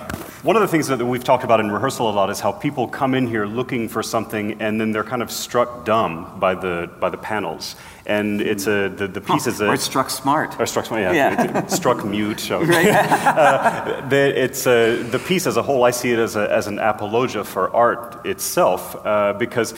one 0.42 0.56
of 0.56 0.62
the 0.62 0.68
things 0.68 0.86
that 0.86 1.04
we've 1.04 1.24
talked 1.24 1.44
about 1.44 1.60
in 1.60 1.70
rehearsal 1.70 2.08
a 2.08 2.12
lot 2.12 2.30
is 2.30 2.40
how 2.40 2.52
people 2.52 2.88
come 2.88 3.14
in 3.14 3.26
here 3.26 3.44
looking 3.44 3.88
for 3.88 4.02
something 4.02 4.62
and 4.62 4.80
then 4.80 4.92
they're 4.92 5.04
kind 5.04 5.20
of 5.20 5.30
struck 5.30 5.84
dumb 5.84 6.38
by 6.38 6.54
the 6.54 6.88
by 7.00 7.10
the 7.10 7.18
panels. 7.18 7.76
And 8.08 8.40
it's 8.40 8.66
a 8.66 8.88
the, 8.88 9.06
the 9.06 9.20
piece 9.20 9.46
is 9.46 9.60
a 9.60 9.68
or 9.68 9.76
struck 9.76 10.08
smart. 10.08 10.58
or 10.58 10.64
struck 10.66 10.86
smart, 10.86 11.02
yeah, 11.02 11.12
Yeah. 11.12 11.66
struck 11.66 12.04
mute. 12.06 12.40
So. 12.40 12.62
uh, 12.62 14.08
the, 14.08 14.42
it's 14.44 14.66
uh, 14.66 15.06
the 15.10 15.18
piece 15.18 15.46
as 15.46 15.56
a 15.58 15.62
whole. 15.62 15.84
I 15.84 15.90
see 15.90 16.12
it 16.12 16.18
as, 16.18 16.34
a, 16.34 16.50
as 16.50 16.66
an 16.68 16.78
apologia 16.78 17.44
for 17.44 17.68
art 17.76 18.24
itself, 18.24 18.96
uh, 19.04 19.34
because 19.34 19.74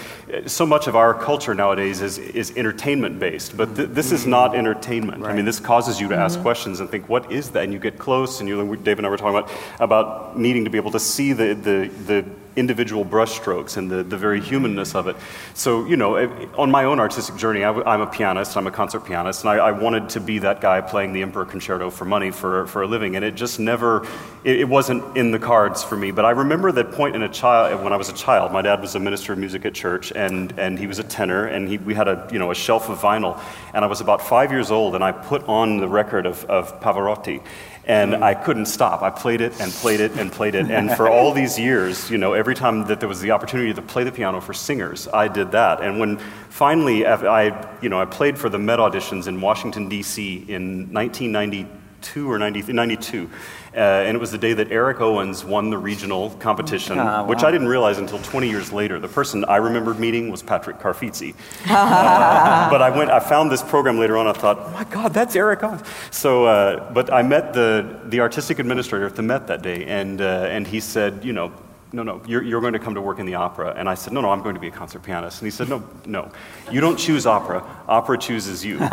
so 0.46 0.64
much 0.64 0.86
of 0.86 0.94
our 0.94 1.12
culture 1.12 1.54
nowadays 1.54 2.00
is 2.00 2.18
is 2.18 2.52
entertainment 2.56 3.18
based. 3.18 3.56
But 3.56 3.74
th- 3.74 3.88
this 3.90 4.12
is 4.12 4.26
not 4.26 4.54
entertainment. 4.54 5.24
I 5.24 5.32
mean, 5.34 5.44
this 5.44 5.58
causes 5.58 6.00
you 6.00 6.08
to 6.08 6.16
ask 6.16 6.40
questions 6.40 6.78
and 6.80 6.88
think, 6.88 7.08
what 7.08 7.32
is 7.32 7.50
that? 7.50 7.64
And 7.64 7.72
you 7.72 7.80
get 7.80 7.98
close, 7.98 8.38
and 8.40 8.48
you, 8.48 8.76
Dave 8.76 8.98
and 8.98 9.06
I 9.06 9.10
were 9.10 9.16
talking 9.16 9.36
about 9.38 9.50
about 9.80 10.38
needing 10.38 10.64
to 10.64 10.70
be 10.70 10.78
able 10.78 10.92
to 10.92 11.00
see 11.00 11.32
the 11.32 11.54
the 11.54 11.90
the 12.06 12.24
individual 12.56 13.04
brushstrokes 13.04 13.76
and 13.76 13.90
the, 13.90 14.02
the 14.02 14.16
very 14.16 14.40
humanness 14.40 14.94
of 14.94 15.06
it. 15.06 15.16
So, 15.54 15.86
you 15.86 15.96
know, 15.96 16.16
on 16.56 16.70
my 16.70 16.84
own 16.84 17.00
artistic 17.00 17.36
journey, 17.36 17.64
I, 17.64 17.94
am 17.94 18.00
a 18.00 18.06
pianist, 18.06 18.56
I'm 18.56 18.66
a 18.66 18.70
concert 18.70 19.00
pianist, 19.00 19.44
and 19.44 19.50
I, 19.50 19.56
I, 19.56 19.70
wanted 19.70 20.08
to 20.10 20.20
be 20.20 20.38
that 20.40 20.60
guy 20.60 20.80
playing 20.80 21.12
the 21.12 21.22
Emperor 21.22 21.44
Concerto 21.44 21.90
for 21.90 22.04
money 22.04 22.30
for, 22.30 22.66
for 22.66 22.82
a 22.82 22.86
living, 22.86 23.16
and 23.16 23.24
it 23.24 23.34
just 23.34 23.60
never, 23.60 24.06
it, 24.44 24.60
it 24.60 24.68
wasn't 24.68 25.16
in 25.16 25.30
the 25.30 25.38
cards 25.38 25.82
for 25.82 25.96
me. 25.96 26.10
But 26.10 26.24
I 26.24 26.30
remember 26.30 26.72
that 26.72 26.92
point 26.92 27.16
in 27.16 27.22
a 27.22 27.28
child, 27.28 27.82
when 27.82 27.92
I 27.92 27.96
was 27.96 28.08
a 28.08 28.14
child, 28.14 28.52
my 28.52 28.62
dad 28.62 28.80
was 28.80 28.94
a 28.94 29.00
minister 29.00 29.32
of 29.32 29.38
music 29.38 29.64
at 29.64 29.74
church, 29.74 30.12
and, 30.12 30.52
and 30.58 30.78
he 30.78 30.86
was 30.86 30.98
a 30.98 31.04
tenor, 31.04 31.46
and 31.46 31.68
he, 31.68 31.78
we 31.78 31.94
had 31.94 32.08
a, 32.08 32.28
you 32.32 32.38
know, 32.38 32.50
a 32.50 32.54
shelf 32.54 32.88
of 32.88 32.98
vinyl, 32.98 33.40
and 33.74 33.84
I 33.84 33.88
was 33.88 34.00
about 34.00 34.20
five 34.20 34.50
years 34.50 34.70
old, 34.70 34.94
and 34.94 35.04
I 35.04 35.12
put 35.12 35.44
on 35.48 35.78
the 35.78 35.88
record 35.88 36.26
of, 36.26 36.44
of 36.46 36.80
Pavarotti, 36.80 37.42
and 37.86 38.14
I 38.14 38.34
couldn't 38.34 38.66
stop. 38.66 39.02
I 39.02 39.10
played 39.10 39.40
it 39.40 39.58
and 39.60 39.72
played 39.72 40.00
it 40.00 40.12
and 40.12 40.30
played 40.30 40.54
it. 40.54 40.70
And 40.70 40.90
for 40.92 41.08
all 41.08 41.32
these 41.32 41.58
years, 41.58 42.10
you 42.10 42.18
know, 42.18 42.34
every 42.34 42.54
time 42.54 42.86
that 42.86 43.00
there 43.00 43.08
was 43.08 43.20
the 43.20 43.30
opportunity 43.30 43.72
to 43.72 43.82
play 43.82 44.04
the 44.04 44.12
piano 44.12 44.40
for 44.40 44.52
singers, 44.52 45.08
I 45.08 45.28
did 45.28 45.52
that. 45.52 45.82
And 45.82 45.98
when 45.98 46.18
finally 46.50 47.06
I, 47.06 47.80
you 47.80 47.88
know, 47.88 48.00
I 48.00 48.04
played 48.04 48.38
for 48.38 48.48
the 48.48 48.58
Met 48.58 48.78
auditions 48.78 49.26
in 49.26 49.40
Washington, 49.40 49.88
D.C. 49.88 50.44
in 50.48 50.92
1992 50.92 52.30
or 52.30 52.38
90, 52.38 52.72
92. 52.72 53.30
Uh, 53.74 53.78
and 53.78 54.16
it 54.16 54.20
was 54.20 54.32
the 54.32 54.38
day 54.38 54.52
that 54.52 54.72
Eric 54.72 55.00
Owens 55.00 55.44
won 55.44 55.70
the 55.70 55.78
regional 55.78 56.30
competition, 56.40 56.98
Ah, 56.98 57.24
which. 57.24 57.44
I 57.44 57.50
didn't 57.52 57.68
realize 57.68 57.98
until 57.98 58.18
20 58.18 58.48
years 58.50 58.72
later. 58.72 58.98
The 58.98 59.08
person 59.08 59.44
I 59.44 59.56
remembered 59.56 59.98
meeting 60.00 60.30
was 60.30 60.42
Patrick 60.42 60.78
Carfizzi. 60.78 61.34
Uh, 61.70 62.68
but 62.70 62.82
I 62.82 62.90
went, 62.90 63.10
I 63.10 63.20
found 63.20 63.50
this 63.50 63.62
program 63.62 63.98
later 63.98 64.16
on. 64.16 64.26
I 64.26 64.32
thought, 64.32 64.58
oh 64.58 64.70
my 64.70 64.84
God, 64.84 65.14
that's 65.14 65.34
Eric 65.36 65.62
Owens. 65.62 65.82
So, 66.10 66.44
uh, 66.46 66.92
but 66.92 67.12
I 67.12 67.22
met 67.22 67.52
the 67.54 68.00
the 68.06 68.20
artistic 68.20 68.58
administrator 68.58 69.06
at 69.06 69.14
the 69.16 69.22
Met 69.22 69.46
that 69.46 69.62
day, 69.62 69.84
and 69.86 70.20
uh, 70.20 70.46
and 70.50 70.66
he 70.66 70.80
said, 70.80 71.24
you 71.24 71.32
know. 71.32 71.52
No, 71.92 72.04
no, 72.04 72.22
you're, 72.24 72.42
you're 72.42 72.60
going 72.60 72.74
to 72.74 72.78
come 72.78 72.94
to 72.94 73.00
work 73.00 73.18
in 73.18 73.26
the 73.26 73.34
opera. 73.34 73.74
And 73.76 73.88
I 73.88 73.94
said, 73.94 74.12
no, 74.12 74.20
no, 74.20 74.30
I'm 74.30 74.42
going 74.42 74.54
to 74.54 74.60
be 74.60 74.68
a 74.68 74.70
concert 74.70 75.02
pianist. 75.02 75.40
And 75.40 75.46
he 75.46 75.50
said, 75.50 75.68
no, 75.68 75.82
no, 76.06 76.30
you 76.70 76.80
don't 76.80 76.96
choose 76.96 77.26
opera. 77.26 77.64
Opera 77.88 78.18
chooses 78.18 78.64
you. 78.64 78.78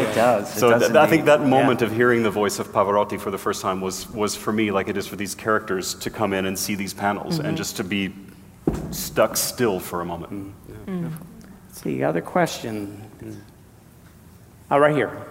It 0.00 0.14
does. 0.14 0.56
It 0.56 0.58
So 0.58 0.70
does 0.70 0.82
th- 0.82 0.94
I 0.94 1.06
think 1.06 1.24
that 1.24 1.42
moment 1.44 1.82
of 1.82 1.92
hearing 1.92 2.22
the 2.22 2.30
voice 2.30 2.58
of 2.58 2.68
Pavarotti 2.68 3.20
for 3.20 3.30
the 3.30 3.38
first 3.38 3.60
time 3.60 3.80
was, 3.80 4.08
was 4.10 4.36
for 4.36 4.52
me 4.52 4.70
like 4.70 4.88
it 4.88 4.96
is 4.96 5.06
for 5.06 5.16
these 5.16 5.34
characters 5.34 5.94
to 5.94 6.10
come 6.10 6.32
in 6.32 6.46
and 6.46 6.58
see 6.58 6.74
these 6.74 6.94
panels 6.94 7.38
and 7.38 7.48
mm-hmm. 7.48 7.56
just 7.56 7.76
to 7.76 7.84
be 7.84 8.14
stuck 8.90 9.36
still 9.36 9.80
for 9.80 10.00
a 10.00 10.04
moment. 10.04 10.32
Mm-hmm. 10.32 11.06
Mm-hmm. 11.06 11.24
Let's 11.68 11.82
see, 11.82 12.02
other 12.02 12.20
question? 12.20 13.42
Oh, 14.70 14.78
right 14.78 14.94
here. 14.94 15.26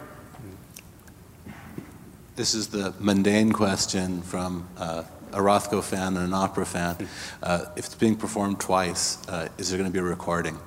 This 2.35 2.53
is 2.53 2.67
the 2.67 2.93
mundane 2.99 3.51
question 3.51 4.21
from 4.21 4.67
uh, 4.77 5.03
a 5.33 5.39
Rothko 5.39 5.83
fan 5.83 6.15
and 6.17 6.25
an 6.25 6.33
opera 6.33 6.65
fan. 6.65 7.07
Uh, 7.41 7.65
if 7.75 7.85
it's 7.85 7.95
being 7.95 8.15
performed 8.15 8.59
twice, 8.59 9.17
uh, 9.27 9.47
is 9.57 9.69
there 9.69 9.77
going 9.77 9.89
to 9.89 9.93
be 9.93 9.99
a 9.99 10.03
recording? 10.03 10.57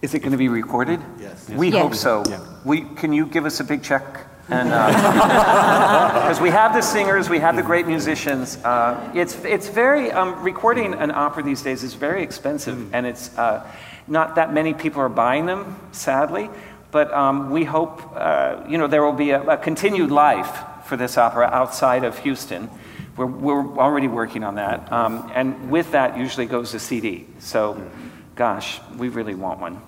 Is 0.00 0.14
it 0.14 0.18
going 0.20 0.32
to 0.32 0.38
be 0.38 0.48
recorded? 0.48 1.00
Yes. 1.20 1.48
We 1.48 1.70
Yes. 1.70 1.82
hope 1.82 1.94
so. 1.94 2.60
We, 2.64 2.82
can 2.82 3.12
you 3.12 3.26
give 3.26 3.46
us 3.46 3.60
a 3.60 3.64
big 3.64 3.82
check? 3.82 4.04
And 4.48 4.68
because 6.14 6.40
we 6.40 6.50
have 6.50 6.74
the 6.74 6.82
singers, 6.82 7.30
we 7.30 7.38
have 7.38 7.54
the 7.54 7.62
great 7.62 7.86
musicians. 7.86 8.56
Uh, 8.64 9.12
it's 9.14 9.36
it's 9.44 9.68
very 9.68 10.10
um, 10.10 10.42
recording 10.42 10.94
an 10.94 11.12
opera 11.12 11.44
these 11.44 11.62
days 11.62 11.84
is 11.84 11.94
very 11.94 12.24
expensive, 12.24 12.92
and 12.92 13.06
it's 13.06 13.30
uh, 13.38 13.64
not 14.08 14.34
that 14.34 14.52
many 14.52 14.74
people 14.74 15.00
are 15.00 15.08
buying 15.08 15.46
them, 15.46 15.76
sadly. 15.92 16.50
But 16.90 17.12
um, 17.14 17.50
we 17.50 17.62
hope 17.64 18.02
uh, 18.16 18.64
you 18.68 18.78
know 18.78 18.88
there 18.88 19.04
will 19.04 19.12
be 19.12 19.30
a, 19.30 19.42
a 19.42 19.56
continued 19.56 20.10
life 20.10 20.64
for 20.92 20.98
this 20.98 21.16
opera 21.16 21.46
outside 21.46 22.04
of 22.04 22.18
Houston. 22.18 22.68
We're, 23.16 23.24
we're 23.24 23.78
already 23.78 24.08
working 24.08 24.44
on 24.44 24.56
that, 24.56 24.92
um, 24.92 25.32
and 25.34 25.70
with 25.70 25.92
that 25.92 26.18
usually 26.18 26.44
goes 26.44 26.74
a 26.74 26.78
CD. 26.78 27.24
So, 27.38 27.90
gosh, 28.34 28.78
we 28.98 29.08
really 29.08 29.34
want 29.34 29.58
one. 29.58 29.80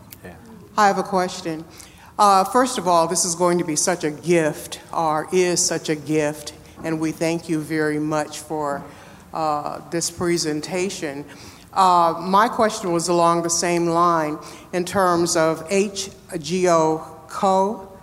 I 0.79 0.87
have 0.87 0.97
a 0.97 1.03
question. 1.03 1.67
Uh, 2.19 2.45
first 2.45 2.79
of 2.79 2.89
all, 2.89 3.07
this 3.07 3.27
is 3.27 3.35
going 3.35 3.59
to 3.59 3.65
be 3.65 3.77
such 3.77 4.03
a 4.03 4.11
gift, 4.11 4.81
or 4.95 5.29
is 5.31 5.63
such 5.63 5.91
a 5.91 5.95
gift, 5.95 6.55
and 6.83 6.99
we 6.99 7.13
thank 7.13 7.51
you 7.51 7.61
very 7.61 7.99
much 7.99 8.39
for 8.39 8.83
uh, 9.35 9.87
this 9.91 10.11
presentation. 10.11 11.27
Uh, 11.75 12.15
my 12.19 12.49
question 12.49 12.93
was 12.93 13.09
along 13.09 13.43
the 13.43 13.51
same 13.51 13.89
line 13.89 14.39
in 14.73 14.87
terms 14.87 15.37
of 15.37 15.69
HGO 15.69 17.29
Co. 17.29 17.94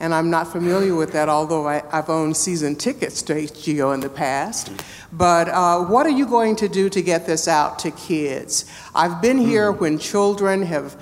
And 0.00 0.14
I'm 0.14 0.30
not 0.30 0.50
familiar 0.50 0.94
with 0.94 1.12
that, 1.12 1.28
although 1.28 1.68
I, 1.68 1.82
I've 1.92 2.08
owned 2.08 2.36
season 2.36 2.74
tickets 2.74 3.20
to 3.22 3.34
HGO 3.34 3.92
in 3.92 4.00
the 4.00 4.08
past. 4.08 4.72
But 5.12 5.48
uh, 5.48 5.84
what 5.84 6.06
are 6.06 6.10
you 6.10 6.26
going 6.26 6.56
to 6.56 6.68
do 6.68 6.88
to 6.88 7.02
get 7.02 7.26
this 7.26 7.46
out 7.46 7.78
to 7.80 7.90
kids? 7.90 8.64
I've 8.94 9.20
been 9.20 9.36
here 9.36 9.70
when 9.70 9.98
children 9.98 10.62
have 10.62 10.96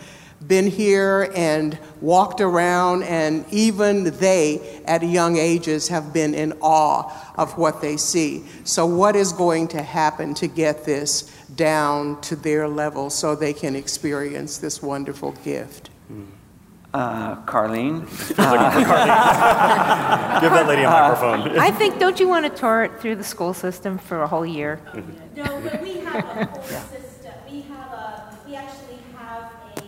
been 0.46 0.66
here 0.66 1.30
and 1.34 1.78
walked 2.00 2.40
around, 2.40 3.02
and 3.04 3.44
even 3.52 4.04
they, 4.18 4.80
at 4.84 5.02
young 5.02 5.36
ages, 5.36 5.88
have 5.88 6.12
been 6.12 6.34
in 6.34 6.52
awe 6.60 7.32
of 7.36 7.58
what 7.58 7.80
they 7.80 7.96
see. 7.96 8.44
So, 8.64 8.86
what 8.86 9.16
is 9.16 9.32
going 9.32 9.68
to 9.68 9.82
happen 9.82 10.34
to 10.34 10.46
get 10.46 10.84
this 10.84 11.22
down 11.54 12.20
to 12.22 12.36
their 12.36 12.68
level 12.68 13.10
so 13.10 13.34
they 13.34 13.52
can 13.52 13.74
experience 13.74 14.58
this 14.58 14.82
wonderful 14.82 15.32
gift? 15.44 15.90
Uh, 16.94 17.36
Carleen? 17.44 18.00
Give 20.40 20.52
that 20.52 20.66
lady 20.66 20.82
a 20.82 20.90
microphone. 20.90 21.58
I 21.58 21.70
think, 21.70 21.98
don't 21.98 22.18
you 22.18 22.28
want 22.28 22.46
to 22.46 22.50
tour 22.60 22.84
it 22.84 22.98
through 23.00 23.16
the 23.16 23.24
school 23.24 23.52
system 23.52 23.98
for 23.98 24.22
a 24.22 24.26
whole 24.26 24.46
year? 24.46 24.80
No, 25.36 25.44
but 25.60 25.82
we 25.82 25.98
have 25.98 26.14
a 26.24 26.44
whole 26.46 26.62
system, 26.62 27.32
we 27.50 27.60
have 27.62 27.92
a, 27.92 28.38
we 28.46 28.54
actually 28.56 28.98
have 29.16 29.52
a, 29.76 29.80
a- 29.80 29.84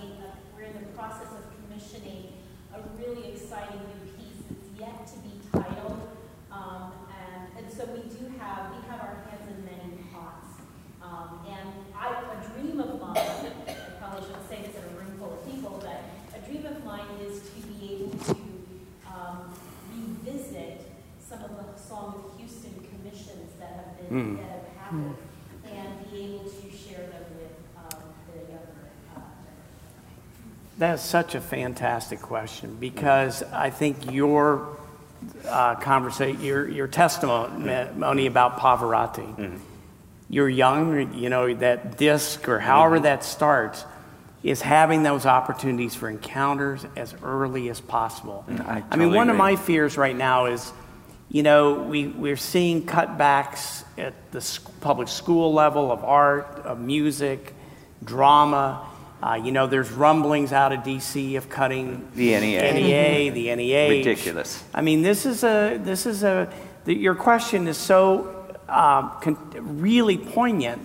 we're 0.55 0.65
in 0.65 0.75
the 0.75 0.93
process 0.95 1.29
of 1.33 1.43
commissioning 1.57 2.35
a 2.75 2.81
really 3.03 3.29
exciting 3.33 3.81
new 3.81 4.13
piece 4.19 4.43
that's 4.51 4.69
yet 4.79 5.07
to 5.07 5.19
be 5.21 5.41
titled. 5.53 6.07
Um, 6.53 6.93
and, 7.17 7.65
and 7.65 7.73
so 7.73 7.87
we 7.87 8.03
do 8.11 8.27
have, 8.39 8.73
we 8.77 8.87
have 8.91 9.01
our 9.01 9.17
hands 9.31 9.49
in 9.49 9.65
many 9.65 10.05
pots. 10.13 10.61
Um, 11.03 11.41
and 11.49 11.69
I, 11.97 12.13
a 12.13 12.61
dream 12.61 12.79
of 12.79 13.01
mine, 13.01 13.17
I 13.17 13.75
probably 13.99 14.27
shouldn't 14.27 14.49
say 14.51 14.59
this 14.67 14.77
in 14.77 14.85
a 14.85 14.99
room 15.01 15.17
full 15.19 15.33
of 15.33 15.51
people, 15.51 15.81
but 15.83 16.03
a 16.37 16.47
dream 16.49 16.67
of 16.67 16.85
mine 16.85 17.07
is 17.23 17.41
to 17.41 17.61
be 17.67 17.95
able 17.95 18.19
to, 18.25 18.37
um, 19.07 19.53
revisit 19.93 20.87
some 21.21 21.43
of 21.45 21.51
the 21.57 21.79
Song 21.81 22.15
of 22.25 22.39
Houston 22.39 22.73
commissions 22.89 23.53
that 24.11 24.17
have 24.17 24.23
been, 24.23 24.37
that 24.37 24.45
have 24.45 24.77
happened, 24.83 25.17
and 25.65 26.11
be 26.11 26.19
able 26.25 26.45
to 26.45 26.77
share 26.77 27.07
them 27.07 27.25
with, 27.39 27.53
um, 27.77 28.03
the 28.33 28.41
younger, 28.53 28.67
uh, 29.17 29.21
That's 30.79 31.03
such 31.03 31.35
a 31.35 31.41
fantastic 31.41 32.21
question 32.21 32.77
because 32.81 33.43
I 33.43 33.71
think 33.71 34.11
your 34.13 34.77
uh, 35.47 35.77
conversation, 35.77 36.43
your, 36.43 36.69
your 36.69 36.89
testimony 36.89 38.27
about 38.27 38.59
Pavarotti, 38.59 39.61
you're 40.29 40.49
young, 40.49 41.15
you 41.15 41.29
know, 41.29 41.53
that 41.55 41.99
disc 41.99 42.49
or 42.49 42.59
however 42.59 43.01
that 43.01 43.25
starts 43.25 43.85
is 44.43 44.63
having 44.63 45.03
those 45.03 45.27
opportunities 45.27 45.95
for 45.95 46.09
encounters 46.09 46.87
as 46.97 47.15
early 47.23 47.69
as 47.69 47.81
possible. 47.81 48.45
I 48.49 48.53
I 48.53 48.97
mean, 48.97 49.09
totally 49.09 49.17
one 49.17 49.29
of 49.29 49.37
my 49.37 49.57
fears 49.57 49.99
right 49.99 50.17
now 50.17 50.47
is, 50.47 50.73
you 51.31 51.45
know, 51.45 51.75
we, 51.75 52.09
we're 52.09 52.37
seeing 52.37 52.85
cutbacks 52.85 53.85
at 53.97 54.15
the 54.33 54.59
public 54.81 55.07
school 55.07 55.53
level 55.53 55.93
of 55.93 56.03
art, 56.05 56.47
of 56.65 56.81
music, 56.81 57.55
drama. 58.03 58.85
Uh, 59.23 59.35
you 59.35 59.53
know, 59.53 59.69
there's 59.69 59.93
rumblings 59.93 60.53
out 60.53 60.73
of 60.73 60.83
D.C. 60.83 61.37
of 61.37 61.49
cutting 61.49 62.09
The 62.17 62.41
NEA. 62.41 62.73
NEA, 62.73 63.31
the 63.31 63.55
NEA. 63.55 63.91
Ridiculous. 63.91 64.65
I 64.75 64.81
mean, 64.81 65.03
this 65.03 65.25
is 65.25 65.45
a 65.45 65.79
this 65.79 66.05
is 66.07 66.25
a 66.25 66.53
the, 66.85 66.95
your 66.95 67.15
question 67.15 67.69
is 67.69 67.77
so 67.77 68.57
um, 68.69 69.13
con- 69.21 69.79
really 69.81 70.19
poignant 70.19 70.81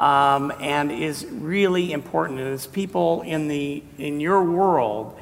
um, 0.00 0.52
and 0.60 0.90
is 0.90 1.26
really 1.26 1.92
important. 1.92 2.40
And 2.40 2.48
as 2.48 2.66
people 2.66 3.22
in 3.22 3.48
the 3.48 3.82
in 3.98 4.20
your 4.20 4.42
world, 4.42 5.18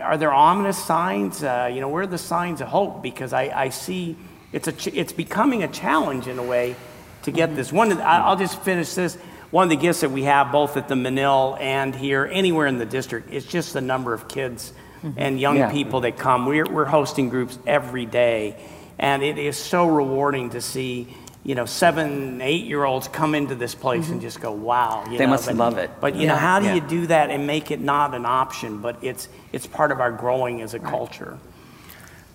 are 0.00 0.16
there 0.16 0.32
ominous 0.32 0.78
signs? 0.78 1.42
Uh, 1.42 1.70
you 1.72 1.80
know, 1.80 1.88
where 1.88 2.02
are 2.02 2.06
the 2.06 2.18
signs 2.18 2.60
of 2.60 2.68
hope? 2.68 3.02
Because 3.02 3.32
I, 3.32 3.44
I 3.54 3.68
see 3.70 4.16
it's 4.52 4.68
a 4.68 4.72
ch- 4.72 4.88
it's 4.88 5.12
becoming 5.12 5.62
a 5.62 5.68
challenge 5.68 6.26
in 6.26 6.38
a 6.38 6.42
way 6.42 6.76
to 7.22 7.30
get 7.30 7.54
this. 7.56 7.72
One, 7.72 7.90
of 7.92 7.98
the- 7.98 8.04
I- 8.04 8.20
I'll 8.20 8.36
just 8.36 8.60
finish 8.62 8.94
this. 8.94 9.16
One 9.50 9.64
of 9.64 9.70
the 9.70 9.76
gifts 9.76 10.00
that 10.00 10.10
we 10.10 10.22
have 10.24 10.50
both 10.50 10.76
at 10.76 10.88
the 10.88 10.94
Menil 10.94 11.58
and 11.60 11.94
here, 11.94 12.28
anywhere 12.30 12.66
in 12.66 12.78
the 12.78 12.86
district, 12.86 13.30
is 13.30 13.44
just 13.44 13.72
the 13.74 13.80
number 13.82 14.14
of 14.14 14.26
kids 14.28 14.72
and 15.16 15.38
young 15.40 15.56
Yeah. 15.56 15.70
people 15.70 16.02
that 16.02 16.16
come. 16.16 16.46
We're, 16.46 16.64
we're 16.70 16.84
hosting 16.84 17.28
groups 17.28 17.58
every 17.66 18.06
day, 18.06 18.56
and 18.98 19.22
it 19.22 19.36
is 19.36 19.56
so 19.56 19.86
rewarding 19.86 20.50
to 20.50 20.60
see. 20.60 21.08
You 21.44 21.56
know, 21.56 21.64
seven, 21.64 22.40
eight-year-olds 22.40 23.08
come 23.08 23.34
into 23.34 23.56
this 23.56 23.74
place 23.74 24.06
and 24.06 24.14
mm-hmm. 24.14 24.20
just 24.20 24.40
go, 24.40 24.52
"Wow!" 24.52 25.04
You 25.10 25.18
They 25.18 25.24
know, 25.24 25.30
must 25.30 25.46
but- 25.46 25.56
love 25.56 25.76
it. 25.76 25.90
But 26.00 26.14
you 26.14 26.28
know, 26.28 26.36
how 26.36 26.60
do 26.60 26.66
Yeah. 26.66 26.74
you 26.74 26.80
do 26.80 27.06
that 27.08 27.30
and 27.30 27.46
make 27.48 27.72
it 27.72 27.80
not 27.80 28.14
an 28.14 28.24
option, 28.24 28.78
but 28.78 28.96
it's 29.02 29.28
it's 29.52 29.66
part 29.66 29.90
of 29.90 30.00
our 30.00 30.12
growing 30.12 30.62
as 30.62 30.72
a 30.74 30.78
culture? 30.78 31.38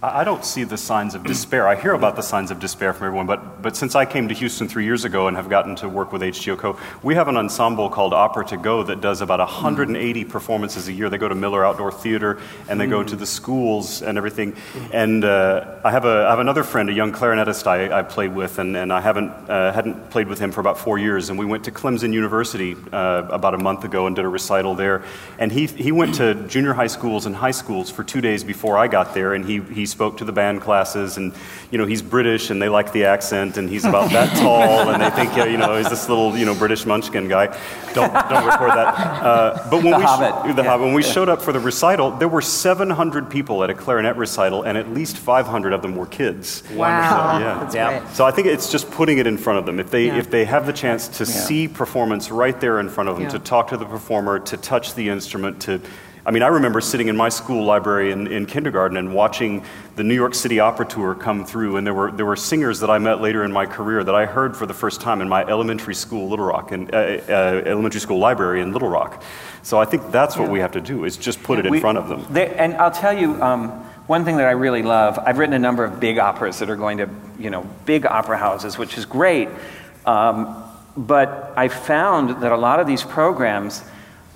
I 0.02 0.24
don't 0.24 0.46
see 0.46 0.64
the 0.64 0.78
signs 0.78 1.16
of 1.16 1.24
despair. 1.24 1.68
I 1.68 1.76
hear 1.76 1.94
about 1.94 2.16
the 2.16 2.22
signs 2.22 2.52
of 2.52 2.60
despair 2.60 2.94
from 2.94 3.08
everyone, 3.08 3.26
but, 3.26 3.64
but 3.64 3.76
since 3.76 3.96
I 3.96 4.06
came 4.06 4.28
to 4.28 4.36
Houston 4.36 4.68
three 4.68 4.86
years 4.86 5.06
ago 5.06 5.28
and 5.28 5.36
have 5.36 5.50
gotten 5.50 5.76
to 5.78 5.90
work 5.90 6.14
with 6.14 6.22
HGOCO, 6.22 6.80
we 7.02 7.16
have 7.16 7.28
an 7.28 7.36
ensemble 7.36 7.90
called 7.90 8.14
Opera 8.14 8.46
to 8.50 8.58
Go 8.58 8.84
that 8.84 9.02
does 9.02 9.22
about 9.22 9.40
180 9.40 10.24
performances 10.26 10.88
a 10.88 10.94
year. 10.94 11.10
They 11.10 11.18
go 11.18 11.28
to 11.28 11.34
Miller 11.34 11.66
Outdoor 11.66 11.92
Theater 11.92 12.40
and 12.70 12.80
they 12.80 12.86
go 12.86 13.04
to 13.04 13.16
the 13.16 13.26
schools 13.26 14.04
and 14.04 14.20
everything. 14.20 14.56
And 14.94 15.26
uh, 15.26 15.80
I, 15.84 15.90
have 15.90 16.06
a, 16.06 16.28
I 16.28 16.30
have 16.30 16.40
another 16.40 16.64
friend, 16.64 16.92
a 16.92 16.94
young 16.94 17.12
clarinetist 17.12 17.66
I, 17.66 17.98
I 17.98 18.04
played 18.04 18.36
with, 18.36 18.60
and, 18.60 18.78
and 18.78 18.94
I 18.94 19.02
haven't, 19.02 19.32
uh, 19.50 19.74
hadn't 19.74 20.12
played 20.12 20.28
with 20.28 20.38
him 20.38 20.52
for 20.52 20.62
about 20.62 20.78
four 20.78 21.00
years. 21.00 21.32
And 21.32 21.40
we 21.40 21.46
went 21.46 21.64
to 21.64 21.72
Clemson 21.72 22.14
University 22.14 22.76
uh, 22.94 23.28
about 23.32 23.56
a 23.56 23.58
month 23.58 23.84
ago 23.84 24.06
and 24.06 24.16
did 24.16 24.26
a 24.26 24.30
recital 24.30 24.76
there. 24.76 25.04
And 25.40 25.52
he, 25.52 25.66
he 25.66 25.92
went 25.92 26.14
to 26.16 26.36
junior 26.48 26.74
high 26.74 26.86
schools 26.86 27.26
and 27.26 27.36
high 27.36 27.50
schools 27.50 27.90
for 27.90 28.04
two 28.04 28.22
days 28.22 28.44
before 28.44 28.78
I 28.78 28.88
got 28.88 29.16
there, 29.16 29.34
and 29.34 29.44
he, 29.44 29.60
he 29.62 29.87
spoke 29.88 30.18
to 30.18 30.26
the 30.26 30.32
band 30.32 30.62
classes, 30.62 31.18
and 31.18 31.34
you 31.72 31.78
know 31.78 31.86
he's 31.86 32.02
British, 32.02 32.50
and 32.52 32.62
they 32.62 32.70
like 32.70 32.92
the 32.94 33.06
accent, 33.06 33.58
and 33.58 33.70
he's 33.70 33.86
about 33.86 34.12
that 34.12 34.38
tall, 34.42 34.90
and 34.90 35.02
they 35.02 35.10
think 35.10 35.36
you 35.50 35.58
know 35.58 35.76
he's 35.78 35.90
this 35.90 36.08
little 36.08 36.38
you 36.38 36.46
know 36.46 36.54
British 36.54 36.86
Munchkin 36.86 37.28
guy. 37.28 37.48
Don't 37.94 38.14
don't 38.14 38.46
record 38.46 38.72
that. 38.72 38.88
Uh, 39.24 39.68
but 39.72 39.82
when 39.84 39.92
the 39.92 39.98
we 39.98 40.04
Hobbit. 40.04 40.56
the 40.56 40.62
Yeah. 40.64 40.70
Hobbit, 40.70 40.86
when 40.86 40.94
we 40.94 41.04
Yeah. 41.04 41.12
showed 41.12 41.30
up 41.30 41.42
for 41.42 41.52
the 41.52 41.60
recital, 41.60 42.12
there 42.12 42.28
were 42.28 42.42
700 42.42 43.30
people 43.30 43.64
at 43.64 43.70
a 43.70 43.74
clarinet 43.74 44.16
recital, 44.18 44.64
and 44.64 44.78
at 44.78 44.94
least 44.94 45.18
500 45.18 45.74
of 45.74 45.82
them 45.82 45.96
were 45.96 46.06
kids. 46.06 46.64
Wow. 46.76 47.38
So, 47.40 47.40
yeah. 47.46 47.60
That's 47.62 47.76
Yeah. 47.76 48.00
great. 48.00 48.16
So 48.16 48.26
I 48.26 48.32
think 48.32 48.48
it's 48.48 48.72
just 48.72 48.92
putting 48.92 49.18
it 49.18 49.26
in 49.28 49.38
front 49.38 49.60
of 49.60 49.66
them. 49.66 49.80
If 49.80 49.90
they 49.90 50.06
Yeah. 50.08 50.18
if 50.18 50.30
they 50.30 50.46
have 50.46 50.66
the 50.66 50.74
chance 50.74 51.08
to 51.08 51.26
see 51.26 51.68
performance 51.68 52.30
right 52.32 52.60
there 52.60 52.80
in 52.80 52.90
front 52.90 53.10
of 53.10 53.16
them, 53.16 53.24
Yeah. 53.24 53.30
to 53.32 53.40
talk 53.40 53.70
to 53.70 53.78
the 53.78 53.86
performer, 53.86 54.40
to 54.40 54.58
touch 54.58 54.94
the 54.96 55.10
instrument, 55.10 55.60
to 55.62 55.80
I 56.28 56.32
mean, 56.32 56.44
I 56.44 56.48
remember 56.48 56.82
sitting 56.82 57.08
in 57.08 57.16
my 57.16 57.30
school 57.30 57.64
library 57.64 58.12
in, 58.12 58.28
in 58.28 58.46
kindergarten 58.48 58.98
and 58.98 59.16
watching 59.16 59.64
the 59.96 60.04
New 60.04 60.14
York 60.14 60.36
City 60.36 60.60
Opera 60.60 60.86
Tour 60.86 61.16
come 61.16 61.46
through, 61.46 61.78
and 61.78 61.88
there 61.88 61.94
were 61.94 62.12
there 62.12 62.26
were 62.26 62.36
singers 62.36 62.82
that 62.82 62.90
I 62.90 62.98
met 62.98 63.22
later 63.22 63.46
in 63.46 63.52
my 63.54 63.66
career 63.66 64.04
that 64.04 64.14
I 64.14 64.26
heard 64.26 64.58
for 64.58 64.66
the 64.66 64.74
first 64.74 65.00
time 65.00 65.22
in 65.22 65.30
my 65.30 65.46
elementary 65.46 65.96
school, 65.96 66.28
Little 66.28 66.44
Rock, 66.46 66.74
and 66.74 66.94
uh, 66.94 66.98
uh, 66.98 67.62
elementary 67.66 68.02
school 68.02 68.20
library 68.20 68.60
in 68.62 68.74
Little 68.74 68.90
Rock. 68.90 69.24
So 69.64 69.80
I 69.80 69.86
think 69.86 70.12
that's 70.12 70.36
what 70.36 70.50
we 70.50 70.60
have 70.60 70.74
to 70.74 70.82
do 70.82 71.06
is 71.06 71.16
just 71.16 71.42
put 71.44 71.60
it 71.60 71.66
in 71.66 71.72
We- 71.72 71.80
front 71.80 71.98
of 71.98 72.10
them. 72.10 72.26
they- 72.30 72.54
and 72.56 72.76
I'll 72.76 72.92
tell 72.92 73.18
you 73.18 73.42
um, 73.42 73.70
one 74.08 74.26
thing 74.26 74.36
that 74.36 74.48
I 74.48 74.52
really 74.52 74.84
love. 74.84 75.18
I've 75.26 75.38
written 75.38 75.56
a 75.56 75.60
number 75.60 75.86
of 75.86 75.98
big 76.02 76.20
operas 76.20 76.60
that 76.60 76.70
are 76.70 76.76
going 76.76 76.98
to, 76.98 77.08
you 77.40 77.52
know, 77.52 77.66
big 77.86 78.06
opera 78.06 78.38
houses, 78.38 78.78
which 78.78 78.98
is 78.98 79.06
great. 79.06 79.48
Um, 80.06 80.62
but 80.98 81.54
I 81.56 81.70
found 81.70 82.42
that 82.44 82.52
a 82.52 82.58
lot 82.58 82.82
of 82.82 82.86
these 82.88 83.04
programs 83.04 83.82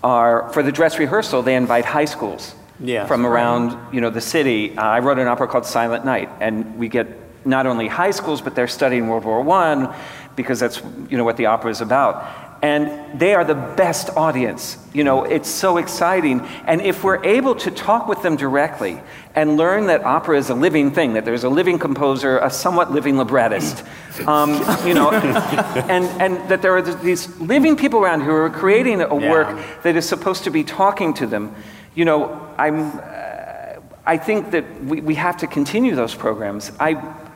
are 0.04 0.50
for 0.54 0.64
the 0.64 0.72
dress 0.72 0.98
rehearsal. 1.00 1.42
They 1.42 1.56
invite 1.56 1.86
high 1.86 2.06
schools 2.06 2.56
Yes. 2.80 3.08
from 3.08 3.26
around, 3.26 3.78
you 3.94 4.02
know, 4.02 4.10
the 4.10 4.22
city. 4.22 4.76
Uh, 4.78 4.82
I 4.82 5.00
wrote 5.00 5.20
an 5.20 5.28
opera 5.28 5.48
called 5.48 5.66
Silent 5.66 6.04
Night, 6.06 6.30
and 6.40 6.78
we 6.78 6.88
get 6.90 7.08
not 7.46 7.66
only 7.68 7.88
high 7.88 8.12
schools, 8.12 8.42
but 8.42 8.56
they're 8.56 8.68
studying 8.68 9.08
World 9.08 9.26
War 9.26 9.48
I 9.52 9.96
because 10.36 10.60
that's 10.60 10.82
you 11.10 11.18
know 11.18 11.24
what 11.24 11.38
the 11.38 11.48
opera 11.48 11.72
is 11.72 11.82
about. 11.82 12.26
And 12.62 13.20
they 13.20 13.34
are 13.34 13.44
the 13.44 13.56
best 13.56 14.12
audience. 14.16 14.78
You 14.94 15.04
know, 15.04 15.24
it's 15.24 15.50
so 15.50 15.78
exciting. 15.78 16.42
And 16.68 16.80
if 16.82 17.04
we're 17.04 17.24
able 17.24 17.56
to 17.56 17.72
talk 17.72 18.08
with 18.08 18.22
them 18.22 18.36
directly 18.36 19.02
and 19.34 19.58
learn 19.58 19.88
that 19.88 20.04
opera 20.04 20.38
is 20.38 20.50
a 20.52 20.54
living 20.54 20.92
thing, 20.92 21.14
that 21.14 21.26
there's 21.26 21.44
a 21.44 21.50
living 21.50 21.80
composer, 21.80 22.38
a 22.38 22.52
somewhat 22.52 22.92
living 22.92 23.18
librettist, 23.18 23.84
um, 24.28 24.52
you 24.86 24.94
know, 24.94 25.10
and, 25.12 26.06
and 26.22 26.50
that 26.50 26.62
there 26.62 26.76
are 26.76 26.82
these 26.82 27.28
living 27.40 27.76
people 27.76 28.00
around 28.00 28.22
who 28.22 28.32
are 28.32 28.50
creating 28.50 29.02
a 29.02 29.20
Yeah. 29.20 29.32
work 29.32 29.82
that 29.84 29.96
is 29.96 30.08
supposed 30.08 30.44
to 30.44 30.52
be 30.52 30.64
talking 30.64 31.14
to 31.16 31.26
them, 31.26 31.56
you 31.96 32.06
know, 32.06 32.48
I'm, 32.58 33.00
uh, 33.00 33.02
I 34.06 34.18
think 34.18 34.52
that 34.52 34.84
we, 34.84 35.02
we 35.02 35.16
have 35.16 35.38
to 35.38 35.48
continue 35.48 35.96
those 35.96 36.14
programs. 36.14 36.72
I, 36.80 36.94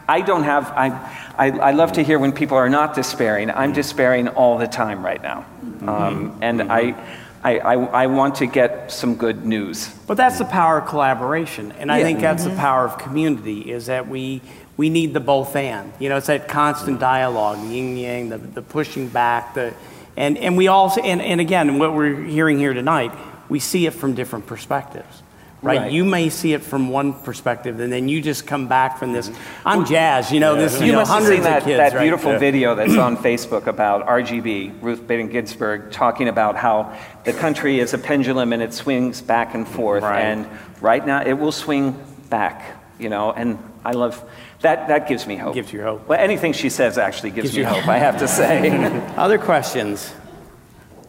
I 0.07 0.21
don't 0.21 0.43
have, 0.43 0.71
I, 0.71 0.89
I, 1.37 1.51
I 1.51 1.71
love 1.71 1.93
to 1.93 2.03
hear 2.03 2.19
when 2.19 2.31
people 2.31 2.57
are 2.57 2.69
not 2.69 2.93
despairing. 2.93 3.49
I'm 3.49 3.69
mm-hmm. 3.69 3.73
despairing 3.73 4.27
all 4.29 4.57
the 4.57 4.67
time 4.67 5.03
right 5.03 5.21
now. 5.21 5.45
Mm-hmm. 5.63 5.89
Um, 5.89 6.37
and 6.41 6.59
mm-hmm. 6.61 6.71
I, 6.71 6.95
I, 7.43 7.59
I, 7.59 7.73
I 7.73 8.07
want 8.07 8.35
to 8.35 8.47
get 8.47 8.91
some 8.91 9.15
good 9.15 9.45
news. 9.45 9.89
But 10.07 10.17
that's 10.17 10.39
the 10.39 10.45
power 10.45 10.79
of 10.79 10.87
collaboration, 10.87 11.73
and 11.73 11.91
I 11.91 11.99
Yeah. 11.99 12.03
think 12.05 12.19
that's 12.19 12.43
the 12.43 12.55
power 12.55 12.85
of 12.85 12.97
community. 12.97 13.71
Is 13.71 13.85
that 13.85 14.07
we 14.07 14.41
we 14.77 14.89
need 14.89 15.13
the 15.13 15.19
both 15.19 15.55
and. 15.55 15.93
You 15.99 16.09
know, 16.09 16.17
it's 16.17 16.25
that 16.25 16.47
constant 16.47 16.99
dialogue, 16.99 17.61
the 17.61 17.75
yin 17.75 17.97
yang, 17.97 18.29
the, 18.29 18.39
the 18.39 18.63
pushing 18.63 19.09
back, 19.09 19.53
the 19.53 19.75
and 20.17 20.39
and 20.39 20.57
we 20.57 20.67
also 20.67 21.01
and, 21.01 21.21
and 21.21 21.39
again, 21.39 21.77
what 21.77 21.93
we're 21.93 22.19
hearing 22.23 22.57
here 22.57 22.73
tonight, 22.73 23.11
we 23.47 23.59
see 23.59 23.85
it 23.85 23.93
from 23.93 24.15
different 24.15 24.47
perspectives. 24.47 25.21
Right? 25.65 25.81
Right. 25.81 25.91
You 25.91 26.05
may 26.05 26.29
see 26.29 26.53
it 26.53 26.61
from 26.61 26.89
one 26.89 27.13
perspective, 27.13 27.79
and 27.79 27.91
then 27.91 28.07
you 28.07 28.21
just 28.21 28.45
come 28.45 28.67
back 28.67 28.99
from 28.99 29.13
this. 29.13 29.31
I'm 29.65 29.83
jazz, 29.85 30.31
you 30.31 30.39
know. 30.39 30.55
This 30.55 30.79
you, 30.79 30.85
You 30.85 30.91
know, 30.91 30.99
must 30.99 31.11
have 31.11 31.25
seen 31.25 31.41
that, 31.41 31.63
kids, 31.63 31.77
that 31.77 31.93
right? 31.93 32.03
beautiful 32.03 32.37
video 32.37 32.75
that's 32.75 32.95
on 32.97 33.17
Facebook 33.17 33.65
about 33.65 34.05
RGB, 34.05 34.81
Ruth 34.83 35.07
Bader 35.07 35.23
Ginsburg, 35.27 35.91
talking 35.91 36.27
about 36.27 36.55
how 36.55 36.95
the 37.23 37.33
country 37.33 37.79
is 37.79 37.93
a 37.93 37.97
pendulum 37.97 38.53
and 38.53 38.61
it 38.61 38.73
swings 38.73 39.21
back 39.21 39.55
and 39.55 39.67
forth. 39.67 40.03
Right. 40.03 40.21
And 40.21 40.47
right 40.81 41.05
now 41.05 41.23
it 41.23 41.33
will 41.33 41.51
swing 41.51 41.99
back, 42.29 42.77
you 42.99 43.09
know, 43.09 43.31
and 43.31 43.57
I 43.83 43.91
love 43.91 44.23
that. 44.61 44.87
That 44.87 45.07
gives 45.07 45.25
me 45.25 45.35
hope. 45.35 45.55
Gives 45.55 45.73
you 45.73 45.81
hope. 45.81 46.07
Well, 46.07 46.19
anything 46.19 46.53
she 46.53 46.69
says 46.69 46.97
actually 46.97 47.31
gives, 47.31 47.47
Gives 47.49 47.55
me 47.57 47.61
you 47.61 47.67
hope, 47.67 47.87
I 47.97 47.97
have 47.97 48.19
to 48.19 48.27
say. 48.27 48.69
Other 49.15 49.37
questions? 49.39 50.13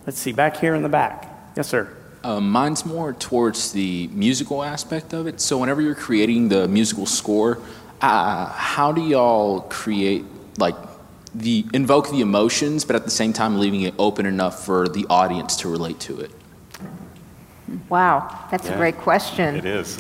Let's 0.07 0.19
see, 0.19 0.33
back 0.33 0.57
here 0.57 0.75
in 0.75 0.83
the 0.83 0.89
back. 0.89 1.29
Yes, 1.57 1.69
sir. 1.69 1.96
Uh, 2.27 2.41
mine's 2.41 2.85
more 2.85 3.13
towards 3.13 3.71
the 3.71 4.09
musical 4.09 4.65
aspect 4.65 5.13
of 5.13 5.29
it. 5.29 5.41
So 5.41 5.59
whenever 5.59 5.81
you're 5.81 5.95
creating 5.95 6.49
the 6.49 6.67
musical 6.67 7.07
score, 7.07 7.61
uh, 8.01 8.47
how 8.47 8.91
do 8.91 9.01
y'all 9.01 9.61
create 9.61 10.25
like 10.59 10.75
the 11.37 11.65
invoke 11.73 12.11
the 12.11 12.23
emotions, 12.23 12.85
but 12.85 12.97
at 12.97 13.05
the 13.05 13.13
same 13.13 13.33
time 13.33 13.61
leaving 13.61 13.83
it 13.83 13.95
open 13.97 14.27
enough 14.27 14.65
for 14.65 14.89
the 14.89 15.07
audience 15.09 15.55
to 15.59 15.69
relate 15.69 16.01
to 16.01 16.19
it? 16.19 16.33
Wow, 17.89 18.47
that's 18.51 18.69
a 18.69 18.75
great 18.75 18.97
question. 18.97 19.55
It 19.55 19.65
is. 19.65 19.97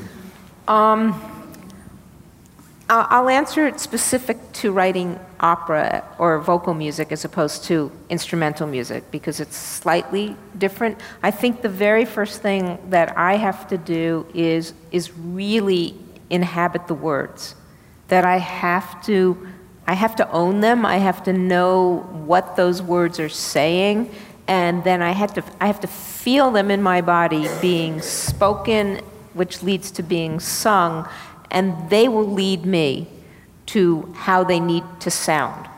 I'll 2.88 3.28
answer 3.28 3.66
it 3.66 3.80
specific 3.80 4.38
to 4.54 4.70
writing 4.70 5.18
opera 5.40 6.04
or 6.18 6.38
vocal 6.38 6.72
music 6.72 7.10
as 7.10 7.24
opposed 7.24 7.64
to 7.64 7.90
instrumental 8.08 8.68
music 8.68 9.10
because 9.10 9.40
it's 9.40 9.56
slightly 9.56 10.36
different. 10.56 11.00
I 11.20 11.32
think 11.32 11.62
the 11.62 11.68
very 11.68 12.04
first 12.04 12.42
thing 12.42 12.78
that 12.90 13.18
I 13.18 13.36
have 13.36 13.66
to 13.68 13.78
do 13.78 14.26
is 14.32 14.72
is 14.92 15.10
really 15.18 15.96
inhabit 16.30 16.86
the 16.86 16.94
words. 16.94 17.56
That 18.06 18.24
I 18.24 18.38
have 18.38 19.04
to 19.06 19.48
I 19.88 19.94
have 19.94 20.14
to 20.16 20.30
own 20.30 20.60
them. 20.60 20.86
I 20.86 20.98
have 20.98 21.24
to 21.24 21.32
know 21.32 22.06
what 22.12 22.54
those 22.54 22.82
words 22.82 23.18
are 23.18 23.28
saying 23.28 24.14
and 24.46 24.84
then 24.84 25.02
I 25.02 25.10
have 25.10 25.34
to 25.34 25.42
I 25.60 25.66
have 25.66 25.80
to 25.80 25.88
feel 25.88 26.52
them 26.52 26.70
in 26.70 26.82
my 26.82 27.00
body 27.00 27.48
being 27.60 28.00
spoken 28.00 29.00
which 29.34 29.62
leads 29.62 29.90
to 29.90 30.02
being 30.02 30.38
sung 30.38 31.08
and 31.50 31.88
they 31.90 32.08
will 32.08 32.26
lead 32.26 32.64
me 32.66 33.08
to 33.66 34.12
how 34.14 34.44
they 34.44 34.60
need 34.60 34.84
to 35.00 35.10
sound. 35.10 35.68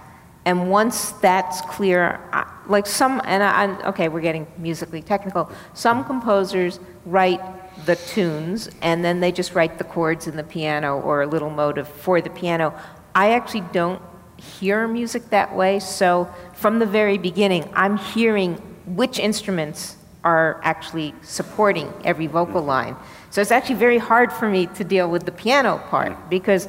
And 0.44 0.70
once 0.70 1.10
that's 1.12 1.60
clear, 1.62 2.20
I- 2.32 2.46
like 2.68 2.86
some, 2.86 3.20
and 3.24 3.42
I, 3.42 3.50
I'm- 3.62 3.78
okay, 3.86 4.08
we're 4.08 4.20
getting 4.20 4.46
musically 4.56 5.02
technical. 5.02 5.50
Some 5.74 6.04
composers 6.04 6.80
write 7.06 7.40
the 7.86 7.96
tunes 7.96 8.68
and 8.82 9.04
then 9.04 9.20
they 9.20 9.30
just 9.32 9.54
write 9.54 9.78
the 9.78 9.84
chords 9.84 10.26
in 10.26 10.36
the 10.36 10.44
piano 10.44 11.00
or 11.00 11.22
a 11.22 11.26
little 11.26 11.50
motive 11.50 11.86
for 11.88 12.20
the 12.20 12.30
piano. 12.30 12.74
I 13.14 13.32
actually 13.32 13.64
don't 13.72 14.00
hear 14.36 14.86
music 14.86 15.30
that 15.30 15.54
way, 15.54 15.80
so 15.80 16.28
from 16.54 16.78
the 16.78 16.86
very 16.86 17.18
beginning, 17.18 17.68
I'm 17.74 17.96
hearing 17.96 18.54
which 18.86 19.18
instruments 19.18 19.96
are 20.24 20.60
actually 20.62 21.14
supporting 21.22 21.92
every 22.04 22.26
vocal 22.26 22.62
line. 22.62 22.96
So 23.30 23.40
it's 23.40 23.50
actually 23.50 23.76
very 23.76 23.98
hard 23.98 24.32
for 24.32 24.48
me 24.48 24.66
to 24.66 24.84
deal 24.84 25.10
with 25.10 25.24
the 25.24 25.32
piano 25.32 25.78
part 25.90 26.12
mm. 26.12 26.30
because 26.30 26.66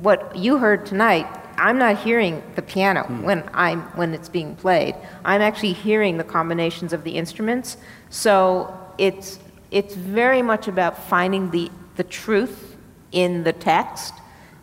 what 0.00 0.34
you 0.36 0.58
heard 0.58 0.84
tonight, 0.86 1.26
I'm 1.56 1.78
not 1.78 1.98
hearing 1.98 2.42
the 2.54 2.62
piano 2.62 3.04
mm. 3.04 3.22
when 3.22 3.48
I'm 3.52 3.82
when 3.96 4.14
it's 4.14 4.28
being 4.28 4.56
played. 4.56 4.94
I'm 5.24 5.42
actually 5.42 5.74
hearing 5.74 6.18
the 6.18 6.24
combinations 6.24 6.92
of 6.92 7.04
the 7.04 7.12
instruments. 7.12 7.76
So 8.10 8.76
it's 8.98 9.38
it's 9.70 9.94
very 9.94 10.42
much 10.42 10.68
about 10.68 11.02
finding 11.08 11.50
the 11.50 11.70
the 11.96 12.04
truth 12.04 12.76
in 13.12 13.44
the 13.44 13.52
text 13.52 14.14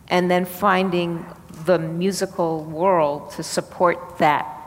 and 0.08 0.30
then 0.30 0.44
finding 0.46 1.26
the 1.66 1.78
musical 1.78 2.64
world 2.64 3.32
to 3.32 3.44
support 3.44 4.18
that 4.18 4.60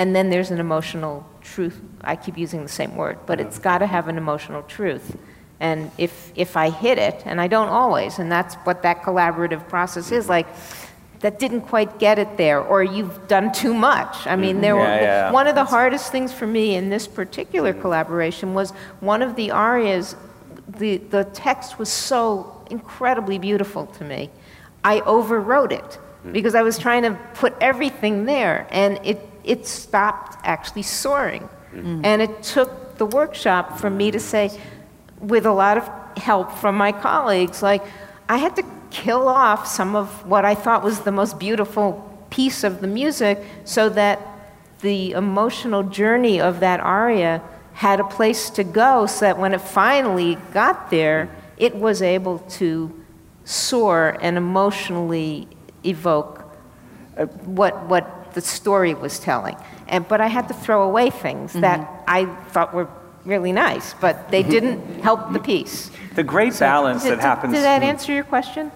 and 0.00 0.16
then 0.16 0.30
there's 0.30 0.50
an 0.50 0.60
emotional 0.60 1.26
truth. 1.42 1.78
I 2.00 2.16
keep 2.16 2.38
using 2.38 2.62
the 2.62 2.70
same 2.70 2.96
word, 2.96 3.18
but 3.26 3.38
it's 3.38 3.58
got 3.58 3.78
to 3.78 3.86
have 3.86 4.08
an 4.08 4.16
emotional 4.16 4.62
truth. 4.62 5.14
And 5.60 5.90
if, 5.98 6.32
if 6.34 6.56
I 6.56 6.70
hit 6.70 6.98
it, 6.98 7.22
and 7.26 7.40
I 7.40 7.46
don't 7.46 7.68
always, 7.68 8.18
and 8.18 8.32
that's 8.32 8.54
what 8.64 8.82
that 8.82 9.02
collaborative 9.02 9.68
process 9.68 10.10
is 10.10 10.24
mm-hmm. 10.24 10.30
like, 10.30 10.46
that 11.20 11.38
didn't 11.38 11.60
quite 11.62 11.98
get 11.98 12.18
it 12.18 12.38
there, 12.38 12.62
or 12.62 12.82
you've 12.82 13.28
done 13.28 13.52
too 13.52 13.74
much. 13.74 14.26
I 14.26 14.36
mean, 14.36 14.52
mm-hmm. 14.52 14.60
there 14.62 14.74
Yeah, 14.76 14.80
were, 14.80 15.02
yeah. 15.02 15.30
one 15.30 15.46
of 15.46 15.54
the 15.54 15.64
hardest 15.64 16.10
things 16.10 16.32
for 16.32 16.46
me 16.46 16.76
in 16.76 16.88
this 16.88 17.06
particular 17.06 17.72
mm-hmm. 17.72 17.82
collaboration 17.82 18.54
was 18.54 18.70
one 19.00 19.20
of 19.20 19.36
the 19.36 19.50
arias, 19.50 20.16
the, 20.78 20.96
the 20.96 21.24
text 21.24 21.78
was 21.78 21.90
so 21.90 22.64
incredibly 22.70 23.38
beautiful 23.38 23.84
to 23.86 24.04
me. 24.04 24.30
I 24.82 25.00
overwrote 25.00 25.72
it 25.72 25.98
mm. 26.24 26.32
because 26.32 26.54
I 26.54 26.62
was 26.62 26.78
trying 26.78 27.02
to 27.02 27.18
put 27.34 27.54
everything 27.60 28.24
there, 28.24 28.66
and 28.70 28.98
it, 29.04 29.20
it 29.44 29.66
stopped 29.66 30.38
actually 30.42 30.84
soaring. 30.84 31.48
And 31.72 32.20
it 32.20 32.42
took 32.42 32.98
the 32.98 33.06
workshop 33.06 33.78
for 33.78 33.90
me 33.90 34.10
to 34.10 34.18
say, 34.18 34.50
with 35.20 35.46
a 35.46 35.52
lot 35.52 35.76
of 35.78 35.88
help 36.18 36.52
from 36.52 36.76
my 36.76 36.92
colleagues, 36.92 37.62
like, 37.62 37.82
I 38.28 38.38
had 38.38 38.56
to 38.56 38.64
kill 38.90 39.28
off 39.28 39.66
some 39.66 39.94
of 39.94 40.26
what 40.26 40.44
I 40.44 40.54
thought 40.54 40.82
was 40.82 41.00
the 41.00 41.12
most 41.12 41.38
beautiful 41.38 42.06
piece 42.30 42.64
of 42.64 42.80
the 42.80 42.86
music 42.86 43.38
so 43.64 43.88
that 43.90 44.20
the 44.80 45.12
emotional 45.12 45.82
journey 45.82 46.40
of 46.40 46.60
that 46.60 46.80
aria 46.80 47.42
had 47.74 48.00
a 48.00 48.04
place 48.04 48.50
to 48.50 48.64
go 48.64 49.06
so 49.06 49.26
that 49.26 49.38
when 49.38 49.52
it 49.54 49.60
finally 49.60 50.36
got 50.52 50.90
there, 50.90 51.28
it 51.56 51.74
was 51.74 52.02
able 52.02 52.38
to 52.38 52.92
soar 53.44 54.16
and 54.20 54.36
emotionally 54.36 55.48
evoke 55.84 56.44
uh, 57.16 57.26
what, 57.26 57.86
what 57.86 58.32
the 58.34 58.40
story 58.40 58.94
was 58.94 59.18
telling. 59.18 59.56
And, 59.88 60.06
but 60.06 60.20
I 60.20 60.28
had 60.28 60.48
to 60.48 60.54
throw 60.54 60.82
away 60.82 61.10
things 61.10 61.52
Mm-hmm. 61.52 61.60
that 61.62 62.04
I 62.06 62.26
thought 62.26 62.72
were 62.74 62.88
really 63.24 63.52
nice, 63.52 63.94
but 63.94 64.30
they 64.30 64.42
didn't 64.42 65.00
help 65.00 65.32
the 65.32 65.38
piece. 65.38 65.90
The 66.14 66.22
great 66.22 66.58
balance 66.58 67.02
Did- 67.02 67.12
that 67.12 67.16
did- 67.16 67.22
happens. 67.22 67.54
Did 67.54 67.64
that 67.64 67.82
answer 67.82 68.12
your 68.12 68.24
question? 68.24 68.70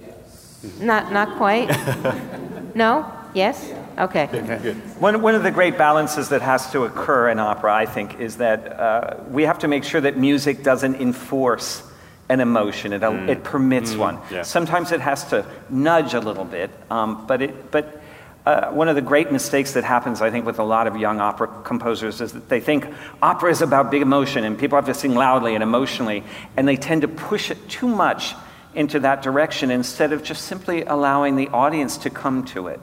Yes. 0.00 0.64
Not, 0.80 1.12
not 1.12 1.36
quite? 1.36 1.68
no? 2.74 3.10
Yes? 3.34 3.72
Okay. 3.98 4.26
Good. 4.32 4.76
One, 5.00 5.20
one 5.22 5.34
of 5.34 5.42
the 5.42 5.50
great 5.50 5.76
balances 5.78 6.30
that 6.30 6.42
has 6.42 6.70
to 6.72 6.84
occur 6.84 7.28
in 7.28 7.38
opera, 7.38 7.74
I 7.74 7.86
think, 7.86 8.18
is 8.20 8.36
that 8.38 8.78
uh, 8.80 9.16
we 9.30 9.44
have 9.44 9.58
to 9.60 9.68
make 9.68 9.84
sure 9.84 10.00
that 10.00 10.16
music 10.16 10.62
doesn't 10.62 10.96
enforce 10.96 11.82
an 12.28 12.40
emotion. 12.40 12.92
It, 12.92 13.02
it 13.02 13.44
permits 13.44 13.94
one. 13.94 14.18
yeah. 14.30 14.42
Sometimes 14.42 14.90
it 14.92 15.00
has 15.00 15.24
to 15.30 15.46
nudge 15.70 16.14
a 16.14 16.20
little 16.20 16.44
bit, 16.44 16.70
um, 16.90 17.26
but, 17.26 17.40
it, 17.42 17.70
but 17.70 18.02
uh, 18.46 18.70
one 18.70 18.88
of 18.88 18.94
the 18.94 19.02
great 19.02 19.32
mistakes 19.32 19.72
that 19.72 19.82
happens, 19.82 20.22
I 20.22 20.30
think, 20.30 20.46
with 20.46 20.60
a 20.60 20.64
lot 20.64 20.86
of 20.86 20.96
young 20.96 21.20
opera 21.20 21.48
composers 21.64 22.20
is 22.20 22.32
that 22.32 22.48
they 22.48 22.60
think 22.60 22.86
opera 23.20 23.50
is 23.50 23.60
about 23.60 23.90
big 23.90 24.02
emotion 24.02 24.44
and 24.44 24.56
people 24.56 24.76
have 24.76 24.86
to 24.86 24.94
sing 24.94 25.14
loudly 25.16 25.54
and 25.54 25.62
emotionally, 25.64 26.22
and 26.56 26.66
they 26.66 26.76
tend 26.76 27.02
to 27.02 27.08
push 27.08 27.50
it 27.50 27.68
too 27.68 27.88
much 27.88 28.34
into 28.72 29.00
that 29.00 29.22
direction 29.22 29.70
instead 29.70 30.12
of 30.12 30.22
just 30.22 30.42
simply 30.42 30.84
allowing 30.84 31.34
the 31.34 31.48
audience 31.48 31.96
to 31.98 32.10
come 32.10 32.44
to 32.44 32.68
it. 32.68 32.80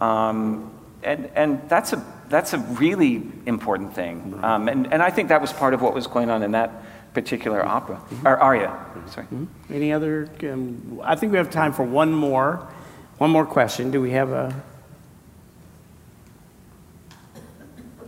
Um, 0.00 0.72
and, 1.02 1.30
and 1.34 1.68
that's, 1.68 1.92
a, 1.92 2.04
that's 2.28 2.52
a 2.52 2.58
really 2.58 3.22
important 3.46 3.94
thing. 3.94 4.38
Um, 4.42 4.68
and, 4.68 4.92
and 4.92 5.02
I 5.02 5.10
think 5.10 5.30
that 5.30 5.40
was 5.40 5.52
part 5.52 5.74
of 5.74 5.82
what 5.82 5.94
was 5.94 6.06
going 6.06 6.30
on 6.30 6.44
in 6.44 6.52
that 6.52 6.70
particular 7.12 7.64
opera, 7.64 8.00
or 8.24 8.38
aria. 8.38 8.86
Sorry. 9.08 9.26
Any 9.68 9.92
other? 9.92 10.28
Um, 10.44 11.00
I 11.02 11.16
think 11.16 11.32
we 11.32 11.38
have 11.38 11.50
time 11.50 11.72
for 11.72 11.82
one 11.82 12.12
more. 12.12 12.68
One 13.18 13.30
more 13.30 13.44
question. 13.44 13.90
Do 13.90 14.00
we 14.00 14.12
have 14.12 14.30
a? 14.30 14.62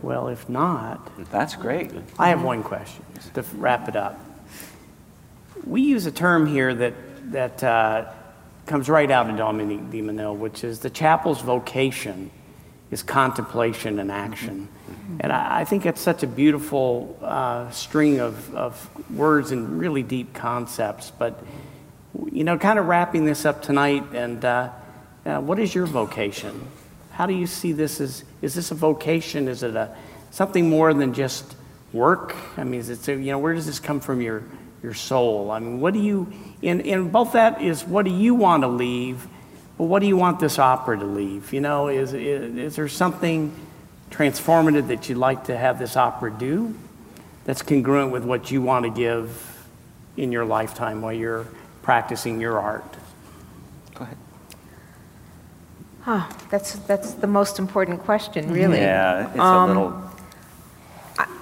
Well, 0.05 0.27
if 0.27 0.47
not, 0.47 1.11
That's 1.31 1.55
great. 1.55 1.91
I 2.19 2.29
have 2.29 2.43
one 2.43 2.61
question 2.61 3.03
to 3.33 3.43
wrap 3.55 3.89
it 3.89 3.95
up. 3.95 4.19
We 5.65 5.81
use 5.81 6.05
a 6.05 6.11
term 6.11 6.45
here 6.45 6.75
that 6.75 6.93
that 7.31 7.63
uh, 7.63 8.05
comes 8.67 8.87
right 8.87 9.09
out 9.09 9.31
of 9.31 9.35
Dominique 9.35 9.89
de 9.89 10.01
Menil, 10.03 10.35
which 10.37 10.63
is 10.63 10.77
the 10.79 10.91
chapel's 10.91 11.41
vocation 11.41 12.29
is 12.91 13.01
contemplation 13.01 13.97
and 13.97 14.11
action. 14.11 14.67
And 15.21 15.31
I, 15.31 15.61
I 15.61 15.65
think 15.65 15.87
it's 15.87 16.01
such 16.01 16.21
a 16.21 16.27
beautiful 16.27 17.17
uh, 17.23 17.71
string 17.71 18.19
of, 18.19 18.53
of 18.53 19.09
words 19.09 19.51
and 19.51 19.79
really 19.79 20.03
deep 20.03 20.35
concepts. 20.35 21.11
But, 21.17 21.43
you 22.31 22.43
know, 22.43 22.59
kind 22.59 22.77
of 22.77 22.85
wrapping 22.85 23.25
this 23.25 23.43
up 23.43 23.63
tonight, 23.63 24.03
and 24.13 24.45
uh, 24.45 24.69
uh, 25.25 25.39
what 25.41 25.57
is 25.57 25.73
your 25.73 25.87
vocation? 25.87 26.67
How 27.15 27.25
do 27.25 27.33
you 27.33 27.47
see 27.47 27.71
this 27.71 28.01
as, 28.01 28.25
is 28.41 28.55
this 28.55 28.71
a 28.71 28.75
vocation? 28.75 29.47
Is 29.47 29.63
it 29.63 29.73
a, 29.73 29.95
something 30.31 30.69
more 30.69 30.93
than 30.93 31.13
just 31.13 31.55
work? 31.93 32.35
I 32.57 32.65
mean, 32.65 32.81
is 32.81 32.89
it, 32.89 33.07
you 33.07 33.31
know, 33.31 33.39
where 33.39 33.53
does 33.53 33.65
this 33.65 33.79
come 33.79 34.01
from 34.01 34.19
your, 34.19 34.43
your 34.83 34.93
soul? 34.93 35.49
I 35.49 35.59
mean, 35.59 35.79
what 35.79 35.93
do 35.93 36.01
you, 36.01 36.27
and, 36.61 36.85
and 36.85 37.13
both 37.13 37.31
that 37.31 37.61
is 37.61 37.85
what 37.85 38.03
do 38.03 38.11
you 38.11 38.35
want 38.35 38.63
to 38.63 38.67
leave, 38.67 39.27
but 39.77 39.85
what 39.85 40.01
do 40.01 40.07
you 40.07 40.17
want 40.17 40.41
this 40.41 40.59
opera 40.59 40.99
to 40.99 41.05
leave? 41.05 41.53
You 41.53 41.61
know, 41.61 41.87
is, 41.87 42.11
is, 42.11 42.57
is 42.57 42.75
there 42.75 42.89
something 42.89 43.55
transformative 44.11 44.89
that 44.89 45.07
you'd 45.07 45.17
like 45.17 45.45
to 45.45 45.55
have 45.55 45.79
this 45.79 45.95
opera 45.95 46.31
do 46.37 46.75
that's 47.45 47.61
congruent 47.61 48.11
with 48.11 48.25
what 48.25 48.51
you 48.51 48.61
want 48.61 48.83
to 48.83 48.91
give 48.91 49.65
in 50.17 50.33
your 50.33 50.43
lifetime 50.43 51.01
while 51.01 51.13
you're 51.13 51.47
practicing 51.81 52.41
your 52.41 52.59
art? 52.59 52.93
Go 53.93 54.03
ahead. 54.03 54.17
Huh, 56.05 56.23
that's, 56.51 56.73
that's 56.85 57.13
the 57.13 57.25
most 57.27 57.57
important 57.57 58.03
question, 58.03 58.51
really. 58.53 58.77
Yeah, 58.79 59.27
it's 59.31 59.39
Um, 59.39 59.63
a 59.63 59.67
little. 59.67 60.01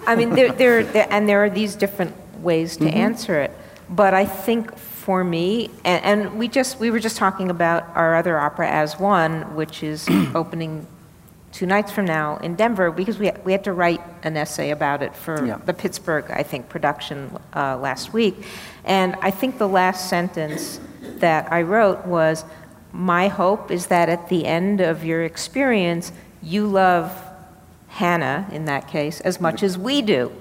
I 0.08 0.16
mean, 0.16 0.30
there, 0.30 0.52
there, 0.54 0.84
there, 0.84 1.08
and 1.10 1.28
there 1.28 1.44
are 1.44 1.50
these 1.50 1.76
different 1.76 2.14
ways 2.42 2.78
Mm-hmm. 2.78 2.88
to 2.88 2.94
answer 2.96 3.40
it. 3.42 3.52
But 3.90 4.14
I 4.14 4.26
think 4.26 4.74
for 4.78 5.24
me, 5.24 5.70
and, 5.84 6.04
and 6.06 6.40
we 6.40 6.48
just 6.48 6.80
we 6.80 6.92
were 6.92 7.00
just 7.00 7.18
talking 7.18 7.50
about 7.50 7.84
our 7.94 8.16
other 8.16 8.40
opera 8.40 8.70
as 8.70 8.98
one, 8.98 9.54
which 9.56 9.84
is 9.84 10.08
opening 10.36 10.88
two 11.52 11.66
nights 11.66 11.92
from 11.92 12.06
now 12.06 12.38
in 12.38 12.56
Denver, 12.56 12.90
because 12.92 13.20
we 13.20 13.32
we 13.44 13.52
had 13.52 13.64
to 13.66 13.74
write 13.74 14.02
an 14.24 14.38
essay 14.38 14.70
about 14.72 15.04
it 15.04 15.14
for 15.14 15.46
Yeah. 15.46 15.58
the 15.66 15.74
Pittsburgh, 15.74 16.26
I 16.32 16.44
think, 16.44 16.70
production 16.70 17.38
uh, 17.54 17.78
last 17.78 18.14
week, 18.14 18.36
and 18.86 19.16
I 19.22 19.32
think 19.32 19.58
the 19.58 19.68
last 19.68 20.08
sentence 20.10 20.80
that 21.20 21.52
I 21.52 21.62
wrote 21.64 22.06
was, 22.08 22.46
"My 22.94 23.28
hope 23.28 23.72
is 23.72 23.88
that 23.88 24.08
at 24.08 24.30
the 24.30 24.46
end 24.46 24.80
of 24.80 25.04
your 25.04 25.24
experience, 25.24 26.14
you 26.42 26.68
love 26.68 27.12
Hannah, 27.88 28.48
in 28.52 28.66
that 28.66 28.88
case, 28.88 29.20
as 29.22 29.42
much 29.42 29.64
as 29.64 29.78
we 29.78 30.02
do. 30.02 30.32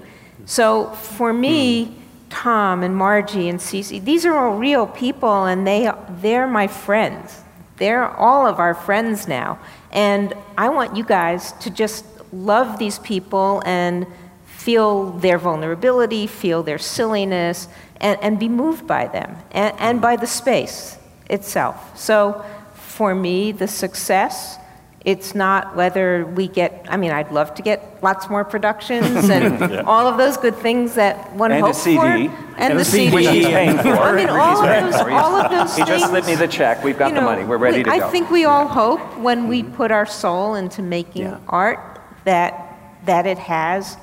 So 0.46 0.90
for 0.90 1.32
me, 1.32 1.96
Tom 2.30 2.82
and 2.82 2.96
Margie 2.96 3.48
and 3.48 3.58
Cece, 3.58 4.02
these 4.04 4.24
are 4.24 4.34
all 4.34 4.56
real 4.56 4.86
people 4.86 5.44
and 5.44 5.66
they, 5.66 5.90
they're 6.20 6.46
my 6.46 6.66
friends. 6.66 7.42
They're 7.76 8.08
all 8.08 8.46
of 8.46 8.58
our 8.58 8.74
friends 8.74 9.28
now. 9.28 9.58
And 9.90 10.34
I 10.56 10.68
want 10.68 10.96
you 10.96 11.04
guys 11.04 11.52
to 11.60 11.70
just 11.70 12.04
love 12.32 12.78
these 12.78 12.98
people 12.98 13.62
and 13.66 14.06
feel 14.46 15.10
their 15.12 15.38
vulnerability, 15.38 16.26
feel 16.26 16.62
their 16.62 16.78
silliness, 16.78 17.68
and, 18.00 18.18
and 18.22 18.38
be 18.38 18.48
moved 18.48 18.86
by 18.86 19.08
them 19.08 19.36
and, 19.50 19.74
and 19.78 20.00
by 20.00 20.16
the 20.16 20.26
space 20.26 20.98
itself. 21.32 21.98
So 21.98 22.44
for 22.74 23.14
me, 23.14 23.52
the 23.52 23.68
success 23.68 24.58
it's 25.04 25.34
not 25.34 25.74
whether 25.74 26.24
we 26.24 26.46
get, 26.46 26.86
I 26.88 26.96
mean, 26.96 27.10
I'd 27.10 27.32
love 27.32 27.54
to 27.56 27.62
get 27.62 27.98
lots 28.02 28.30
more 28.30 28.44
productions 28.44 29.28
and 29.28 29.80
all 29.86 30.06
of 30.06 30.16
those 30.16 30.36
good 30.36 30.54
things 30.56 30.94
that 30.94 31.32
one 31.34 31.50
And 31.50 31.62
a 31.62 31.66
hopes 31.66 31.82
CD. 31.82 31.96
for. 31.96 32.06
And 32.06 32.30
And, 32.58 32.72
a 32.74 32.76
the 32.76 32.84
CD. 32.84 33.10
CD. 33.10 33.38
He's 33.38 33.46
paying 33.46 33.76
for. 33.78 33.88
I 33.88 34.14
mean, 34.14 34.28
all 34.28 34.64
of 34.64 34.92
those, 34.92 35.00
all 35.00 35.34
of 35.36 35.50
those 35.50 35.70
He 35.76 35.82
things. 35.82 35.88
just 35.88 36.08
slipped 36.10 36.28
me 36.28 36.36
the 36.36 36.46
check. 36.46 36.84
We've 36.84 36.96
got 36.96 37.08
you 37.08 37.16
the 37.16 37.22
money. 37.22 37.42
We're 37.42 37.56
ready 37.56 37.78
we- 37.78 37.84
to 37.84 37.90
go. 37.90 38.06
I 38.06 38.10
think 38.10 38.30
we 38.30 38.44
all 38.44 38.68
hope 38.68 39.00
when 39.18 39.48
we 39.48 39.62
mm-hmm. 39.62 39.74
put 39.74 39.90
our 39.90 40.06
soul 40.06 40.54
into 40.54 40.82
making 40.82 41.22
Yeah. 41.22 41.38
art 41.48 42.00
that, 42.24 42.78
that 43.06 43.26
it 43.26 43.38
has 43.38 43.96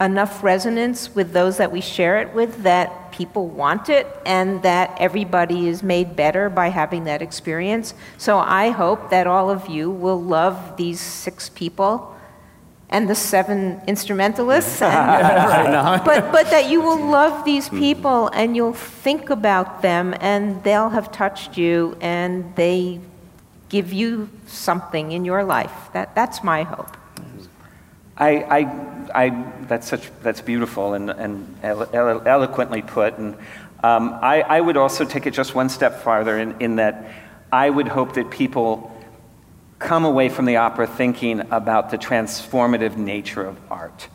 enough 0.00 0.42
resonance 0.42 1.14
with 1.14 1.32
those 1.32 1.58
that 1.58 1.70
we 1.70 1.80
share 1.80 2.20
it 2.20 2.32
with 2.32 2.62
that 2.62 3.12
people 3.12 3.48
want 3.48 3.90
it 3.90 4.06
and 4.24 4.62
that 4.62 4.96
everybody 4.98 5.68
is 5.68 5.82
made 5.82 6.16
better 6.16 6.48
by 6.48 6.68
having 6.68 7.04
that 7.04 7.20
experience. 7.20 7.92
So 8.16 8.38
I 8.38 8.70
hope 8.70 9.10
that 9.10 9.26
all 9.26 9.50
of 9.50 9.68
you 9.68 9.90
will 9.90 10.20
love 10.20 10.76
these 10.78 11.00
six 11.00 11.50
people 11.50 12.16
and 12.88 13.08
the 13.08 13.14
seven 13.14 13.80
instrumentalists 13.86 14.80
and, 14.82 16.04
but 16.04 16.32
but 16.32 16.50
that 16.50 16.70
you 16.70 16.80
will 16.80 17.04
love 17.06 17.44
these 17.44 17.68
people 17.68 18.28
and 18.28 18.56
you'll 18.56 18.72
think 18.72 19.28
about 19.28 19.82
them 19.82 20.14
and 20.20 20.62
they'll 20.64 20.88
have 20.88 21.12
touched 21.12 21.58
you 21.58 21.96
and 22.00 22.56
they 22.56 23.00
give 23.68 23.92
you 23.92 24.30
something 24.46 25.12
in 25.12 25.24
your 25.24 25.44
life. 25.44 25.90
That 25.92 26.14
that's 26.14 26.42
my 26.42 26.62
hope. 26.62 26.96
I, 28.20 28.44
I, 28.50 28.99
I, 29.14 29.52
that's 29.62 29.88
such, 29.88 30.10
that's 30.22 30.40
beautiful 30.40 30.94
and, 30.94 31.10
and 31.10 31.56
elo- 31.62 31.88
elo- 31.92 32.22
eloquently 32.24 32.82
put. 32.82 33.18
And 33.18 33.34
um, 33.82 34.18
I, 34.20 34.42
I 34.42 34.60
would 34.60 34.76
also 34.76 35.04
take 35.04 35.26
it 35.26 35.34
just 35.34 35.54
one 35.54 35.68
step 35.68 36.02
farther 36.02 36.38
in, 36.38 36.60
in 36.60 36.76
that 36.76 37.12
I 37.52 37.68
would 37.68 37.88
hope 37.88 38.14
that 38.14 38.30
people 38.30 38.96
come 39.78 40.04
away 40.04 40.28
from 40.28 40.44
the 40.44 40.56
opera 40.56 40.86
thinking 40.86 41.40
about 41.50 41.90
the 41.90 41.98
transformative 41.98 42.96
nature 42.96 43.44
of 43.44 43.58
art. 43.70 44.08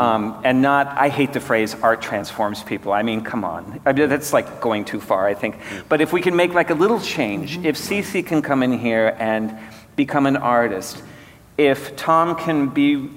Um, 0.00 0.40
and 0.44 0.62
not, 0.62 0.86
I 0.86 1.08
hate 1.08 1.32
the 1.32 1.40
phrase 1.40 1.74
art 1.82 2.00
transforms 2.00 2.62
people. 2.62 2.92
I 2.92 3.02
mean, 3.02 3.24
come 3.24 3.44
on. 3.44 3.80
I 3.84 3.92
mean, 3.92 4.08
that's 4.08 4.32
like 4.32 4.60
going 4.60 4.84
too 4.84 5.00
far, 5.00 5.26
I 5.26 5.34
think. 5.34 5.56
But 5.88 6.00
if 6.00 6.12
we 6.12 6.20
can 6.20 6.36
make 6.36 6.54
like 6.54 6.70
a 6.70 6.74
little 6.74 7.00
change, 7.00 7.58
if 7.64 7.76
Cece 7.76 8.24
can 8.24 8.40
come 8.40 8.62
in 8.62 8.78
here 8.78 9.16
and 9.18 9.58
become 9.96 10.26
an 10.26 10.36
artist, 10.36 11.02
if 11.56 11.96
Tom 11.96 12.36
can 12.36 12.68
be 12.68 13.10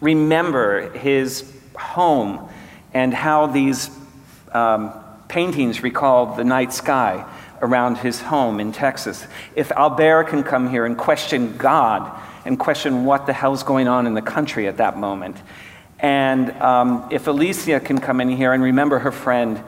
remember 0.00 0.90
his 0.96 1.50
home 1.76 2.48
and 2.94 3.12
how 3.12 3.46
these 3.46 3.90
um, 4.52 4.92
paintings 5.28 5.82
recall 5.82 6.34
the 6.36 6.44
night 6.44 6.72
sky 6.72 7.24
around 7.62 7.98
his 7.98 8.20
home 8.20 8.60
in 8.60 8.72
Texas. 8.72 9.26
If 9.54 9.72
Albert 9.72 10.24
can 10.24 10.42
come 10.42 10.68
here 10.68 10.84
and 10.86 10.96
question 10.96 11.56
God 11.56 12.10
and 12.44 12.58
question 12.58 13.04
what 13.04 13.26
the 13.26 13.32
hell's 13.32 13.62
going 13.62 13.88
on 13.88 14.06
in 14.06 14.14
the 14.14 14.22
country 14.22 14.68
at 14.68 14.76
that 14.76 14.96
moment. 14.96 15.36
And 15.98 16.50
um, 16.62 17.08
if 17.10 17.26
Alicia 17.26 17.80
can 17.80 17.98
come 17.98 18.20
in 18.20 18.28
here 18.28 18.52
and 18.52 18.62
remember 18.62 18.98
her 18.98 19.12
friend 19.12 19.62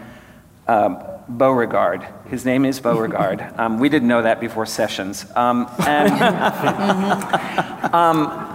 um, 0.66 1.02
Beauregard, 1.28 2.06
his 2.30 2.44
name 2.44 2.64
is 2.64 2.80
Beauregard. 2.80 3.44
Um, 3.58 3.80
we 3.80 3.88
didn't 3.88 4.06
know 4.06 4.22
that 4.22 4.40
before 4.40 4.66
sessions. 4.66 5.26
Um, 5.34 5.68
and 5.84 6.12
um, 7.92 8.54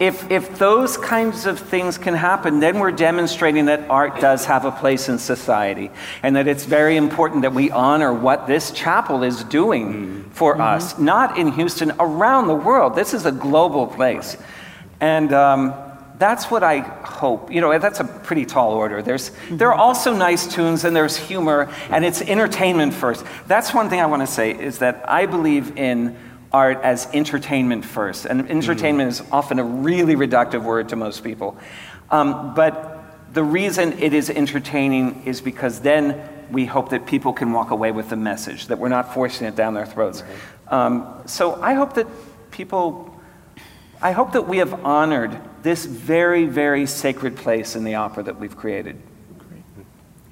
if, 0.00 0.28
if 0.28 0.58
those 0.58 0.96
kinds 0.96 1.46
of 1.46 1.60
things 1.60 1.98
can 1.98 2.14
happen, 2.14 2.58
then 2.58 2.80
we're 2.80 2.90
demonstrating 2.90 3.66
that 3.66 3.88
art 3.88 4.20
does 4.20 4.44
have 4.46 4.64
a 4.64 4.72
place 4.72 5.08
in 5.08 5.18
society 5.18 5.90
and 6.24 6.34
that 6.34 6.48
it's 6.48 6.64
very 6.64 6.96
important 6.96 7.42
that 7.42 7.54
we 7.54 7.70
honor 7.70 8.12
what 8.12 8.48
this 8.48 8.72
chapel 8.72 9.22
is 9.22 9.44
doing 9.44 9.92
mm-hmm. 9.92 10.30
for 10.30 10.54
mm-hmm. 10.54 10.62
us, 10.62 10.98
not 10.98 11.38
in 11.38 11.52
Houston, 11.52 11.92
around 12.00 12.48
the 12.48 12.54
world. 12.54 12.96
This 12.96 13.14
is 13.14 13.24
a 13.24 13.32
global 13.32 13.86
place. 13.86 14.36
And 15.00 15.32
um, 15.32 15.89
that's 16.20 16.50
what 16.50 16.62
I 16.62 16.80
hope. 16.80 17.50
You 17.50 17.62
know, 17.62 17.76
that's 17.78 17.98
a 17.98 18.04
pretty 18.04 18.44
tall 18.44 18.72
order. 18.72 19.00
There's, 19.00 19.30
mm-hmm. 19.30 19.56
There 19.56 19.72
are 19.72 19.74
also 19.74 20.14
nice 20.14 20.46
tunes 20.46 20.84
and 20.84 20.94
there's 20.94 21.16
humor 21.16 21.72
and 21.88 22.04
it's 22.04 22.20
entertainment 22.20 22.92
first. 22.92 23.24
That's 23.46 23.72
one 23.72 23.88
thing 23.88 24.00
I 24.00 24.06
want 24.06 24.20
to 24.20 24.26
say 24.26 24.50
is 24.52 24.78
that 24.78 25.08
I 25.08 25.24
believe 25.24 25.78
in 25.78 26.16
art 26.52 26.78
as 26.82 27.08
entertainment 27.14 27.86
first. 27.86 28.26
And 28.26 28.50
entertainment 28.50 29.08
mm. 29.08 29.12
is 29.12 29.22
often 29.32 29.58
a 29.58 29.64
really 29.64 30.14
reductive 30.14 30.62
word 30.62 30.90
to 30.90 30.96
most 30.96 31.24
people. 31.24 31.56
Um, 32.10 32.54
but 32.54 33.02
the 33.32 33.42
reason 33.42 33.94
it 33.98 34.12
is 34.12 34.28
entertaining 34.28 35.22
is 35.24 35.40
because 35.40 35.80
then 35.80 36.28
we 36.50 36.66
hope 36.66 36.90
that 36.90 37.06
people 37.06 37.32
can 37.32 37.52
walk 37.52 37.70
away 37.70 37.92
with 37.92 38.10
the 38.10 38.16
message, 38.16 38.66
that 38.66 38.78
we're 38.78 38.88
not 38.88 39.14
forcing 39.14 39.46
it 39.46 39.56
down 39.56 39.72
their 39.72 39.86
throats. 39.86 40.22
Right. 40.22 40.86
Um, 40.86 41.22
so 41.26 41.60
I 41.62 41.74
hope 41.74 41.94
that 41.94 42.06
people, 42.50 43.18
I 44.02 44.12
hope 44.12 44.32
that 44.32 44.46
we 44.46 44.58
have 44.58 44.84
honored 44.84 45.40
this 45.62 45.84
very, 45.84 46.46
very 46.46 46.86
sacred 46.86 47.36
place 47.36 47.76
in 47.76 47.84
the 47.84 47.96
opera 47.96 48.22
that 48.24 48.38
we've 48.38 48.56
created. 48.56 49.00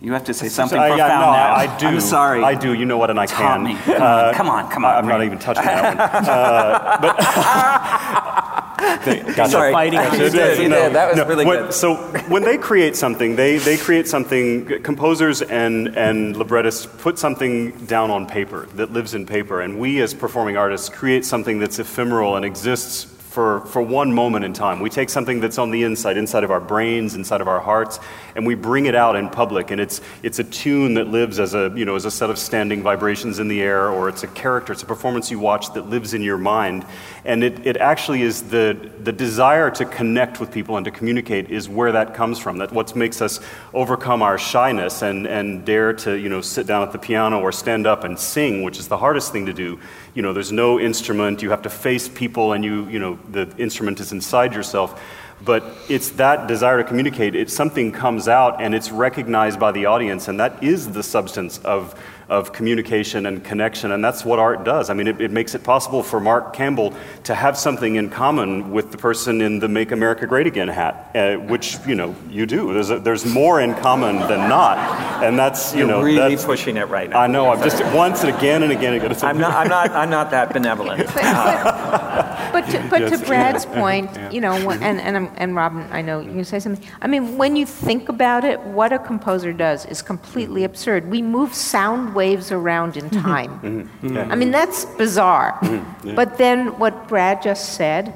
You 0.00 0.12
have 0.12 0.24
to 0.24 0.34
say 0.34 0.48
something 0.48 0.78
uh, 0.78 0.86
profound 0.86 0.98
yeah, 0.98 1.08
no, 1.08 1.32
now. 1.32 1.54
I 1.54 1.78
do. 1.78 1.86
I'm 1.88 2.00
sorry. 2.00 2.44
I 2.44 2.54
do. 2.54 2.72
You 2.72 2.84
know 2.84 2.98
what? 2.98 3.10
And 3.10 3.18
I 3.18 3.26
Taught 3.26 3.38
can. 3.38 3.64
Me. 3.64 3.74
Come, 3.74 4.00
uh, 4.00 4.04
on, 4.04 4.34
come 4.34 4.48
on, 4.48 4.70
come 4.70 4.84
on. 4.84 4.94
I'm 4.94 5.08
not 5.08 5.24
even 5.24 5.40
touching 5.40 5.64
that 5.64 5.96
one. 5.96 5.98
Uh, 6.28 6.98
but 7.00 7.16
gotcha. 9.36 9.50
Sorry. 9.50 9.72
Fighting. 9.72 9.98
You 10.12 10.30
did. 10.30 10.62
You 10.62 10.68
no, 10.68 10.84
did. 10.84 10.92
That 10.94 11.08
was 11.08 11.16
no. 11.16 11.26
really 11.26 11.44
when, 11.44 11.64
good. 11.64 11.74
So 11.74 11.96
when 12.28 12.44
they 12.44 12.56
create 12.58 12.94
something, 12.94 13.34
they, 13.34 13.58
they 13.58 13.76
create 13.76 14.06
something. 14.06 14.82
Composers 14.82 15.42
and 15.42 15.88
and 15.96 16.36
librettists 16.36 16.86
put 16.86 17.18
something 17.18 17.72
down 17.86 18.12
on 18.12 18.26
paper 18.26 18.66
that 18.74 18.92
lives 18.92 19.14
in 19.14 19.26
paper, 19.26 19.62
and 19.62 19.80
we 19.80 20.00
as 20.00 20.14
performing 20.14 20.56
artists 20.56 20.88
create 20.88 21.24
something 21.24 21.58
that's 21.58 21.80
ephemeral 21.80 22.36
and 22.36 22.44
exists 22.44 23.17
for, 23.38 23.60
for 23.66 23.80
one 23.80 24.12
moment 24.12 24.44
in 24.44 24.52
time. 24.52 24.80
We 24.80 24.90
take 24.90 25.08
something 25.08 25.38
that's 25.38 25.58
on 25.58 25.70
the 25.70 25.84
inside, 25.84 26.16
inside 26.16 26.42
of 26.42 26.50
our 26.50 26.58
brains, 26.58 27.14
inside 27.14 27.40
of 27.40 27.46
our 27.46 27.60
hearts, 27.60 28.00
and 28.34 28.44
we 28.44 28.56
bring 28.56 28.86
it 28.86 28.96
out 28.96 29.14
in 29.14 29.28
public. 29.28 29.70
And 29.70 29.80
it's, 29.80 30.00
it's 30.24 30.40
a 30.40 30.44
tune 30.44 30.94
that 30.94 31.06
lives 31.06 31.38
as 31.38 31.54
a, 31.54 31.72
you 31.76 31.84
know, 31.84 31.94
as 31.94 32.04
a 32.04 32.10
set 32.10 32.30
of 32.30 32.36
standing 32.36 32.82
vibrations 32.82 33.38
in 33.38 33.46
the 33.46 33.62
air, 33.62 33.90
or 33.90 34.08
it's 34.08 34.24
a 34.24 34.26
character, 34.26 34.72
it's 34.72 34.82
a 34.82 34.86
performance 34.86 35.30
you 35.30 35.38
watch 35.38 35.72
that 35.74 35.88
lives 35.88 36.14
in 36.14 36.22
your 36.22 36.36
mind. 36.36 36.84
And 37.24 37.44
it, 37.44 37.64
it 37.64 37.76
actually 37.76 38.22
is 38.22 38.42
the, 38.42 38.90
the 39.04 39.12
desire 39.12 39.70
to 39.70 39.84
connect 39.84 40.40
with 40.40 40.50
people 40.50 40.76
and 40.76 40.84
to 40.84 40.90
communicate 40.90 41.48
is 41.48 41.68
where 41.68 41.92
that 41.92 42.14
comes 42.14 42.40
from. 42.40 42.58
That 42.58 42.72
what 42.72 42.96
makes 42.96 43.22
us 43.22 43.38
overcome 43.72 44.20
our 44.20 44.36
shyness 44.36 45.02
and, 45.02 45.28
and 45.28 45.64
dare 45.64 45.92
to, 45.92 46.16
you 46.18 46.28
know, 46.28 46.40
sit 46.40 46.66
down 46.66 46.82
at 46.82 46.90
the 46.90 46.98
piano 46.98 47.38
or 47.38 47.52
stand 47.52 47.86
up 47.86 48.02
and 48.02 48.18
sing, 48.18 48.64
which 48.64 48.80
is 48.80 48.88
the 48.88 48.98
hardest 48.98 49.30
thing 49.30 49.46
to 49.46 49.52
do. 49.52 49.78
You 50.14 50.22
know, 50.22 50.32
there's 50.32 50.52
no 50.52 50.80
instrument, 50.80 51.42
you 51.42 51.50
have 51.50 51.62
to 51.62 51.70
face 51.70 52.08
people 52.08 52.52
and 52.52 52.64
you, 52.64 52.88
you 52.88 52.98
know, 52.98 53.18
the 53.30 53.48
instrument 53.58 54.00
is 54.00 54.12
inside 54.12 54.54
yourself. 54.54 55.00
But 55.44 55.64
it's 55.88 56.10
that 56.10 56.48
desire 56.48 56.78
to 56.78 56.84
communicate. 56.84 57.36
It's 57.36 57.54
something 57.54 57.92
comes 57.92 58.26
out 58.26 58.60
and 58.60 58.74
it's 58.74 58.90
recognized 58.90 59.60
by 59.60 59.70
the 59.70 59.86
audience, 59.86 60.26
and 60.26 60.40
that 60.40 60.64
is 60.64 60.90
the 60.90 61.02
substance 61.04 61.58
of 61.58 61.94
of 62.28 62.52
communication 62.52 63.24
and 63.24 63.42
connection, 63.42 63.90
and 63.90 64.04
that's 64.04 64.24
what 64.24 64.38
art 64.38 64.62
does. 64.62 64.90
I 64.90 64.94
mean, 64.94 65.08
it, 65.08 65.20
it, 65.20 65.30
makes 65.30 65.54
it 65.54 65.64
possible 65.64 66.02
for 66.02 66.20
Mark 66.20 66.52
Campbell 66.52 66.92
to 67.24 67.34
have 67.34 67.56
something 67.56 67.96
in 67.96 68.10
common 68.10 68.70
with 68.70 68.90
the 68.90 68.98
person 68.98 69.40
in 69.40 69.60
the 69.60 69.68
Make 69.68 69.92
America 69.92 70.26
Great 70.26 70.46
Again 70.46 70.68
hat, 70.68 71.10
uh, 71.14 71.36
which, 71.36 71.78
you 71.86 71.94
know, 71.94 72.14
you 72.28 72.44
do. 72.44 72.74
There's, 72.74 72.90
a, 72.90 72.98
there's 72.98 73.24
more 73.24 73.60
in 73.60 73.74
common 73.76 74.18
than 74.28 74.48
not, 74.48 74.76
and 75.22 75.38
that's, 75.38 75.72
you 75.72 75.80
You're 75.80 75.88
know... 75.88 76.02
really 76.02 76.36
pushing 76.36 76.76
it 76.76 76.88
right 76.88 77.10
now. 77.10 77.20
I 77.20 77.26
know, 77.26 77.50
I'm 77.50 77.62
just 77.62 77.82
once 77.94 78.22
and 78.24 78.36
again 78.36 78.62
and 78.62 78.72
again 78.72 78.94
and 78.94 79.02
again. 79.02 79.16
I'm 79.22 79.38
not, 79.38 79.52
I'm, 79.52 79.68
not, 79.68 79.90
I'm 79.90 80.10
not 80.10 80.30
that 80.30 80.52
benevolent. 80.52 81.06
but, 81.06 81.14
but, 81.14 82.52
but, 82.52 82.66
to, 82.70 82.88
but 82.90 83.00
yes. 83.02 83.20
to 83.20 83.26
Brad's 83.26 83.66
point, 83.66 84.10
yeah. 84.14 84.30
you 84.30 84.40
know, 84.40 84.52
and, 84.70 85.00
and, 85.00 85.30
and 85.36 85.54
Robin, 85.54 85.86
I 85.92 86.02
know 86.02 86.20
you 86.20 86.44
say 86.44 86.58
something. 86.58 86.86
I 87.00 87.06
mean, 87.06 87.36
when 87.36 87.56
you 87.56 87.66
think 87.66 88.08
about 88.08 88.44
it, 88.44 88.60
what 88.60 88.92
a 88.92 88.98
composer 88.98 89.52
does 89.52 89.86
is 89.86 90.02
completely 90.02 90.64
absurd. 90.64 91.10
We 91.10 91.22
move 91.22 91.54
sound 91.54 92.14
waves 92.14 92.52
around 92.52 92.96
in 92.96 93.10
mm-hmm. 93.10 93.22
time. 93.22 93.60
Mm-hmm. 93.60 94.16
Yeah. 94.16 94.28
I 94.30 94.34
mean, 94.34 94.50
that's 94.50 94.84
bizarre. 94.84 95.58
Mm-hmm. 95.62 96.08
Yeah. 96.08 96.14
But 96.14 96.38
then 96.38 96.78
what 96.78 97.08
Brad 97.08 97.42
just 97.42 97.74
said 97.74 98.14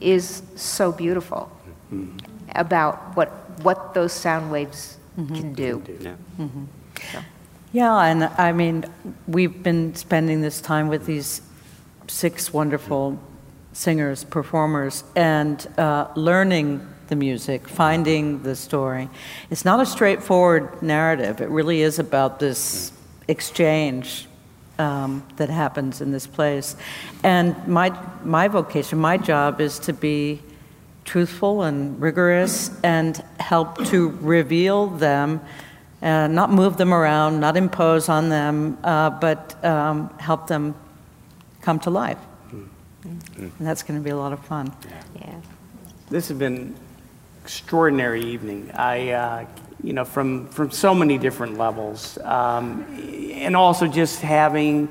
is 0.00 0.42
so 0.54 0.92
beautiful 0.92 1.50
mm-hmm. 1.92 2.16
about 2.54 3.16
what, 3.16 3.28
what 3.62 3.94
those 3.94 4.12
sound 4.12 4.50
waves 4.50 4.78
mm-hmm. 4.78 4.97
Can 5.26 5.52
do. 5.52 5.82
Yeah. 6.00 6.14
So. 7.12 7.20
yeah, 7.72 8.00
and 8.00 8.24
I 8.24 8.52
mean, 8.52 8.84
we've 9.26 9.62
been 9.62 9.94
spending 9.94 10.40
this 10.40 10.60
time 10.60 10.88
with 10.88 11.06
these 11.06 11.42
six 12.06 12.52
wonderful 12.52 13.18
singers, 13.72 14.24
performers, 14.24 15.04
and 15.14 15.66
uh, 15.78 16.08
learning 16.14 16.86
the 17.08 17.16
music, 17.16 17.68
finding 17.68 18.42
the 18.42 18.54
story. 18.54 19.08
It's 19.50 19.64
not 19.64 19.80
a 19.80 19.86
straightforward 19.86 20.82
narrative. 20.82 21.40
It 21.40 21.48
really 21.48 21.82
is 21.82 21.98
about 21.98 22.38
this 22.38 22.92
exchange 23.28 24.26
um, 24.78 25.26
that 25.36 25.48
happens 25.48 26.00
in 26.00 26.12
this 26.12 26.26
place. 26.26 26.76
And 27.22 27.66
my, 27.66 27.98
my 28.24 28.48
vocation, 28.48 28.98
my 28.98 29.16
job 29.16 29.60
is 29.60 29.78
to 29.80 29.92
be 29.92 30.40
truthful 31.08 31.62
and 31.62 32.00
rigorous 32.00 32.70
and 32.84 33.16
help 33.40 33.82
to 33.86 34.10
reveal 34.20 34.88
them, 34.88 35.40
uh, 36.02 36.26
not 36.26 36.52
move 36.52 36.76
them 36.76 36.92
around, 36.92 37.40
not 37.40 37.56
impose 37.56 38.10
on 38.10 38.28
them, 38.28 38.76
uh, 38.84 39.08
but 39.08 39.64
um, 39.64 40.10
help 40.18 40.46
them 40.46 40.74
come 41.62 41.80
to 41.80 41.88
life. 41.88 42.18
And 43.02 43.52
that's 43.60 43.82
going 43.82 43.98
to 43.98 44.04
be 44.04 44.10
a 44.10 44.16
lot 44.16 44.34
of 44.34 44.44
fun. 44.44 44.70
Yeah. 45.16 45.40
This 46.10 46.28
has 46.28 46.36
been 46.36 46.76
extraordinary 47.42 48.22
evening. 48.22 48.70
I 48.74 49.10
uh, 49.10 49.46
you 49.82 49.92
know, 49.92 50.04
from, 50.04 50.48
from 50.48 50.70
so 50.70 50.94
many 50.94 51.18
different 51.18 51.56
levels. 51.56 52.18
Um, 52.18 52.84
and 53.32 53.56
also 53.56 53.86
just 53.86 54.20
having 54.20 54.88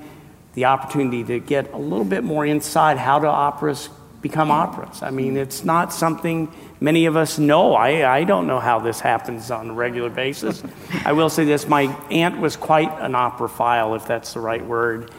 the 0.53 0.65
opportunity 0.65 1.23
to 1.25 1.39
get 1.39 1.73
a 1.73 1.77
little 1.77 2.05
bit 2.05 2.23
more 2.23 2.45
inside 2.45 2.97
how 2.97 3.19
do 3.19 3.27
operas 3.27 3.89
become 4.27 4.51
operas. 4.51 5.01
I 5.01 5.11
mean, 5.11 5.37
it's 5.37 5.63
not 5.63 5.93
something 5.93 6.51
many 6.79 7.05
of 7.05 7.15
us 7.15 7.39
know. 7.39 7.73
I, 7.73 8.19
I 8.19 8.23
don't 8.23 8.47
know 8.47 8.59
how 8.59 8.79
this 8.79 8.99
happens 8.99 9.51
on 9.51 9.69
a 9.69 9.73
regular 9.73 10.09
basis. 10.09 10.63
I 11.05 11.13
will 11.13 11.29
say 11.29 11.45
this 11.45 11.67
my 11.67 11.83
aunt 12.11 12.39
was 12.39 12.55
quite 12.55 12.91
an 12.99 13.13
operaphile, 13.13 13.95
if 13.95 14.05
that's 14.05 14.33
the 14.33 14.39
right 14.39 14.65
word. 14.65 15.11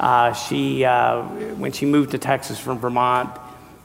Uh, 0.00 0.32
she, 0.32 0.84
uh, 0.84 1.22
when 1.56 1.72
she 1.72 1.86
moved 1.86 2.12
to 2.12 2.18
Texas 2.18 2.58
from 2.58 2.78
Vermont, 2.78 3.30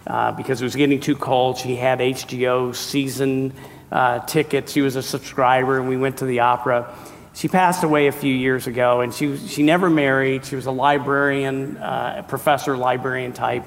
uh, 0.06 0.32
because 0.34 0.62
it 0.62 0.66
was 0.66 0.76
getting 0.76 1.00
too 1.00 1.16
cold, 1.16 1.58
she 1.58 1.76
had 1.76 2.00
HGO 2.00 2.76
season 2.76 3.54
uh, 3.91 4.20
tickets. 4.20 4.74
She 4.74 4.82
was 4.82 4.95
a 4.95 5.04
subscriber, 5.04 5.80
and 5.80 5.88
we 5.88 5.98
went 5.98 6.18
to 6.18 6.26
the 6.26 6.41
opera. 6.41 6.94
She 7.34 7.48
passed 7.48 7.84
away 7.84 8.08
a 8.08 8.12
few 8.12 8.34
years 8.34 8.68
ago, 8.68 9.02
and 9.02 9.14
she, 9.14 9.38
she 9.38 9.64
never 9.64 9.90
married. 9.90 10.45
She 10.45 10.56
was 10.56 10.66
a 10.66 10.72
librarian, 10.72 11.78
uh, 11.78 12.24
professor, 12.28 12.78
librarian 12.78 13.34
type. 13.34 13.66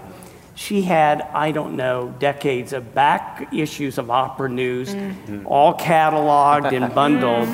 She 0.57 0.83
had, 0.83 1.21
I 1.21 1.53
don't 1.53 1.77
know, 1.77 2.15
decades 2.19 2.73
of 2.73 2.95
back 2.95 3.53
issues 3.53 3.99
of 3.99 4.11
opera 4.11 4.49
news, 4.49 4.93
mm. 4.93 5.43
all 5.45 5.75
cataloged 5.75 6.73
and 6.73 6.93
bundled. 6.95 7.49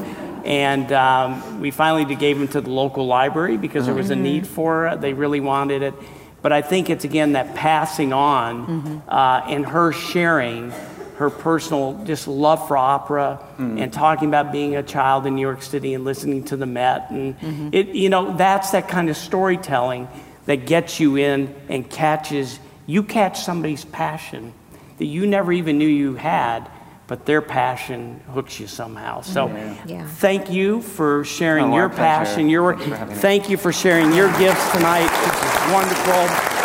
And 0.47 0.91
um, 0.93 1.61
we 1.61 1.71
finally 1.73 2.15
gave 2.15 2.39
them 2.39 2.49
to 2.49 2.61
the 2.61 2.71
local 2.71 3.07
library 3.07 3.57
because 3.57 3.87
there 3.87 3.95
was 3.95 4.11
a 4.11 4.17
need 4.17 4.45
mm-hmm. 4.45 4.55
for 4.55 4.87
it. 4.87 5.01
They 5.01 5.15
really 5.15 5.41
wanted 5.41 5.83
it. 5.83 5.95
But 6.43 6.53
I 6.53 6.63
think 6.63 6.91
it's 6.91 7.05
again 7.05 7.33
that 7.33 7.55
passing 7.55 8.13
on 8.13 8.67
mm-hmm. 8.67 9.09
uh, 9.09 9.43
and 9.49 9.67
her 9.67 9.93
sharing 9.93 10.73
her 11.17 11.31
personal 11.31 12.03
just 12.05 12.27
love 12.27 12.67
for 12.67 12.77
opera 12.77 13.39
mm-hmm. 13.53 13.79
and 13.79 13.93
talking 13.93 14.29
about 14.29 14.51
being 14.51 14.75
a 14.77 14.83
child 14.83 15.27
in 15.27 15.37
New 15.37 15.41
York 15.43 15.63
City 15.63 15.95
and 15.95 16.05
listening 16.05 16.45
to 16.45 16.57
the 16.57 16.67
Met 16.67 17.11
and 17.11 17.39
mm-hmm. 17.39 17.69
it 17.71 17.89
you 17.89 18.09
know 18.09 18.37
that's 18.37 18.71
that 18.71 18.89
kind 18.89 19.09
of 19.09 19.17
storytelling 19.17 20.09
that 20.47 20.67
gets 20.67 20.99
you 20.99 21.17
in 21.17 21.55
and 21.69 21.89
catches 21.89 22.59
you 22.93 23.03
catch 23.03 23.41
somebody's 23.41 23.87
passion 23.87 24.53
that 24.99 25.07
you 25.07 25.27
never 25.27 25.51
even 25.51 25.79
knew 25.79 25.89
you 25.89 26.15
had 26.15 26.71
but 27.07 27.27
their 27.27 27.43
passion 27.43 28.21
hooks 28.33 28.59
you 28.59 28.67
somehow. 28.67 29.21
So, 29.21 29.49
yeah. 29.49 29.85
Yeah. 29.87 30.07
thank 30.07 30.51
you 30.51 30.81
for 30.81 31.25
sharing 31.25 31.67
oh, 31.67 31.77
your 31.77 31.89
passion, 31.91 32.49
your 32.49 32.63
work. 32.63 32.81
Thank 32.81 33.51
you 33.51 33.59
for 33.59 33.71
sharing 33.71 34.15
your 34.15 34.29
gifts 34.39 34.73
tonight. 34.73 35.09
This 35.09 35.43
is 35.43 35.73
wonderful. 35.75 36.62